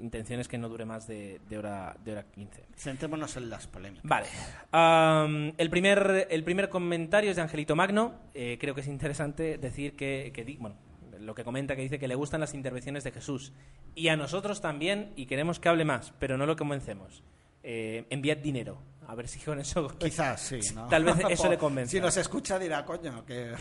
intención 0.00 0.40
es 0.40 0.48
que 0.48 0.58
no 0.58 0.68
dure 0.68 0.84
más 0.84 1.06
de, 1.06 1.40
de 1.48 1.58
hora 1.58 1.96
de 2.04 2.12
hora 2.12 2.24
15. 2.24 2.64
Centrémonos 2.76 3.36
en 3.36 3.50
las 3.50 3.66
polémicas. 3.66 4.04
Vale. 4.08 4.26
Am, 4.70 5.52
el, 5.58 5.70
primer, 5.70 6.26
el 6.30 6.44
primer 6.44 6.68
comentario 6.68 7.30
es 7.30 7.36
de 7.36 7.42
Angelito 7.42 7.76
Magno. 7.76 8.14
Eh, 8.34 8.58
creo 8.60 8.74
que 8.74 8.80
es 8.82 8.86
interesante 8.88 9.58
decir 9.58 9.94
que, 9.96 10.30
que 10.34 10.44
di- 10.44 10.56
bueno, 10.56 10.76
lo 11.20 11.34
que 11.34 11.44
comenta 11.44 11.76
que 11.76 11.82
dice 11.82 11.98
que 11.98 12.08
le 12.08 12.14
gustan 12.14 12.40
las 12.40 12.54
intervenciones 12.54 13.04
de 13.04 13.12
Jesús. 13.12 13.52
Y 13.94 14.08
a 14.08 14.16
nosotros 14.16 14.60
también, 14.60 15.12
y 15.16 15.26
queremos 15.26 15.60
que 15.60 15.68
hable 15.68 15.84
más, 15.84 16.12
pero 16.18 16.36
no 16.36 16.46
lo 16.46 16.56
convencemos. 16.56 17.22
Eh, 17.62 18.06
enviad 18.10 18.38
dinero. 18.38 18.78
A 19.06 19.14
ver 19.14 19.28
si 19.28 19.38
con 19.40 19.58
eso... 19.60 19.88
Quizás 19.98 20.40
sí, 20.40 20.58
¿no? 20.74 20.88
Tal 20.88 21.04
vez 21.04 21.16
eso 21.28 21.48
le 21.50 21.58
convenza. 21.58 21.90
Si 21.90 22.00
nos 22.00 22.16
escucha 22.16 22.58
dirá, 22.58 22.84
coño, 22.84 23.24
que... 23.26 23.52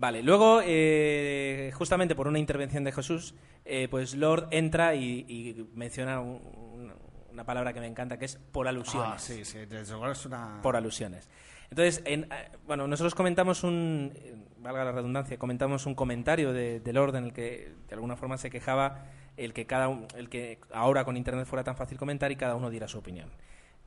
Vale, 0.00 0.22
luego, 0.22 0.62
eh, 0.64 1.70
justamente 1.74 2.14
por 2.14 2.26
una 2.26 2.38
intervención 2.38 2.84
de 2.84 2.90
Jesús, 2.92 3.34
eh, 3.66 3.86
pues 3.90 4.14
Lord 4.14 4.48
entra 4.50 4.94
y, 4.94 5.26
y 5.28 5.68
menciona 5.74 6.20
un- 6.20 6.40
un- 6.42 6.92
una 7.30 7.44
palabra 7.44 7.74
que 7.74 7.80
me 7.80 7.86
encanta, 7.86 8.18
que 8.18 8.24
es 8.24 8.36
por 8.50 8.66
alusiones. 8.66 9.10
Ah, 9.12 9.18
sí, 9.18 9.44
sí, 9.44 9.58
desde 9.66 9.92
luego 9.92 10.10
es 10.10 10.24
una... 10.24 10.60
por 10.62 10.74
alusiones. 10.74 11.28
Entonces, 11.68 12.02
en, 12.06 12.24
eh, 12.24 12.48
bueno, 12.66 12.86
nosotros 12.88 13.14
comentamos 13.14 13.62
un, 13.62 14.10
valga 14.56 14.84
la 14.86 14.92
redundancia, 14.92 15.38
comentamos 15.38 15.84
un 15.84 15.94
comentario 15.94 16.54
de, 16.54 16.80
del 16.80 16.96
orden 16.96 17.24
en 17.24 17.28
el 17.28 17.34
que 17.34 17.70
de 17.86 17.94
alguna 17.94 18.16
forma 18.16 18.38
se 18.38 18.48
quejaba 18.48 19.04
el 19.36 19.52
que 19.52 19.66
cada 19.66 19.90
el 20.16 20.30
que 20.30 20.60
ahora 20.72 21.04
con 21.04 21.18
internet 21.18 21.44
fuera 21.46 21.62
tan 21.62 21.76
fácil 21.76 21.98
comentar 21.98 22.32
y 22.32 22.36
cada 22.36 22.54
uno 22.54 22.70
diera 22.70 22.88
su 22.88 22.96
opinión. 22.98 23.28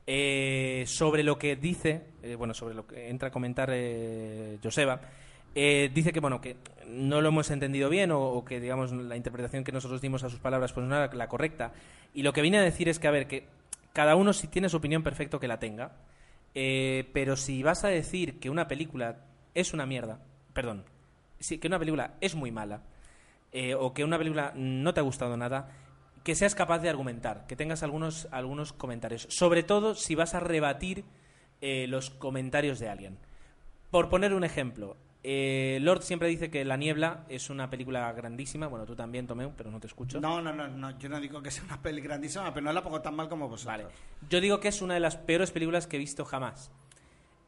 Eh, 0.06 0.84
sobre 0.86 1.24
lo 1.24 1.38
que 1.38 1.56
dice, 1.56 2.02
eh, 2.22 2.36
bueno, 2.36 2.54
sobre 2.54 2.74
lo 2.76 2.86
que 2.86 3.08
entra 3.10 3.28
a 3.28 3.32
comentar 3.32 3.68
eh, 3.72 4.58
Joseba, 4.62 5.00
eh, 5.54 5.90
dice 5.92 6.12
que 6.12 6.20
bueno 6.20 6.40
que 6.40 6.56
no 6.86 7.20
lo 7.20 7.28
hemos 7.28 7.50
entendido 7.50 7.88
bien 7.88 8.10
o, 8.12 8.44
que 8.44 8.60
digamos 8.60 8.92
la 8.92 9.16
interpretación 9.16 9.64
que 9.64 9.72
nosotros 9.72 10.00
dimos 10.00 10.24
a 10.24 10.30
sus 10.30 10.40
palabras 10.40 10.72
pues 10.72 10.86
no 10.86 10.96
era 10.96 11.12
la 11.14 11.28
correcta 11.28 11.72
y 12.12 12.22
lo 12.22 12.32
que 12.32 12.42
viene 12.42 12.58
a 12.58 12.62
decir 12.62 12.88
es 12.88 12.98
que 12.98 13.08
a 13.08 13.12
ver 13.12 13.26
que 13.26 13.46
cada 13.92 14.16
uno 14.16 14.32
si 14.32 14.48
tiene 14.48 14.68
su 14.68 14.76
opinión 14.76 15.02
perfecto 15.02 15.38
que 15.38 15.48
la 15.48 15.58
tenga 15.58 15.92
eh, 16.54 17.08
pero 17.12 17.36
si 17.36 17.62
vas 17.62 17.84
a 17.84 17.88
decir 17.88 18.38
que 18.38 18.50
una 18.50 18.68
película 18.68 19.16
es 19.54 19.72
una 19.74 19.86
mierda, 19.86 20.20
perdón, 20.52 20.84
sí, 21.40 21.58
que 21.58 21.66
una 21.66 21.80
película 21.80 22.14
es 22.20 22.36
muy 22.36 22.52
mala, 22.52 22.82
eh, 23.52 23.74
o 23.74 23.92
que 23.92 24.04
una 24.04 24.18
película 24.18 24.52
no 24.54 24.94
te 24.94 25.00
ha 25.00 25.04
gustado 25.04 25.36
nada, 25.36 25.70
que 26.22 26.36
seas 26.36 26.54
capaz 26.54 26.78
de 26.78 26.88
argumentar, 26.88 27.46
que 27.46 27.56
tengas 27.56 27.82
algunos, 27.82 28.28
algunos 28.30 28.72
comentarios. 28.72 29.26
Sobre 29.30 29.64
todo 29.64 29.94
si 29.94 30.14
vas 30.14 30.34
a 30.34 30.40
rebatir 30.40 31.04
los 31.60 32.10
comentarios 32.10 32.78
de 32.78 32.90
alguien. 32.90 33.16
Por 33.90 34.10
poner 34.10 34.34
un 34.34 34.44
ejemplo, 34.44 34.98
eh, 35.26 35.78
Lord 35.80 36.02
siempre 36.02 36.28
dice 36.28 36.50
que 36.50 36.66
La 36.66 36.76
Niebla 36.76 37.24
es 37.30 37.48
una 37.48 37.70
película 37.70 38.12
grandísima. 38.12 38.66
Bueno, 38.66 38.84
tú 38.84 38.94
también, 38.94 39.26
Tomeu, 39.26 39.54
pero 39.56 39.70
no 39.70 39.80
te 39.80 39.86
escucho. 39.86 40.20
No, 40.20 40.42
no, 40.42 40.52
no, 40.52 40.68
no, 40.68 40.98
yo 40.98 41.08
no 41.08 41.18
digo 41.18 41.42
que 41.42 41.50
sea 41.50 41.64
una 41.64 41.80
peli 41.80 42.02
grandísima, 42.02 42.52
pero 42.52 42.66
no 42.66 42.72
la 42.74 42.82
pongo 42.82 43.00
tan 43.00 43.16
mal 43.16 43.30
como 43.30 43.48
vosotros. 43.48 43.66
Vale. 43.78 43.86
Yo 44.28 44.40
digo 44.42 44.60
que 44.60 44.68
es 44.68 44.82
una 44.82 44.92
de 44.92 45.00
las 45.00 45.16
peores 45.16 45.50
películas 45.50 45.86
que 45.86 45.96
he 45.96 45.98
visto 45.98 46.26
jamás. 46.26 46.70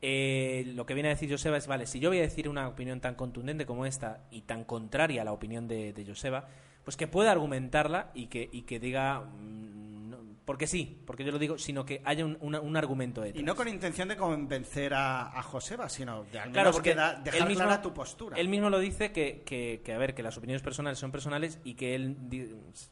Eh, 0.01 0.73
lo 0.75 0.87
que 0.87 0.95
viene 0.95 1.11
a 1.11 1.13
decir 1.13 1.31
Joseba 1.31 1.59
es, 1.59 1.67
vale, 1.67 1.87
si 1.87 2.01
yo 2.01 2.09
voy 2.09 2.19
a 2.19 2.23
decir 2.23 2.49
una 2.49 2.67
opinión 2.67 3.01
tan 3.01 3.15
contundente 3.15 3.67
como 3.67 3.85
esta 3.85 4.27
y 4.31 4.43
tan 4.43 4.65
contraria 4.65 5.21
a 5.21 5.25
la 5.27 5.33
opinión 5.33 5.69
de, 5.69 5.93
de 5.93 6.07
Joseba, 6.07 6.49
pues 6.87 6.97
que 6.97 7.07
pueda 7.07 7.33
argumentarla 7.33 8.11
y 8.15 8.29
que, 8.29 8.49
y 8.51 8.63
que 8.63 8.79
diga, 8.81 9.21
mm, 9.21 10.09
no, 10.11 10.19
porque 10.47 10.67
sí, 10.69 11.03
porque 11.05 11.25
yo 11.25 11.33
lo 11.33 11.39
digo, 11.39 11.59
sino 11.59 11.85
que 11.85 12.01
haya 12.05 12.25
un, 12.25 12.39
una- 12.41 12.61
un 12.61 12.77
argumento 12.77 13.21
detrás. 13.21 13.43
Y 13.43 13.45
no 13.45 13.55
con 13.57 13.67
intención 13.69 14.07
de 14.09 14.17
convencer 14.17 14.95
a, 14.95 15.37
a 15.37 15.43
Joseba, 15.43 15.89
sino 15.89 16.23
de 16.25 16.39
al 16.39 16.51
menos 16.51 16.53
Claro, 16.53 16.71
porque 16.73 16.91
que 16.91 16.97
da- 16.97 17.15
dejar 17.17 17.41
él 17.43 17.49
mismo, 17.49 17.65
clara 17.65 17.83
tu 17.83 17.93
postura. 17.93 18.39
Él 18.39 18.49
mismo 18.49 18.71
lo 18.71 18.79
dice 18.79 19.11
que, 19.13 19.43
que, 19.45 19.83
que, 19.85 19.93
a 19.93 19.99
ver, 19.99 20.15
que 20.15 20.23
las 20.23 20.39
opiniones 20.39 20.63
personales 20.63 20.99
son 20.99 21.11
personales 21.11 21.59
y 21.65 21.75
que 21.75 21.95
él 21.97 22.17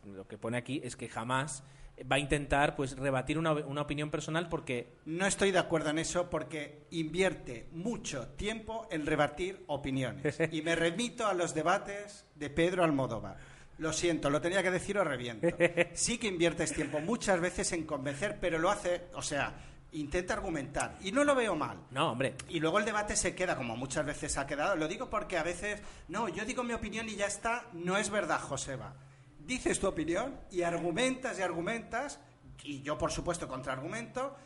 lo 0.04 0.26
que 0.26 0.36
pone 0.38 0.58
aquí 0.58 0.80
es 0.84 0.96
que 0.96 1.08
jamás 1.08 1.62
va 2.10 2.16
a 2.16 2.18
intentar 2.18 2.74
pues 2.74 2.96
rebatir 2.98 3.38
una, 3.38 3.52
una 3.52 3.82
opinión 3.82 4.10
personal 4.10 4.48
porque 4.48 4.94
No 5.04 5.24
estoy 5.26 5.52
de 5.52 5.60
acuerdo 5.60 5.90
en 5.90 6.00
eso 6.00 6.28
porque 6.28 6.88
invierte 6.90 7.68
mucho 7.70 8.26
tiempo 8.30 8.88
en 8.90 9.06
rebatir 9.06 9.62
opiniones. 9.68 10.40
Y 10.50 10.62
me 10.62 10.74
remito 10.74 11.24
a 11.28 11.34
los 11.34 11.54
debates 11.54 12.26
de 12.34 12.50
Pedro 12.50 12.82
Almodóvar. 12.82 13.53
Lo 13.78 13.92
siento, 13.92 14.30
lo 14.30 14.40
tenía 14.40 14.62
que 14.62 14.70
decir 14.70 14.98
o 14.98 15.04
reviento. 15.04 15.48
Sí 15.94 16.18
que 16.18 16.28
inviertes 16.28 16.72
tiempo 16.72 17.00
muchas 17.00 17.40
veces 17.40 17.72
en 17.72 17.84
convencer, 17.84 18.38
pero 18.40 18.58
lo 18.58 18.70
hace, 18.70 19.06
o 19.14 19.22
sea, 19.22 19.54
intenta 19.92 20.34
argumentar. 20.34 20.96
Y 21.02 21.12
no 21.12 21.24
lo 21.24 21.34
veo 21.34 21.54
mal. 21.56 21.78
No, 21.90 22.12
hombre. 22.12 22.36
Y 22.48 22.60
luego 22.60 22.78
el 22.78 22.84
debate 22.84 23.16
se 23.16 23.34
queda, 23.34 23.56
como 23.56 23.76
muchas 23.76 24.04
veces 24.04 24.36
ha 24.38 24.46
quedado. 24.46 24.76
Lo 24.76 24.88
digo 24.88 25.08
porque 25.08 25.38
a 25.38 25.42
veces, 25.42 25.80
no, 26.08 26.28
yo 26.28 26.44
digo 26.44 26.62
mi 26.62 26.72
opinión 26.72 27.08
y 27.08 27.16
ya 27.16 27.26
está. 27.26 27.66
No 27.72 27.96
es 27.96 28.10
verdad, 28.10 28.40
Joseba. 28.40 28.94
Dices 29.38 29.80
tu 29.80 29.88
opinión 29.88 30.40
y 30.50 30.62
argumentas 30.62 31.38
y 31.38 31.42
argumentas, 31.42 32.20
y 32.62 32.82
yo, 32.82 32.96
por 32.96 33.12
supuesto, 33.12 33.48
contraargumento. 33.48 34.36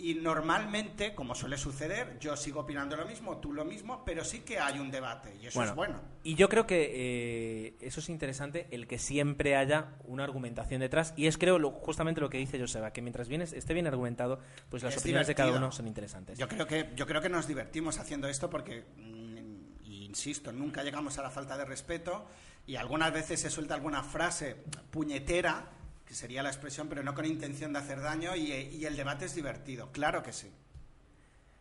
Y 0.00 0.14
normalmente, 0.14 1.12
como 1.12 1.34
suele 1.34 1.58
suceder, 1.58 2.18
yo 2.20 2.36
sigo 2.36 2.60
opinando 2.60 2.96
lo 2.96 3.04
mismo, 3.04 3.38
tú 3.38 3.52
lo 3.52 3.64
mismo, 3.64 4.04
pero 4.04 4.24
sí 4.24 4.40
que 4.40 4.60
hay 4.60 4.78
un 4.78 4.92
debate 4.92 5.34
y 5.42 5.46
eso 5.48 5.58
es 5.70 5.74
bueno. 5.74 6.00
Y 6.22 6.36
yo 6.36 6.48
creo 6.48 6.68
que 6.68 6.90
eh, 6.94 7.76
eso 7.80 7.98
es 7.98 8.08
interesante, 8.08 8.68
el 8.70 8.86
que 8.86 8.98
siempre 8.98 9.56
haya 9.56 9.96
una 10.04 10.22
argumentación 10.22 10.80
detrás. 10.80 11.14
Y 11.16 11.26
es, 11.26 11.36
creo, 11.36 11.58
lo- 11.58 11.72
justamente 11.72 12.20
lo 12.20 12.30
que 12.30 12.38
dice 12.38 12.60
Joseba, 12.60 12.92
que 12.92 13.02
mientras 13.02 13.28
bien 13.28 13.42
es- 13.42 13.52
esté 13.52 13.74
bien 13.74 13.88
argumentado, 13.88 14.38
pues 14.68 14.84
las 14.84 14.94
Es 14.94 15.00
opiniones 15.00 15.26
de 15.26 15.34
cada 15.34 15.50
uno 15.56 15.72
son 15.72 15.88
interesantes. 15.88 16.38
Yo 16.38 16.46
creo 16.46 16.66
que 16.68 16.90
yo 16.94 17.04
creo 17.06 17.20
que 17.20 17.28
nos 17.28 17.48
divertimos 17.48 17.98
haciendo 17.98 18.28
esto 18.28 18.48
porque 18.48 18.84
mm, 18.96 19.82
insisto, 19.84 20.52
nunca 20.52 20.84
llegamos 20.84 21.18
a 21.18 21.22
la 21.22 21.30
falta 21.30 21.56
de 21.58 21.64
respeto 21.64 22.24
y 22.66 22.76
algunas 22.76 23.12
veces 23.12 23.40
se 23.40 23.50
suelta 23.50 23.74
alguna 23.74 24.02
frase 24.04 24.56
puñetera, 24.92 25.70
que 26.08 26.14
sería 26.14 26.42
la 26.42 26.48
expresión, 26.48 26.88
pero 26.88 27.02
no 27.02 27.14
con 27.14 27.26
intención 27.26 27.74
de 27.74 27.80
hacer 27.80 28.00
daño 28.00 28.34
y, 28.34 28.50
y 28.50 28.86
el 28.86 28.96
debate 28.96 29.26
es 29.26 29.34
divertido, 29.34 29.92
claro 29.92 30.22
que 30.22 30.32
sí. 30.32 30.50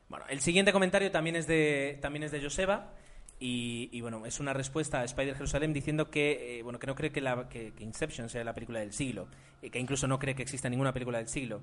Bueno, 0.08 0.24
el 0.30 0.40
siguiente 0.40 0.72
comentario 0.72 1.12
también 1.12 1.36
es 1.36 1.48
de, 1.48 2.00
también 2.02 2.24
es 2.24 2.32
de 2.32 2.42
Joseba. 2.42 2.94
Y, 3.40 3.90
y, 3.92 4.02
bueno, 4.02 4.26
es 4.26 4.40
una 4.40 4.52
respuesta 4.52 5.02
a 5.02 5.04
Spider 5.04 5.36
Jerusalem 5.36 5.72
diciendo 5.72 6.10
que, 6.10 6.58
eh, 6.58 6.64
bueno, 6.64 6.80
que 6.80 6.88
no 6.88 6.96
cree 6.96 7.12
que, 7.12 7.22
la, 7.22 7.48
que 7.48 7.72
Inception 7.80 8.30
sea 8.30 8.44
la 8.44 8.56
película 8.56 8.80
del 8.80 8.94
siglo, 8.94 9.28
eh, 9.62 9.70
que 9.70 9.78
incluso 9.78 10.08
no 10.08 10.18
cree 10.18 10.34
que 10.34 10.42
exista 10.42 10.70
ninguna 10.70 10.92
película 10.92 11.20
del 11.20 11.28
siglo, 11.28 11.62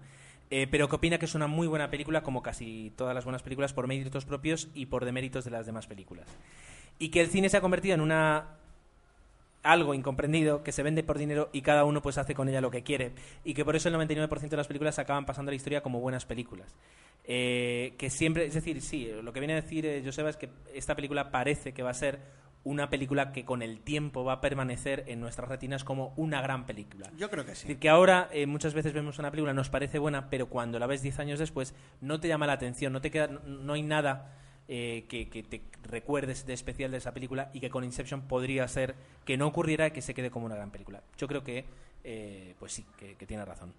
eh, 0.51 0.69
pero 0.71 0.89
que 0.89 0.95
opina 0.95 1.19
que 1.19 1.25
es 1.25 1.35
una 1.35 1.49
muy 1.49 1.67
buena 1.67 1.91
película, 1.91 2.23
como 2.23 2.45
casi 2.45 2.93
todas 2.97 3.13
las 3.13 3.25
buenas 3.25 3.43
películas, 3.43 3.73
por 3.73 3.89
méritos 3.89 4.25
propios 4.25 4.69
y 4.73 4.87
por 4.87 5.05
deméritos 5.05 5.45
de 5.45 5.51
las 5.51 5.67
demás 5.67 5.89
películas. 5.89 6.29
Y 7.01 7.09
que 7.09 7.23
el 7.23 7.29
cine 7.29 7.49
se 7.49 7.57
ha 7.57 7.61
convertido 7.61 7.97
en 7.97 8.03
una 8.03 8.59
algo 9.65 9.95
incomprendido 9.95 10.63
que 10.63 10.71
se 10.71 10.83
vende 10.83 11.03
por 11.03 11.19
dinero 11.19 11.51
y 11.53 11.63
cada 11.63 11.85
uno 11.85 12.03
pues 12.03 12.19
hace 12.19 12.35
con 12.35 12.49
ella 12.49 12.61
lo 12.61 12.71
que 12.71 12.85
quiere. 12.85 13.13
Y 13.43 13.55
que 13.55 13.65
por 13.65 13.75
eso 13.75 13.89
el 13.89 13.97
99% 13.97 14.49
de 14.49 14.57
las 14.57 14.69
películas 14.69 14.99
acaban 14.99 15.27
pasando 15.27 15.49
a 15.49 15.53
la 15.53 15.57
historia 15.57 15.83
como 15.83 16.01
buenas 16.01 16.25
películas. 16.25 16.77
Eh, 17.27 17.95
que 17.99 18.11
siempre 18.11 18.45
es 18.45 18.53
decir 18.53 18.83
sí 18.83 19.11
lo 19.23 19.33
que 19.33 19.41
viene 19.41 19.55
a 19.55 19.63
decir 19.63 19.87
eh, 19.87 20.03
Joseba 20.05 20.29
es 20.29 20.37
que 20.37 20.51
esta 20.75 20.95
película 20.95 21.31
parece 21.31 21.73
que 21.73 21.83
va 21.83 21.89
a 21.89 21.95
ser 21.95 22.21
una 22.65 22.91
película 22.91 23.33
que 23.33 23.47
con 23.47 23.63
el 23.63 23.81
tiempo 23.81 24.25
va 24.25 24.35
a 24.35 24.41
permanecer 24.43 25.05
en 25.07 25.21
nuestras 25.21 25.49
retinas 25.49 25.85
como 25.85 26.13
una 26.17 26.43
gran 26.43 26.67
película. 26.67 27.11
Yo 27.17 27.31
creo 27.31 27.45
que 27.45 27.53
es 27.53 27.59
sí. 27.59 27.69
decir, 27.69 27.81
que 27.81 27.89
ahora 27.89 28.29
eh, 28.33 28.47
muchas 28.47 28.75
veces 28.75 28.93
vemos 28.93 29.19
una 29.19 29.31
película, 29.31 29.53
nos 29.53 29.71
parece 29.71 29.99
buena, 29.99 30.29
pero 30.31 30.49
cuando 30.49 30.79
la 30.79 30.87
ves 30.87 31.03
10 31.03 31.19
años 31.19 31.39
después 31.39 31.75
no 32.01 32.21
te 32.21 32.29
llama 32.29 32.47
la 32.47 32.55
atención, 32.55 32.93
no, 32.93 33.01
te 33.01 33.11
queda, 33.11 33.29
no 33.29 33.73
hay 33.73 33.83
nada 33.83 34.44
eh, 34.67 35.05
que, 35.09 35.27
te 35.43 35.63
recuerdes 35.83 36.47
de 36.47 36.55
especial 36.55 36.91
de 36.91 36.97
esa 36.97 37.13
película 37.13 37.51
y 37.53 37.61
que 37.61 37.69
con 37.69 37.85
Inception 37.85 38.23
podría 38.23 38.67
ser 38.67 38.95
que 39.27 39.37
no 39.37 39.47
ocurriera 39.47 39.89
y 39.89 39.91
que 39.91 40.01
se 40.01 40.15
quede 40.15 40.31
como 40.31 40.47
una 40.47 40.55
gran 40.55 40.71
película. 40.71 41.03
Yo 41.19 41.29
creo 41.29 41.45
que, 41.45 41.67
eh, 42.03 42.55
pues 42.59 42.73
sí, 42.73 42.87
que, 42.97 43.15
tiene 43.27 43.45
razón. 43.45 43.75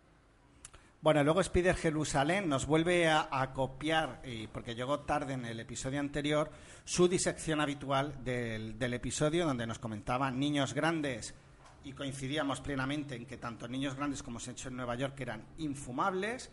Bueno, 1.01 1.23
luego 1.23 1.41
Spider 1.41 1.75
Jerusalén 1.75 2.47
nos 2.47 2.65
vuelve 2.65 3.07
a, 3.07 3.51
copiar, 3.53 4.21
y 4.25 4.47
porque 4.47 4.75
llegó 4.75 5.01
tarde 5.01 5.33
en 5.33 5.45
el 5.45 5.59
episodio 5.59 5.99
anterior, 5.99 6.51
su 6.83 7.07
disección 7.07 7.61
habitual 7.61 8.23
del, 8.23 8.77
del 8.77 8.93
episodio 8.93 9.45
donde 9.45 9.67
nos 9.67 9.79
comentaba 9.79 10.31
niños 10.31 10.73
grandes 10.73 11.35
y 11.83 11.93
coincidíamos 11.93 12.61
plenamente 12.61 13.15
en 13.15 13.25
que 13.25 13.37
tanto 13.37 13.67
niños 13.67 13.95
grandes 13.95 14.23
como 14.23 14.39
se 14.39 14.51
hecho 14.51 14.69
en 14.69 14.77
Nueva 14.77 14.95
York 14.95 15.19
eran 15.19 15.45
infumables. 15.59 16.51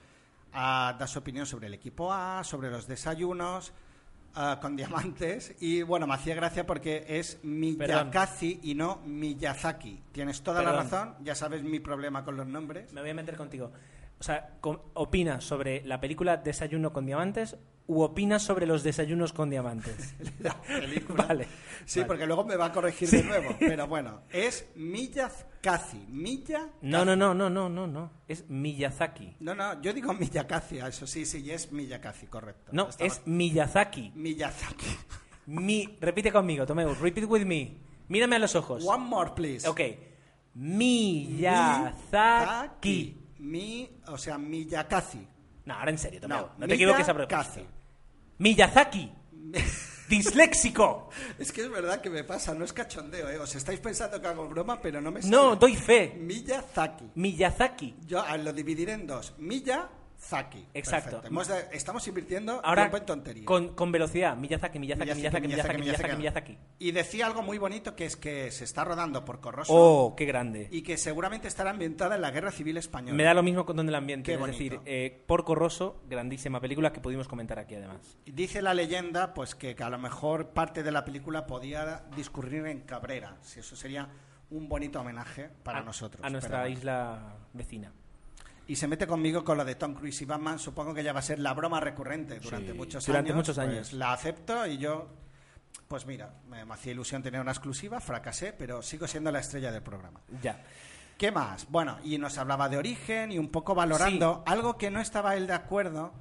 Ah, 0.53 0.95
da 0.99 1.07
su 1.07 1.19
opinión 1.19 1.47
sobre 1.47 1.67
el 1.67 1.75
equipo 1.75 2.13
A, 2.13 2.45
sobre 2.45 2.71
los 2.71 2.87
desayunos 2.87 3.73
ah, 4.35 4.59
con 4.61 4.77
diamantes 4.77 5.55
y 5.61 5.83
bueno, 5.83 6.07
me 6.07 6.15
hacía 6.15 6.35
gracia 6.35 6.67
porque 6.67 7.05
es 7.09 7.39
Miyakazi 7.43 8.61
y 8.63 8.75
no 8.75 9.01
Miyazaki. 9.05 10.03
Tienes 10.13 10.43
toda 10.43 10.63
la 10.63 10.73
razón, 10.73 11.15
ya 11.23 11.35
sabes 11.35 11.63
mi 11.63 11.81
problema 11.81 12.25
con 12.25 12.37
los 12.37 12.47
nombres. 12.47 12.93
Me 12.93 13.01
voy 13.01 13.11
a 13.11 13.15
meter 13.15 13.37
contigo. 13.37 13.73
O 14.21 14.23
sea, 14.25 14.55
¿opinas 14.95 15.43
sobre 15.43 15.85
la 15.85 16.01
película 16.01 16.37
Desayuno 16.37 16.93
con 16.93 17.07
Diamantes 17.07 17.57
u 17.93 18.03
opinas 18.03 18.43
sobre 18.43 18.67
los 18.67 18.83
desayunos 18.83 19.33
con 19.33 19.51
diamantes? 19.51 20.15
la 20.41 20.55
película. 20.63 21.27
Vale. 21.27 21.47
Sí, 21.85 22.01
vale. 22.01 22.09
porque 22.09 22.27
luego 22.27 22.45
me 22.45 22.57
va 22.57 22.67
a 22.67 22.73
corregir 22.73 23.11
de 23.11 23.23
nuevo. 23.23 23.55
Pero 23.59 23.87
bueno, 23.87 24.23
es 24.31 24.67
Miyazaki. 24.77 26.07
Milla. 26.09 26.69
No, 26.81 27.05
no, 27.05 27.15
no, 27.15 27.35
no, 27.35 27.51
no, 27.51 27.69
no, 27.69 27.87
no. 27.87 28.11
Es 28.27 28.49
Miyazaki. 28.49 29.37
No, 29.41 29.55
no, 29.55 29.81
yo 29.83 29.93
digo 29.93 30.13
Miyakazi, 30.15 30.81
a 30.81 30.89
eso 30.89 31.07
sí, 31.07 31.25
sí, 31.27 31.51
es 31.51 31.71
Miyakazi, 31.73 32.27
correcto. 32.27 32.71
No, 32.73 32.89
Estaba- 32.89 33.07
es 33.07 33.21
Miyazaki. 33.27 34.13
Miyazaki. 34.15 34.87
Mi, 35.47 35.99
repite 36.01 36.31
conmigo, 36.33 36.65
Tomeu, 36.67 36.95
repeat 36.95 37.29
with 37.29 37.45
me. 37.45 37.77
Mírame 38.09 38.37
a 38.37 38.39
los 38.39 38.55
ojos. 38.55 38.85
One 38.87 39.05
more, 39.05 39.31
please. 39.35 39.69
Ok. 39.69 39.81
Miyazaki. 41.83 43.19
Mi, 43.39 43.89
o 44.07 44.17
sea, 44.19 44.39
Miyakazi. 44.39 45.27
No, 45.65 45.75
ahora 45.75 45.91
en 45.91 45.99
serio, 45.99 46.21
Tomeu. 46.21 46.39
No, 46.39 46.53
No, 46.59 46.67
te 46.69 46.75
equivoques 46.75 47.09
a 47.09 47.15
propósito. 47.15 47.67
Miyazaki. 48.39 49.13
Disléxico. 50.09 51.09
Es 51.39 51.53
que 51.53 51.63
es 51.63 51.71
verdad 51.71 52.03
que 52.03 52.11
me 52.11 52.23
pasa, 52.23 52.55
no 52.55 52.67
es 52.67 52.73
cachondeo, 52.73 53.31
¿eh? 53.31 53.39
Os 53.39 53.55
estáis 53.55 53.81
pensando 53.81 54.21
que 54.21 54.27
hago 54.27 54.47
broma, 54.47 54.81
pero 54.81 55.01
no 55.01 55.11
me 55.11 55.23
sale. 55.23 55.35
No, 55.35 55.57
doy 55.57 55.75
fe. 55.75 56.15
Miyazaki. 56.19 57.13
Miyazaki. 57.15 57.95
Yo 58.07 58.21
ah, 58.21 58.37
lo 58.37 58.53
dividiré 58.53 58.93
en 58.93 59.07
dos. 59.07 59.33
Miyazaki. 60.23 60.67
Exacto. 60.75 61.21
Hemos 61.25 61.51
estamos 61.73 62.07
invirtiendo 62.07 62.61
Ahora, 62.65 62.83
tiempo 62.85 62.97
en 62.99 63.07
tonterías. 63.07 63.47
con, 63.47 63.75
con 63.75 63.91
velocidad. 63.93 64.37
Miyazaki, 64.37 64.79
Miyazaki, 64.79 65.15
Miyazaki, 65.15 65.47
Miyazaki, 65.49 65.79
Miyazaki, 65.83 66.17
Miyazaki. 66.17 66.59
Y 66.79 66.93
decía 66.93 67.27
algo 67.27 67.43
muy 67.43 67.59
bonito 67.59 67.97
que 67.97 68.07
es 68.07 68.17
que 68.17 68.51
se 68.51 68.65
está 68.65 68.85
rodando 68.85 69.25
por 69.25 69.41
Corroso 69.41 69.73
Oh, 69.75 70.15
qué 70.17 70.25
grande. 70.25 70.69
y 70.71 70.83
que 70.83 70.97
seguramente 70.97 71.49
estará 71.49 71.71
ambientada 71.71 72.15
en 72.15 72.23
la 72.23 72.31
Guerra 72.31 72.51
Civil 72.53 72.77
Española. 72.77 73.17
Me 73.17 73.25
da 73.25 73.35
lo 73.35 73.43
mismo 73.43 73.67
con 73.67 73.77
donde 73.77 73.91
el 73.91 73.97
ambiente. 73.97 74.33
Es 74.35 74.47
decir, 74.47 74.81
eh, 74.87 75.23
Porco 75.27 75.55
Rosso, 75.55 76.03
grandísima 76.09 76.61
película 76.61 76.93
que 76.93 77.01
pudimos 77.01 77.29
comentar 77.29 77.59
aquí 77.59 77.75
además. 77.75 78.19
Dice 78.25 78.63
la 78.63 78.75
leyenda 78.75 79.35
pues 79.35 79.55
que, 79.55 79.75
que 79.75 79.83
a 79.83 79.91
lo 79.91 79.99
mejor 79.99 80.51
parte 80.51 80.83
de 80.83 80.93
la 80.93 81.05
película 81.05 81.47
podía 81.47 82.05
discurrir 82.17 82.67
en 82.67 82.81
Cabrera. 82.83 83.37
Si 83.43 83.61
eso 83.61 83.77
sería 83.77 84.09
un 84.51 84.69
bonito 84.69 85.01
homenaje 85.01 85.49
para 85.63 85.79
a, 85.79 85.83
nosotros. 85.83 86.25
A 86.25 86.31
nuestra 86.31 86.63
Pero 86.63 86.73
isla 86.73 87.37
vecina. 87.53 87.93
Y 88.69 88.77
se 88.77 88.87
mete 88.87 89.07
conmigo 89.07 89.45
con 89.45 89.59
lo 89.59 89.65
de 89.65 89.75
Tom 89.75 89.95
Cruise 89.95 90.23
y 90.23 90.25
Batman. 90.25 90.59
Supongo 90.59 90.95
que 90.95 91.03
ya 91.03 91.13
va 91.13 91.19
a 91.19 91.23
ser 91.23 91.39
la 91.41 91.53
broma 91.53 91.81
recurrente 91.81 92.39
durante 92.41 92.73
Sí, 92.73 92.79
muchos 92.79 93.05
durante 93.07 93.31
años. 93.31 93.37
muchos 93.37 93.57
pues 93.57 93.69
años. 93.69 93.93
la 93.93 94.13
acepto 94.13 94.67
y 94.67 94.79
yo, 94.79 95.09
pues 95.89 96.07
mira, 96.07 96.33
me, 96.49 96.65
me 96.65 96.75
hacía 96.75 96.93
ilusión 96.93 97.23
tener 97.23 97.41
una 97.41 97.51
exclusiva, 97.53 98.01
fracasé, 98.01 98.53
pero 98.53 98.81
sigo 98.83 99.07
siendo 99.07 99.31
la 99.33 99.41
estrella 99.41 99.73
del 99.73 99.83
programa. 99.83 100.21
Ya. 100.43 100.63
¿Qué 101.19 101.31
más? 101.31 101.67
Bueno, 101.69 101.99
y 102.05 102.19
nos 102.19 102.39
hablaba 102.39 102.69
de 102.69 102.77
origen 102.79 103.33
y 103.33 103.39
un 103.39 103.49
poco 103.49 103.75
valorando 103.75 104.43
algo 104.47 104.79
que 104.79 104.91
no 104.91 105.01
estaba 105.01 105.37
él 105.37 105.47
de 105.47 105.53
acuerdo, 105.55 106.13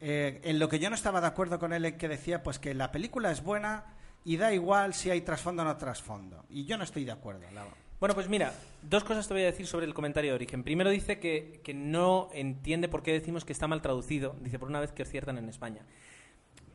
eh, 0.00 0.40
en 0.44 0.58
lo 0.58 0.68
que 0.68 0.78
yo 0.78 0.88
no 0.90 0.94
estaba 0.96 1.20
de 1.20 1.26
acuerdo 1.26 1.58
con 1.58 1.72
él, 1.72 1.84
en 1.84 1.98
que 1.98 2.08
decía 2.08 2.42
pues 2.42 2.58
que 2.58 2.74
la 2.74 2.90
película 2.92 3.30
es 3.30 3.42
buena 3.42 3.84
y 4.24 4.36
da 4.36 4.52
igual 4.52 4.94
si 4.94 5.10
hay 5.10 5.20
trasfondo 5.20 5.62
o 5.62 5.64
no 5.66 5.76
trasfondo. 5.76 6.44
Y 6.48 6.64
yo 6.64 6.78
no 6.78 6.84
estoy 6.84 7.04
de 7.04 7.12
acuerdo. 7.12 7.42
la- 7.52 7.66
Bueno, 8.00 8.14
pues 8.14 8.28
mira, 8.28 8.52
dos 8.82 9.04
cosas 9.04 9.26
te 9.26 9.34
voy 9.34 9.42
a 9.44 9.46
decir 9.46 9.66
sobre 9.66 9.86
el 9.86 9.94
comentario 9.94 10.30
de 10.32 10.34
origen. 10.34 10.62
Primero 10.62 10.90
dice 10.90 11.18
que, 11.18 11.60
que 11.64 11.72
no 11.74 12.28
entiende 12.34 12.88
por 12.88 13.02
qué 13.02 13.12
decimos 13.12 13.44
que 13.44 13.52
está 13.52 13.66
mal 13.66 13.80
traducido. 13.82 14.36
Dice, 14.40 14.58
por 14.58 14.68
una 14.68 14.80
vez 14.80 14.92
que 14.92 15.02
aciertan 15.02 15.38
en 15.38 15.48
España. 15.48 15.82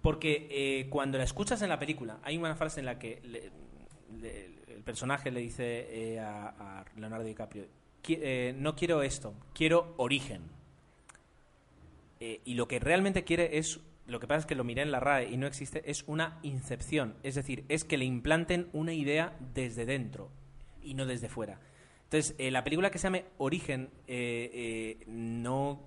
Porque 0.02 0.48
eh, 0.50 0.88
cuando 0.90 1.18
la 1.18 1.26
escuchas 1.26 1.62
en 1.62 1.70
la 1.70 1.78
película, 1.78 2.20
hay 2.24 2.38
una 2.38 2.56
frase 2.56 2.80
en 2.80 2.86
la 2.86 2.98
que 2.98 3.20
le- 3.24 3.52
el 4.74 4.82
personaje 4.84 5.30
le 5.30 5.42
dice 5.42 6.14
eh, 6.16 6.20
a, 6.20 6.84
Leonardo 6.98 7.26
DiCaprio, 7.26 7.66
"Qui- 8.04 8.18
eh, 8.22 8.56
no 8.58 8.76
quiero 8.76 9.04
esto, 9.04 9.34
quiero 9.54 9.94
origen. 9.98 10.42
Eh, 12.22 12.42
y 12.46 12.56
lo 12.56 12.68
que 12.68 12.80
realmente 12.80 13.24
quiere 13.24 13.58
es, 13.60 13.82
lo 14.08 14.20
que 14.20 14.26
pasa 14.26 14.40
es 14.40 14.46
que 14.48 14.56
lo 14.56 14.64
miré 14.64 14.82
en 14.82 14.92
la 14.92 15.00
RAE 15.00 15.30
y 15.30 15.38
no 15.38 15.46
existe, 15.48 15.84
es 15.92 16.04
una 16.08 16.40
incepción. 16.44 17.14
Es 17.24 17.36
decir, 17.36 17.66
es 17.70 17.84
que 17.84 17.98
le 17.98 18.06
implanten 18.06 18.68
una 18.74 18.94
idea 18.94 19.38
desde 19.54 19.86
dentro 19.86 20.32
y 20.84 20.94
no 20.94 21.06
desde 21.06 21.30
fuera. 21.30 21.60
Entonces, 22.06 22.36
eh, 22.40 22.50
la 22.52 22.64
película 22.64 22.90
que 22.90 22.98
se 22.98 23.04
llame 23.04 23.26
Origen 23.38 23.90
eh, 24.08 24.50
eh, 24.54 25.04
no 25.08 25.82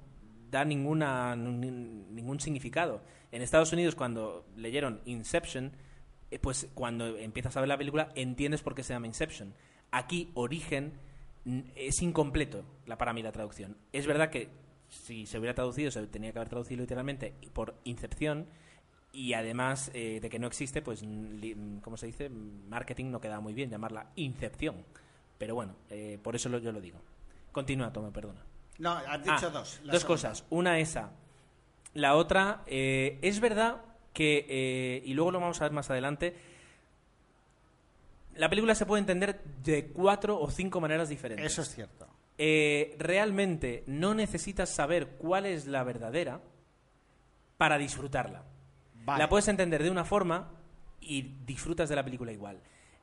da 0.51 0.65
ninguna, 0.65 1.35
nin- 1.35 2.07
ningún 2.11 2.39
significado. 2.41 3.03
En 3.33 3.43
Estados 3.43 3.73
Unidos, 3.73 3.95
cuando 3.95 4.47
leyeron 4.57 5.01
Inception, 5.07 5.73
eh, 6.31 6.39
pues 6.39 6.69
cuando 6.75 7.17
empiezas 7.17 7.57
a 7.57 7.61
ver 7.61 7.69
la 7.69 7.79
película 7.79 8.11
entiendes 8.15 8.63
por 8.63 8.75
qué 8.75 8.83
se 8.83 8.93
llama 8.93 9.07
Inception. 9.07 9.55
Aquí, 9.91 10.31
Origen, 10.35 10.93
es 11.75 12.01
incompleto 12.03 12.65
la, 12.87 12.97
para 12.99 13.13
mí 13.13 13.23
la 13.23 13.33
traducción. 13.33 13.77
Es 13.93 14.07
verdad 14.07 14.31
que 14.31 14.49
si 14.89 15.27
se 15.27 15.39
hubiera 15.39 15.55
traducido, 15.55 15.91
se 15.91 16.07
tenía 16.07 16.33
que 16.33 16.39
haber 16.39 16.51
traducido 16.51 16.83
literalmente 16.83 17.35
por 17.53 17.75
Incepción, 17.85 18.47
y 19.13 19.35
además 19.35 19.91
eh, 19.95 20.21
de 20.21 20.31
que 20.31 20.39
no 20.39 20.47
existe, 20.47 20.81
pues, 20.83 21.03
¿cómo 21.83 21.97
se 21.97 22.07
dice? 22.07 22.29
Marketing 22.31 23.11
no 23.11 23.21
queda 23.21 23.41
muy 23.41 23.53
bien 23.55 23.69
llamarla 23.71 24.07
Incepción. 24.17 24.85
Pero 25.39 25.55
bueno, 25.55 25.75
eh, 25.91 26.19
por 26.23 26.35
eso 26.37 26.49
lo- 26.49 26.59
yo 26.59 26.73
lo 26.73 26.81
digo. 26.81 26.99
Continúa, 27.53 27.93
Tome, 27.93 28.11
perdona. 28.11 28.41
No, 28.79 28.93
has 28.93 29.23
dicho 29.23 29.35
Ah, 29.49 29.51
dos. 29.51 29.53
Dos 29.53 29.71
segunda. 29.81 30.07
cosas. 30.07 30.45
Una 30.51 30.79
esa. 30.79 31.11
La 31.95 32.15
otra, 32.15 32.63
eh, 32.67 33.19
es 33.23 33.39
verdad 33.41 33.83
que, 34.15 35.03
y 35.05 35.13
luego 35.15 35.31
lo 35.33 35.41
vamos 35.41 35.61
a 35.61 35.65
ver 35.65 35.73
más 35.73 35.91
adelante, 35.91 36.35
la 38.37 38.49
película 38.49 38.75
se 38.75 38.87
puede 38.87 39.01
entender 39.01 39.43
de 39.63 39.89
cuatro 39.89 40.41
o 40.41 40.51
cinco 40.51 40.81
maneras 40.81 41.09
diferentes. 41.11 41.45
Eso 41.47 41.61
es 41.63 41.75
cierto. 41.75 42.07
Realmente 42.99 43.85
no 43.87 44.15
necesitas 44.15 44.71
saber 44.71 45.09
cuál 45.19 45.45
es 45.47 45.67
la 45.67 45.85
verdadera 45.85 46.41
para 47.59 47.77
disfrutarla. 47.79 48.45
Vale. 49.05 49.19
La 49.23 49.29
puedes 49.29 49.49
entender 49.49 49.83
de 49.83 49.91
una 49.91 50.05
forma 50.05 50.51
y 51.01 51.23
disfrutas 51.47 51.89
de 51.89 51.97
la 51.97 52.05
película 52.05 52.33
igual. 52.33 52.61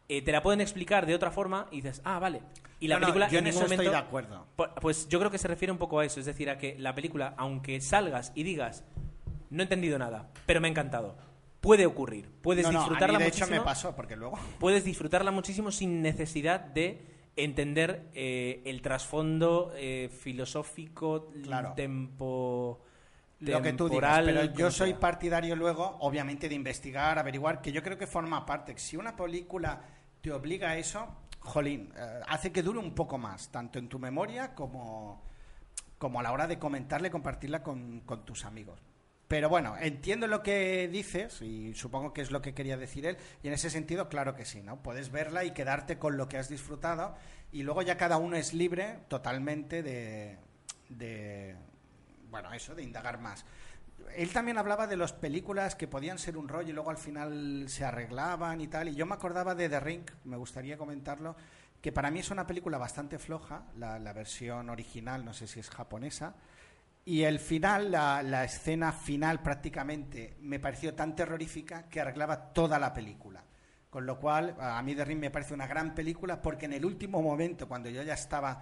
Eh, 0.07 0.21
te 0.23 0.31
la 0.31 0.41
pueden 0.41 0.59
explicar 0.61 1.05
de 1.05 1.13
otra 1.13 1.29
forma 1.29 1.67
y 1.71 1.77
dices, 1.81 2.01
ah, 2.03 2.17
vale. 2.19 2.41
Y 2.79 2.87
la 2.87 2.95
No, 2.95 3.01
no, 3.01 3.05
película 3.07 3.27
yo 3.29 3.39
en 3.39 3.45
en 3.47 3.51
ningún 3.53 3.63
eso 3.65 3.73
estoy 3.73 3.85
momento. 3.87 3.91
de 3.91 4.07
acuerdo. 4.07 4.47
Pu- 4.57 4.73
Pues 4.81 5.07
yo 5.07 5.19
creo 5.19 5.29
que 5.29 5.37
se 5.37 5.47
refiere 5.47 5.71
un 5.71 5.77
poco 5.77 5.99
a 5.99 6.05
eso, 6.05 6.19
es 6.19 6.25
decir, 6.25 6.49
a 6.49 6.57
que 6.57 6.77
la 6.79 6.95
película, 6.95 7.35
aunque 7.37 7.79
salgas 7.81 8.31
y 8.33 8.43
digas, 8.43 8.83
no 9.51 9.61
he 9.61 9.63
entendido 9.63 9.99
nada, 9.99 10.31
pero 10.47 10.61
me 10.61 10.67
ha 10.67 10.71
encantado, 10.71 11.15
puede 11.61 11.85
ocurrir, 11.85 12.31
puedes 12.41 12.63
No, 12.65 12.71
no, 12.71 12.79
a 12.79 12.81
mí 12.81 12.85
disfrutarla 12.89 13.19
de 13.19 13.25
hecho 13.27 13.39
muchísimo, 13.41 13.59
me 13.59 13.65
pasó, 13.65 13.95
porque 13.95 14.15
luego... 14.15 14.39
puedes 14.59 14.83
disfrutarla 14.83 15.29
muchísimo 15.31 15.69
sin 15.71 16.01
necesidad 16.01 16.61
de 16.61 17.05
entender 17.35 18.09
eh, 18.15 18.61
el 18.65 18.81
trasfondo 18.81 19.73
eh, 19.75 20.09
filosófico, 20.21 21.31
Claro. 21.43 21.73
tempo, 21.75 22.81
lo 23.39 23.61
que 23.61 23.73
tú 23.73 23.89
digas, 23.89 24.21
pero 24.23 24.45
yo 24.45 24.71
soy 24.71 24.89
sea. 24.89 24.99
partidario 24.99 25.55
luego, 25.55 25.97
obviamente, 26.01 26.49
de 26.49 26.55
investigar, 26.55 27.17
averiguar, 27.17 27.61
que 27.61 27.71
yo 27.71 27.81
creo 27.81 27.97
que 27.97 28.07
forma 28.07 28.45
parte. 28.45 28.77
Si 28.77 28.97
una 28.97 29.15
película 29.15 29.81
te 30.21 30.31
obliga 30.31 30.71
a 30.71 30.77
eso, 30.77 31.07
jolín, 31.39 31.93
eh, 31.95 32.19
hace 32.27 32.51
que 32.51 32.61
dure 32.61 32.79
un 32.79 32.93
poco 32.93 33.17
más, 33.17 33.49
tanto 33.49 33.79
en 33.79 33.87
tu 33.87 33.99
memoria 33.99 34.53
como, 34.53 35.23
como 35.97 36.19
a 36.19 36.23
la 36.23 36.31
hora 36.31 36.47
de 36.47 36.59
comentarla 36.59 37.07
y 37.07 37.11
compartirla 37.11 37.63
con, 37.63 38.01
con 38.01 38.25
tus 38.25 38.45
amigos. 38.45 38.81
Pero 39.29 39.47
bueno, 39.47 39.75
entiendo 39.79 40.25
lo 40.25 40.41
que 40.41 40.87
dices 40.87 41.43
y 41.43 41.75
supongo 41.75 42.13
que 42.13 42.21
es 42.21 42.31
lo 42.31 42.41
que 42.41 42.55
quería 42.55 42.77
decir 42.77 43.05
él. 43.05 43.17
Y 43.43 43.47
en 43.47 43.53
ese 43.53 43.69
sentido, 43.69 44.09
claro 44.09 44.33
que 44.33 44.43
sí, 44.43 44.63
¿no? 44.63 44.81
Puedes 44.81 45.11
verla 45.11 45.45
y 45.45 45.51
quedarte 45.51 45.99
con 45.99 46.17
lo 46.17 46.27
que 46.27 46.39
has 46.39 46.49
disfrutado 46.49 47.15
y 47.51 47.61
luego 47.61 47.83
ya 47.83 47.95
cada 47.95 48.17
uno 48.17 48.35
es 48.35 48.55
libre 48.55 48.97
totalmente 49.07 49.83
de, 49.83 50.39
de 50.89 51.55
bueno, 52.29 52.53
eso, 52.53 52.75
de 52.75 52.83
indagar 52.83 53.19
más. 53.19 53.45
Él 54.15 54.31
también 54.31 54.57
hablaba 54.57 54.87
de 54.87 54.97
las 54.97 55.13
películas 55.13 55.75
que 55.75 55.87
podían 55.87 56.17
ser 56.17 56.37
un 56.37 56.47
rollo 56.47 56.69
y 56.69 56.73
luego 56.73 56.89
al 56.89 56.97
final 56.97 57.65
se 57.67 57.85
arreglaban 57.85 58.61
y 58.61 58.67
tal. 58.67 58.89
Y 58.89 58.95
yo 58.95 59.05
me 59.05 59.15
acordaba 59.15 59.55
de 59.55 59.69
The 59.69 59.79
Ring, 59.79 60.03
me 60.25 60.37
gustaría 60.37 60.77
comentarlo, 60.77 61.35
que 61.81 61.91
para 61.91 62.11
mí 62.11 62.19
es 62.19 62.31
una 62.31 62.47
película 62.47 62.77
bastante 62.77 63.19
floja, 63.19 63.65
la, 63.77 63.99
la 63.99 64.13
versión 64.13 64.69
original, 64.69 65.23
no 65.23 65.33
sé 65.33 65.47
si 65.47 65.59
es 65.59 65.69
japonesa. 65.69 66.35
Y 67.05 67.23
el 67.23 67.39
final, 67.39 67.91
la, 67.91 68.21
la 68.21 68.43
escena 68.43 68.91
final 68.91 69.41
prácticamente, 69.41 70.37
me 70.41 70.59
pareció 70.59 70.93
tan 70.93 71.15
terrorífica 71.15 71.83
que 71.83 72.01
arreglaba 72.01 72.53
toda 72.53 72.77
la 72.77 72.93
película. 72.93 73.43
Con 73.89 74.05
lo 74.05 74.19
cual, 74.19 74.55
a 74.59 74.81
mí 74.83 74.93
The 74.93 75.05
Ring 75.05 75.19
me 75.19 75.31
parece 75.31 75.53
una 75.53 75.65
gran 75.65 75.95
película 75.95 76.41
porque 76.41 76.65
en 76.65 76.73
el 76.73 76.85
último 76.85 77.21
momento, 77.21 77.67
cuando 77.67 77.89
yo 77.89 78.03
ya 78.03 78.13
estaba 78.13 78.61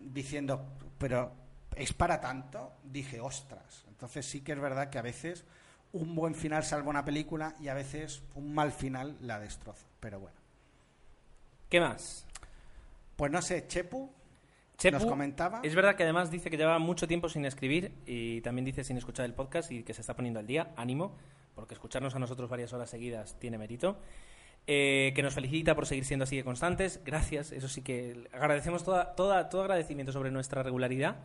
diciendo, 0.00 0.76
pero 0.98 1.32
es 1.76 1.92
para 1.92 2.20
tanto, 2.20 2.72
dije, 2.84 3.20
ostras. 3.20 3.84
Entonces 3.88 4.26
sí 4.26 4.40
que 4.42 4.52
es 4.52 4.60
verdad 4.60 4.90
que 4.90 4.98
a 4.98 5.02
veces 5.02 5.44
un 5.92 6.14
buen 6.14 6.34
final 6.34 6.64
salva 6.64 6.90
una 6.90 7.04
película 7.04 7.54
y 7.60 7.68
a 7.68 7.74
veces 7.74 8.22
un 8.34 8.54
mal 8.54 8.72
final 8.72 9.16
la 9.20 9.38
destroza. 9.40 9.86
Pero 10.00 10.20
bueno. 10.20 10.36
¿Qué 11.68 11.80
más? 11.80 12.26
Pues 13.16 13.30
no 13.30 13.42
sé, 13.42 13.66
Chepu, 13.66 14.10
Chepu, 14.76 14.98
nos 14.98 15.06
comentaba. 15.06 15.60
Es 15.62 15.74
verdad 15.74 15.94
que 15.94 16.04
además 16.04 16.30
dice 16.30 16.50
que 16.50 16.56
lleva 16.56 16.78
mucho 16.78 17.06
tiempo 17.06 17.28
sin 17.28 17.44
escribir 17.44 17.92
y 18.06 18.40
también 18.40 18.64
dice 18.64 18.82
sin 18.82 18.96
escuchar 18.96 19.26
el 19.26 19.34
podcast 19.34 19.70
y 19.70 19.82
que 19.82 19.94
se 19.94 20.00
está 20.00 20.14
poniendo 20.14 20.40
al 20.40 20.46
día. 20.46 20.72
Ánimo, 20.76 21.16
porque 21.54 21.74
escucharnos 21.74 22.14
a 22.14 22.18
nosotros 22.18 22.48
varias 22.48 22.72
horas 22.72 22.90
seguidas 22.90 23.38
tiene 23.38 23.58
mérito. 23.58 23.98
Eh, 24.66 25.12
que 25.14 25.22
nos 25.22 25.34
felicita 25.34 25.74
por 25.74 25.86
seguir 25.86 26.04
siendo 26.04 26.24
así 26.24 26.36
de 26.36 26.44
constantes. 26.44 27.00
Gracias, 27.04 27.52
eso 27.52 27.68
sí 27.68 27.82
que 27.82 28.28
agradecemos 28.32 28.84
toda, 28.84 29.14
toda, 29.14 29.48
todo 29.48 29.62
agradecimiento 29.62 30.12
sobre 30.12 30.30
nuestra 30.30 30.62
regularidad. 30.62 31.16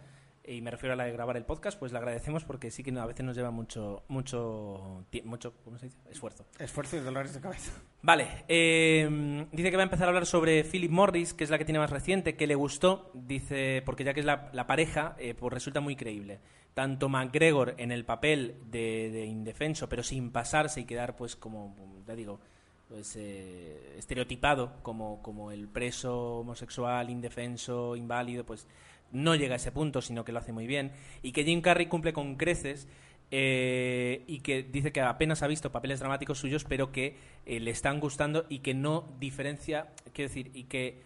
Y 0.47 0.61
me 0.61 0.69
refiero 0.69 0.93
a 0.93 0.95
la 0.95 1.05
de 1.05 1.11
grabar 1.11 1.37
el 1.37 1.45
podcast, 1.45 1.79
pues 1.79 1.91
le 1.91 1.97
agradecemos 1.97 2.43
porque 2.43 2.69
sí 2.69 2.83
que 2.83 2.91
a 2.97 3.05
veces 3.05 3.25
nos 3.25 3.35
lleva 3.35 3.51
mucho, 3.51 4.03
mucho, 4.07 5.05
mucho 5.23 5.53
¿cómo 5.63 5.79
se 5.79 5.87
dice? 5.87 5.97
esfuerzo. 6.09 6.45
Esfuerzo 6.59 6.97
y 6.97 6.99
dolores 6.99 7.33
de 7.33 7.41
cabeza. 7.41 7.71
Vale, 8.01 8.27
eh, 8.47 9.47
dice 9.51 9.71
que 9.71 9.77
va 9.77 9.83
a 9.83 9.85
empezar 9.85 10.05
a 10.05 10.09
hablar 10.09 10.27
sobre 10.27 10.63
Philip 10.63 10.91
Morris, 10.91 11.33
que 11.33 11.43
es 11.43 11.49
la 11.49 11.57
que 11.57 11.65
tiene 11.65 11.79
más 11.79 11.89
reciente, 11.89 12.35
que 12.35 12.45
le 12.45 12.53
gustó, 12.53 13.09
dice, 13.15 13.81
porque 13.85 14.03
ya 14.03 14.13
que 14.13 14.19
es 14.19 14.25
la, 14.25 14.49
la 14.53 14.67
pareja, 14.67 15.15
eh, 15.17 15.33
pues 15.33 15.51
resulta 15.51 15.81
muy 15.81 15.95
creíble. 15.95 16.39
Tanto 16.75 17.09
McGregor 17.09 17.73
en 17.77 17.91
el 17.91 18.05
papel 18.05 18.57
de, 18.69 19.09
de 19.09 19.25
indefenso, 19.25 19.89
pero 19.89 20.03
sin 20.03 20.31
pasarse 20.31 20.81
y 20.81 20.85
quedar, 20.85 21.15
pues, 21.15 21.35
como, 21.35 21.75
ya 22.05 22.15
digo, 22.15 22.39
pues 22.87 23.15
eh, 23.15 23.95
estereotipado 23.97 24.73
como, 24.83 25.21
como 25.23 25.51
el 25.51 25.67
preso 25.67 26.39
homosexual, 26.39 27.09
indefenso, 27.09 27.95
inválido, 27.95 28.45
pues 28.45 28.67
no 29.11 29.35
llega 29.35 29.53
a 29.53 29.57
ese 29.57 29.71
punto, 29.71 30.01
sino 30.01 30.25
que 30.25 30.31
lo 30.31 30.39
hace 30.39 30.51
muy 30.51 30.67
bien. 30.67 30.91
Y 31.21 31.31
que 31.31 31.43
Jim 31.43 31.61
Carrey 31.61 31.87
cumple 31.87 32.13
con 32.13 32.35
creces 32.35 32.87
eh, 33.31 34.23
y 34.27 34.39
que 34.41 34.63
dice 34.63 34.91
que 34.91 35.01
apenas 35.01 35.41
ha 35.41 35.47
visto 35.47 35.71
papeles 35.71 35.99
dramáticos 35.99 36.37
suyos, 36.37 36.63
pero 36.63 36.91
que 36.91 37.17
eh, 37.45 37.59
le 37.59 37.71
están 37.71 37.99
gustando 37.99 38.45
y 38.49 38.59
que 38.59 38.73
no 38.73 39.07
diferencia, 39.19 39.87
quiero 40.13 40.29
decir, 40.29 40.51
y 40.53 40.65
que 40.65 41.01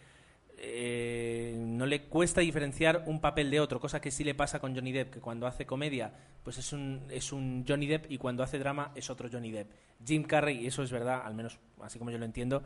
eh, 0.58 1.56
no 1.58 1.86
le 1.86 2.04
cuesta 2.04 2.42
diferenciar 2.42 3.04
un 3.06 3.22
papel 3.22 3.50
de 3.50 3.62
otro, 3.62 3.80
cosa 3.80 4.02
que 4.02 4.12
sí 4.12 4.26
le 4.26 4.36
pasa 4.36 4.60
con 4.60 4.76
Johnny 4.76 4.92
Depp, 4.92 5.14
que 5.14 5.20
cuando 5.22 5.48
hace 5.48 5.66
comedia 5.66 6.12
pues 6.44 6.58
es 6.58 6.74
un, 6.74 7.06
es 7.10 7.32
un 7.32 7.64
Johnny 7.68 7.88
Depp 7.88 8.12
y 8.12 8.18
cuando 8.18 8.44
hace 8.44 8.60
drama 8.60 8.92
es 8.96 9.10
otro 9.10 9.30
Johnny 9.32 9.52
Depp. 9.52 9.72
Jim 10.06 10.24
Carrey, 10.24 10.60
y 10.60 10.68
eso 10.68 10.84
es 10.84 10.92
verdad, 10.92 11.22
al 11.24 11.36
menos 11.36 11.60
así 11.82 12.00
como 12.00 12.12
yo 12.12 12.18
lo 12.18 12.26
entiendo, 12.26 12.64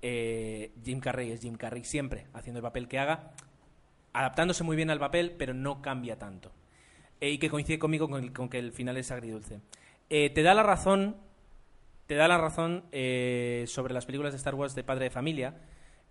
Jim 0.00 1.00
Carrey 1.00 1.32
es 1.32 1.40
Jim 1.40 1.56
Carrey 1.56 1.84
siempre, 1.84 2.26
haciendo 2.32 2.58
el 2.58 2.62
papel 2.62 2.88
que 2.88 2.98
haga, 2.98 3.32
adaptándose 4.12 4.64
muy 4.64 4.76
bien 4.76 4.90
al 4.90 4.98
papel, 4.98 5.34
pero 5.38 5.54
no 5.54 5.82
cambia 5.82 6.18
tanto. 6.18 6.50
Eh, 7.20 7.30
y 7.30 7.38
que 7.38 7.50
coincide 7.50 7.78
conmigo 7.78 8.08
con, 8.08 8.22
el- 8.22 8.32
con 8.32 8.48
que 8.48 8.58
el 8.58 8.72
final 8.72 8.96
es 8.96 9.10
agridulce. 9.10 9.60
Eh, 10.10 10.30
te 10.30 10.42
da 10.42 10.54
la 10.54 10.62
razón, 10.62 11.16
te 12.06 12.14
da 12.14 12.28
la 12.28 12.38
razón 12.38 12.84
eh, 12.92 13.64
sobre 13.66 13.92
las 13.94 14.06
películas 14.06 14.32
de 14.32 14.38
Star 14.38 14.54
Wars 14.54 14.74
de 14.74 14.84
Padre 14.84 15.04
de 15.04 15.10
Familia, 15.10 15.54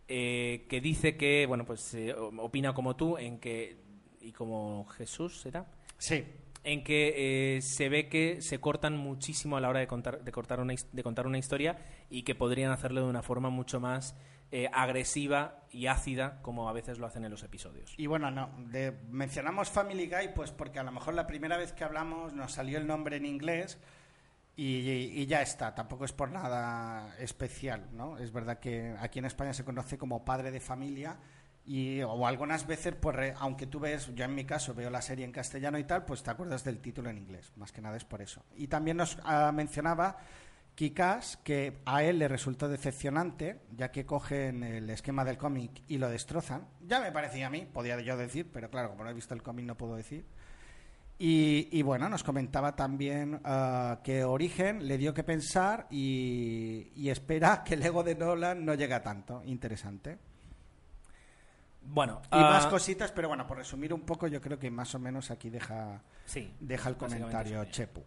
que 0.07 0.79
dice 0.81 1.17
que, 1.17 1.45
bueno, 1.47 1.65
pues 1.65 1.95
opina 2.37 2.73
como 2.73 2.95
tú 2.95 3.17
en 3.17 3.39
que, 3.39 3.77
y 4.21 4.31
como 4.31 4.85
Jesús, 4.85 5.41
¿será? 5.41 5.65
Sí, 5.97 6.23
en 6.63 6.83
que 6.83 7.59
se 7.61 7.89
ve 7.89 8.07
que 8.07 8.41
se 8.41 8.59
cortan 8.59 8.95
muchísimo 8.97 9.57
a 9.57 9.61
la 9.61 9.67
hora 9.69 9.79
de 9.81 9.87
contar, 9.87 10.23
de, 10.23 10.31
cortar 10.31 10.59
una, 10.61 10.73
de 10.91 11.03
contar 11.03 11.27
una 11.27 11.37
historia 11.37 11.77
y 12.09 12.23
que 12.23 12.35
podrían 12.35 12.71
hacerlo 12.71 13.01
de 13.01 13.07
una 13.09 13.21
forma 13.21 13.49
mucho 13.49 13.79
más 13.81 14.15
eh, 14.51 14.69
agresiva 14.71 15.65
y 15.71 15.87
ácida 15.87 16.41
como 16.41 16.69
a 16.69 16.73
veces 16.73 16.99
lo 16.99 17.05
hacen 17.05 17.25
en 17.25 17.31
los 17.31 17.43
episodios. 17.43 17.93
Y 17.97 18.07
bueno, 18.07 18.31
no, 18.31 18.49
mencionamos 19.09 19.69
Family 19.69 20.07
Guy 20.07 20.29
pues 20.33 20.51
porque 20.51 20.79
a 20.79 20.83
lo 20.83 20.91
mejor 20.91 21.15
la 21.15 21.27
primera 21.27 21.57
vez 21.57 21.73
que 21.73 21.83
hablamos 21.83 22.33
nos 22.33 22.53
salió 22.53 22.77
el 22.77 22.87
nombre 22.87 23.17
en 23.17 23.25
inglés 23.25 23.77
y, 24.55 25.25
ya 25.27 25.41
está, 25.41 25.75
tampoco 25.75 26.05
es 26.05 26.13
por 26.13 26.31
nada 26.31 27.15
especial, 27.19 27.89
¿no? 27.91 28.17
Es 28.17 28.31
verdad 28.31 28.57
que 28.57 28.95
aquí 28.99 29.19
en 29.19 29.25
España 29.25 29.53
se 29.53 29.63
conoce 29.63 29.97
como 29.97 30.25
padre 30.25 30.49
de 30.49 30.59
familia 30.59 31.19
y 31.65 32.01
o 32.01 32.25
algunas 32.25 32.65
veces 32.65 32.95
pues 32.95 33.35
aunque 33.37 33.67
tú 33.67 33.79
ves, 33.79 34.15
yo 34.15 34.25
en 34.25 34.33
mi 34.33 34.45
caso 34.45 34.73
veo 34.73 34.89
la 34.89 35.01
serie 35.01 35.25
en 35.25 35.31
castellano 35.33 35.77
y 35.77 35.83
tal, 35.83 36.05
pues 36.05 36.23
te 36.23 36.31
acuerdas 36.31 36.63
del 36.63 36.79
título 36.79 37.09
en 37.09 37.17
inglés, 37.17 37.51
más 37.57 37.71
que 37.71 37.81
nada 37.81 37.97
es 37.97 38.05
por 38.05 38.21
eso. 38.21 38.45
Y 38.55 38.67
también 38.67 38.97
nos 38.97 39.19
ah, 39.25 39.51
mencionaba 39.53 40.17
Kikas, 40.77 41.37
que 41.37 41.79
a 41.87 42.03
él 42.03 42.19
le 42.19 42.27
resultó 42.27 42.69
decepcionante, 42.69 43.61
ya 43.75 43.89
que 43.91 44.05
cogen 44.05 44.63
el 44.63 44.87
esquema 44.91 45.25
del 45.25 45.35
cómic 45.35 45.81
y 45.87 45.97
lo 45.97 46.07
destrozan. 46.07 46.67
Ya 46.81 46.99
me 46.99 47.11
parecía 47.11 47.47
a 47.47 47.49
mí, 47.49 47.67
podía 47.73 47.99
yo 47.99 48.15
decir, 48.15 48.51
pero 48.53 48.69
claro, 48.69 48.91
como 48.91 49.03
no 49.03 49.09
he 49.09 49.13
visto 49.15 49.33
el 49.33 49.41
cómic 49.41 49.65
no 49.65 49.75
puedo 49.75 49.95
decir. 49.95 50.27
Y, 51.17 51.67
y 51.71 51.81
bueno, 51.81 52.07
nos 52.09 52.23
comentaba 52.23 52.75
también 52.75 53.41
ah, 53.43 54.01
que 54.03 54.23
Origen 54.23 54.87
le 54.87 54.99
dio 54.99 55.15
que 55.15 55.23
pensar 55.23 55.87
y, 55.89 56.91
y 56.95 57.09
espera 57.09 57.63
que 57.63 57.73
el 57.73 57.81
ego 57.83 58.03
de 58.03 58.13
Nolan 58.13 58.63
no 58.63 58.75
llegue 58.75 58.93
a 58.93 59.01
tanto. 59.01 59.41
Interesante. 59.45 60.19
Bueno, 61.81 62.21
Y 62.25 62.27
ah, 62.29 62.51
más 62.51 62.67
cositas, 62.67 63.11
pero 63.11 63.29
bueno, 63.29 63.47
por 63.47 63.57
resumir 63.57 63.95
un 63.95 64.01
poco, 64.01 64.27
yo 64.27 64.39
creo 64.39 64.59
que 64.59 64.69
más 64.69 64.93
o 64.93 64.99
menos 64.99 65.31
aquí 65.31 65.49
deja, 65.49 66.03
sí, 66.25 66.53
deja 66.59 66.89
el 66.89 66.97
comentario. 66.97 67.65
Chepu. 67.65 68.03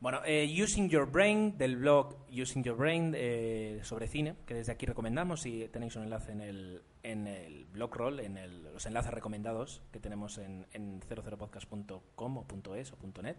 Bueno, 0.00 0.22
eh, 0.24 0.48
Using 0.62 0.88
Your 0.88 1.10
Brain, 1.10 1.58
del 1.58 1.76
blog 1.76 2.16
Using 2.30 2.62
Your 2.64 2.76
Brain 2.76 3.12
eh, 3.14 3.80
sobre 3.82 4.08
cine, 4.08 4.34
que 4.46 4.54
desde 4.54 4.72
aquí 4.72 4.86
recomendamos 4.86 5.44
y 5.44 5.68
tenéis 5.68 5.94
un 5.96 6.04
enlace 6.04 6.32
en 6.32 6.40
el, 6.40 6.82
en 7.02 7.26
el 7.26 7.66
blog 7.66 7.94
roll, 7.94 8.20
en 8.20 8.38
el- 8.38 8.62
los 8.62 8.86
enlaces 8.86 9.12
recomendados 9.12 9.82
que 9.92 10.00
tenemos 10.00 10.38
en, 10.38 10.66
en 10.72 11.00
00podcast.com 11.00 12.38
o 12.38 12.74
.es 12.76 12.92
o 12.94 13.22
.net. 13.22 13.36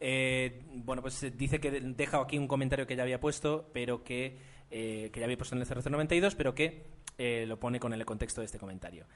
Eh, 0.00 0.62
bueno, 0.74 1.00
pues 1.00 1.22
eh, 1.22 1.30
dice 1.30 1.58
que 1.58 1.70
deja 1.70 2.20
aquí 2.20 2.36
un 2.36 2.48
comentario 2.48 2.86
que 2.86 2.94
ya 2.94 3.02
había 3.02 3.18
puesto, 3.18 3.70
pero 3.72 4.04
que, 4.04 4.36
eh, 4.70 5.08
que 5.10 5.20
ya 5.20 5.24
había 5.24 5.38
puesto 5.38 5.56
en 5.56 5.62
el 5.62 5.66
0092, 5.66 6.34
pero 6.34 6.54
que 6.54 6.84
eh, 7.16 7.46
lo 7.46 7.58
pone 7.58 7.80
con 7.80 7.94
el 7.94 8.04
contexto 8.04 8.42
de 8.42 8.44
este 8.44 8.58
comentario. 8.58 9.06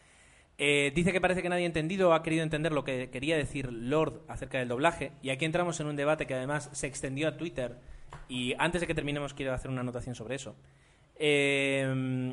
Eh, 0.64 0.93
dice 0.94 1.10
que 1.10 1.20
parece 1.20 1.43
que 1.43 1.48
nadie 1.48 1.64
ha 1.64 1.66
entendido 1.66 2.10
o 2.10 2.12
ha 2.12 2.22
querido 2.22 2.44
entender 2.44 2.70
lo 2.70 2.84
que 2.84 3.10
quería 3.10 3.36
decir 3.36 3.72
Lord 3.72 4.22
acerca 4.28 4.60
del 4.60 4.68
doblaje. 4.68 5.10
Y 5.20 5.30
aquí 5.30 5.44
entramos 5.44 5.80
en 5.80 5.89
un 5.89 5.97
debate 5.97 6.24
que 6.24 6.34
además 6.34 6.70
se 6.72 6.86
extendió 6.86 7.26
a 7.26 7.36
Twitter. 7.36 7.80
Y 8.28 8.55
antes 8.59 8.80
de 8.80 8.86
que 8.86 8.94
terminemos, 8.94 9.34
quiero 9.34 9.55
hacer 9.55 9.72
una 9.72 9.80
anotación 9.80 10.14
sobre 10.14 10.36
eso. 10.36 10.55
Eh, 11.16 12.32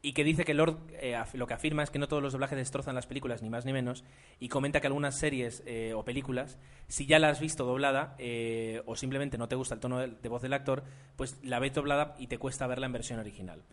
y 0.00 0.12
que 0.12 0.22
dice 0.22 0.44
que 0.44 0.54
Lord 0.54 0.78
eh, 0.92 1.20
lo 1.32 1.48
que 1.48 1.54
afirma 1.54 1.82
es 1.82 1.90
que 1.90 1.98
no 1.98 2.06
todos 2.06 2.22
los 2.22 2.34
doblajes 2.34 2.56
destrozan 2.56 2.94
las 2.94 3.08
películas, 3.08 3.42
ni 3.42 3.50
más 3.50 3.64
ni 3.64 3.72
menos, 3.72 4.04
y 4.38 4.48
comenta 4.48 4.80
que 4.80 4.86
algunas 4.86 5.18
series 5.18 5.64
o 5.96 6.04
películas, 6.04 6.56
si 6.86 7.06
ya 7.06 7.18
la 7.18 7.30
has 7.30 7.40
visto 7.40 7.64
doblada 7.64 8.14
eh, 8.18 8.80
o 8.86 8.94
simplemente 8.94 9.38
no 9.38 9.48
te 9.48 9.56
gusta 9.56 9.74
el 9.74 9.80
tono 9.80 9.98
de 9.98 10.28
voz 10.28 10.42
del 10.42 10.52
actor, 10.52 10.84
pues 11.16 11.40
la 11.42 11.58
ves 11.58 11.74
doblada 11.74 12.14
y 12.16 12.28
te 12.28 12.38
cuesta 12.38 12.68
verla 12.68 12.86
en 12.86 12.92
versión 12.92 13.18
original. 13.18 13.64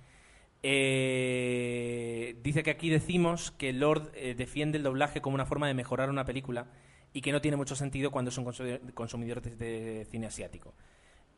Eh, 0.64 2.36
dice 2.44 2.64
que 2.64 2.72
aquí 2.72 2.90
decimos 2.90 3.52
que 3.52 3.74
Lord 3.74 4.12
eh, 4.16 4.36
defiende 4.36 4.78
el 4.78 4.84
doblaje 4.84 5.22
como 5.22 5.36
una 5.36 5.46
forma 5.46 5.68
de 5.68 5.74
mejorar 5.74 6.10
una 6.10 6.26
película 6.26 6.68
y 7.14 7.22
que 7.22 7.32
no 7.32 7.42
tiene 7.42 7.58
mucho 7.58 7.76
sentido 7.76 8.12
cuando 8.12 8.30
es 8.30 8.38
un 8.38 8.46
consu- 8.46 8.94
consumidor 8.94 9.42
de, 9.42 10.08
cine 10.10 10.28
asiático. 10.28 10.74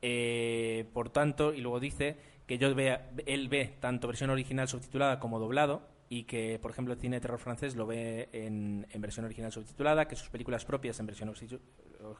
Eh, 0.01 0.85
por 0.93 1.09
tanto, 1.09 1.53
y 1.53 1.61
luego 1.61 1.79
dice 1.79 2.17
que 2.47 2.57
yo 2.57 2.73
vea, 2.73 3.11
él 3.25 3.49
ve 3.49 3.75
tanto 3.79 4.07
versión 4.07 4.29
original 4.29 4.67
subtitulada 4.67 5.19
como 5.19 5.39
doblado 5.39 5.87
y 6.09 6.23
que, 6.23 6.57
por 6.59 6.71
ejemplo, 6.71 6.93
el 6.93 6.99
cine 6.99 7.17
de 7.17 7.21
terror 7.21 7.39
francés 7.39 7.75
lo 7.75 7.85
ve 7.85 8.29
en, 8.31 8.87
versión 8.95 9.25
original 9.25 9.51
subtitulada, 9.51 10.07
que 10.07 10.15
sus 10.15 10.29
películas 10.29 10.65
propias 10.65 10.99
en 10.99 11.05
versión 11.05 11.31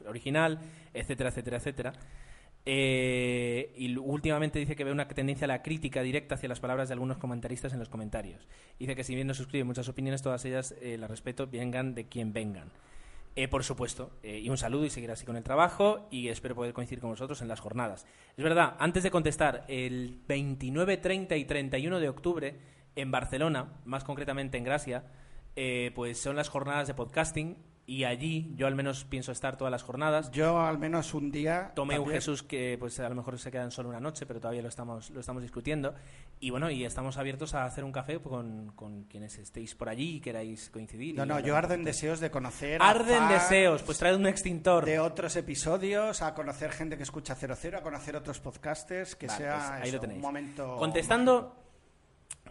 original, 0.06 0.60
etcétera, 0.94 1.30
etcétera, 1.30 1.56
etcétera. 1.56 1.92
Eh, 2.66 3.72
y 3.76 3.96
últimamente 3.96 4.58
dice 4.58 4.76
que 4.76 4.84
ve 4.84 4.92
una 4.92 5.08
tendencia 5.08 5.46
a 5.46 5.48
la 5.48 5.62
crítica 5.62 6.02
directa 6.02 6.34
hacia 6.34 6.48
las 6.48 6.60
palabras 6.60 6.88
de 6.88 6.94
algunos 6.94 7.18
comentaristas 7.18 7.72
en 7.72 7.78
los 7.78 7.88
comentarios. 7.88 8.46
Dice 8.78 8.94
que 8.94 9.04
si 9.04 9.14
bien 9.14 9.26
no 9.26 9.34
suscribe 9.34 9.64
muchas 9.64 9.88
opiniones, 9.88 10.22
todas 10.22 10.44
ellas 10.44 10.74
eh, 10.80 10.98
las 10.98 11.10
respeto, 11.10 11.46
vengan 11.46 11.94
de 11.94 12.08
quien 12.08 12.32
vengan. 12.32 12.70
Eh, 13.36 13.48
por 13.48 13.62
supuesto, 13.62 14.10
eh, 14.22 14.40
y 14.40 14.50
un 14.50 14.58
saludo 14.58 14.84
y 14.84 14.90
seguir 14.90 15.10
así 15.10 15.24
con 15.24 15.36
el 15.36 15.44
trabajo 15.44 16.08
y 16.10 16.28
espero 16.28 16.56
poder 16.56 16.74
coincidir 16.74 17.00
con 17.00 17.10
vosotros 17.10 17.40
en 17.42 17.48
las 17.48 17.60
jornadas. 17.60 18.06
Es 18.36 18.44
verdad, 18.44 18.76
antes 18.78 19.04
de 19.04 19.10
contestar, 19.10 19.64
el 19.68 20.20
29, 20.26 20.96
30 20.96 21.36
y 21.36 21.44
31 21.44 22.00
de 22.00 22.08
octubre 22.08 22.56
en 22.96 23.10
Barcelona, 23.10 23.80
más 23.84 24.04
concretamente 24.04 24.58
en 24.58 24.64
Gracia, 24.64 25.04
pues 25.94 26.18
son 26.18 26.36
las 26.36 26.48
jornadas 26.48 26.88
de 26.88 26.94
podcasting 26.94 27.56
y 27.90 28.04
allí 28.04 28.52
yo 28.54 28.68
al 28.68 28.76
menos 28.76 29.04
pienso 29.04 29.32
estar 29.32 29.56
todas 29.56 29.72
las 29.72 29.82
jornadas. 29.82 30.30
Yo 30.30 30.60
al 30.60 30.78
menos 30.78 31.12
un 31.12 31.32
día... 31.32 31.72
Tomé 31.74 31.98
un 31.98 32.04
también- 32.04 32.20
Jesús 32.20 32.44
que 32.44 32.76
pues 32.78 33.00
a 33.00 33.08
lo 33.08 33.16
mejor 33.16 33.36
se 33.36 33.50
quedan 33.50 33.72
solo 33.72 33.88
una 33.88 33.98
noche, 33.98 34.26
pero 34.26 34.38
todavía 34.38 34.62
lo 34.62 34.68
estamos, 34.68 35.10
lo 35.10 35.18
estamos 35.18 35.42
discutiendo. 35.42 35.92
Y 36.38 36.50
bueno, 36.50 36.70
y 36.70 36.84
estamos 36.84 37.16
abiertos 37.16 37.52
a 37.54 37.64
hacer 37.64 37.82
un 37.82 37.90
café 37.90 38.20
con, 38.20 38.70
con 38.76 39.02
quienes 39.06 39.36
estéis 39.38 39.74
por 39.74 39.88
allí 39.88 40.18
y 40.18 40.20
queráis 40.20 40.70
coincidir. 40.70 41.16
No, 41.16 41.26
no, 41.26 41.40
yo 41.40 41.56
ardo 41.56 41.74
en 41.74 41.82
deseos 41.82 42.20
de 42.20 42.30
conocer... 42.30 42.80
Arden 42.80 43.28
deseos, 43.28 43.82
pues 43.82 43.98
traed 43.98 44.14
un 44.14 44.28
extintor. 44.28 44.84
De 44.84 45.00
otros 45.00 45.34
episodios, 45.34 46.22
a 46.22 46.32
conocer 46.32 46.70
gente 46.70 46.96
que 46.96 47.02
escucha 47.02 47.34
00, 47.34 47.76
a 47.78 47.82
conocer 47.82 48.14
otros 48.14 48.38
podcasters, 48.38 49.16
que 49.16 49.26
Vale, 49.26 49.38
sea 49.38 49.56
pues 49.56 49.70
ahí 49.70 49.88
eso, 49.88 49.96
lo 49.96 50.00
tenéis. 50.00 50.16
un 50.18 50.22
momento... 50.22 50.76
Contestando 50.76 51.56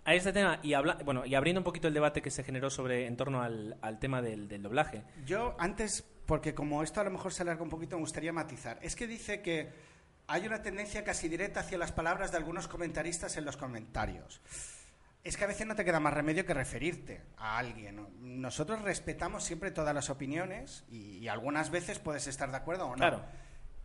a 0.09 0.15
este 0.15 0.33
tema 0.33 0.59
y, 0.63 0.73
habla, 0.73 0.97
bueno, 1.05 1.23
y 1.23 1.35
abriendo 1.35 1.59
un 1.59 1.63
poquito 1.63 1.87
el 1.87 1.93
debate 1.93 2.23
que 2.23 2.31
se 2.31 2.43
generó 2.43 2.71
sobre 2.71 3.05
en 3.05 3.15
torno 3.15 3.43
al, 3.43 3.77
al 3.81 3.99
tema 3.99 4.23
del, 4.23 4.47
del 4.47 4.63
doblaje. 4.63 5.03
Yo 5.23 5.55
antes, 5.59 6.03
porque 6.25 6.55
como 6.55 6.81
esto 6.81 6.99
a 6.99 7.03
lo 7.03 7.11
mejor 7.11 7.31
se 7.31 7.43
alarga 7.43 7.61
un 7.61 7.69
poquito, 7.69 7.95
me 7.95 8.01
gustaría 8.01 8.33
matizar. 8.33 8.79
Es 8.81 8.95
que 8.95 9.05
dice 9.05 9.43
que 9.43 9.69
hay 10.25 10.47
una 10.47 10.63
tendencia 10.63 11.03
casi 11.03 11.29
directa 11.29 11.59
hacia 11.59 11.77
las 11.77 11.91
palabras 11.91 12.31
de 12.31 12.37
algunos 12.37 12.67
comentaristas 12.67 13.37
en 13.37 13.45
los 13.45 13.55
comentarios. 13.55 14.41
Es 15.23 15.37
que 15.37 15.43
a 15.43 15.47
veces 15.47 15.67
no 15.67 15.75
te 15.75 15.85
queda 15.85 15.99
más 15.99 16.13
remedio 16.13 16.43
que 16.43 16.55
referirte 16.55 17.21
a 17.37 17.59
alguien. 17.59 17.97
¿no? 17.97 18.09
Nosotros 18.19 18.81
respetamos 18.81 19.43
siempre 19.43 19.69
todas 19.69 19.93
las 19.93 20.09
opiniones 20.09 20.85
y, 20.89 21.17
y 21.17 21.27
algunas 21.27 21.69
veces 21.69 21.99
puedes 21.99 22.25
estar 22.25 22.49
de 22.49 22.57
acuerdo 22.57 22.87
o 22.87 22.91
no. 22.91 22.95
Claro. 22.95 23.21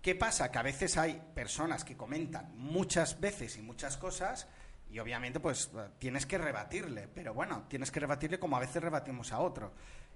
¿Qué 0.00 0.14
pasa? 0.14 0.50
Que 0.50 0.58
a 0.58 0.62
veces 0.62 0.96
hay 0.96 1.20
personas 1.34 1.84
que 1.84 1.98
comentan 1.98 2.50
muchas 2.56 3.20
veces 3.20 3.58
y 3.58 3.62
muchas 3.62 3.98
cosas 3.98 4.48
y 4.94 5.00
obviamente 5.00 5.40
pues 5.40 5.72
tienes 5.98 6.24
que 6.24 6.38
rebatirle, 6.38 7.08
pero 7.12 7.34
bueno, 7.34 7.64
tienes 7.68 7.90
que 7.90 7.98
rebatirle 7.98 8.38
como 8.38 8.56
a 8.56 8.60
veces 8.60 8.80
rebatimos 8.80 9.32
a 9.32 9.40
otro. 9.40 9.72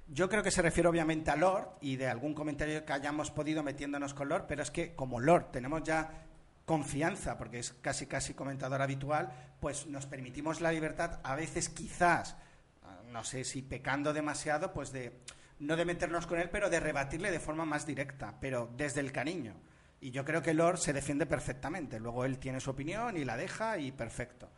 Yo 0.06 0.28
creo 0.28 0.40
que 0.44 0.52
se 0.52 0.62
refiere 0.62 0.88
obviamente 0.88 1.32
a 1.32 1.36
Lord 1.36 1.78
y 1.80 1.96
de 1.96 2.06
algún 2.06 2.32
comentario 2.32 2.84
que 2.84 2.92
hayamos 2.92 3.32
podido 3.32 3.64
metiéndonos 3.64 4.14
con 4.14 4.28
Lord, 4.28 4.44
pero 4.46 4.62
es 4.62 4.70
que 4.70 4.94
como 4.94 5.18
Lord 5.18 5.50
tenemos 5.50 5.82
ya 5.82 6.26
confianza, 6.64 7.36
porque 7.36 7.58
es 7.58 7.72
casi 7.72 8.06
casi 8.06 8.34
comentador 8.34 8.80
habitual, 8.80 9.32
pues 9.58 9.88
nos 9.88 10.06
permitimos 10.06 10.60
la 10.60 10.70
libertad, 10.70 11.18
a 11.24 11.34
veces 11.34 11.68
quizás, 11.68 12.36
ah, 12.84 13.00
no 13.10 13.24
sé 13.24 13.42
si 13.42 13.62
pecando 13.62 14.12
demasiado, 14.12 14.72
pues 14.72 14.92
de 14.92 15.18
no 15.58 15.74
de 15.74 15.86
meternos 15.86 16.28
con 16.28 16.38
él, 16.38 16.50
pero 16.50 16.70
de 16.70 16.78
rebatirle 16.78 17.32
de 17.32 17.40
forma 17.40 17.64
más 17.64 17.84
directa, 17.84 18.36
pero 18.40 18.70
desde 18.76 19.00
el 19.00 19.10
cariño. 19.10 19.56
Y 20.00 20.12
yo 20.12 20.24
creo 20.24 20.40
que 20.40 20.54
Lord 20.54 20.78
se 20.78 20.92
defiende 20.92 21.26
perfectamente. 21.26 21.98
Luego 21.98 22.24
él 22.24 22.38
tiene 22.38 22.60
su 22.60 22.70
opinión 22.70 23.16
y 23.16 23.24
la 23.24 23.36
deja 23.36 23.76
y 23.78 23.90
perfecto. 23.90 24.48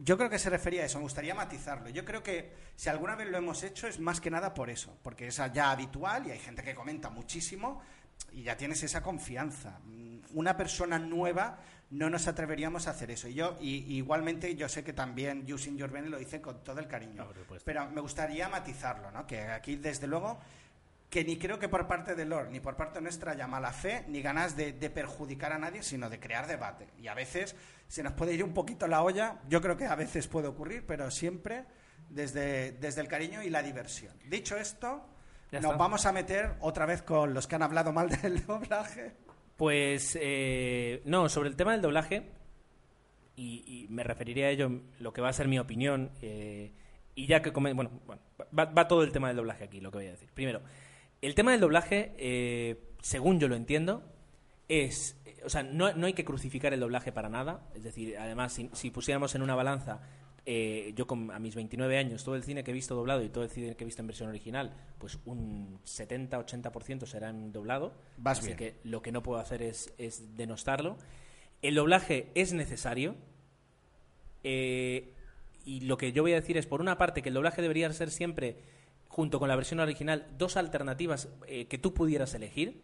Yo 0.00 0.16
creo 0.16 0.30
que 0.30 0.38
se 0.38 0.48
refería 0.48 0.82
a 0.82 0.86
eso, 0.86 0.98
me 0.98 1.02
gustaría 1.02 1.34
matizarlo. 1.34 1.88
Yo 1.88 2.04
creo 2.04 2.22
que 2.22 2.52
si 2.76 2.88
alguna 2.88 3.16
vez 3.16 3.28
lo 3.28 3.38
hemos 3.38 3.62
hecho 3.64 3.88
es 3.88 3.98
más 3.98 4.20
que 4.20 4.30
nada 4.30 4.54
por 4.54 4.70
eso, 4.70 4.96
porque 5.02 5.26
es 5.26 5.40
ya 5.52 5.70
habitual 5.70 6.26
y 6.26 6.30
hay 6.30 6.38
gente 6.38 6.62
que 6.62 6.74
comenta 6.74 7.10
muchísimo 7.10 7.82
y 8.32 8.44
ya 8.44 8.56
tienes 8.56 8.82
esa 8.82 9.02
confianza. 9.02 9.80
Mm, 9.84 10.18
Una 10.34 10.56
persona 10.56 10.98
nueva 10.98 11.58
no 11.90 12.10
nos 12.10 12.28
atreveríamos 12.28 12.86
a 12.86 12.90
hacer 12.90 13.10
eso. 13.10 13.28
Y 13.28 13.34
yo, 13.34 13.56
y, 13.60 13.96
igualmente, 13.96 14.54
yo 14.54 14.68
sé 14.68 14.84
que 14.84 14.92
también 14.92 15.50
Using 15.50 15.76
Your 15.78 15.90
Bene 15.90 16.08
lo 16.08 16.18
dice 16.18 16.40
con 16.40 16.62
todo 16.62 16.80
el 16.80 16.86
cariño. 16.86 17.24
No, 17.24 17.30
pero 17.64 17.90
me 17.90 18.00
gustaría 18.00 18.48
matizarlo, 18.48 19.10
¿no? 19.10 19.26
Que 19.26 19.40
aquí, 19.42 19.76
desde 19.76 20.06
luego, 20.06 20.38
que 21.10 21.24
ni 21.24 21.38
creo 21.38 21.58
que 21.58 21.68
por 21.68 21.86
parte 21.86 22.14
de 22.14 22.24
Lord 22.26 22.50
ni 22.50 22.60
por 22.60 22.76
parte 22.76 23.00
nuestra 23.00 23.32
haya 23.32 23.46
mala 23.46 23.72
fe 23.72 24.04
ni 24.08 24.20
ganas 24.20 24.56
de, 24.56 24.72
de 24.72 24.90
perjudicar 24.90 25.52
a 25.52 25.58
nadie, 25.58 25.82
sino 25.82 26.10
de 26.10 26.20
crear 26.20 26.46
debate. 26.46 26.88
Y 27.00 27.08
a 27.08 27.14
veces 27.14 27.56
se 27.86 28.02
nos 28.02 28.12
puede 28.12 28.34
ir 28.34 28.44
un 28.44 28.52
poquito 28.52 28.86
la 28.86 29.02
olla, 29.02 29.40
yo 29.48 29.60
creo 29.62 29.76
que 29.76 29.86
a 29.86 29.94
veces 29.94 30.28
puede 30.28 30.48
ocurrir, 30.48 30.84
pero 30.86 31.10
siempre 31.10 31.64
desde, 32.10 32.72
desde 32.72 33.00
el 33.00 33.08
cariño 33.08 33.42
y 33.42 33.50
la 33.50 33.62
diversión. 33.62 34.12
Dicho 34.26 34.56
esto, 34.56 35.06
Ya 35.50 35.60
nos 35.60 35.72
está. 35.72 35.76
vamos 35.78 36.04
a 36.06 36.12
meter 36.12 36.56
otra 36.60 36.84
vez 36.84 37.02
con 37.02 37.32
los 37.32 37.46
que 37.46 37.54
han 37.54 37.62
hablado 37.62 37.92
mal 37.92 38.08
del 38.10 38.44
doblaje. 38.46 39.14
Pues 39.56 40.16
eh, 40.20 41.02
no, 41.06 41.28
sobre 41.28 41.48
el 41.48 41.56
tema 41.56 41.72
del 41.72 41.80
doblaje, 41.82 42.30
y, 43.34 43.64
y 43.66 43.88
me 43.88 44.02
referiría 44.04 44.46
a 44.46 44.50
ello, 44.50 44.70
lo 45.00 45.12
que 45.12 45.20
va 45.20 45.28
a 45.30 45.32
ser 45.32 45.48
mi 45.48 45.58
opinión, 45.58 46.10
eh, 46.22 46.72
y 47.14 47.26
ya 47.26 47.40
que 47.42 47.50
bueno, 47.50 47.74
bueno 47.74 48.20
va, 48.56 48.66
va 48.66 48.86
todo 48.88 49.02
el 49.02 49.10
tema 49.12 49.28
del 49.28 49.36
doblaje 49.38 49.64
aquí, 49.64 49.80
lo 49.80 49.90
que 49.90 49.98
voy 49.98 50.06
a 50.06 50.10
decir. 50.12 50.30
Primero, 50.32 50.60
el 51.22 51.34
tema 51.34 51.52
del 51.52 51.60
doblaje, 51.60 52.14
eh, 52.18 52.80
según 53.02 53.40
yo 53.40 53.48
lo 53.48 53.56
entiendo, 53.56 54.02
es, 54.68 55.16
eh, 55.24 55.36
o 55.44 55.48
sea, 55.48 55.62
no, 55.62 55.92
no 55.94 56.06
hay 56.06 56.12
que 56.12 56.24
crucificar 56.24 56.72
el 56.72 56.80
doblaje 56.80 57.12
para 57.12 57.28
nada, 57.28 57.68
es 57.74 57.82
decir, 57.82 58.16
además, 58.18 58.52
si, 58.52 58.70
si 58.72 58.90
pusiéramos 58.90 59.34
en 59.34 59.42
una 59.42 59.54
balanza, 59.54 60.00
eh, 60.46 60.92
yo 60.96 61.06
con, 61.06 61.30
a 61.30 61.38
mis 61.38 61.54
29 61.54 61.98
años, 61.98 62.24
todo 62.24 62.34
el 62.34 62.42
cine 62.42 62.64
que 62.64 62.70
he 62.70 62.74
visto 62.74 62.94
doblado 62.94 63.22
y 63.22 63.28
todo 63.28 63.44
el 63.44 63.50
cine 63.50 63.76
que 63.76 63.84
he 63.84 63.86
visto 63.86 64.00
en 64.00 64.06
versión 64.06 64.30
original, 64.30 64.72
pues 64.98 65.18
un 65.26 65.78
70-80% 65.84 67.04
será 67.06 67.28
en 67.28 67.52
doblado. 67.52 67.92
Vas 68.16 68.38
así 68.38 68.48
bien. 68.48 68.56
que 68.56 68.76
lo 68.82 69.02
que 69.02 69.12
no 69.12 69.22
puedo 69.22 69.38
hacer 69.40 69.60
es, 69.60 69.92
es 69.98 70.36
denostarlo. 70.36 70.96
El 71.60 71.74
doblaje 71.74 72.30
es 72.34 72.54
necesario. 72.54 73.14
eh, 74.42 75.12
y 75.66 75.80
lo 75.80 75.98
que 75.98 76.12
yo 76.12 76.22
voy 76.22 76.32
a 76.32 76.36
decir 76.36 76.56
es, 76.56 76.64
por 76.64 76.80
una 76.80 76.96
parte, 76.96 77.20
que 77.20 77.28
el 77.28 77.34
doblaje 77.34 77.60
debería 77.60 77.92
ser 77.92 78.10
siempre, 78.10 78.56
junto 79.08 79.38
con 79.38 79.48
la 79.48 79.56
versión 79.56 79.80
original, 79.80 80.26
dos 80.38 80.56
alternativas 80.56 81.28
eh, 81.46 81.66
que 81.66 81.78
tú 81.78 81.92
pudieras 81.92 82.34
elegir. 82.34 82.82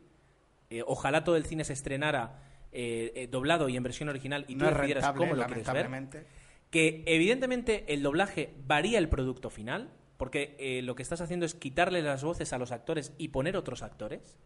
Eh, 0.70 0.82
ojalá 0.86 1.22
todo 1.22 1.36
el 1.36 1.44
cine 1.44 1.62
se 1.64 1.72
estrenara 1.72 2.42
eh, 2.72 3.12
eh, 3.14 3.28
doblado 3.28 3.68
y 3.68 3.76
en 3.76 3.82
versión 3.82 4.09
original 4.09 4.44
y 4.48 4.56
tú 4.56 4.64
no 4.64 4.70
decidieras 4.70 5.12
cómo 5.12 5.34
lo 5.34 5.46
quieres 5.46 5.72
ver. 5.72 6.26
que 6.70 7.05
evidentemente 7.06 7.84
el 7.92 8.02
doblaje 8.02 8.55
varía 8.66 8.98
el 8.98 9.09
producto 9.09 9.51
final, 9.51 9.92
porque 10.16 10.80
lo 10.82 10.96
que 10.96 11.02
estás 11.02 11.20
haciendo 11.20 11.46
es 11.46 11.55
quitarle 11.55 12.02
las 12.02 12.24
voces 12.24 12.52
a 12.52 12.59
los 12.59 12.72
actores 12.72 13.12
y 13.18 13.28
poner 13.28 13.56
otros 13.56 13.82
actores, 13.82 14.36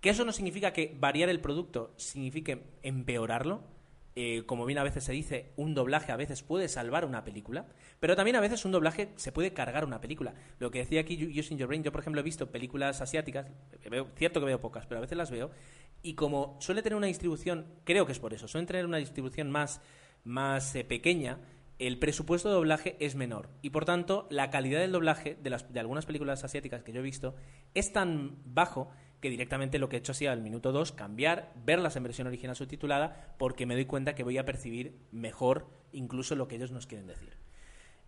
que 0.00 0.10
eso 0.10 0.24
no 0.24 0.32
significa 0.32 0.72
que 0.72 0.96
variar 0.98 1.28
el 1.28 1.40
producto 1.40 1.92
signifique 1.96 2.62
empeorarlo, 2.82 3.64
eh, 4.18 4.44
como 4.46 4.64
bien 4.64 4.78
a 4.78 4.82
veces 4.82 5.04
se 5.04 5.12
dice, 5.12 5.52
un 5.56 5.74
doblaje 5.74 6.10
a 6.10 6.16
veces 6.16 6.42
puede 6.42 6.68
salvar 6.68 7.04
una 7.04 7.22
película, 7.22 7.66
pero 8.00 8.16
también 8.16 8.34
a 8.36 8.40
veces 8.40 8.64
un 8.64 8.72
doblaje 8.72 9.10
se 9.16 9.30
puede 9.30 9.52
cargar 9.52 9.84
una 9.84 10.00
película. 10.00 10.34
Lo 10.58 10.70
que 10.70 10.78
decía 10.78 11.02
aquí 11.02 11.38
Using 11.38 11.58
Your 11.58 11.68
Brain, 11.68 11.82
yo 11.82 11.92
por 11.92 12.00
ejemplo 12.00 12.20
he 12.22 12.24
visto 12.24 12.50
películas 12.50 13.02
asiáticas, 13.02 13.46
veo, 13.90 14.08
cierto 14.16 14.40
que 14.40 14.46
veo 14.46 14.58
pocas, 14.58 14.86
pero 14.86 14.98
a 14.98 15.02
veces 15.02 15.18
las 15.18 15.30
veo, 15.30 15.50
y 16.02 16.14
como 16.14 16.56
suele 16.60 16.82
tener 16.82 16.96
una 16.96 17.08
distribución, 17.08 17.66
creo 17.84 18.06
que 18.06 18.12
es 18.12 18.18
por 18.18 18.32
eso, 18.32 18.48
suelen 18.48 18.66
tener 18.66 18.86
una 18.86 18.96
distribución 18.96 19.50
más, 19.50 19.82
más 20.24 20.74
eh, 20.74 20.84
pequeña, 20.84 21.38
el 21.78 21.98
presupuesto 21.98 22.48
de 22.48 22.54
doblaje 22.54 22.96
es 23.00 23.16
menor 23.16 23.50
y 23.60 23.68
por 23.68 23.84
tanto 23.84 24.26
la 24.30 24.48
calidad 24.48 24.80
del 24.80 24.92
doblaje 24.92 25.36
de, 25.42 25.50
las, 25.50 25.70
de 25.70 25.78
algunas 25.78 26.06
películas 26.06 26.42
asiáticas 26.42 26.82
que 26.82 26.92
yo 26.92 27.00
he 27.00 27.02
visto 27.02 27.34
es 27.74 27.92
tan 27.92 28.38
bajo 28.46 28.90
que 29.20 29.30
directamente 29.30 29.78
lo 29.78 29.88
que 29.88 29.96
he 29.96 29.98
hecho 29.98 30.12
ha 30.12 30.14
sido 30.14 30.32
al 30.32 30.42
minuto 30.42 30.72
2 30.72 30.92
cambiar, 30.92 31.52
verlas 31.64 31.96
en 31.96 32.02
versión 32.02 32.26
original 32.26 32.54
subtitulada 32.56 33.34
porque 33.38 33.66
me 33.66 33.74
doy 33.74 33.86
cuenta 33.86 34.14
que 34.14 34.22
voy 34.24 34.38
a 34.38 34.44
percibir 34.44 34.96
mejor 35.12 35.66
incluso 35.92 36.34
lo 36.36 36.48
que 36.48 36.56
ellos 36.56 36.70
nos 36.72 36.86
quieren 36.86 37.06
decir. 37.06 37.36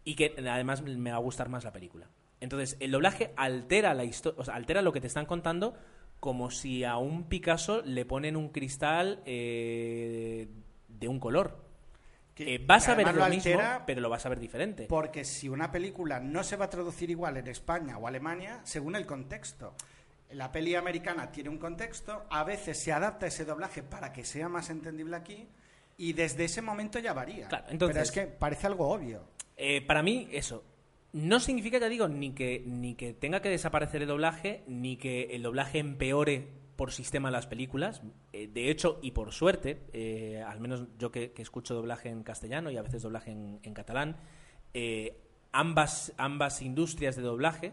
y 0.05 0.15
que 0.15 0.35
además 0.39 0.83
me 0.83 1.11
va 1.11 1.17
a 1.17 1.21
gustar 1.21 1.49
más 1.51 1.65
la 1.65 1.73
película. 1.73 2.07
Entonces, 2.41 2.77
el 2.81 2.91
doblaje 2.93 3.33
altera 3.37 3.93
la 3.95 4.05
historia, 4.05 4.41
o 4.41 4.45
sea, 4.45 4.55
altera 4.55 4.81
lo 4.81 4.93
que 4.93 5.01
te 5.03 5.07
están 5.07 5.27
contando 5.27 5.75
como 6.21 6.51
si 6.51 6.83
a 6.85 6.97
un 6.97 7.25
Picasso 7.25 7.83
le 7.83 8.05
ponen 8.07 8.37
un 8.37 8.49
cristal 8.49 9.21
eh, 9.27 10.49
de 10.89 11.09
un 11.09 11.19
color. 11.21 11.63
Que- 12.35 12.55
Eh, 12.55 12.65
vas 12.65 12.89
a 12.89 12.95
ver 12.95 13.07
lo 13.09 13.13
lo 13.25 13.29
mismo, 13.29 13.61
pero 13.87 14.01
lo 14.01 14.09
vas 14.09 14.25
a 14.25 14.29
ver 14.29 14.39
diferente. 14.41 14.87
Porque 14.89 15.25
si 15.25 15.49
una 15.49 15.71
película 15.73 16.21
no 16.21 16.43
se 16.45 16.57
va 16.57 16.67
a 16.67 16.71
traducir 16.71 17.11
igual 17.11 17.37
en 17.37 17.49
España 17.49 17.99
o 17.99 18.07
Alemania, 18.07 18.61
según 18.65 18.95
el 18.97 19.05
contexto. 19.07 19.75
La 20.33 20.53
peli 20.53 20.75
americana 20.75 21.31
tiene 21.33 21.49
un 21.49 21.59
contexto, 21.59 22.25
a 22.31 22.45
veces 22.45 22.79
se 22.79 22.93
adapta 22.93 23.27
ese 23.27 23.45
doblaje 23.45 23.83
para 23.83 24.13
que 24.13 24.25
sea 24.25 24.49
más 24.49 24.69
entendible 24.71 25.17
aquí, 25.17 25.49
y 25.97 26.13
desde 26.13 26.45
ese 26.45 26.61
momento 26.63 26.99
ya 26.99 27.13
varía. 27.13 27.49
Claro, 27.49 27.67
entonces- 27.71 27.95
Pero 27.95 28.03
es 28.05 28.11
que 28.13 28.37
parece 28.39 28.67
algo 28.67 28.89
obvio. 28.89 29.23
Eh, 29.57 29.81
para 29.83 30.03
mí, 30.03 30.29
eso. 30.33 30.63
No 31.13 31.41
significa, 31.41 31.79
ya 31.79 31.89
digo, 31.89 32.07
ni 32.09 32.33
que, 32.33 32.63
ni 32.67 32.95
que 32.95 33.15
tenga 33.15 33.41
que 33.41 33.49
desaparecer 33.49 34.03
el 34.03 34.09
doblaje, 34.09 34.63
ni 34.67 34.97
que 34.99 35.35
el 35.35 35.43
doblaje 35.43 35.79
empeore 35.79 36.47
por 36.77 36.93
sistema 36.93 37.31
las 37.31 37.47
películas. 37.47 38.03
Eh, 38.33 38.47
de 38.47 38.71
hecho, 38.71 39.01
y 39.03 39.11
por 39.13 39.33
suerte, 39.33 39.81
eh, 39.95 40.45
al 40.47 40.61
menos 40.61 40.85
yo 40.99 41.11
que, 41.11 41.33
que 41.33 41.43
escucho 41.43 41.75
doblaje 41.75 42.11
en 42.11 42.23
castellano 42.23 42.71
y 42.71 42.77
a 42.77 42.83
veces 42.83 43.03
doblaje 43.03 43.33
en, 43.33 43.59
en 43.63 43.75
catalán, 43.75 44.19
eh, 44.75 45.19
ambas, 45.51 46.13
ambas 46.19 46.61
industrias 46.63 47.17
de 47.17 47.23
doblaje 47.23 47.73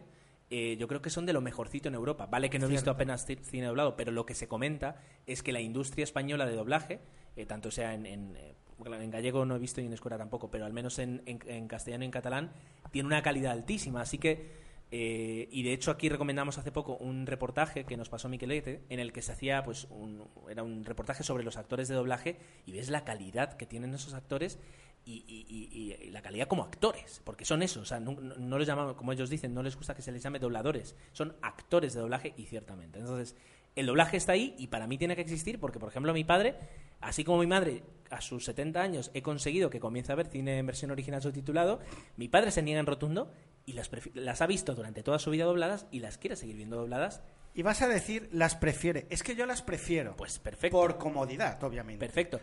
eh, 0.50 0.78
yo 0.80 0.88
creo 0.88 1.02
que 1.02 1.10
son 1.10 1.26
de 1.26 1.34
lo 1.34 1.42
mejorcito 1.42 1.88
en 1.90 1.96
Europa. 1.96 2.28
Vale 2.28 2.50
que 2.50 2.60
no 2.60 2.66
he 2.66 2.70
visto 2.70 2.92
apenas 2.92 3.28
ci- 3.28 3.40
cine 3.42 3.68
doblado, 3.68 3.96
pero 3.96 4.12
lo 4.12 4.26
que 4.26 4.36
se 4.36 4.48
comenta 4.48 5.02
es 5.26 5.42
que 5.44 5.52
la 5.52 5.62
industria 5.62 6.04
española 6.04 6.46
de 6.46 6.56
doblaje, 6.56 7.00
eh, 7.36 7.46
tanto 7.46 7.72
sea 7.72 7.94
en, 7.94 8.06
en, 8.06 8.36
eh, 8.38 8.56
en 8.86 9.10
gallego 9.12 9.46
no 9.46 9.56
he 9.56 9.60
visto 9.60 9.82
y 9.82 9.86
en 9.86 9.94
escuela 9.94 10.18
tampoco, 10.18 10.52
pero 10.52 10.66
al 10.66 10.74
menos 10.74 11.00
en, 11.00 11.22
en- 11.26 11.40
en 11.48 11.68
castellano 11.68 12.04
y 12.04 12.08
en 12.08 12.12
catalán, 12.12 12.52
tiene 12.92 13.08
una 13.08 13.22
calidad 13.24 13.54
altísima. 13.54 14.02
Así 14.02 14.18
que, 14.18 14.64
eh, 14.92 15.48
y 15.52 15.64
de 15.64 15.74
hecho 15.74 15.90
aquí 15.92 16.10
recomendamos 16.10 16.58
hace 16.60 16.72
poco 16.72 16.96
un 16.98 17.26
reportaje 17.26 17.86
que 17.86 17.98
nos 17.98 18.10
pasó 18.10 18.30
Miquelete, 18.30 18.84
en 18.90 19.00
el 19.00 19.14
que 19.14 19.22
se 19.24 19.32
hacía, 19.32 19.64
pues, 19.64 19.86
un, 19.90 20.24
era 20.50 20.62
un 20.62 20.86
reportaje 20.86 21.24
sobre 21.24 21.44
los 21.44 21.58
actores 21.58 21.88
de 21.88 21.96
doblaje 21.96 22.38
y 22.68 22.72
ves 22.72 22.90
la 22.90 23.04
calidad 23.04 23.54
que 23.58 23.66
tienen 23.66 23.94
esos 23.96 24.14
actores 24.14 24.60
y, 25.06 25.24
y- 25.28 25.46
y- 25.50 26.08
y 26.08 26.10
la 26.12 26.22
calidad 26.22 26.48
como 26.48 26.64
actores, 26.64 27.22
porque 27.24 27.46
son 27.46 27.62
eso, 27.64 27.82
o 27.82 27.86
sea, 27.86 28.00
no, 28.00 28.14
no- 28.14 28.58
les 28.58 28.68
llamamos, 28.68 28.96
como 28.96 29.12
ellos 29.14 29.30
dicen, 29.30 29.54
no 29.54 29.62
les 29.64 29.76
gusta 29.76 29.94
que 29.96 30.02
se 30.02 30.12
les 30.12 30.22
llame 30.24 30.40
dobladores, 30.40 30.96
son 31.12 31.36
actores 31.42 31.94
de 31.94 32.00
doblaje 32.02 32.34
y 32.38 32.46
ciertamente. 32.46 33.00
Entonces, 33.00 33.36
el 33.76 33.86
doblaje 33.86 34.18
está 34.18 34.32
ahí 34.32 34.56
y 34.58 34.68
para 34.68 34.88
mí 34.88 34.98
tiene 34.98 35.16
que 35.16 35.22
existir 35.22 35.60
porque, 35.60 35.80
por 35.80 35.90
ejemplo, 35.90 36.14
mi 36.14 36.24
padre, 36.24 36.56
así 37.02 37.24
como 37.24 37.40
mi 37.40 37.48
madre 37.48 37.84
a 38.10 38.22
sus 38.22 38.46
70 38.46 38.82
años 38.82 39.12
he 39.14 39.22
conseguido 39.22 39.70
que 39.70 39.80
comience 39.80 40.12
a 40.12 40.16
ver 40.16 40.28
cine 40.28 40.58
en 40.60 40.66
versión 40.66 40.92
original 40.92 41.22
subtitulado, 41.22 41.80
mi 42.18 42.28
padre 42.28 42.52
se 42.52 42.62
niega 42.62 42.80
en 42.80 42.86
rotundo 42.86 43.32
y 43.66 43.74
las, 43.74 43.90
las 44.14 44.42
ha 44.42 44.48
visto 44.48 44.76
durante 44.76 45.04
toda 45.04 45.20
su 45.20 45.32
vida 45.32 45.44
dobladas 45.46 45.88
y 45.92 46.00
las 46.00 46.18
quiere 46.18 46.36
seguir 46.36 46.56
viendo 46.56 46.78
dobladas, 46.78 47.22
Y 47.56 47.64
vas 47.64 47.82
a 47.82 47.88
decir, 47.88 48.28
las 48.32 48.56
prefiere. 48.56 49.08
Es 49.10 49.24
que 49.24 49.36
yo 49.36 49.46
las 49.46 49.62
prefiero. 49.62 50.16
pues 50.18 50.40
perfecto. 50.40 50.78
Por 50.78 50.98
comodidad, 50.98 51.62
obviamente. 51.64 52.06
Perfecto. 52.06 52.40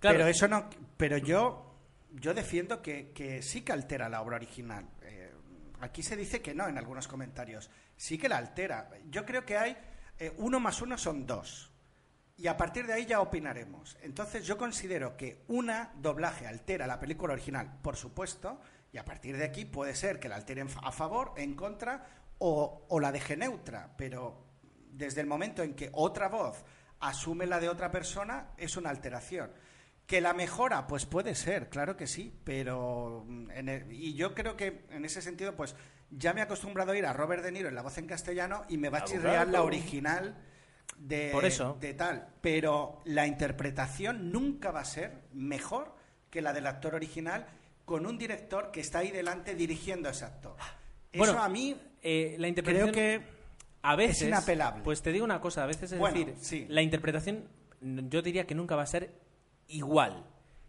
Claro, 0.00 0.18
Pero 0.18 0.28
eso 0.28 0.46
no. 0.48 0.68
Pero 0.96 1.16
yo, 1.18 1.71
yo 2.14 2.34
defiendo 2.34 2.82
que, 2.82 3.40
sí 3.42 3.62
que 3.62 3.72
altera 3.72 4.08
la 4.08 4.22
obra 4.22 4.36
original. 4.36 4.88
Eh, 5.02 5.32
aquí 5.80 6.02
se 6.02 6.16
dice 6.16 6.42
que 6.42 6.54
no 6.54 6.68
en 6.68 6.78
algunos 6.78 7.08
comentarios. 7.08 7.70
Sí 7.96 8.18
que 8.18 8.28
la 8.28 8.38
altera. 8.38 8.90
Yo 9.08 9.24
creo 9.24 9.44
que 9.44 9.56
hay 9.56 9.76
eh, 10.18 10.32
uno 10.38 10.60
más 10.60 10.82
uno 10.82 10.98
son 10.98 11.26
dos. 11.26 11.70
Y 12.36 12.46
a 12.46 12.56
partir 12.56 12.86
de 12.86 12.94
ahí 12.94 13.06
ya 13.06 13.20
opinaremos. 13.20 13.96
Entonces 14.02 14.46
yo 14.46 14.56
considero 14.58 15.16
que 15.16 15.44
una 15.48 15.92
doblaje 15.96 16.46
altera 16.46 16.86
la 16.86 16.98
película 16.98 17.34
original, 17.34 17.78
por 17.82 17.96
supuesto, 17.96 18.60
y 18.92 18.98
a 18.98 19.04
partir 19.04 19.36
de 19.36 19.44
aquí 19.44 19.64
puede 19.64 19.94
ser 19.94 20.18
que 20.18 20.28
la 20.28 20.36
alteren 20.36 20.68
a 20.82 20.92
favor, 20.92 21.32
en 21.36 21.54
contra, 21.54 22.06
o 22.38 22.98
la 23.00 23.12
deje 23.12 23.36
neutra. 23.36 23.94
Pero 23.96 24.46
desde 24.90 25.20
el 25.20 25.26
momento 25.26 25.62
en 25.62 25.74
que 25.74 25.90
otra 25.92 26.28
voz 26.28 26.64
asume 27.00 27.46
la 27.46 27.60
de 27.60 27.68
otra 27.68 27.90
persona, 27.90 28.50
es 28.56 28.76
una 28.76 28.90
alteración. 28.90 29.52
Que 30.12 30.20
la 30.20 30.34
mejora, 30.34 30.86
pues 30.86 31.06
puede 31.06 31.34
ser, 31.34 31.70
claro 31.70 31.96
que 31.96 32.06
sí, 32.06 32.34
pero 32.44 33.24
mm, 33.26 33.50
en 33.52 33.68
el- 33.70 33.90
y 33.92 34.12
yo 34.12 34.34
creo 34.34 34.58
que 34.58 34.84
en 34.90 35.06
ese 35.06 35.22
sentido, 35.22 35.56
pues 35.56 35.74
ya 36.10 36.34
me 36.34 36.40
he 36.40 36.42
acostumbrado 36.42 36.92
a 36.92 36.98
ir 36.98 37.06
a 37.06 37.14
Robert 37.14 37.42
De 37.42 37.50
Niro 37.50 37.70
en 37.70 37.74
la 37.74 37.80
voz 37.80 37.96
en 37.96 38.06
castellano 38.06 38.62
y 38.68 38.76
me 38.76 38.90
va 38.90 38.98
a 38.98 39.04
chirrear 39.04 39.48
la 39.48 39.62
original 39.62 40.36
de, 40.98 41.30
Por 41.32 41.46
eso. 41.46 41.78
de 41.80 41.94
tal, 41.94 42.28
pero 42.42 43.00
la 43.06 43.26
interpretación 43.26 44.30
nunca 44.30 44.70
va 44.70 44.80
a 44.80 44.84
ser 44.84 45.12
mejor 45.32 45.94
que 46.28 46.42
la 46.42 46.52
del 46.52 46.66
actor 46.66 46.94
original 46.94 47.46
con 47.86 48.04
un 48.04 48.18
director 48.18 48.70
que 48.70 48.80
está 48.80 48.98
ahí 48.98 49.12
delante 49.12 49.54
dirigiendo 49.54 50.10
a 50.10 50.12
ese 50.12 50.26
actor. 50.26 50.56
Eso 51.10 51.38
a 51.38 51.48
mí 51.48 51.74
eh, 52.02 52.32
la 52.32 52.36
creo 52.36 52.48
interpretación 52.48 52.92
que 52.92 53.22
a 53.80 53.96
veces 53.96 54.28
inapelable. 54.28 54.82
Pues 54.84 55.00
te 55.00 55.10
digo 55.10 55.24
una 55.24 55.40
cosa, 55.40 55.62
a 55.62 55.66
veces 55.66 55.92
es 55.92 55.98
Bueno, 55.98 56.18
decir, 56.18 56.34
sí. 56.38 56.66
la 56.68 56.82
interpretación 56.82 57.48
yo 57.80 58.20
diría 58.20 58.46
que 58.46 58.54
nunca 58.54 58.76
va 58.76 58.82
a 58.82 58.86
ser 58.86 59.21
igual. 59.72 60.24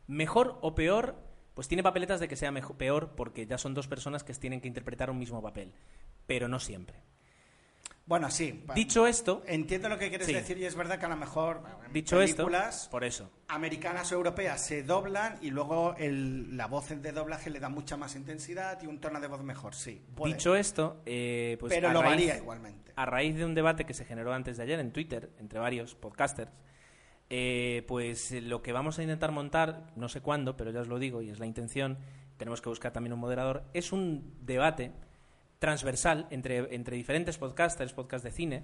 Mejor 0.07 0.57
o 0.61 0.75
peor, 0.75 1.15
pues 1.53 1.67
tiene 1.67 1.84
papeletas 1.84 2.19
de 2.19 2.27
que 2.27 2.35
sea 2.35 2.51
mejor, 2.51 2.77
peor 2.77 3.11
porque 3.15 3.45
ya 3.45 3.57
son 3.57 3.73
dos 3.73 3.88
personas 3.88 4.23
que 4.23 4.34
tienen 4.34 4.61
que 4.61 4.67
interpretar 4.67 5.09
un 5.09 5.17
mismo 5.19 5.41
papel, 5.41 5.73
pero 6.27 6.47
no 6.47 6.59
siempre. 6.59 6.97
Bueno, 8.05 8.30
sí. 8.30 8.65
Dicho 8.75 9.07
esto, 9.07 9.43
Entiendo 9.47 9.88
lo 9.88 9.97
que 9.97 10.09
quieres 10.09 10.27
Sí. 10.27 10.34
decir 10.34 10.57
y 10.57 10.65
es 10.65 10.75
verdad 10.75 10.99
que 10.99 11.05
a 11.05 11.09
lo 11.09 11.15
mejor 11.15 11.61
en 11.88 11.93
dicho 11.93 12.19
esto, 12.21 12.35
películas 12.43 12.89
por 12.91 13.05
eso. 13.05 13.31
americanas 13.47 14.11
o 14.11 14.15
europeas 14.15 14.59
se 14.65 14.84
doblan 14.84 15.38
y 15.41 15.51
luego 15.51 15.95
el- 15.97 16.57
la 16.57 16.67
voz 16.67 16.89
de 16.89 17.11
doblaje 17.13 17.49
le 17.49 17.61
da 17.61 17.69
mucha 17.69 17.95
más 17.95 18.17
intensidad 18.17 18.81
y 18.81 18.88
un 18.88 18.99
tono 18.99 19.21
de 19.21 19.27
voz 19.27 19.41
mejor, 19.41 19.73
sí. 19.73 20.01
puede. 20.15 20.34
Dicho 20.34 20.53
esto, 20.57 21.01
eh, 21.05 21.55
pues 21.61 21.73
pero 21.73 21.93
lo 21.93 22.01
raíz- 22.01 22.09
varía 22.11 22.38
igualmente. 22.38 22.91
a 22.93 23.05
raíz 23.05 23.38
de 23.38 23.45
un 23.45 23.55
debate 23.55 23.85
que 23.85 23.93
se 23.93 24.03
generó 24.03 24.34
antes 24.34 24.57
de 24.57 24.63
ayer 24.63 24.81
en 24.81 24.91
Twitter 24.91 25.31
entre 25.39 25.59
varios 25.59 25.95
podcasters, 25.95 26.51
eh, 27.29 27.83
pues 27.87 28.31
eh, 28.31 28.41
lo 28.41 28.61
que 28.61 28.73
vamos 28.73 28.99
a 28.99 29.03
intentar 29.03 29.31
montar, 29.31 29.91
no 29.95 30.09
sé 30.09 30.21
cuándo, 30.21 30.55
pero 30.57 30.71
ya 30.71 30.81
os 30.81 30.87
lo 30.87 30.99
digo 30.99 31.21
y 31.21 31.29
es 31.29 31.39
la 31.39 31.45
intención, 31.45 31.97
tenemos 32.37 32.61
que 32.61 32.69
buscar 32.69 32.91
también 32.91 33.13
un 33.13 33.19
moderador, 33.19 33.63
es 33.73 33.91
un 33.91 34.33
debate 34.41 34.91
transversal 35.59 36.27
entre, 36.29 36.75
entre 36.75 36.97
diferentes 36.97 37.37
podcasters, 37.37 37.93
podcast 37.93 38.23
de 38.23 38.31
cine, 38.31 38.63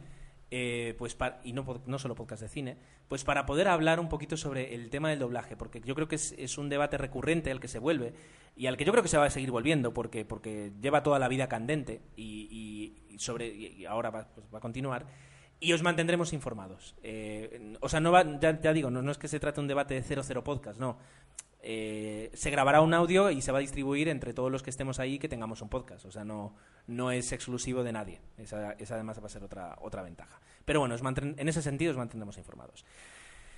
eh, 0.52 0.96
pues 0.98 1.16
y 1.44 1.54
no, 1.54 2.00
solo 2.00 2.16
podcast 2.16 2.42
de 2.42 2.50
cine, 2.50 2.78
pues 3.08 3.24
para 3.24 3.46
poder 3.46 3.68
hablar 3.68 4.00
un 4.00 4.10
poquito 4.10 4.36
sobre 4.36 4.74
el 4.74 4.90
tema 4.90 5.10
del 5.10 5.20
doblaje, 5.20 5.56
porque 5.56 5.80
yo 5.82 5.96
creo 5.96 6.08
que 6.08 6.16
es, 6.16 6.58
un 6.58 6.70
debate 6.70 6.98
recurrente 6.98 7.52
al 7.52 7.60
que 7.60 7.68
se 7.68 7.80
vuelve 7.80 8.14
y 8.56 8.66
al 8.66 8.76
que 8.76 8.84
yo 8.84 8.92
creo 8.92 9.04
que 9.04 9.10
se 9.10 9.18
va 9.18 9.26
a 9.26 9.30
seguir 9.30 9.52
volviendo, 9.52 9.94
porque, 9.94 10.26
porque 10.26 10.72
lleva 10.82 11.04
toda 11.04 11.20
la 11.20 11.28
vida 11.28 11.48
candente 11.48 12.02
y, 12.18 12.96
sobre, 13.18 13.48
y 13.48 13.86
ahora 13.86 14.10
va, 14.10 14.28
pues 14.34 14.48
va 14.54 14.58
a 14.58 14.62
continuar. 14.62 15.06
Y 15.60 15.74
os 15.74 15.84
mantendremos 15.84 16.32
informados. 16.34 16.96
Eh, 17.04 17.76
o 17.82 17.90
sea, 17.90 18.00
no 18.00 18.12
va, 18.12 18.24
ya, 18.40 18.54
digo, 18.74 18.90
no, 18.90 19.02
no 19.02 19.12
es 19.12 19.18
que 19.18 19.28
se 19.28 19.40
trate 19.40 19.60
un 19.60 19.68
debate 19.68 19.94
de 19.94 20.04
00 20.04 20.44
podcast, 20.44 20.80
no. 20.80 20.98
Eh, 21.62 22.32
se 22.34 22.50
grabará 22.50 22.80
un 22.80 22.94
audio 22.94 23.30
y 23.32 23.42
se 23.42 23.52
va 23.52 23.58
a 23.58 23.62
distribuir 23.62 24.08
entre 24.08 24.34
todos 24.34 24.50
los 24.50 24.64
que 24.64 24.70
estemos 24.70 25.00
ahí 25.00 25.20
que 25.20 25.28
tengamos 25.28 25.62
un 25.62 25.68
podcast. 25.68 26.06
O 26.06 26.12
sea, 26.12 26.24
no, 26.24 26.56
no 26.88 27.12
es 27.12 27.34
exclusivo 27.34 27.84
de 27.84 27.92
nadie. 27.92 28.22
Esa, 28.38 28.72
esa 28.74 28.96
además 28.96 29.22
va 29.22 29.26
a 29.26 29.30
ser 29.30 29.44
otra, 29.44 29.78
otra 29.82 30.02
ventaja. 30.02 30.40
Pero 30.64 30.80
bueno, 30.80 30.96
os 30.96 31.02
en 31.02 31.50
ese 31.50 31.62
sentido 31.62 31.92
os 31.92 31.98
mantendremos 31.98 32.38
informados. 32.38 32.86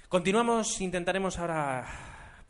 Continuamos, 0.09 0.81
intentaremos 0.81 1.37
ahora 1.37 1.85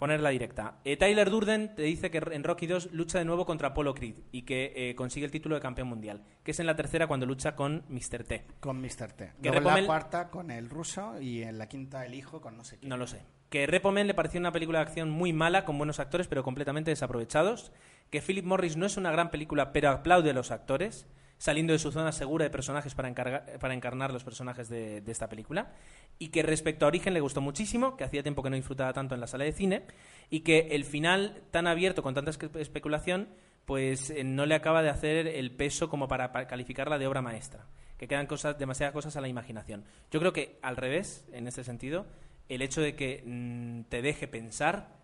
poner 0.02 0.20
la 0.20 0.32
directa. 0.32 0.80
Eh, 0.84 0.98
Tyler 0.98 1.30
Durden 1.30 1.76
te 1.76 1.84
dice 1.84 2.10
que 2.10 2.18
en 2.32 2.44
Rocky 2.44 2.66
2 2.66 2.92
lucha 2.92 3.20
de 3.20 3.26
nuevo 3.26 3.46
contra 3.46 3.68
Apollo 3.68 3.94
Creed 3.94 4.16
y 4.32 4.42
que 4.42 4.74
eh, 4.76 4.96
consigue 4.96 5.28
el 5.28 5.32
título 5.32 5.54
de 5.54 5.62
campeón 5.62 5.90
mundial, 5.90 6.24
que 6.44 6.50
es 6.50 6.60
en 6.60 6.66
la 6.66 6.76
tercera 6.76 7.06
cuando 7.06 7.28
lucha 7.28 7.56
con 7.56 7.84
Mr. 7.88 8.24
T. 8.24 8.48
Con 8.60 8.82
Mr. 8.82 9.12
T. 9.12 9.34
Que 9.40 9.52
Luego 9.52 9.70
la 9.70 9.86
cuarta 9.86 10.32
con 10.32 10.50
el 10.50 10.72
ruso 10.72 11.22
y 11.22 11.44
en 11.44 11.60
la 11.60 11.70
quinta 11.70 12.04
el 12.04 12.16
hijo 12.16 12.42
con 12.42 12.58
no 12.58 12.64
sé 12.64 12.80
quién. 12.80 12.90
No 12.90 12.98
lo 12.98 13.06
sé. 13.06 13.22
Que 13.52 13.68
Repo 13.68 13.92
Man 13.92 14.08
le 14.08 14.16
pareció 14.16 14.40
una 14.40 14.52
película 14.52 14.80
de 14.80 14.86
acción 14.86 15.12
muy 15.12 15.34
mala, 15.34 15.66
con 15.66 15.78
buenos 15.78 16.00
actores, 16.00 16.28
pero 16.28 16.42
completamente 16.42 16.90
desaprovechados. 16.90 17.72
Que 18.12 18.22
Philip 18.22 18.46
Morris 18.46 18.78
no 18.78 18.86
es 18.86 18.98
una 18.98 19.10
gran 19.12 19.32
película, 19.32 19.72
pero 19.74 19.90
aplaude 19.90 20.30
a 20.30 20.34
los 20.34 20.52
actores, 20.52 21.08
saliendo 21.38 21.74
de 21.74 21.80
su 21.80 21.92
zona 21.92 22.12
segura 22.12 22.44
de 22.44 22.52
personajes 22.52 22.94
para, 22.94 23.12
para 23.60 23.74
encarnar 23.74 24.14
los 24.14 24.24
personajes 24.24 24.70
de, 24.70 25.02
esta 25.08 25.30
película. 25.30 25.72
Y 26.20 26.28
que 26.28 26.44
respecto 26.44 26.86
a 26.86 26.90
Origen 26.90 27.16
le 27.16 27.22
gustó 27.22 27.42
muchísimo, 27.42 27.98
que 27.98 28.04
hacía 28.04 28.22
tiempo 28.22 28.44
que 28.44 28.50
no 28.50 28.58
disfrutaba 28.58 28.94
tanto 28.94 29.16
en 29.16 29.22
la 29.22 29.28
sala 29.28 29.46
de 29.46 29.54
cine. 29.54 29.84
Y 30.30 30.42
que 30.42 30.68
el 30.72 30.84
final 30.86 31.42
tan 31.50 31.66
abierto, 31.68 32.04
con 32.04 32.14
tanta 32.14 32.32
espe- 32.32 32.60
especulación, 32.60 33.30
pues 33.66 34.10
eh, 34.10 34.24
no 34.24 34.46
le 34.46 34.56
acaba 34.56 34.84
de 34.84 34.90
hacer 34.90 35.26
el 35.28 35.52
peso 35.52 35.90
como 35.90 36.08
para, 36.08 36.32
calificarla 36.48 37.00
de 37.00 37.08
obra 37.08 37.22
maestra. 37.22 37.66
Que 37.98 38.08
quedan 38.10 38.28
cosas, 38.28 38.60
demasiadas 38.60 38.94
cosas 38.94 39.16
a 39.16 39.22
la 39.22 39.30
imaginación. 39.30 39.86
Yo 40.12 40.20
creo 40.20 40.34
que 40.34 40.60
al 40.62 40.76
revés, 40.76 41.26
en 41.32 41.48
ese 41.48 41.64
sentido, 41.64 42.06
el 42.50 42.62
hecho 42.62 42.82
de 42.82 42.96
que 42.96 43.24
mm, 43.26 43.84
te 43.90 44.02
deje 44.02 44.28
pensar 44.28 45.00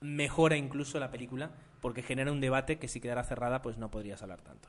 mejora 0.00 0.56
incluso 0.56 0.98
la 0.98 1.10
película 1.10 1.52
porque 1.80 2.02
genera 2.02 2.32
un 2.32 2.40
debate 2.40 2.78
que 2.78 2.88
si 2.88 3.00
quedara 3.00 3.24
cerrada 3.24 3.62
pues 3.62 3.78
no 3.78 3.90
podrías 3.90 4.22
hablar 4.22 4.40
tanto. 4.40 4.68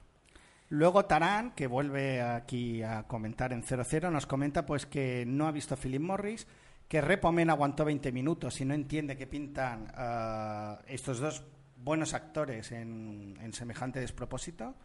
Luego 0.70 1.04
Tarán, 1.04 1.52
que 1.52 1.68
vuelve 1.68 2.22
aquí 2.22 2.82
a 2.82 3.04
comentar 3.04 3.52
en 3.52 3.62
00, 3.62 4.10
nos 4.10 4.26
comenta 4.26 4.66
pues 4.66 4.86
que 4.86 5.26
no 5.28 5.48
ha 5.48 5.52
visto 5.52 5.74
a 5.74 5.78
Philip 5.78 6.02
Morris, 6.02 6.48
que 6.88 7.02
Repomen 7.02 7.50
aguantó 7.50 7.84
20 7.84 8.12
minutos 8.14 8.62
y 8.62 8.66
no 8.66 8.74
entiende 8.74 9.18
que 9.18 9.28
pintan 9.28 9.92
ah, 9.96 10.80
estos 10.88 11.20
dos 11.20 11.44
buenos 11.76 12.14
actores 12.14 12.72
en, 12.72 13.38
en 13.42 13.54
semejante 13.54 14.00
despropósito. 14.00 14.76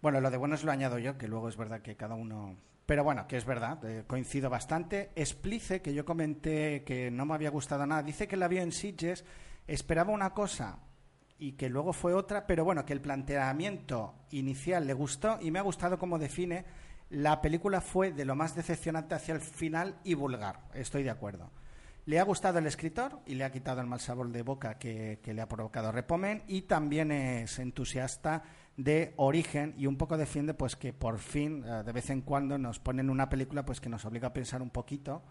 Bueno, 0.00 0.20
lo 0.20 0.30
de 0.30 0.36
buenos 0.36 0.62
lo 0.62 0.70
añado 0.70 0.98
yo, 0.98 1.18
que 1.18 1.28
luego 1.28 1.48
es 1.48 1.56
verdad 1.56 1.80
que 1.80 1.96
cada 1.96 2.14
uno... 2.14 2.56
Pero 2.86 3.02
bueno, 3.02 3.26
que 3.26 3.36
es 3.36 3.44
verdad, 3.44 3.84
eh, 3.84 4.04
coincido 4.06 4.50
bastante. 4.50 5.10
Explice, 5.16 5.80
que 5.80 5.94
yo 5.94 6.04
comenté 6.04 6.84
que 6.84 7.10
no 7.10 7.24
me 7.26 7.34
había 7.34 7.50
gustado 7.50 7.86
nada, 7.86 8.02
dice 8.02 8.28
que 8.28 8.36
la 8.36 8.48
vio 8.48 8.62
en 8.62 8.72
Sitges, 8.72 9.24
esperaba 9.66 10.12
una 10.12 10.30
cosa 10.30 10.78
y 11.38 11.52
que 11.52 11.68
luego 11.68 11.92
fue 11.92 12.14
otra, 12.14 12.46
pero 12.46 12.64
bueno, 12.64 12.84
que 12.84 12.92
el 12.92 13.00
planteamiento 13.00 14.14
inicial 14.30 14.86
le 14.86 14.94
gustó 14.94 15.38
y 15.40 15.50
me 15.50 15.58
ha 15.58 15.62
gustado 15.62 15.98
cómo 15.98 16.18
define. 16.18 16.64
La 17.10 17.42
película 17.42 17.80
fue 17.80 18.12
de 18.12 18.24
lo 18.24 18.34
más 18.34 18.54
decepcionante 18.54 19.14
hacia 19.14 19.34
el 19.34 19.40
final 19.40 19.98
y 20.04 20.14
vulgar, 20.14 20.60
estoy 20.74 21.02
de 21.02 21.10
acuerdo. 21.10 21.50
Le 22.04 22.18
ha 22.18 22.24
gustado 22.24 22.58
el 22.58 22.66
escritor 22.66 23.20
y 23.26 23.34
le 23.34 23.44
ha 23.44 23.52
quitado 23.52 23.80
el 23.80 23.86
mal 23.86 24.00
sabor 24.00 24.28
de 24.30 24.42
boca 24.42 24.78
que, 24.78 25.20
que 25.22 25.32
le 25.32 25.40
ha 25.40 25.48
provocado 25.48 25.92
Repomen 25.92 26.42
y 26.48 26.62
también 26.62 27.12
es 27.12 27.60
entusiasta 27.60 28.42
de 28.76 29.12
origen 29.16 29.74
y 29.76 29.86
un 29.86 29.96
poco 29.96 30.16
defiende 30.16 30.54
pues 30.54 30.74
que 30.74 30.92
por 30.92 31.18
fin 31.18 31.64
eh, 31.64 31.82
de 31.84 31.92
vez 31.92 32.10
en 32.10 32.22
cuando 32.22 32.58
nos 32.58 32.80
ponen 32.80 33.10
una 33.10 33.28
película 33.28 33.64
pues 33.64 33.80
que 33.80 33.88
nos 33.88 34.04
obliga 34.04 34.28
a 34.28 34.32
pensar 34.32 34.62
un 34.62 34.70
poquito 34.70 35.22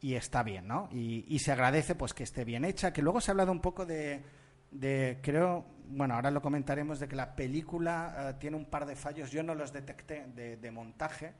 y 0.00 0.14
está 0.14 0.42
bien, 0.42 0.68
¿no? 0.68 0.88
Y, 0.92 1.24
y 1.28 1.38
se 1.40 1.52
agradece 1.52 1.94
pues 1.94 2.14
que 2.14 2.22
esté 2.22 2.44
bien 2.44 2.64
hecha, 2.64 2.92
que 2.92 3.02
luego 3.02 3.20
se 3.20 3.30
ha 3.30 3.32
hablado 3.32 3.52
un 3.52 3.60
poco 3.60 3.84
de, 3.86 4.22
de 4.70 5.18
creo, 5.22 5.64
bueno, 5.88 6.14
ahora 6.14 6.30
lo 6.30 6.42
comentaremos, 6.42 6.98
de 7.00 7.08
que 7.08 7.16
la 7.16 7.34
película 7.36 8.14
eh, 8.30 8.34
tiene 8.38 8.56
un 8.56 8.66
par 8.66 8.86
de 8.86 8.96
fallos, 8.96 9.30
yo 9.30 9.42
no 9.42 9.54
los 9.54 9.72
detecté, 9.72 10.26
de, 10.34 10.56
de 10.56 10.70
montaje, 10.70 11.32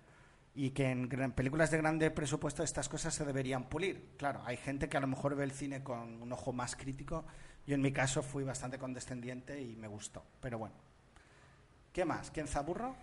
y 0.54 0.70
que 0.70 0.90
en 0.90 1.08
gran- 1.08 1.32
películas 1.32 1.70
de 1.70 1.76
grande 1.78 2.10
presupuesto 2.10 2.62
estas 2.62 2.88
cosas 2.88 3.12
se 3.14 3.24
deberían 3.24 3.64
pulir. 3.64 4.10
Claro, 4.16 4.40
hay 4.46 4.56
gente 4.56 4.88
que 4.88 4.96
a 4.96 5.00
lo 5.00 5.06
mejor 5.06 5.34
ve 5.36 5.44
el 5.44 5.50
cine 5.52 5.82
con 5.82 6.22
un 6.22 6.32
ojo 6.32 6.52
más 6.52 6.76
crítico, 6.76 7.24
yo 7.66 7.74
en 7.74 7.82
mi 7.82 7.92
caso 7.92 8.22
fui 8.22 8.44
bastante 8.44 8.78
condescendiente 8.78 9.60
y 9.60 9.76
me 9.76 9.88
gustó, 9.88 10.22
pero 10.40 10.58
bueno. 10.58 10.74
¿Qué 11.92 12.04
más? 12.04 12.30
¿Kenzaburro? 12.30 12.94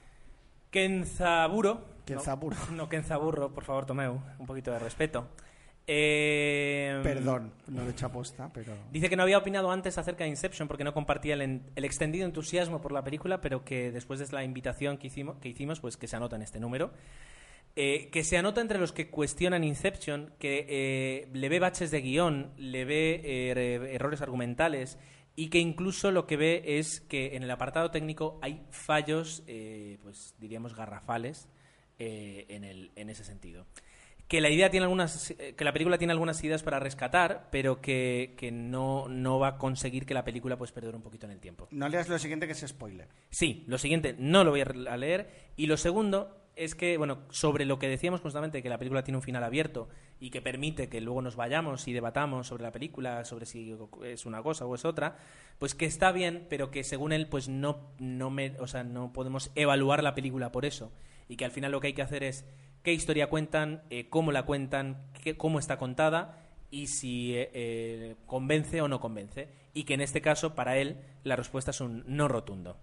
Kenzaburo. 0.72 1.86
Kenzaburo. 2.06 2.58
No, 2.70 2.76
no 2.76 2.90
Kenzaburro, 2.90 3.54
por 3.54 3.64
favor, 3.64 3.86
Tomeu. 3.86 4.20
Un 4.40 4.46
poquito 4.48 4.72
de 4.72 4.80
respeto. 4.80 5.28
Eh, 5.86 7.00
Perdón, 7.04 7.52
no 7.68 7.82
lo 7.84 7.88
he 7.90 7.92
hecho 7.92 8.06
aposta, 8.06 8.50
pero... 8.54 8.74
Dice 8.92 9.10
que 9.10 9.16
no 9.16 9.24
había 9.24 9.38
opinado 9.38 9.70
antes 9.72 9.98
acerca 9.98 10.24
de 10.24 10.30
Inception 10.30 10.68
porque 10.68 10.84
no 10.84 10.94
compartía 10.94 11.34
el, 11.34 11.42
en- 11.42 11.64
el 11.76 11.84
extendido 11.86 12.26
entusiasmo 12.26 12.82
por 12.82 12.92
la 12.92 13.04
película, 13.04 13.42
pero 13.42 13.66
que 13.66 13.92
después 13.92 14.20
de 14.20 14.28
la 14.34 14.44
invitación 14.44 14.98
que 14.98 15.08
hicimos, 15.08 15.38
que 15.40 15.50
hicimos 15.50 15.80
pues 15.82 15.98
que 15.98 16.08
se 16.08 16.16
anota 16.16 16.36
en 16.38 16.42
este 16.42 16.60
número. 16.60 16.92
Eh, 17.76 18.10
que 18.12 18.24
se 18.24 18.38
anota 18.38 18.62
entre 18.62 18.78
los 18.78 18.92
que 18.94 19.10
cuestionan 19.10 19.64
Inception, 19.64 20.32
que 20.38 20.66
eh, 20.70 21.28
le 21.34 21.50
ve 21.50 21.60
baches 21.60 21.90
de 21.92 22.02
guion, 22.02 22.54
le 22.56 22.86
ve 22.86 23.22
eh, 23.24 23.52
er- 23.52 23.88
errores 23.96 24.22
argumentales 24.22 25.00
y 25.36 25.50
que 25.50 25.58
incluso 25.58 26.12
lo 26.12 26.28
que 26.28 26.38
ve 26.38 26.62
es 26.78 27.02
que 27.02 27.36
en 27.36 27.42
el 27.44 27.50
apartado 27.50 27.90
técnico 27.90 28.38
hay 28.44 28.62
fallos, 28.70 29.42
pues 30.04 30.36
diríamos 30.38 30.76
garrafales 30.76 31.50
en, 31.98 32.64
el, 32.64 32.92
en 32.96 33.10
ese 33.10 33.24
sentido 33.24 33.66
que 34.28 34.42
la 34.42 34.50
idea 34.50 34.70
tiene 34.70 34.86
algunas 34.86 35.32
eh, 35.32 35.54
que 35.56 35.64
la 35.64 35.74
película 35.74 35.98
tiene 35.98 36.14
algunas 36.14 36.44
ideas 36.44 36.64
para 36.64 36.80
rescatar 36.80 37.50
pero 37.52 37.82
que, 37.82 38.36
que 38.38 38.52
no, 38.52 39.08
no 39.08 39.40
va 39.40 39.48
a 39.50 39.58
conseguir 39.58 40.06
que 40.06 40.14
la 40.14 40.24
película 40.24 40.58
pues 40.58 40.72
perder 40.72 40.96
un 40.96 41.02
poquito 41.02 41.26
en 41.26 41.32
el 41.34 41.40
tiempo. 41.40 41.68
No 41.72 41.88
leas 41.90 42.10
lo 42.10 42.18
siguiente 42.20 42.48
que 42.48 42.54
es 42.54 42.66
spoiler. 42.66 43.08
sí 43.30 43.64
lo 43.68 43.78
siguiente 43.78 44.16
no 44.18 44.44
lo 44.44 44.52
voy 44.52 44.62
a 44.62 44.98
leer. 44.98 45.30
Y 45.56 45.68
lo 45.68 45.78
segundo 45.78 46.40
es 46.56 46.76
que 46.76 46.98
bueno 46.98 47.24
sobre 47.30 47.66
lo 47.66 47.80
que 47.80 47.88
decíamos 47.88 48.22
constantemente 48.22 48.62
que 48.62 48.70
la 48.70 48.78
película 48.78 49.04
tiene 49.04 49.18
un 49.18 49.24
final 49.24 49.44
abierto 49.44 49.90
y 50.20 50.30
que 50.30 50.42
permite 50.42 50.88
que 50.88 51.02
luego 51.02 51.22
nos 51.22 51.36
vayamos 51.36 51.88
y 51.88 51.94
debatamos 51.94 52.48
sobre 52.48 52.64
la 52.64 52.72
película 52.72 53.26
sobre 53.26 53.46
si 53.46 53.76
es 54.04 54.26
una 54.26 54.44
cosa 54.44 54.66
o 54.66 54.76
es 54.76 54.86
otra 54.86 55.18
pues 55.58 55.74
que 55.74 55.86
está 55.86 56.12
bien 56.12 56.46
pero 56.50 56.70
que 56.70 56.84
según 56.84 57.12
él 57.12 57.28
pues 57.28 57.50
no 57.50 57.92
no 57.98 58.30
me 58.30 58.56
o 58.60 58.68
sea 58.68 58.84
no 58.84 59.14
podemos 59.14 59.52
evaluar 59.56 60.04
la 60.04 60.16
película 60.16 60.52
por 60.52 60.66
eso. 60.66 60.92
Y 61.30 61.38
que 61.38 61.46
al 61.46 61.52
final 61.52 61.72
lo 61.72 61.80
que 61.80 61.88
hay 61.88 61.94
que 61.94 62.02
hacer 62.02 62.24
es 62.24 62.46
qué 62.84 62.94
historia 62.94 63.28
cuentan, 63.28 63.82
eh, 63.90 64.10
cómo 64.10 64.32
la 64.32 64.44
cuentan, 64.44 65.02
cómo 65.38 65.60
está 65.60 65.78
contada 65.78 66.40
y 66.70 66.88
si 66.88 67.36
eh, 67.36 67.50
eh, 67.54 68.16
convence 68.26 68.82
o 68.82 68.88
no 68.88 69.00
convence. 69.00 69.50
Y 69.74 69.86
que 69.86 69.96
en 69.96 70.02
este 70.02 70.22
caso, 70.22 70.54
para 70.54 70.78
él, 70.78 71.02
la 71.24 71.36
respuesta 71.36 71.72
es 71.72 71.82
un 71.82 72.04
no 72.08 72.28
rotundo. 72.28 72.78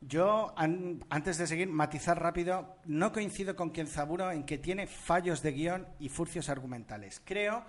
Yo, 0.00 0.52
an- 0.58 1.02
antes 1.08 1.38
de 1.38 1.46
seguir, 1.46 1.68
matizar 1.68 2.20
rápido, 2.20 2.76
no 2.84 3.12
coincido 3.12 3.56
con 3.56 3.70
Kenzaburo 3.70 4.30
en 4.30 4.44
que 4.44 4.58
tiene 4.58 4.86
fallos 4.86 5.42
de 5.42 5.52
guion 5.52 5.86
y 5.98 6.10
furcios 6.10 6.50
argumentales. 6.50 7.22
Creo 7.24 7.64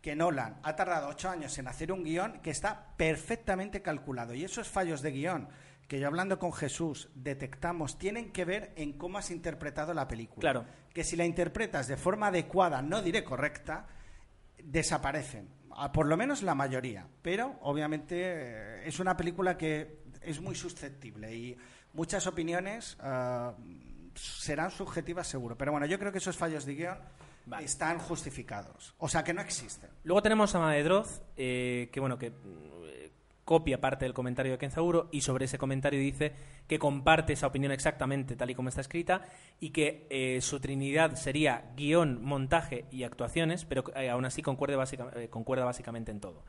que 0.00 0.14
Nolan 0.14 0.58
ha 0.62 0.76
tardado 0.76 1.08
ocho 1.08 1.28
años 1.28 1.58
en 1.58 1.66
hacer 1.66 1.90
un 1.90 2.04
guion 2.04 2.40
que 2.42 2.50
está 2.50 2.94
perfectamente 2.96 3.82
calculado. 3.82 4.34
Y 4.34 4.44
esos 4.44 4.68
fallos 4.68 5.02
de 5.02 5.10
guion 5.10 5.48
que 5.90 5.98
yo 5.98 6.06
hablando 6.06 6.38
con 6.38 6.52
Jesús 6.52 7.08
detectamos 7.16 7.98
tienen 7.98 8.30
que 8.30 8.44
ver 8.44 8.72
en 8.76 8.92
cómo 8.92 9.18
has 9.18 9.32
interpretado 9.32 9.92
la 9.92 10.06
película. 10.06 10.38
Claro. 10.40 10.64
Que 10.94 11.02
si 11.02 11.16
la 11.16 11.26
interpretas 11.26 11.88
de 11.88 11.96
forma 11.96 12.28
adecuada, 12.28 12.80
no 12.80 13.02
diré 13.02 13.24
correcta, 13.24 13.88
desaparecen. 14.62 15.48
A- 15.72 15.90
Por 15.90 16.06
lo 16.06 16.16
menos 16.16 16.42
la 16.44 16.54
mayoría. 16.54 17.08
Pero, 17.22 17.58
obviamente, 17.62 18.14
eh, 18.18 18.82
es 18.86 19.00
una 19.00 19.16
película 19.16 19.58
que 19.58 19.98
es 20.22 20.40
muy 20.40 20.54
susceptible 20.54 21.34
y 21.34 21.56
muchas 21.92 22.24
opiniones 22.28 22.96
ah, 23.00 23.52
serán 24.14 24.70
subjetivas 24.70 25.26
seguro. 25.26 25.56
Pero 25.58 25.72
bueno, 25.72 25.86
yo 25.86 25.98
creo 25.98 26.12
que 26.12 26.18
esos 26.18 26.36
fallos 26.36 26.64
de 26.66 26.74
guion 26.76 26.98
Vale. 27.46 27.64
están 27.64 27.98
justificados. 27.98 28.94
O 28.98 29.08
sea, 29.08 29.24
que 29.24 29.34
no 29.34 29.40
existen. 29.40 29.90
Luego 30.04 30.22
tenemos 30.22 30.54
a 30.54 30.60
Maedroz, 30.60 31.20
eh, 31.36 31.88
que 31.92 31.98
bueno, 31.98 32.16
que 32.16 32.32
copia 33.50 33.80
parte 33.80 34.04
del 34.04 34.14
comentario 34.14 34.52
de 34.52 34.58
Kenzaburo 34.58 35.08
y 35.10 35.22
sobre 35.22 35.46
ese 35.46 35.58
comentario 35.58 35.98
dice 35.98 36.34
que 36.68 36.78
comparte 36.78 37.32
esa 37.32 37.48
opinión 37.48 37.72
exactamente 37.72 38.36
tal 38.36 38.48
y 38.48 38.54
como 38.54 38.68
está 38.68 38.80
escrita 38.80 39.22
y 39.58 39.70
que 39.70 40.06
eh, 40.08 40.40
su 40.40 40.60
trinidad 40.60 41.16
sería 41.16 41.64
guion, 41.76 42.22
montaje 42.22 42.84
y 42.92 43.02
actuaciones, 43.02 43.64
pero 43.64 43.82
eh, 43.96 44.08
aún 44.08 44.24
así 44.24 44.40
concuerde 44.40 44.76
básica- 44.76 45.10
eh, 45.16 45.26
concuerda 45.30 45.64
básicamente 45.64 46.12
en 46.12 46.20
todo. 46.20 46.44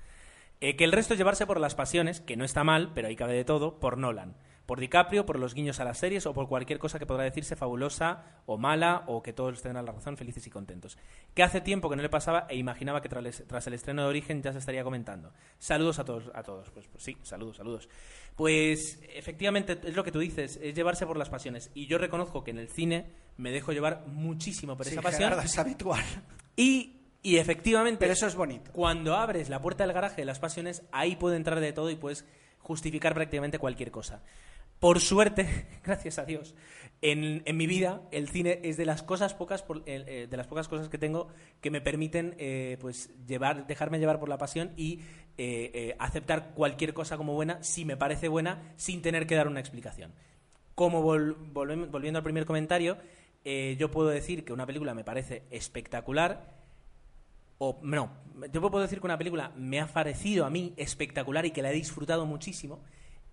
Que 0.60 0.84
el 0.84 0.92
resto 0.92 1.16
es 1.16 1.18
llevarse 1.18 1.48
por 1.48 1.60
las 1.60 1.74
pasiones, 1.74 2.22
que 2.22 2.38
no 2.38 2.46
está 2.46 2.64
mal, 2.64 2.92
pero 2.94 3.08
ahí 3.08 3.16
cabe 3.16 3.34
de 3.34 3.46
todo, 3.46 3.80
por 3.80 3.98
Nolan. 3.98 4.36
Por 4.72 4.80
DiCaprio, 4.80 5.26
por 5.26 5.38
los 5.38 5.54
guiños 5.54 5.82
a 5.82 5.84
las 5.84 5.98
series 5.98 6.26
o 6.26 6.34
por 6.34 6.48
cualquier 6.48 6.80
cosa 6.80 6.98
que 6.98 7.06
podrá 7.06 7.26
decirse 7.26 7.58
fabulosa 7.58 8.24
o 8.46 8.58
mala 8.58 9.04
o 9.08 9.22
que 9.22 9.34
todos 9.34 9.62
tendrán 9.62 9.86
la 9.86 9.92
razón, 9.92 10.16
felices 10.16 10.48
y 10.48 10.50
contentos. 10.50 10.98
Que 11.34 11.44
hace 11.44 11.60
tiempo 11.60 11.90
que 11.90 11.98
no 11.98 12.02
le 12.02 12.08
pasaba 12.08 12.48
e 12.50 12.56
imaginaba 12.56 13.02
que 13.02 13.10
tras, 13.10 13.68
el 13.68 13.74
estreno 13.74 14.04
de 14.04 14.08
Origen 14.08 14.42
ya 14.42 14.54
se 14.54 14.60
estaría 14.60 14.86
comentando. 14.86 15.34
Saludos 15.60 16.00
a 16.00 16.06
todos. 16.06 16.32
A 16.34 16.42
todos. 16.42 16.70
Pues, 16.70 16.88
pues 16.88 17.04
sí, 17.04 17.18
saludos, 17.22 17.58
saludos. 17.58 17.90
Pues 18.38 19.02
efectivamente 19.14 19.78
es 19.84 19.94
lo 19.94 20.06
que 20.06 20.12
tú 20.14 20.20
dices, 20.20 20.58
es 20.64 20.74
llevarse 20.74 21.06
por 21.06 21.18
las 21.18 21.28
pasiones. 21.28 21.70
Y 21.74 21.88
yo 21.88 21.98
reconozco 21.98 22.46
que 22.46 22.52
en 22.52 22.60
el 22.60 22.70
cine 22.70 23.12
me 23.36 23.52
dejo 23.52 23.74
llevar 23.74 24.06
muchísimo 24.08 24.78
por 24.78 24.86
Sí, 24.86 24.94
esa 24.94 25.02
pasión. 25.02 25.32
Gerardo, 25.32 25.42
es 25.42 25.58
habitual. 25.58 26.06
Y, 26.56 26.96
y 27.22 27.36
efectivamente... 27.36 28.00
Pero 28.00 28.14
eso 28.14 28.26
es 28.26 28.36
bonito. 28.36 28.72
Cuando 28.72 29.16
abres 29.16 29.50
la 29.50 29.62
puerta 29.62 29.84
del 29.84 29.92
garaje 29.92 30.22
de 30.22 30.26
las 30.26 30.40
pasiones, 30.40 30.84
ahí 30.94 31.18
puede 31.18 31.36
entrar 31.36 31.60
de 31.60 31.74
todo 31.74 31.90
y 31.90 31.98
puedes 31.98 32.26
justificar 32.60 33.14
prácticamente 33.14 33.60
cualquier 33.60 33.92
cosa. 33.92 34.22
Por 34.82 35.00
suerte, 35.00 35.68
gracias 35.86 36.18
a 36.18 36.26
Dios, 36.26 36.56
en, 37.04 37.44
mi 37.56 37.68
vida 37.68 38.02
el 38.12 38.28
cine 38.28 38.60
es 38.64 38.78
de 38.78 38.86
las 38.86 39.04
cosas 39.04 39.36
pocas 39.36 39.62
por- 39.62 39.84
eh, 39.86 40.04
eh, 40.08 40.28
de 40.28 40.38
las 40.38 40.48
pocas 40.48 40.68
cosas 40.68 40.90
que 40.90 40.98
tengo 40.98 41.28
que 41.62 41.70
me 41.70 41.82
permiten 41.82 42.34
eh, 42.40 42.78
pues 42.82 43.12
llevar 43.28 43.68
dejarme 43.68 44.00
llevar 44.00 44.20
por 44.20 44.28
la 44.28 44.40
pasión 44.40 44.72
y 44.76 45.00
aceptar 46.00 46.54
cualquier 46.56 46.94
cosa 46.96 47.16
como 47.18 47.34
buena 47.34 47.64
si 47.64 47.86
me 47.86 47.96
parece 47.96 48.28
buena 48.28 48.74
sin 48.76 49.02
tener 49.04 49.26
que 49.28 49.36
dar 49.36 49.48
una 49.48 49.60
explicación. 49.60 50.14
Como 50.76 51.02
volviendo 51.02 52.18
al 52.18 52.24
primer 52.24 52.46
comentario, 52.46 52.98
yo 53.78 53.90
puedo 53.92 54.10
decir 54.10 54.46
que 54.46 54.54
una 54.54 54.68
película 54.68 54.94
me 54.94 55.04
parece 55.04 55.44
espectacular 55.50 56.56
o 57.58 57.80
no, 57.82 58.12
yo 58.52 58.62
puedo 58.62 58.82
decir 58.82 59.00
que 59.00 59.06
una 59.08 59.18
película 59.18 59.52
me 59.56 59.80
ha 59.80 59.88
parecido 59.88 60.46
a 60.46 60.52
mí 60.52 60.74
espectacular 60.78 61.46
y 61.48 61.52
que 61.52 61.64
la 61.64 61.72
he 61.72 61.76
disfrutado 61.76 62.28
muchísimo 62.28 62.84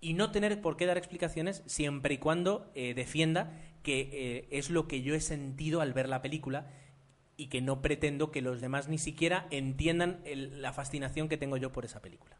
y 0.01 0.13
no 0.13 0.31
tener 0.31 0.61
por 0.61 0.77
qué 0.77 0.85
dar 0.85 0.97
explicaciones 0.97 1.61
siempre 1.65 2.13
y 2.15 2.17
cuando 2.17 2.71
eh, 2.75 2.93
defienda 2.93 3.51
que 3.83 4.09
eh, 4.11 4.47
es 4.51 4.69
lo 4.69 4.87
que 4.87 5.01
yo 5.01 5.15
he 5.15 5.21
sentido 5.21 5.81
al 5.81 5.93
ver 5.93 6.07
la 6.09 6.21
película 6.21 6.67
y 7.37 7.47
que 7.47 7.61
no 7.61 7.81
pretendo 7.81 8.31
que 8.31 8.41
los 8.41 8.61
demás 8.61 8.87
ni 8.89 8.97
siquiera 8.97 9.47
entiendan 9.51 10.19
el- 10.25 10.61
la 10.61 10.73
fascinación 10.73 11.29
que 11.29 11.37
tengo 11.37 11.57
yo 11.57 11.71
por 11.71 11.85
esa 11.85 12.01
película. 12.01 12.37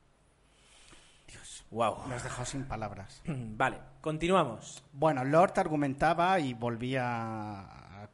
Dios, 1.27 1.65
wow. 1.71 2.05
Me 2.07 2.15
has 2.15 2.23
dejado 2.23 2.45
sin 2.45 2.63
palabras. 2.65 3.21
Vale, 3.27 3.77
continuamos. 4.01 4.83
Bueno, 4.93 5.23
Lord 5.23 5.53
argumentaba 5.57 6.39
y 6.39 6.53
volvía 6.53 7.03
a- 7.05 8.09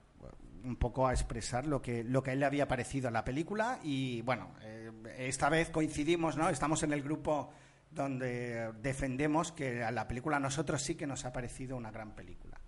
un 0.63 0.75
poco 0.77 1.07
a 1.07 1.13
expresar 1.13 1.65
lo 1.67 1.81
que, 1.81 2.03
lo 2.03 2.23
que 2.23 2.31
a 2.31 2.33
él 2.33 2.39
le 2.39 2.45
había 2.47 2.67
parecido 2.67 3.07
a 3.07 3.11
la 3.11 3.23
película 3.23 3.79
y 3.83 4.21
bueno, 4.21 4.49
eh, 4.63 4.91
esta 5.19 5.47
vez 5.49 5.69
coincidimos, 5.69 6.37
¿no? 6.37 6.49
Estamos 6.49 6.81
en 6.83 6.91
el 6.91 7.03
grupo 7.03 7.51
donde 7.95 8.71
defendemos 8.81 9.51
que 9.51 9.83
a 9.83 9.91
la 9.91 10.07
película 10.07 10.37
a 10.37 10.39
nosotros 10.39 10.81
sí 10.81 10.95
que 10.95 11.07
nos 11.07 11.25
ha 11.25 11.33
parecido 11.33 11.77
una 11.77 11.91
gran 11.91 12.13
película. 12.15 12.59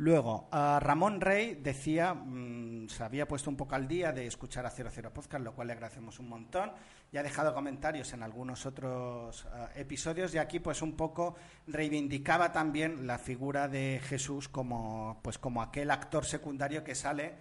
Luego, 0.00 0.48
Ramón 0.52 1.20
Rey 1.20 1.56
decía, 1.56 2.14
mm, 2.14 2.88
se 2.88 3.02
había 3.02 3.26
puesto 3.26 3.50
un 3.50 3.56
poco 3.56 3.74
al 3.74 3.88
día 3.88 4.12
de 4.12 4.28
escuchar 4.28 4.64
a 4.64 4.70
00 4.70 5.12
Podcast, 5.12 5.42
lo 5.42 5.54
cual 5.56 5.66
le 5.66 5.72
agradecemos 5.72 6.20
un 6.20 6.28
montón, 6.28 6.70
y 7.10 7.16
ha 7.16 7.22
dejado 7.24 7.52
comentarios 7.52 8.12
en 8.12 8.22
algunos 8.22 8.64
otros 8.64 9.44
ah, 9.52 9.70
episodios, 9.74 10.32
y 10.36 10.38
aquí 10.38 10.60
pues 10.60 10.82
un 10.82 10.96
poco 10.96 11.34
reivindicaba 11.66 12.52
también 12.52 13.08
la 13.08 13.18
figura 13.18 13.66
de 13.66 14.00
Jesús 14.04 14.48
como, 14.48 15.18
pues, 15.24 15.36
como 15.36 15.62
aquel 15.62 15.90
actor 15.90 16.24
secundario 16.24 16.84
que 16.84 16.94
sale, 16.94 17.34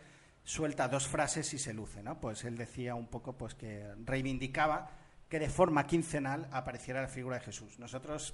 suelta 0.44 0.88
dos 0.88 1.08
frases 1.08 1.54
y 1.54 1.60
se 1.60 1.74
luce, 1.74 2.02
¿no? 2.02 2.20
Pues 2.20 2.44
él 2.44 2.58
decía 2.58 2.96
un 2.96 3.08
poco 3.08 3.38
pues 3.38 3.54
que 3.54 3.86
reivindicaba 4.06 4.90
que 5.30 5.40
de 5.40 5.50
forma 5.50 5.86
quincenal 5.88 6.48
apareciera 6.52 7.02
la 7.02 7.08
figura 7.08 7.38
de 7.38 7.46
Jesús. 7.46 7.80
Nosotros 7.80 8.34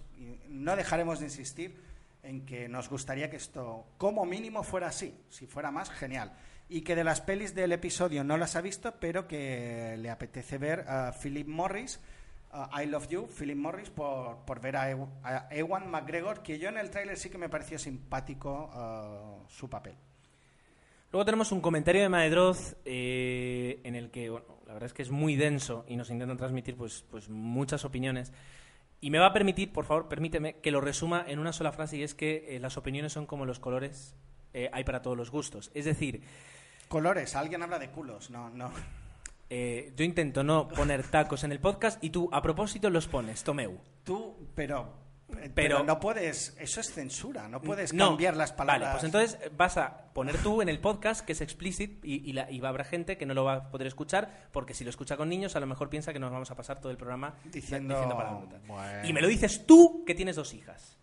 no 0.50 0.76
dejaremos 0.76 1.20
de 1.20 1.26
insistir 1.26 1.76
en 2.22 2.46
que 2.46 2.70
nos 2.70 2.90
gustaría 2.90 3.30
que 3.30 3.38
esto, 3.38 3.86
como 3.98 4.26
mínimo, 4.26 4.64
fuera 4.64 4.88
así. 4.88 5.14
Si 5.30 5.48
fuera 5.48 5.72
más, 5.72 5.90
genial. 5.90 6.34
Y 6.70 6.82
que 6.82 6.96
de 6.96 7.04
las 7.04 7.20
pelis 7.20 7.54
del 7.54 7.72
episodio 7.72 8.24
no 8.24 8.38
las 8.38 8.56
ha 8.56 8.62
visto, 8.62 8.94
pero 9.00 9.28
que 9.28 9.96
le 9.98 10.10
apetece 10.10 10.58
ver 10.58 10.86
a 10.88 11.12
Philip 11.12 11.48
Morris, 11.48 12.00
I 12.80 12.86
Love 12.86 13.08
You, 13.10 13.28
Philip 13.28 13.58
Morris, 13.58 13.90
por, 13.90 14.38
por 14.46 14.62
ver 14.62 14.78
a, 14.78 14.92
Ew- 14.92 15.10
a 15.24 15.48
Ewan 15.52 15.90
McGregor, 15.90 16.44
que 16.44 16.60
yo 16.60 16.70
en 16.70 16.78
el 16.78 16.92
tráiler 16.92 17.18
sí 17.18 17.30
que 17.30 17.40
me 17.40 17.50
pareció 17.50 17.80
simpático 17.80 18.70
uh, 18.74 19.50
su 19.50 19.68
papel. 19.70 19.96
Luego 21.12 21.26
tenemos 21.26 21.52
un 21.52 21.62
comentario 21.62 22.02
de 22.02 22.10
Maedroz 22.10 22.76
eh, 22.86 23.82
en 23.84 23.96
el 23.96 24.10
que, 24.10 24.32
la 24.74 24.78
verdad 24.78 24.88
es 24.88 24.94
que 24.96 25.04
es 25.04 25.12
muy 25.12 25.36
denso 25.36 25.86
y 25.88 25.98
nos 25.98 26.10
intentan 26.10 26.36
transmitir 26.36 26.76
pues, 26.76 27.06
pues 27.12 27.30
muchas 27.30 27.86
opiniones. 27.86 28.34
Y 29.02 29.12
me 29.12 29.20
va 29.20 29.28
a 29.28 29.34
permitir, 29.34 29.72
por 29.72 29.86
favor, 29.86 30.08
permíteme 30.10 30.56
que 30.56 30.72
lo 30.72 30.82
resuma 30.82 31.24
en 31.28 31.38
una 31.38 31.54
sola 31.54 31.72
frase 31.72 31.98
y 31.98 32.02
es 32.02 32.16
que 32.16 32.56
eh, 32.56 32.60
las 32.60 32.76
opiniones 32.76 33.14
son 33.14 33.28
como 33.28 33.46
los 33.46 33.60
colores, 33.60 34.16
eh, 34.52 34.72
hay 34.74 34.84
para 34.84 35.04
todos 35.04 35.16
los 35.16 35.30
gustos. 35.30 35.70
Es 35.76 35.86
decir, 35.86 36.24
Colores, 36.88 37.36
alguien 37.36 37.62
habla 37.62 37.78
de 37.78 37.92
culos, 37.92 38.32
no, 38.32 38.50
no. 38.50 38.72
eh, 39.52 39.94
yo 39.96 40.04
intento 40.06 40.44
no 40.44 40.68
poner 40.68 41.04
tacos 41.04 41.44
en 41.44 41.52
el 41.52 41.60
podcast 41.60 42.04
y 42.04 42.10
tú 42.10 42.28
a 42.32 42.42
propósito 42.42 42.90
los 42.90 43.08
pones, 43.08 43.44
Tomeu. 43.44 43.78
Tú, 44.04 44.36
pero, 44.56 44.92
pero, 45.36 45.54
Pero- 45.54 45.84
no 45.84 46.00
puedes, 46.00 46.56
eso 46.60 46.80
es 46.80 46.92
censura, 46.94 47.48
no 47.48 47.62
puedes 47.62 47.94
No. 47.94 48.08
cambiar 48.10 48.36
las 48.36 48.52
palabras. 48.52 48.90
Vale, 48.90 49.00
pues 49.00 49.04
entonces 49.04 49.52
vas 49.58 49.78
a 49.78 50.06
poner 50.14 50.38
tú 50.38 50.62
en 50.62 50.70
el 50.70 50.80
podcast 50.80 51.26
que 51.26 51.34
es 51.34 51.42
explicit 51.42 52.04
y, 52.04 52.30
y, 52.30 52.34
la- 52.34 52.50
y 52.52 52.60
va 52.60 52.70
a 52.70 52.70
haber 52.70 52.86
gente 52.86 53.18
que 53.18 53.26
no 53.26 53.34
lo 53.34 53.44
va 53.44 53.54
a 53.54 53.70
poder 53.72 53.88
escuchar 53.88 54.48
porque 54.52 54.74
si 54.74 54.84
lo 54.84 54.90
escucha 54.90 55.18
con 55.18 55.30
niños 55.30 55.56
a 55.56 55.60
lo 55.60 55.68
mejor 55.68 55.90
piensa 55.90 56.14
que 56.14 56.20
nos 56.20 56.32
vamos 56.32 56.50
a 56.52 56.56
pasar 56.56 56.80
todo 56.80 56.92
el 56.92 56.98
programa 56.98 57.36
Diciendo, 57.46 57.96
palabrotas. 58.16 58.62
bueno. 58.68 59.08
Y 59.08 59.14
me 59.14 59.22
lo 59.22 59.28
dices 59.28 59.66
tú 59.66 60.04
que 60.06 60.16
tienes 60.16 60.36
dos 60.36 60.54
hijas. 60.54 60.98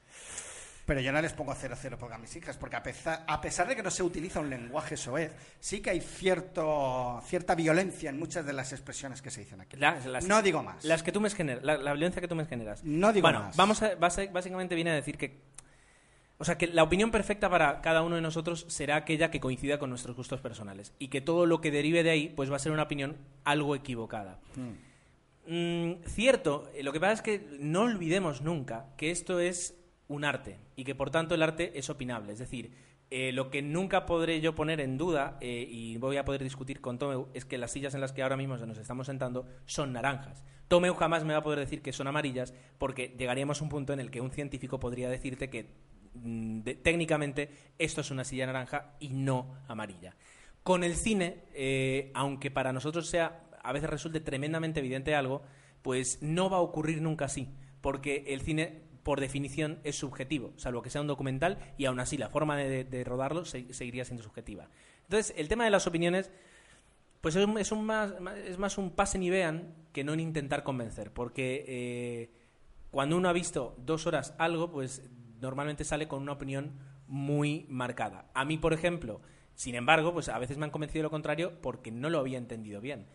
Pero 0.90 1.02
yo 1.02 1.12
no 1.12 1.22
les 1.22 1.32
pongo 1.34 1.54
cero 1.54 1.76
cero 1.80 1.96
porque 2.00 2.16
a 2.16 2.18
mis 2.18 2.34
hijas, 2.34 2.56
porque 2.56 2.74
a 2.74 2.82
pesar, 2.82 3.22
a 3.28 3.40
pesar 3.40 3.68
de 3.68 3.76
que 3.76 3.82
no 3.84 3.92
se 3.92 4.02
utiliza 4.02 4.40
un 4.40 4.50
lenguaje 4.50 4.96
soez, 4.96 5.30
sí 5.60 5.80
que 5.80 5.90
hay 5.90 6.00
cierto, 6.00 7.22
cierta 7.26 7.54
violencia 7.54 8.10
en 8.10 8.18
muchas 8.18 8.44
de 8.44 8.52
las 8.52 8.72
expresiones 8.72 9.22
que 9.22 9.30
se 9.30 9.42
dicen 9.42 9.60
aquí. 9.60 9.76
Las- 9.76 10.04
las- 10.06 10.24
no 10.26 10.42
digo 10.42 10.64
más. 10.64 10.84
Las 10.84 11.04
que 11.04 11.12
tú 11.12 11.20
me 11.20 11.30
generas, 11.30 11.62
la, 11.62 11.78
la 11.78 11.92
violencia 11.92 12.20
que 12.20 12.26
tú 12.26 12.34
me 12.34 12.44
generas. 12.44 12.82
No 12.82 13.12
digo 13.12 13.22
bueno, 13.24 13.38
más. 13.38 13.56
vamos 13.56 13.80
a, 13.84 13.94
básicamente 13.94 14.74
viene 14.74 14.90
a 14.90 14.94
decir 14.94 15.16
que 15.16 15.38
o 16.38 16.44
sea, 16.44 16.58
que 16.58 16.66
la 16.66 16.82
opinión 16.82 17.12
perfecta 17.12 17.48
para 17.48 17.80
cada 17.82 18.02
uno 18.02 18.16
de 18.16 18.22
nosotros 18.22 18.64
será 18.68 18.96
aquella 18.96 19.30
que 19.30 19.38
coincida 19.38 19.78
con 19.78 19.90
nuestros 19.90 20.16
gustos 20.16 20.40
personales 20.40 20.92
y 20.98 21.06
que 21.06 21.20
todo 21.20 21.46
lo 21.46 21.60
que 21.60 21.70
derive 21.70 22.02
de 22.02 22.10
ahí 22.10 22.32
pues 22.34 22.50
va 22.50 22.56
a 22.56 22.58
ser 22.58 22.72
una 22.72 22.82
opinión 22.82 23.16
algo 23.44 23.76
equivocada. 23.76 24.40
Mm, 25.46 26.02
cierto, 26.06 26.68
eh, 26.74 26.82
lo 26.82 26.92
que 26.92 26.98
pasa 26.98 27.12
es 27.12 27.22
que 27.22 27.46
no 27.60 27.82
olvidemos 27.82 28.40
nunca 28.42 28.86
que 28.96 29.10
esto 29.12 29.38
es 29.38 29.76
un 30.08 30.24
arte 30.24 30.58
y 30.80 30.84
que 30.84 30.94
por 30.94 31.10
tanto 31.10 31.34
el 31.34 31.42
arte 31.42 31.78
es 31.78 31.90
opinable. 31.90 32.32
Es 32.32 32.38
decir, 32.38 32.72
eh, 33.10 33.32
lo 33.32 33.50
que 33.50 33.60
nunca 33.60 34.06
podré 34.06 34.40
yo 34.40 34.54
poner 34.54 34.80
en 34.80 34.96
duda 34.96 35.36
eh, 35.42 35.66
y 35.68 35.98
voy 35.98 36.16
a 36.16 36.24
poder 36.24 36.42
discutir 36.42 36.80
con 36.80 36.98
Tomeu 36.98 37.28
es 37.34 37.44
que 37.44 37.58
las 37.58 37.72
sillas 37.72 37.92
en 37.94 38.00
las 38.00 38.12
que 38.12 38.22
ahora 38.22 38.38
mismo 38.38 38.56
nos 38.56 38.78
estamos 38.78 39.06
sentando 39.06 39.46
son 39.66 39.92
naranjas. 39.92 40.42
Tomeu 40.68 40.94
jamás 40.94 41.22
me 41.22 41.34
va 41.34 41.40
a 41.40 41.42
poder 41.42 41.58
decir 41.58 41.82
que 41.82 41.92
son 41.92 42.06
amarillas 42.06 42.54
porque 42.78 43.14
llegaríamos 43.18 43.60
a 43.60 43.64
un 43.64 43.68
punto 43.68 43.92
en 43.92 44.00
el 44.00 44.10
que 44.10 44.22
un 44.22 44.30
científico 44.30 44.80
podría 44.80 45.10
decirte 45.10 45.50
que 45.50 45.68
mm, 46.14 46.62
técnicamente 46.82 47.50
esto 47.78 48.00
es 48.00 48.10
una 48.10 48.24
silla 48.24 48.46
naranja 48.46 48.94
y 49.00 49.10
no 49.10 49.58
amarilla. 49.68 50.16
Con 50.62 50.82
el 50.82 50.96
cine, 50.96 51.44
eh, 51.52 52.10
aunque 52.14 52.50
para 52.50 52.72
nosotros 52.72 53.06
sea 53.06 53.50
a 53.62 53.72
veces 53.74 53.90
resulte 53.90 54.20
tremendamente 54.20 54.80
evidente 54.80 55.14
algo, 55.14 55.42
pues 55.82 56.22
no 56.22 56.48
va 56.48 56.56
a 56.56 56.60
ocurrir 56.60 57.02
nunca 57.02 57.26
así, 57.26 57.50
porque 57.82 58.24
el 58.28 58.40
cine 58.40 58.88
por 59.02 59.20
definición 59.20 59.78
es 59.84 59.96
subjetivo, 59.96 60.52
salvo 60.56 60.82
que 60.82 60.90
sea 60.90 61.00
un 61.00 61.06
documental 61.06 61.58
y 61.78 61.86
aún 61.86 62.00
así 62.00 62.16
la 62.18 62.28
forma 62.28 62.56
de, 62.56 62.84
de 62.84 63.04
rodarlo 63.04 63.44
se- 63.44 63.72
seguiría 63.72 64.04
siendo 64.04 64.22
subjetiva. 64.22 64.68
Entonces, 65.04 65.34
el 65.36 65.48
tema 65.48 65.64
de 65.64 65.70
las 65.70 65.86
opiniones 65.86 66.30
pues 67.20 67.36
es, 67.36 67.46
es 67.58 67.72
un 67.72 67.84
más, 67.84 68.12
es 68.46 68.58
más 68.58 68.78
un 68.78 68.90
pasen 68.90 69.22
y 69.22 69.30
vean 69.30 69.74
que 69.92 70.04
no 70.04 70.12
en 70.14 70.20
intentar 70.20 70.62
convencer, 70.62 71.12
porque 71.12 71.64
eh, 71.68 72.30
cuando 72.90 73.16
uno 73.16 73.28
ha 73.28 73.32
visto 73.32 73.74
dos 73.84 74.06
horas 74.06 74.34
algo, 74.38 74.70
pues 74.70 75.08
normalmente 75.40 75.84
sale 75.84 76.08
con 76.08 76.22
una 76.22 76.32
opinión 76.32 76.72
muy 77.06 77.66
marcada. 77.68 78.30
A 78.34 78.44
mí, 78.44 78.56
por 78.56 78.72
ejemplo, 78.72 79.20
sin 79.54 79.74
embargo, 79.74 80.12
pues 80.14 80.28
a 80.28 80.38
veces 80.38 80.56
me 80.56 80.64
han 80.64 80.70
convencido 80.70 81.00
de 81.00 81.04
lo 81.04 81.10
contrario 81.10 81.60
porque 81.60 81.90
no 81.90 82.08
lo 82.08 82.18
había 82.20 82.38
entendido 82.38 82.80
bien. 82.80 83.06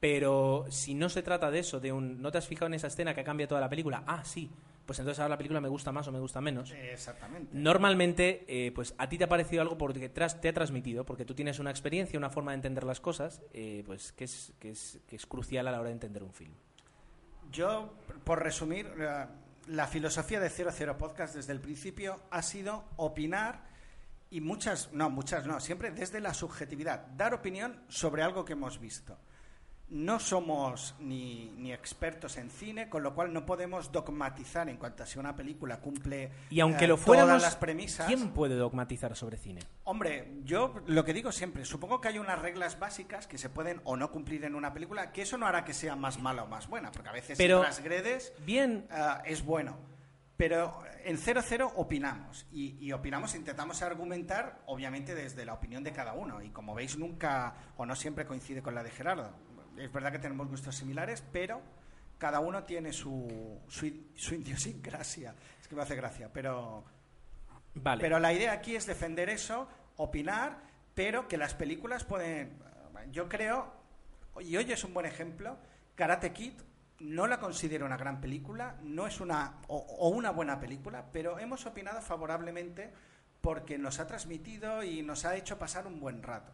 Pero 0.00 0.66
si 0.68 0.92
no 0.94 1.08
se 1.08 1.22
trata 1.22 1.50
de 1.50 1.60
eso, 1.60 1.80
de 1.80 1.92
un 1.92 2.20
no 2.20 2.30
te 2.30 2.36
has 2.38 2.46
fijado 2.46 2.66
en 2.66 2.74
esa 2.74 2.88
escena 2.88 3.14
que 3.14 3.24
cambia 3.24 3.48
toda 3.48 3.60
la 3.62 3.70
película, 3.70 4.02
ah, 4.06 4.22
sí, 4.24 4.50
pues 4.86 4.98
entonces 4.98 5.18
ahora 5.20 5.30
la 5.30 5.36
película 5.36 5.60
me 5.60 5.68
gusta 5.68 5.92
más 5.92 6.06
o 6.08 6.12
me 6.12 6.20
gusta 6.20 6.40
menos. 6.40 6.70
Exactamente. 6.72 7.50
Normalmente, 7.52 8.44
eh, 8.48 8.72
pues 8.72 8.94
a 8.98 9.08
ti 9.08 9.18
te 9.18 9.24
ha 9.24 9.28
parecido 9.28 9.62
algo 9.62 9.78
porque 9.78 10.08
te 10.08 10.48
ha 10.48 10.52
transmitido, 10.52 11.04
porque 11.04 11.24
tú 11.24 11.34
tienes 11.34 11.58
una 11.58 11.70
experiencia, 11.70 12.18
una 12.18 12.30
forma 12.30 12.52
de 12.52 12.56
entender 12.56 12.84
las 12.84 13.00
cosas, 13.00 13.42
eh, 13.52 13.82
pues 13.86 14.12
que 14.12 14.24
es, 14.24 14.52
que, 14.58 14.70
es, 14.70 15.00
que 15.06 15.16
es 15.16 15.26
crucial 15.26 15.66
a 15.68 15.72
la 15.72 15.80
hora 15.80 15.88
de 15.88 15.94
entender 15.94 16.22
un 16.22 16.32
film. 16.32 16.54
Yo, 17.50 17.94
por 18.24 18.42
resumir, 18.42 18.86
la, 18.96 19.30
la 19.68 19.86
filosofía 19.86 20.40
de 20.40 20.50
00 20.50 20.98
Podcast 20.98 21.34
desde 21.34 21.52
el 21.52 21.60
principio 21.60 22.20
ha 22.30 22.42
sido 22.42 22.84
opinar 22.96 23.62
y 24.30 24.40
muchas, 24.40 24.92
no, 24.92 25.10
muchas 25.10 25.46
no, 25.46 25.60
siempre 25.60 25.92
desde 25.92 26.20
la 26.20 26.34
subjetividad, 26.34 27.06
dar 27.16 27.34
opinión 27.34 27.80
sobre 27.88 28.22
algo 28.22 28.44
que 28.44 28.54
hemos 28.54 28.80
visto. 28.80 29.16
No 29.94 30.18
somos 30.18 30.96
ni, 30.98 31.54
ni 31.56 31.72
expertos 31.72 32.36
en 32.36 32.50
cine, 32.50 32.88
con 32.88 33.04
lo 33.04 33.14
cual 33.14 33.32
no 33.32 33.46
podemos 33.46 33.92
dogmatizar 33.92 34.68
en 34.68 34.76
cuanto 34.76 35.04
a 35.04 35.06
si 35.06 35.20
una 35.20 35.36
película 35.36 35.78
cumple 35.78 36.32
Y 36.50 36.58
aunque 36.58 36.86
eh, 36.86 36.88
lo 36.88 36.96
fuéramos, 36.96 37.28
todas 37.28 37.42
las 37.42 37.54
premisas. 37.54 38.08
¿quién 38.08 38.30
puede 38.30 38.56
dogmatizar 38.56 39.14
sobre 39.14 39.36
cine? 39.36 39.60
Hombre, 39.84 40.40
yo 40.42 40.82
lo 40.88 41.04
que 41.04 41.12
digo 41.12 41.30
siempre, 41.30 41.64
supongo 41.64 42.00
que 42.00 42.08
hay 42.08 42.18
unas 42.18 42.40
reglas 42.40 42.76
básicas 42.80 43.28
que 43.28 43.38
se 43.38 43.50
pueden 43.50 43.80
o 43.84 43.96
no 43.96 44.10
cumplir 44.10 44.44
en 44.44 44.56
una 44.56 44.74
película, 44.74 45.12
que 45.12 45.22
eso 45.22 45.38
no 45.38 45.46
hará 45.46 45.64
que 45.64 45.72
sea 45.72 45.94
más 45.94 46.20
mala 46.20 46.42
o 46.42 46.48
más 46.48 46.66
buena, 46.66 46.90
porque 46.90 47.10
a 47.10 47.12
veces 47.12 47.38
Pero- 47.38 47.58
si 47.58 47.62
transgredes 47.62 48.32
Bien, 48.44 48.88
ah, 48.90 49.22
es 49.24 49.44
bueno. 49.44 49.78
Pero 50.36 50.82
en 51.04 51.16
00 51.18 51.72
opinamos 51.76 52.46
y, 52.50 52.76
y 52.84 52.90
opinamos, 52.90 53.36
intentamos 53.36 53.80
argumentar, 53.82 54.60
obviamente 54.66 55.14
desde 55.14 55.44
la 55.44 55.54
opinión 55.54 55.84
de 55.84 55.92
cada 55.92 56.14
uno. 56.14 56.42
Y 56.42 56.50
como 56.50 56.74
veis, 56.74 56.98
nunca 56.98 57.54
o 57.76 57.86
no 57.86 57.94
siempre 57.94 58.26
coincide 58.26 58.60
con 58.60 58.74
la 58.74 58.82
de 58.82 58.90
Gerardo. 58.90 59.30
Es 59.78 59.92
verdad 59.92 60.12
que 60.12 60.18
tenemos 60.18 60.48
gustos 60.48 60.74
similares, 60.76 61.22
pero 61.32 61.60
cada 62.18 62.40
uno 62.40 62.64
tiene 62.64 62.92
su, 62.92 63.60
su, 63.68 63.90
su 64.14 64.34
idiosincrasia. 64.34 65.34
Es 65.60 65.68
que 65.68 65.74
me 65.74 65.82
hace 65.82 65.96
gracia, 65.96 66.30
pero 66.32 66.84
vale. 67.74 68.00
pero 68.00 68.18
la 68.18 68.32
idea 68.32 68.52
aquí 68.52 68.76
es 68.76 68.86
defender 68.86 69.28
eso, 69.28 69.68
opinar, 69.96 70.58
pero 70.94 71.28
que 71.28 71.36
las 71.36 71.54
películas 71.54 72.04
pueden. 72.04 72.58
Yo 73.10 73.28
creo, 73.28 73.72
y 74.40 74.56
hoy 74.56 74.70
es 74.70 74.84
un 74.84 74.94
buen 74.94 75.06
ejemplo, 75.06 75.58
Karate 75.94 76.32
Kid 76.32 76.54
no 77.00 77.26
la 77.26 77.40
considero 77.40 77.84
una 77.84 77.96
gran 77.96 78.20
película, 78.20 78.76
no 78.82 79.06
es 79.06 79.20
una. 79.20 79.58
o, 79.66 79.76
o 79.76 80.08
una 80.08 80.30
buena 80.30 80.60
película, 80.60 81.06
pero 81.12 81.38
hemos 81.38 81.66
opinado 81.66 82.00
favorablemente 82.00 82.92
porque 83.40 83.76
nos 83.76 84.00
ha 84.00 84.06
transmitido 84.06 84.82
y 84.82 85.02
nos 85.02 85.26
ha 85.26 85.36
hecho 85.36 85.58
pasar 85.58 85.86
un 85.86 86.00
buen 86.00 86.22
rato. 86.22 86.50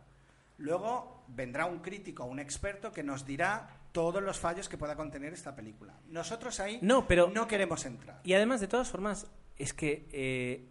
Luego 0.60 1.24
vendrá 1.28 1.64
un 1.66 1.78
crítico, 1.80 2.24
un 2.26 2.38
experto 2.38 2.92
que 2.92 3.02
nos 3.02 3.24
dirá 3.24 3.78
todos 3.92 4.22
los 4.22 4.38
fallos 4.38 4.68
que 4.68 4.76
pueda 4.78 4.94
contener 4.94 5.32
esta 5.32 5.56
película. 5.56 5.98
Nosotros 6.08 6.60
ahí 6.60 6.78
No, 6.82 7.08
pero- 7.08 7.28
no 7.30 7.48
queremos 7.48 7.84
entrar. 7.86 8.20
Y 8.24 8.34
además, 8.34 8.60
de 8.60 8.68
todas 8.68 8.88
formas, 8.88 9.26
es 9.56 9.72
que 9.72 10.06
eh, 10.12 10.68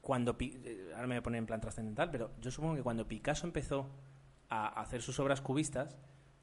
cuando... 0.00 0.36
Eh, 0.38 0.90
ahora 0.94 1.06
me 1.06 1.14
voy 1.14 1.18
a 1.20 1.22
poner 1.22 1.38
en 1.38 1.46
plan 1.46 1.60
trascendental, 1.60 2.10
pero 2.10 2.30
yo 2.40 2.50
supongo 2.50 2.74
que 2.76 2.82
cuando 2.82 3.08
Picasso 3.08 3.46
empezó 3.46 3.90
a 4.50 4.80
hacer 4.80 5.00
sus 5.02 5.18
obras 5.20 5.40
cubistas, 5.40 5.96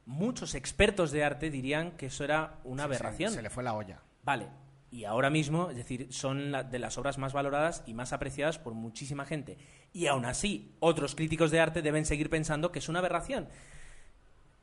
muchos 0.05 0.55
expertos 0.55 1.11
de 1.11 1.23
arte 1.23 1.49
dirían 1.51 1.91
que 1.91 2.07
eso 2.07 2.23
era 2.23 2.59
una 2.63 2.83
aberración. 2.85 3.31
se 3.31 3.41
le 3.41 3.49
fue 3.49 3.63
la 3.63 3.73
olla. 3.75 4.01
Vale. 4.23 4.47
Y 4.89 5.05
ahora 5.05 5.29
mismo, 5.29 5.69
es 5.69 5.77
decir, 5.77 6.11
son 6.11 6.51
la- 6.51 6.63
de 6.63 6.79
las 6.79 6.97
obras 6.97 7.17
más 7.17 7.31
valoradas 7.31 7.83
y 7.85 7.93
más 7.93 8.11
apreciadas 8.11 8.57
por 8.59 8.73
muchísima 8.73 9.23
gente. 9.25 9.57
Y 9.93 10.07
aún 10.07 10.25
así, 10.25 10.71
otros 10.79 11.15
críticos 11.15 11.51
de 11.51 11.59
arte 11.59 11.81
deben 11.81 12.05
seguir 12.05 12.29
pensando 12.29 12.71
que 12.71 12.79
es 12.79 12.87
una 12.89 12.99
aberración. 12.99 13.49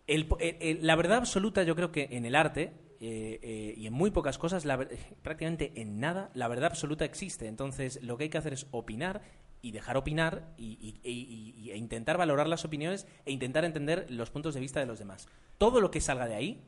El- 0.06 0.26
el- 0.40 0.86
la 0.86 0.96
verdad 0.96 1.18
absoluta, 1.18 1.62
yo 1.64 1.76
creo 1.76 1.92
que 1.92 2.08
en 2.12 2.24
el 2.24 2.34
arte 2.34 2.72
eh, 3.00 3.38
eh, 3.42 3.74
y 3.76 3.86
en 3.86 3.92
muy 3.92 4.10
pocas 4.10 4.38
cosas, 4.38 4.64
la 4.64 4.76
prácticamente 5.22 5.72
en 5.76 6.00
nada, 6.00 6.30
la 6.34 6.48
verdad 6.48 6.66
absoluta 6.72 7.04
existe. 7.04 7.46
Entonces, 7.46 8.02
lo 8.02 8.16
que 8.16 8.24
hay 8.24 8.30
que 8.30 8.38
hacer 8.38 8.52
es 8.54 8.66
opinar 8.72 9.20
y 9.62 9.70
dejar 9.72 9.96
opinar 9.96 10.54
y- 10.56 10.98
y- 11.04 11.70
e 11.70 11.76
intentar 11.76 12.16
valorar 12.16 12.48
las 12.48 12.64
opiniones 12.64 13.06
e 13.26 13.32
intentar 13.32 13.64
entender 13.64 14.06
los 14.10 14.30
puntos 14.30 14.54
de 14.54 14.60
vista 14.60 14.80
de 14.80 14.86
los 14.86 14.98
demás. 14.98 15.28
Todo 15.58 15.80
lo 15.80 15.90
que 15.90 16.00
salga 16.00 16.26
de 16.26 16.34
ahí 16.36 16.62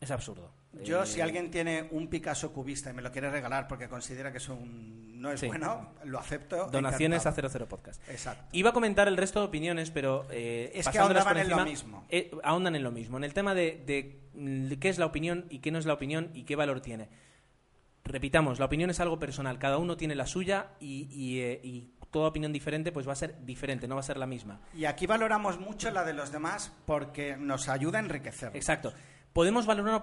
es 0.00 0.10
absurdo. 0.10 0.50
Yo, 0.82 1.02
Eh, 1.02 1.06
si 1.06 1.20
alguien 1.20 1.50
tiene 1.50 1.88
un 1.92 2.08
Picasso 2.08 2.52
cubista 2.52 2.90
y 2.90 2.94
me 2.94 3.02
lo 3.02 3.12
quiere 3.12 3.30
regalar 3.30 3.68
porque 3.68 3.88
considera 3.88 4.32
que 4.32 4.38
es 4.38 4.48
un, 4.48 5.20
no 5.20 5.30
es 5.32 5.40
Sí. 5.40 5.46
bueno, 5.46 5.92
lo 6.04 6.18
acepto. 6.18 6.68
Donaciones 6.70 7.24
a 7.26 7.30
encantado. 7.30 7.48
00 7.50 7.68
Podcast. 7.68 8.08
Exacto. 8.08 8.44
Iba 8.52 8.70
a 8.70 8.72
comentar 8.72 9.06
el 9.08 9.16
resto 9.16 9.40
de 9.40 9.46
opiniones, 9.46 9.90
pero 9.90 10.26
eh, 10.30 10.72
Es 10.74 10.88
que 10.88 10.98
por 10.98 11.36
en 11.38 11.48
lo 11.48 11.64
mismo. 11.64 12.04
eh, 12.08 12.30
ahondan 12.42 12.74
en 12.76 12.82
lo 12.82 12.90
mismo. 12.90 13.16
En 13.16 13.24
el 13.24 13.32
tema 13.34 13.54
de, 13.54 13.82
de, 13.86 14.20
mm, 14.34 14.72
qué 14.80 14.88
es 14.88 14.98
la 14.98 15.06
opinión 15.06 15.46
y 15.50 15.60
qué 15.60 15.70
no 15.70 15.78
es 15.78 15.86
la 15.86 15.94
opinión 15.94 16.30
y 16.34 16.42
qué 16.44 16.56
valor 16.56 16.80
tiene. 16.80 17.08
Repitamos, 18.04 18.58
la 18.58 18.66
opinión 18.66 18.90
es 18.90 19.00
algo 19.00 19.18
personal. 19.18 19.58
Cada 19.58 19.78
uno 19.78 19.96
tiene 19.96 20.14
la 20.14 20.26
suya 20.26 20.72
y, 20.78 21.08
y, 21.10 21.40
eh, 21.40 21.60
y 21.62 21.90
toda 22.10 22.28
opinión 22.28 22.52
diferente 22.52 22.92
pues 22.92 23.08
va 23.08 23.12
a 23.12 23.16
ser 23.16 23.44
diferente, 23.46 23.88
no 23.88 23.94
va 23.94 24.00
a 24.00 24.04
ser 24.04 24.18
la 24.18 24.26
misma. 24.26 24.60
Y 24.74 24.84
aquí 24.84 25.06
valoramos 25.06 25.58
mucho 25.58 25.90
la 25.90 26.04
de 26.04 26.12
los 26.12 26.30
demás 26.30 26.70
porque 26.84 27.36
nos 27.38 27.68
ayuda 27.70 27.98
a 27.98 28.02
enriquecer. 28.02 28.50
Exacto. 28.54 28.92
Podemos 29.34 29.66
valorar 29.66 30.00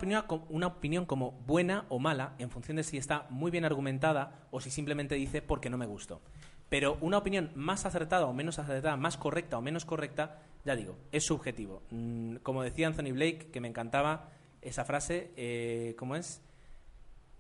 una 0.50 0.68
opinión, 0.68 1.06
como 1.06 1.32
buena 1.48 1.86
o 1.88 2.00
mala 2.00 2.36
en 2.38 2.50
función 2.50 2.76
de 2.76 2.84
si 2.84 2.98
está 2.98 3.28
muy 3.30 3.50
bien 3.50 3.64
argumentada 3.64 4.46
o 4.52 4.60
si 4.60 4.70
simplemente 4.70 5.16
dice 5.16 5.42
porque 5.42 5.70
no 5.70 5.78
me 5.78 5.86
gustó. 5.86 6.20
Pero 6.68 6.98
una 7.00 7.18
opinión 7.18 7.50
más 7.56 7.86
acertada 7.86 8.26
o 8.26 8.34
menos 8.34 8.60
acertada, 8.60 8.98
más 8.98 9.16
correcta 9.16 9.58
o 9.58 9.62
menos 9.62 9.86
correcta, 9.86 10.42
ya 10.66 10.76
digo, 10.76 10.98
es 11.14 11.24
subjetivo. 11.24 11.82
Mm, 11.92 12.36
Como 12.44 12.62
decía 12.62 12.88
Anthony 12.88 13.14
Blake, 13.14 13.52
que 13.54 13.62
me 13.62 13.70
encantaba 13.70 14.32
esa 14.62 14.84
frase, 14.84 15.32
eh, 15.38 15.96
¿cómo 15.98 16.18
es? 16.18 16.42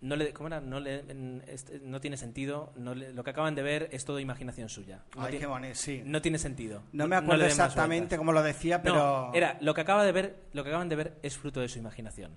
No 0.01 0.15
le, 0.15 0.33
¿Cómo 0.33 0.47
era? 0.47 0.59
No, 0.61 0.79
le, 0.79 1.03
no 1.83 2.01
tiene 2.01 2.17
sentido, 2.17 2.73
no 2.75 2.95
le- 2.95 3.13
lo 3.13 3.23
que 3.23 3.29
acaban 3.29 3.53
de 3.53 3.61
ver 3.61 3.87
es 3.91 4.03
todo 4.03 4.19
imaginación 4.19 4.67
suya. 4.67 5.03
No, 5.15 5.21
Ay, 5.21 5.29
tiene, 5.29 5.39
qué 5.39 5.45
bonito, 5.45 5.75
sí. 5.75 6.01
no 6.03 6.21
tiene 6.23 6.39
sentido. 6.39 6.81
No 6.91 7.07
me 7.07 7.15
acuerdo 7.15 7.45
exactamente 7.45 8.17
cómo 8.17 8.31
lo 8.31 8.41
decía, 8.41 8.81
pero... 8.81 8.95
No, 8.95 9.33
era 9.35 9.57
lo 9.61 9.75
que 9.75 9.81
acaba 9.81 10.03
de 10.03 10.11
ver, 10.11 10.35
lo 10.53 10.63
que 10.63 10.69
acaban 10.69 10.89
de 10.89 10.95
ver 10.95 11.19
es 11.21 11.37
fruto 11.37 11.59
de 11.59 11.69
su 11.69 11.77
imaginación. 11.77 12.31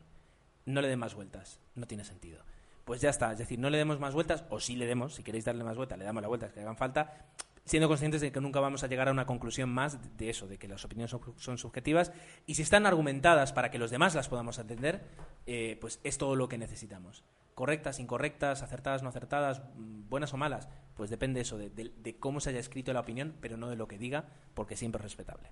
No 0.66 0.82
le 0.82 0.88
den 0.88 0.98
más 0.98 1.14
vueltas, 1.14 1.58
no 1.74 1.86
tiene 1.86 2.04
sentido. 2.04 2.42
Pues 2.84 3.00
ya 3.00 3.08
está, 3.08 3.32
es 3.32 3.38
decir, 3.38 3.58
no 3.58 3.70
le 3.70 3.78
demos 3.78 3.98
más 3.98 4.12
vueltas, 4.12 4.44
o 4.50 4.60
sí 4.60 4.76
le 4.76 4.84
demos, 4.84 5.14
si 5.14 5.22
queréis 5.22 5.46
darle 5.46 5.64
más 5.64 5.76
vueltas, 5.78 5.98
le 5.98 6.04
damos 6.04 6.20
las 6.22 6.28
vueltas 6.28 6.52
que 6.52 6.60
hagan 6.60 6.76
falta, 6.76 7.28
siendo 7.64 7.88
conscientes 7.88 8.20
de 8.20 8.30
que 8.30 8.42
nunca 8.42 8.60
vamos 8.60 8.84
a 8.84 8.88
llegar 8.88 9.08
a 9.08 9.10
una 9.12 9.24
conclusión 9.24 9.70
más 9.70 9.98
de 10.18 10.28
eso, 10.28 10.46
de 10.46 10.58
que 10.58 10.68
las 10.68 10.84
opiniones 10.84 11.10
son, 11.10 11.20
son 11.38 11.56
subjetivas, 11.56 12.12
y 12.46 12.56
si 12.56 12.60
están 12.62 12.84
argumentadas 12.84 13.54
para 13.54 13.70
que 13.70 13.78
los 13.78 13.90
demás 13.90 14.14
las 14.14 14.28
podamos 14.28 14.58
entender, 14.58 15.00
eh, 15.46 15.78
pues 15.80 15.98
es 16.04 16.18
todo 16.18 16.36
lo 16.36 16.46
que 16.46 16.58
necesitamos. 16.58 17.24
Correctas, 17.54 18.00
incorrectas, 18.00 18.62
acertadas, 18.62 19.02
no 19.02 19.08
acertadas, 19.08 19.62
mm, 19.76 20.08
buenas 20.08 20.32
o 20.34 20.36
malas, 20.36 20.68
pues 20.96 21.10
depende 21.10 21.40
eso, 21.40 21.56
de, 21.58 21.70
de- 21.70 21.92
de 21.96 22.16
cómo 22.18 22.40
se 22.40 22.50
haya 22.50 22.58
escrito 22.60 22.92
la 22.92 23.00
opinión, 23.00 23.34
pero 23.40 23.56
no 23.56 23.68
de 23.68 23.76
lo 23.76 23.86
que 23.88 23.98
diga, 23.98 24.26
porque 24.54 24.76
siempre 24.76 24.98
es 24.98 25.04
respetable. 25.04 25.50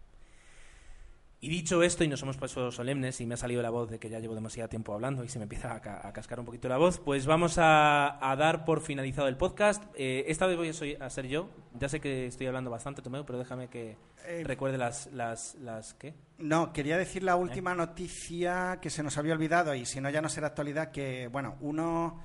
Y 1.45 1.49
dicho 1.49 1.83
esto, 1.83 2.05
y 2.05 2.09
nos 2.09 2.23
hemos 2.23 2.37
puesto 2.37 2.71
solemnes 2.71 3.21
y 3.21 3.27
me 3.27 3.35
ha 3.35 3.37
salido 3.37 3.61
la 3.63 3.71
voz 3.71 3.91
de 3.91 3.99
que 3.99 4.09
ya 4.09 4.21
llevo 4.21 4.33
demasiado 4.37 4.69
tiempo 4.69 4.95
hablando 4.95 5.25
y 5.25 5.29
se 5.29 5.41
me 5.41 5.43
empieza 5.43 5.75
a, 5.75 5.81
ca- 5.81 6.07
a 6.07 6.13
cascar 6.13 6.39
un 6.39 6.47
poquito 6.47 6.69
la 6.69 6.77
voz, 6.77 7.01
pues 7.01 7.27
vamos 7.27 7.59
a, 7.59 8.31
a 8.31 8.37
dar 8.37 8.65
por 8.65 8.81
finalizado 8.81 9.27
el 9.27 9.37
podcast. 9.37 9.83
Eh, 9.97 10.25
esta 10.29 10.47
vez 10.47 10.57
voy 10.57 10.69
a, 10.69 10.73
soy- 10.73 10.95
a 11.01 11.11
ser 11.11 11.27
yo. 11.27 11.51
Ya 11.81 11.89
sé 11.89 11.99
que 11.99 12.27
estoy 12.29 12.47
hablando 12.47 12.71
bastante, 12.71 13.03
Tomeu, 13.03 13.25
pero 13.27 13.41
déjame 13.41 13.67
que 13.67 13.97
Eh, 14.25 14.45
recuerde 14.47 14.79
las, 14.79 15.09
las, 15.13 15.57
las... 15.57 15.95
¿Qué? 15.95 16.15
No, 16.39 16.73
quería 16.73 16.97
decir 16.97 17.25
la 17.25 17.33
¿Eh? 17.33 17.35
última 17.35 17.75
noticia 17.75 18.79
que 18.81 18.89
se 18.89 19.03
nos 19.03 19.19
había 19.19 19.33
olvidado 19.35 19.75
y 19.75 19.85
si 19.85 20.01
no 20.01 20.11
ya 20.11 20.23
no 20.23 20.29
será 20.29 20.47
actualidad 20.47 20.93
que, 20.93 21.27
bueno, 21.27 21.57
uno, 21.61 22.23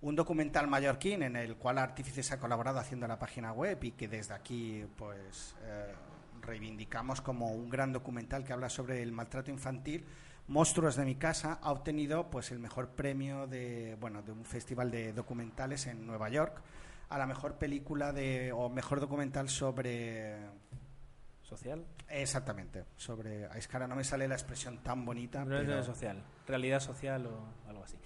un 0.00 0.16
documental 0.16 0.66
mallorquín 0.66 1.22
en 1.22 1.36
el 1.36 1.54
cual 1.54 1.78
Artífices 1.78 2.32
ha 2.32 2.40
colaborado 2.40 2.80
haciendo 2.80 3.06
la 3.06 3.16
página 3.16 3.52
web 3.52 3.78
y 3.84 3.92
que 3.92 4.08
desde 4.08 4.34
aquí, 4.34 4.84
pues, 4.96 5.54
eh, 5.62 5.94
reivindicamos 6.46 7.20
como 7.20 7.48
un 7.48 7.68
gran 7.68 7.92
documental 7.92 8.44
que 8.44 8.52
habla 8.52 8.68
sobre 8.68 9.02
el 9.02 9.12
maltrato 9.12 9.50
infantil. 9.50 10.04
Monstruos 10.48 10.96
de 10.96 11.04
mi 11.04 11.16
casa 11.16 11.58
ha 11.60 11.72
obtenido, 11.72 12.30
pues, 12.30 12.52
el 12.52 12.60
mejor 12.60 12.90
premio 12.90 13.46
de, 13.46 13.96
bueno, 14.00 14.22
de 14.22 14.32
un 14.32 14.44
festival 14.44 14.90
de 14.90 15.12
documentales 15.12 15.86
en 15.86 16.06
Nueva 16.06 16.28
York 16.28 16.62
a 17.08 17.18
la 17.18 17.26
mejor 17.26 17.54
película 17.54 18.12
de 18.12 18.52
o 18.52 18.68
mejor 18.68 19.00
documental 19.00 19.48
sobre 19.48 20.36
¿Social? 21.48 21.84
Exactamente, 22.08 22.84
sobre. 22.96 23.44
Es 23.56 23.68
que 23.68 23.76
ahora 23.76 23.86
no 23.86 23.94
me 23.94 24.02
sale 24.02 24.26
la 24.26 24.34
expresión 24.34 24.78
tan 24.78 25.04
bonita, 25.04 25.44
No 25.44 25.60
es 25.60 25.86
social. 25.86 26.20
Realidad 26.46 26.80
social 26.80 27.26
o 27.26 27.68
algo 27.68 27.84
así. 27.84 27.96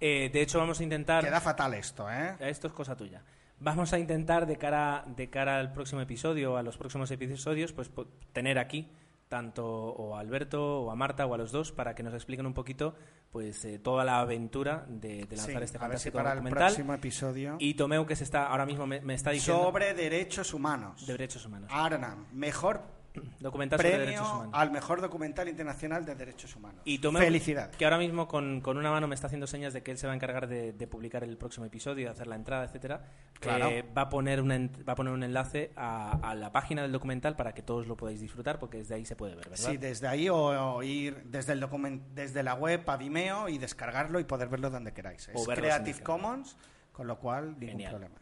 Eh, 0.00 0.28
de 0.32 0.42
hecho, 0.42 0.58
vamos 0.58 0.80
a 0.80 0.82
intentar... 0.82 1.22
queda 1.22 1.40
fatal 1.40 1.74
esto, 1.74 2.10
¿eh? 2.10 2.34
Esto 2.40 2.66
es 2.66 2.72
cosa 2.72 2.96
tuya. 2.96 3.22
Vamos 3.60 3.92
a 3.92 3.98
intentar 3.98 4.46
de 4.46 4.56
cara, 4.56 5.04
de 5.06 5.28
cara 5.28 5.58
al 5.58 5.72
próximo 5.72 6.00
episodio, 6.00 6.56
a 6.56 6.62
los 6.62 6.76
próximos 6.78 7.10
episodios, 7.10 7.72
pues 7.72 7.90
tener 8.32 8.58
aquí 8.58 8.88
tanto 9.28 9.64
o 9.66 10.16
a 10.16 10.20
Alberto 10.20 10.82
o 10.82 10.90
a 10.90 10.96
Marta 10.96 11.24
o 11.26 11.34
a 11.34 11.38
los 11.38 11.52
dos 11.52 11.70
para 11.70 11.94
que 11.94 12.02
nos 12.02 12.14
expliquen 12.14 12.46
un 12.46 12.54
poquito 12.54 12.94
pues 13.30 13.64
eh, 13.64 13.78
toda 13.78 14.04
la 14.04 14.18
aventura 14.18 14.84
de, 14.88 15.24
de 15.24 15.36
lanzar 15.36 15.58
Sí, 15.58 15.64
este 15.64 15.78
a 15.78 15.86
ver 15.86 15.98
si 16.00 16.10
fantástico 16.10 16.16
para 16.18 16.30
el 16.32 16.36
documental. 16.38 16.66
próximo 16.66 16.94
episodio. 16.94 17.56
Y 17.60 17.74
Tomeu 17.74 18.04
que 18.06 18.16
se 18.16 18.24
está 18.24 18.46
ahora 18.48 18.66
mismo 18.66 18.88
me, 18.88 19.00
me 19.02 19.14
está 19.14 19.30
diciendo 19.30 19.62
sobre 19.62 19.94
derechos 19.94 20.52
humanos. 20.52 21.06
de 21.06 21.12
derechos 21.12 21.46
humanos. 21.46 21.70
Arnam, 21.72 22.26
mejor 22.32 22.82
Documental 23.40 23.78
sobre 23.78 23.90
derechos 23.98 24.20
premio 24.20 24.34
humanos. 24.34 24.54
al 24.54 24.70
mejor 24.70 25.00
documental 25.00 25.48
internacional 25.48 26.04
de 26.04 26.14
derechos 26.14 26.54
humanos. 26.54 26.80
Y 26.84 26.98
Tomeu, 26.98 27.22
Felicidades. 27.22 27.76
que 27.76 27.84
ahora 27.84 27.98
mismo 27.98 28.28
con, 28.28 28.60
con 28.60 28.76
una 28.76 28.90
mano 28.90 29.08
me 29.08 29.14
está 29.14 29.26
haciendo 29.26 29.46
señas 29.46 29.72
de 29.72 29.82
que 29.82 29.90
él 29.90 29.98
se 29.98 30.06
va 30.06 30.12
a 30.12 30.16
encargar 30.16 30.46
de, 30.46 30.72
de 30.72 30.86
publicar 30.86 31.24
el 31.24 31.36
próximo 31.36 31.66
episodio, 31.66 32.06
de 32.06 32.10
hacer 32.12 32.26
la 32.28 32.36
entrada, 32.36 32.64
etcétera. 32.64 33.04
Claro. 33.40 33.66
Eh, 33.68 33.84
va, 33.96 34.02
a 34.02 34.08
poner 34.08 34.40
una 34.40 34.58
va 34.88 34.92
a 34.92 34.96
poner 34.96 35.12
un 35.12 35.22
enlace 35.22 35.72
a, 35.76 36.12
a 36.30 36.34
la 36.34 36.52
página 36.52 36.82
del 36.82 36.92
documental 36.92 37.34
para 37.36 37.52
que 37.52 37.62
todos 37.62 37.86
lo 37.86 37.96
podáis 37.96 38.20
disfrutar, 38.20 38.58
porque 38.58 38.78
desde 38.78 38.94
ahí 38.94 39.04
se 39.04 39.16
puede 39.16 39.34
ver, 39.34 39.48
¿verdad? 39.48 39.70
Sí, 39.70 39.76
desde 39.76 40.06
ahí 40.06 40.28
o, 40.28 40.36
o 40.36 40.82
ir 40.82 41.22
desde 41.24 41.52
el 41.54 41.60
document, 41.60 42.02
desde 42.14 42.42
la 42.42 42.54
web 42.54 42.88
a 42.88 42.96
Vimeo 42.96 43.48
y 43.48 43.58
descargarlo 43.58 44.20
y 44.20 44.24
poder 44.24 44.48
verlo 44.48 44.70
donde 44.70 44.92
queráis. 44.92 45.28
Es 45.28 45.46
Creative 45.48 46.00
Commons, 46.02 46.56
con 46.92 47.06
lo 47.06 47.18
cual 47.18 47.52
ningún 47.58 47.68
Genial. 47.68 47.90
problema. 47.90 48.14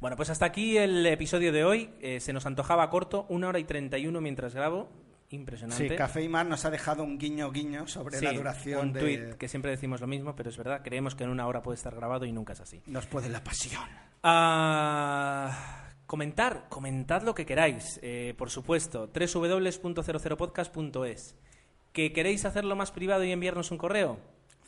Bueno, 0.00 0.16
pues 0.16 0.30
hasta 0.30 0.46
aquí 0.46 0.78
el 0.78 1.04
episodio 1.06 1.50
de 1.52 1.64
hoy. 1.64 1.90
Eh, 2.00 2.20
se 2.20 2.32
nos 2.32 2.46
antojaba 2.46 2.88
corto, 2.88 3.26
una 3.28 3.48
hora 3.48 3.58
y 3.58 3.64
31 3.64 4.20
mientras 4.20 4.54
grabo. 4.54 4.88
Impresionante. 5.30 5.88
Sí, 5.88 5.94
Café 5.96 6.22
y 6.22 6.28
Mar 6.28 6.46
nos 6.46 6.64
ha 6.64 6.70
dejado 6.70 7.02
un 7.02 7.18
guiño 7.18 7.50
guiño 7.50 7.86
sobre 7.86 8.16
Sí, 8.18 8.24
la 8.24 8.32
duración 8.32 8.80
un 8.80 8.92
de... 8.94 9.00
tuit 9.00 9.32
que 9.34 9.46
siempre 9.48 9.70
decimos 9.72 10.00
lo 10.00 10.06
mismo, 10.06 10.34
pero 10.34 10.48
es 10.48 10.56
verdad. 10.56 10.80
Creemos 10.82 11.14
que 11.14 11.24
en 11.24 11.30
una 11.30 11.46
hora 11.46 11.62
puede 11.62 11.76
estar 11.76 11.94
grabado 11.94 12.24
y 12.24 12.32
nunca 12.32 12.54
es 12.54 12.60
así. 12.60 12.80
Nos 12.86 13.04
puede 13.06 13.28
la 13.28 13.44
pasión. 13.44 13.84
Ah, 14.22 15.90
comentar, 16.06 16.68
comentad 16.70 17.20
lo 17.22 17.34
que 17.34 17.44
queráis, 17.44 18.00
eh, 18.02 18.34
por 18.38 18.48
supuesto. 18.50 19.10
www.00podcast.es. 19.12 21.36
¿Que 21.92 22.12
queréis 22.12 22.44
hacerlo 22.46 22.74
más 22.76 22.90
privado 22.92 23.24
y 23.24 23.32
enviarnos 23.32 23.70
un 23.70 23.76
correo? 23.78 24.18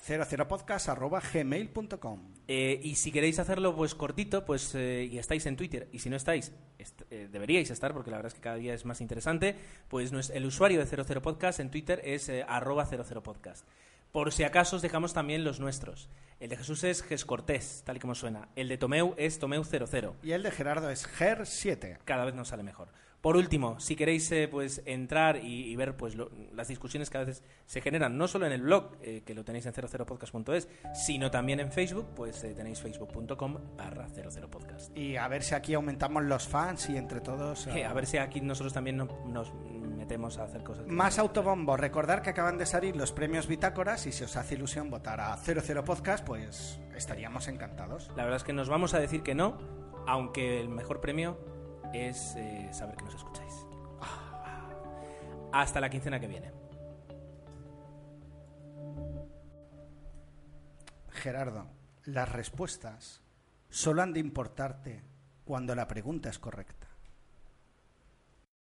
00podcast.gmail.com 0.02 2.20
Eh, 2.48 2.80
y 2.82 2.94
si 2.96 3.12
queréis 3.12 3.38
hacerlo 3.38 3.76
pues 3.76 3.94
cortito, 3.94 4.44
pues 4.44 4.74
eh, 4.74 5.08
y 5.10 5.18
estáis 5.18 5.46
en 5.46 5.56
Twitter, 5.56 5.88
y 5.92 6.00
si 6.00 6.10
no 6.10 6.16
estáis, 6.16 6.52
est- 6.78 7.02
eh, 7.10 7.28
deberíais 7.30 7.70
estar, 7.70 7.92
porque 7.92 8.10
la 8.10 8.16
verdad 8.16 8.28
es 8.32 8.34
que 8.34 8.40
cada 8.40 8.56
día 8.56 8.74
es 8.74 8.84
más 8.84 9.00
interesante, 9.00 9.54
pues 9.88 10.12
nues- 10.12 10.30
el 10.34 10.44
usuario 10.46 10.80
de 10.84 10.86
00 10.86 11.22
Podcast 11.22 11.60
en 11.60 11.70
Twitter 11.70 12.00
es 12.04 12.28
arroba 12.48 12.86
00 12.86 13.22
Podcast. 13.22 13.64
Por 14.12 14.32
si 14.32 14.42
acaso 14.42 14.74
os 14.76 14.82
dejamos 14.82 15.12
también 15.14 15.44
los 15.44 15.60
nuestros. 15.60 16.08
El 16.40 16.48
de 16.50 16.56
Jesús 16.56 16.82
es 16.82 17.02
Ges 17.04 17.24
Cortés, 17.24 17.82
tal 17.86 17.98
y 17.98 18.00
como 18.00 18.16
suena. 18.16 18.48
El 18.56 18.68
de 18.68 18.76
Tomeu 18.78 19.14
es 19.16 19.38
Tomeu00. 19.40 20.14
Y 20.24 20.32
el 20.32 20.42
de 20.42 20.50
Gerardo 20.50 20.90
es 20.90 21.06
Ger7. 21.08 21.98
cada 22.04 22.24
vez 22.24 22.34
nos 22.34 22.48
sale 22.48 22.64
mejor. 22.64 22.88
Por 23.20 23.36
último, 23.36 23.78
si 23.80 23.96
queréis 23.96 24.30
eh, 24.32 24.48
pues 24.50 24.82
entrar 24.86 25.36
y, 25.44 25.64
y 25.70 25.76
ver 25.76 25.96
pues 25.96 26.14
lo- 26.14 26.30
las 26.54 26.68
discusiones 26.68 27.10
que 27.10 27.18
a 27.18 27.24
veces 27.24 27.44
se 27.66 27.80
generan, 27.82 28.16
no 28.16 28.26
solo 28.28 28.46
en 28.46 28.52
el 28.52 28.62
blog, 28.62 28.96
eh, 29.02 29.22
que 29.26 29.34
lo 29.34 29.44
tenéis 29.44 29.66
en 29.66 29.74
00podcast.es, 29.74 30.68
sino 30.94 31.30
también 31.30 31.60
en 31.60 31.70
Facebook, 31.70 32.06
pues 32.16 32.42
eh, 32.44 32.54
tenéis 32.54 32.80
facebook.com 32.80 33.58
barra 33.76 34.08
00podcast. 34.08 34.96
Y 34.96 35.16
a 35.16 35.28
ver 35.28 35.42
si 35.42 35.54
aquí 35.54 35.74
aumentamos 35.74 36.22
los 36.24 36.48
fans 36.48 36.88
y 36.88 36.96
entre 36.96 37.20
todos... 37.20 37.66
A 37.66 37.92
ver 37.92 38.06
si 38.06 38.16
aquí 38.16 38.40
nosotros 38.40 38.72
también 38.72 38.96
no- 38.96 39.08
nos 39.26 39.52
metemos 39.54 40.38
a 40.38 40.44
hacer 40.44 40.62
cosas. 40.62 40.86
Más 40.86 41.18
autobombo. 41.18 41.76
Recordar 41.76 42.22
que 42.22 42.30
acaban 42.30 42.56
de 42.56 42.64
salir 42.64 42.96
los 42.96 43.12
premios 43.12 43.46
Bitácoras 43.46 44.06
y 44.06 44.12
si 44.12 44.24
os 44.24 44.36
hace 44.36 44.54
ilusión 44.54 44.88
votar 44.90 45.20
a 45.20 45.36
00 45.36 45.84
Podcast, 45.84 46.24
pues 46.24 46.80
estaríamos 46.96 47.48
encantados. 47.48 48.08
La 48.16 48.22
verdad 48.24 48.36
es 48.38 48.44
que 48.44 48.52
nos 48.54 48.68
vamos 48.70 48.94
a 48.94 48.98
decir 48.98 49.22
que 49.22 49.34
no, 49.34 49.58
aunque 50.06 50.58
el 50.60 50.68
mejor 50.70 51.00
premio 51.02 51.38
es 51.92 52.34
eh, 52.36 52.68
saber 52.72 52.96
que 52.96 53.04
nos 53.04 53.14
escucháis. 53.14 53.66
Hasta 55.52 55.80
la 55.80 55.90
quincena 55.90 56.20
que 56.20 56.28
viene. 56.28 56.52
Gerardo, 61.10 61.66
las 62.04 62.30
respuestas 62.30 63.20
solo 63.68 64.02
han 64.02 64.12
de 64.12 64.20
importarte 64.20 65.02
cuando 65.44 65.74
la 65.74 65.86
pregunta 65.86 66.30
es 66.30 66.38
correcta. 66.38 66.79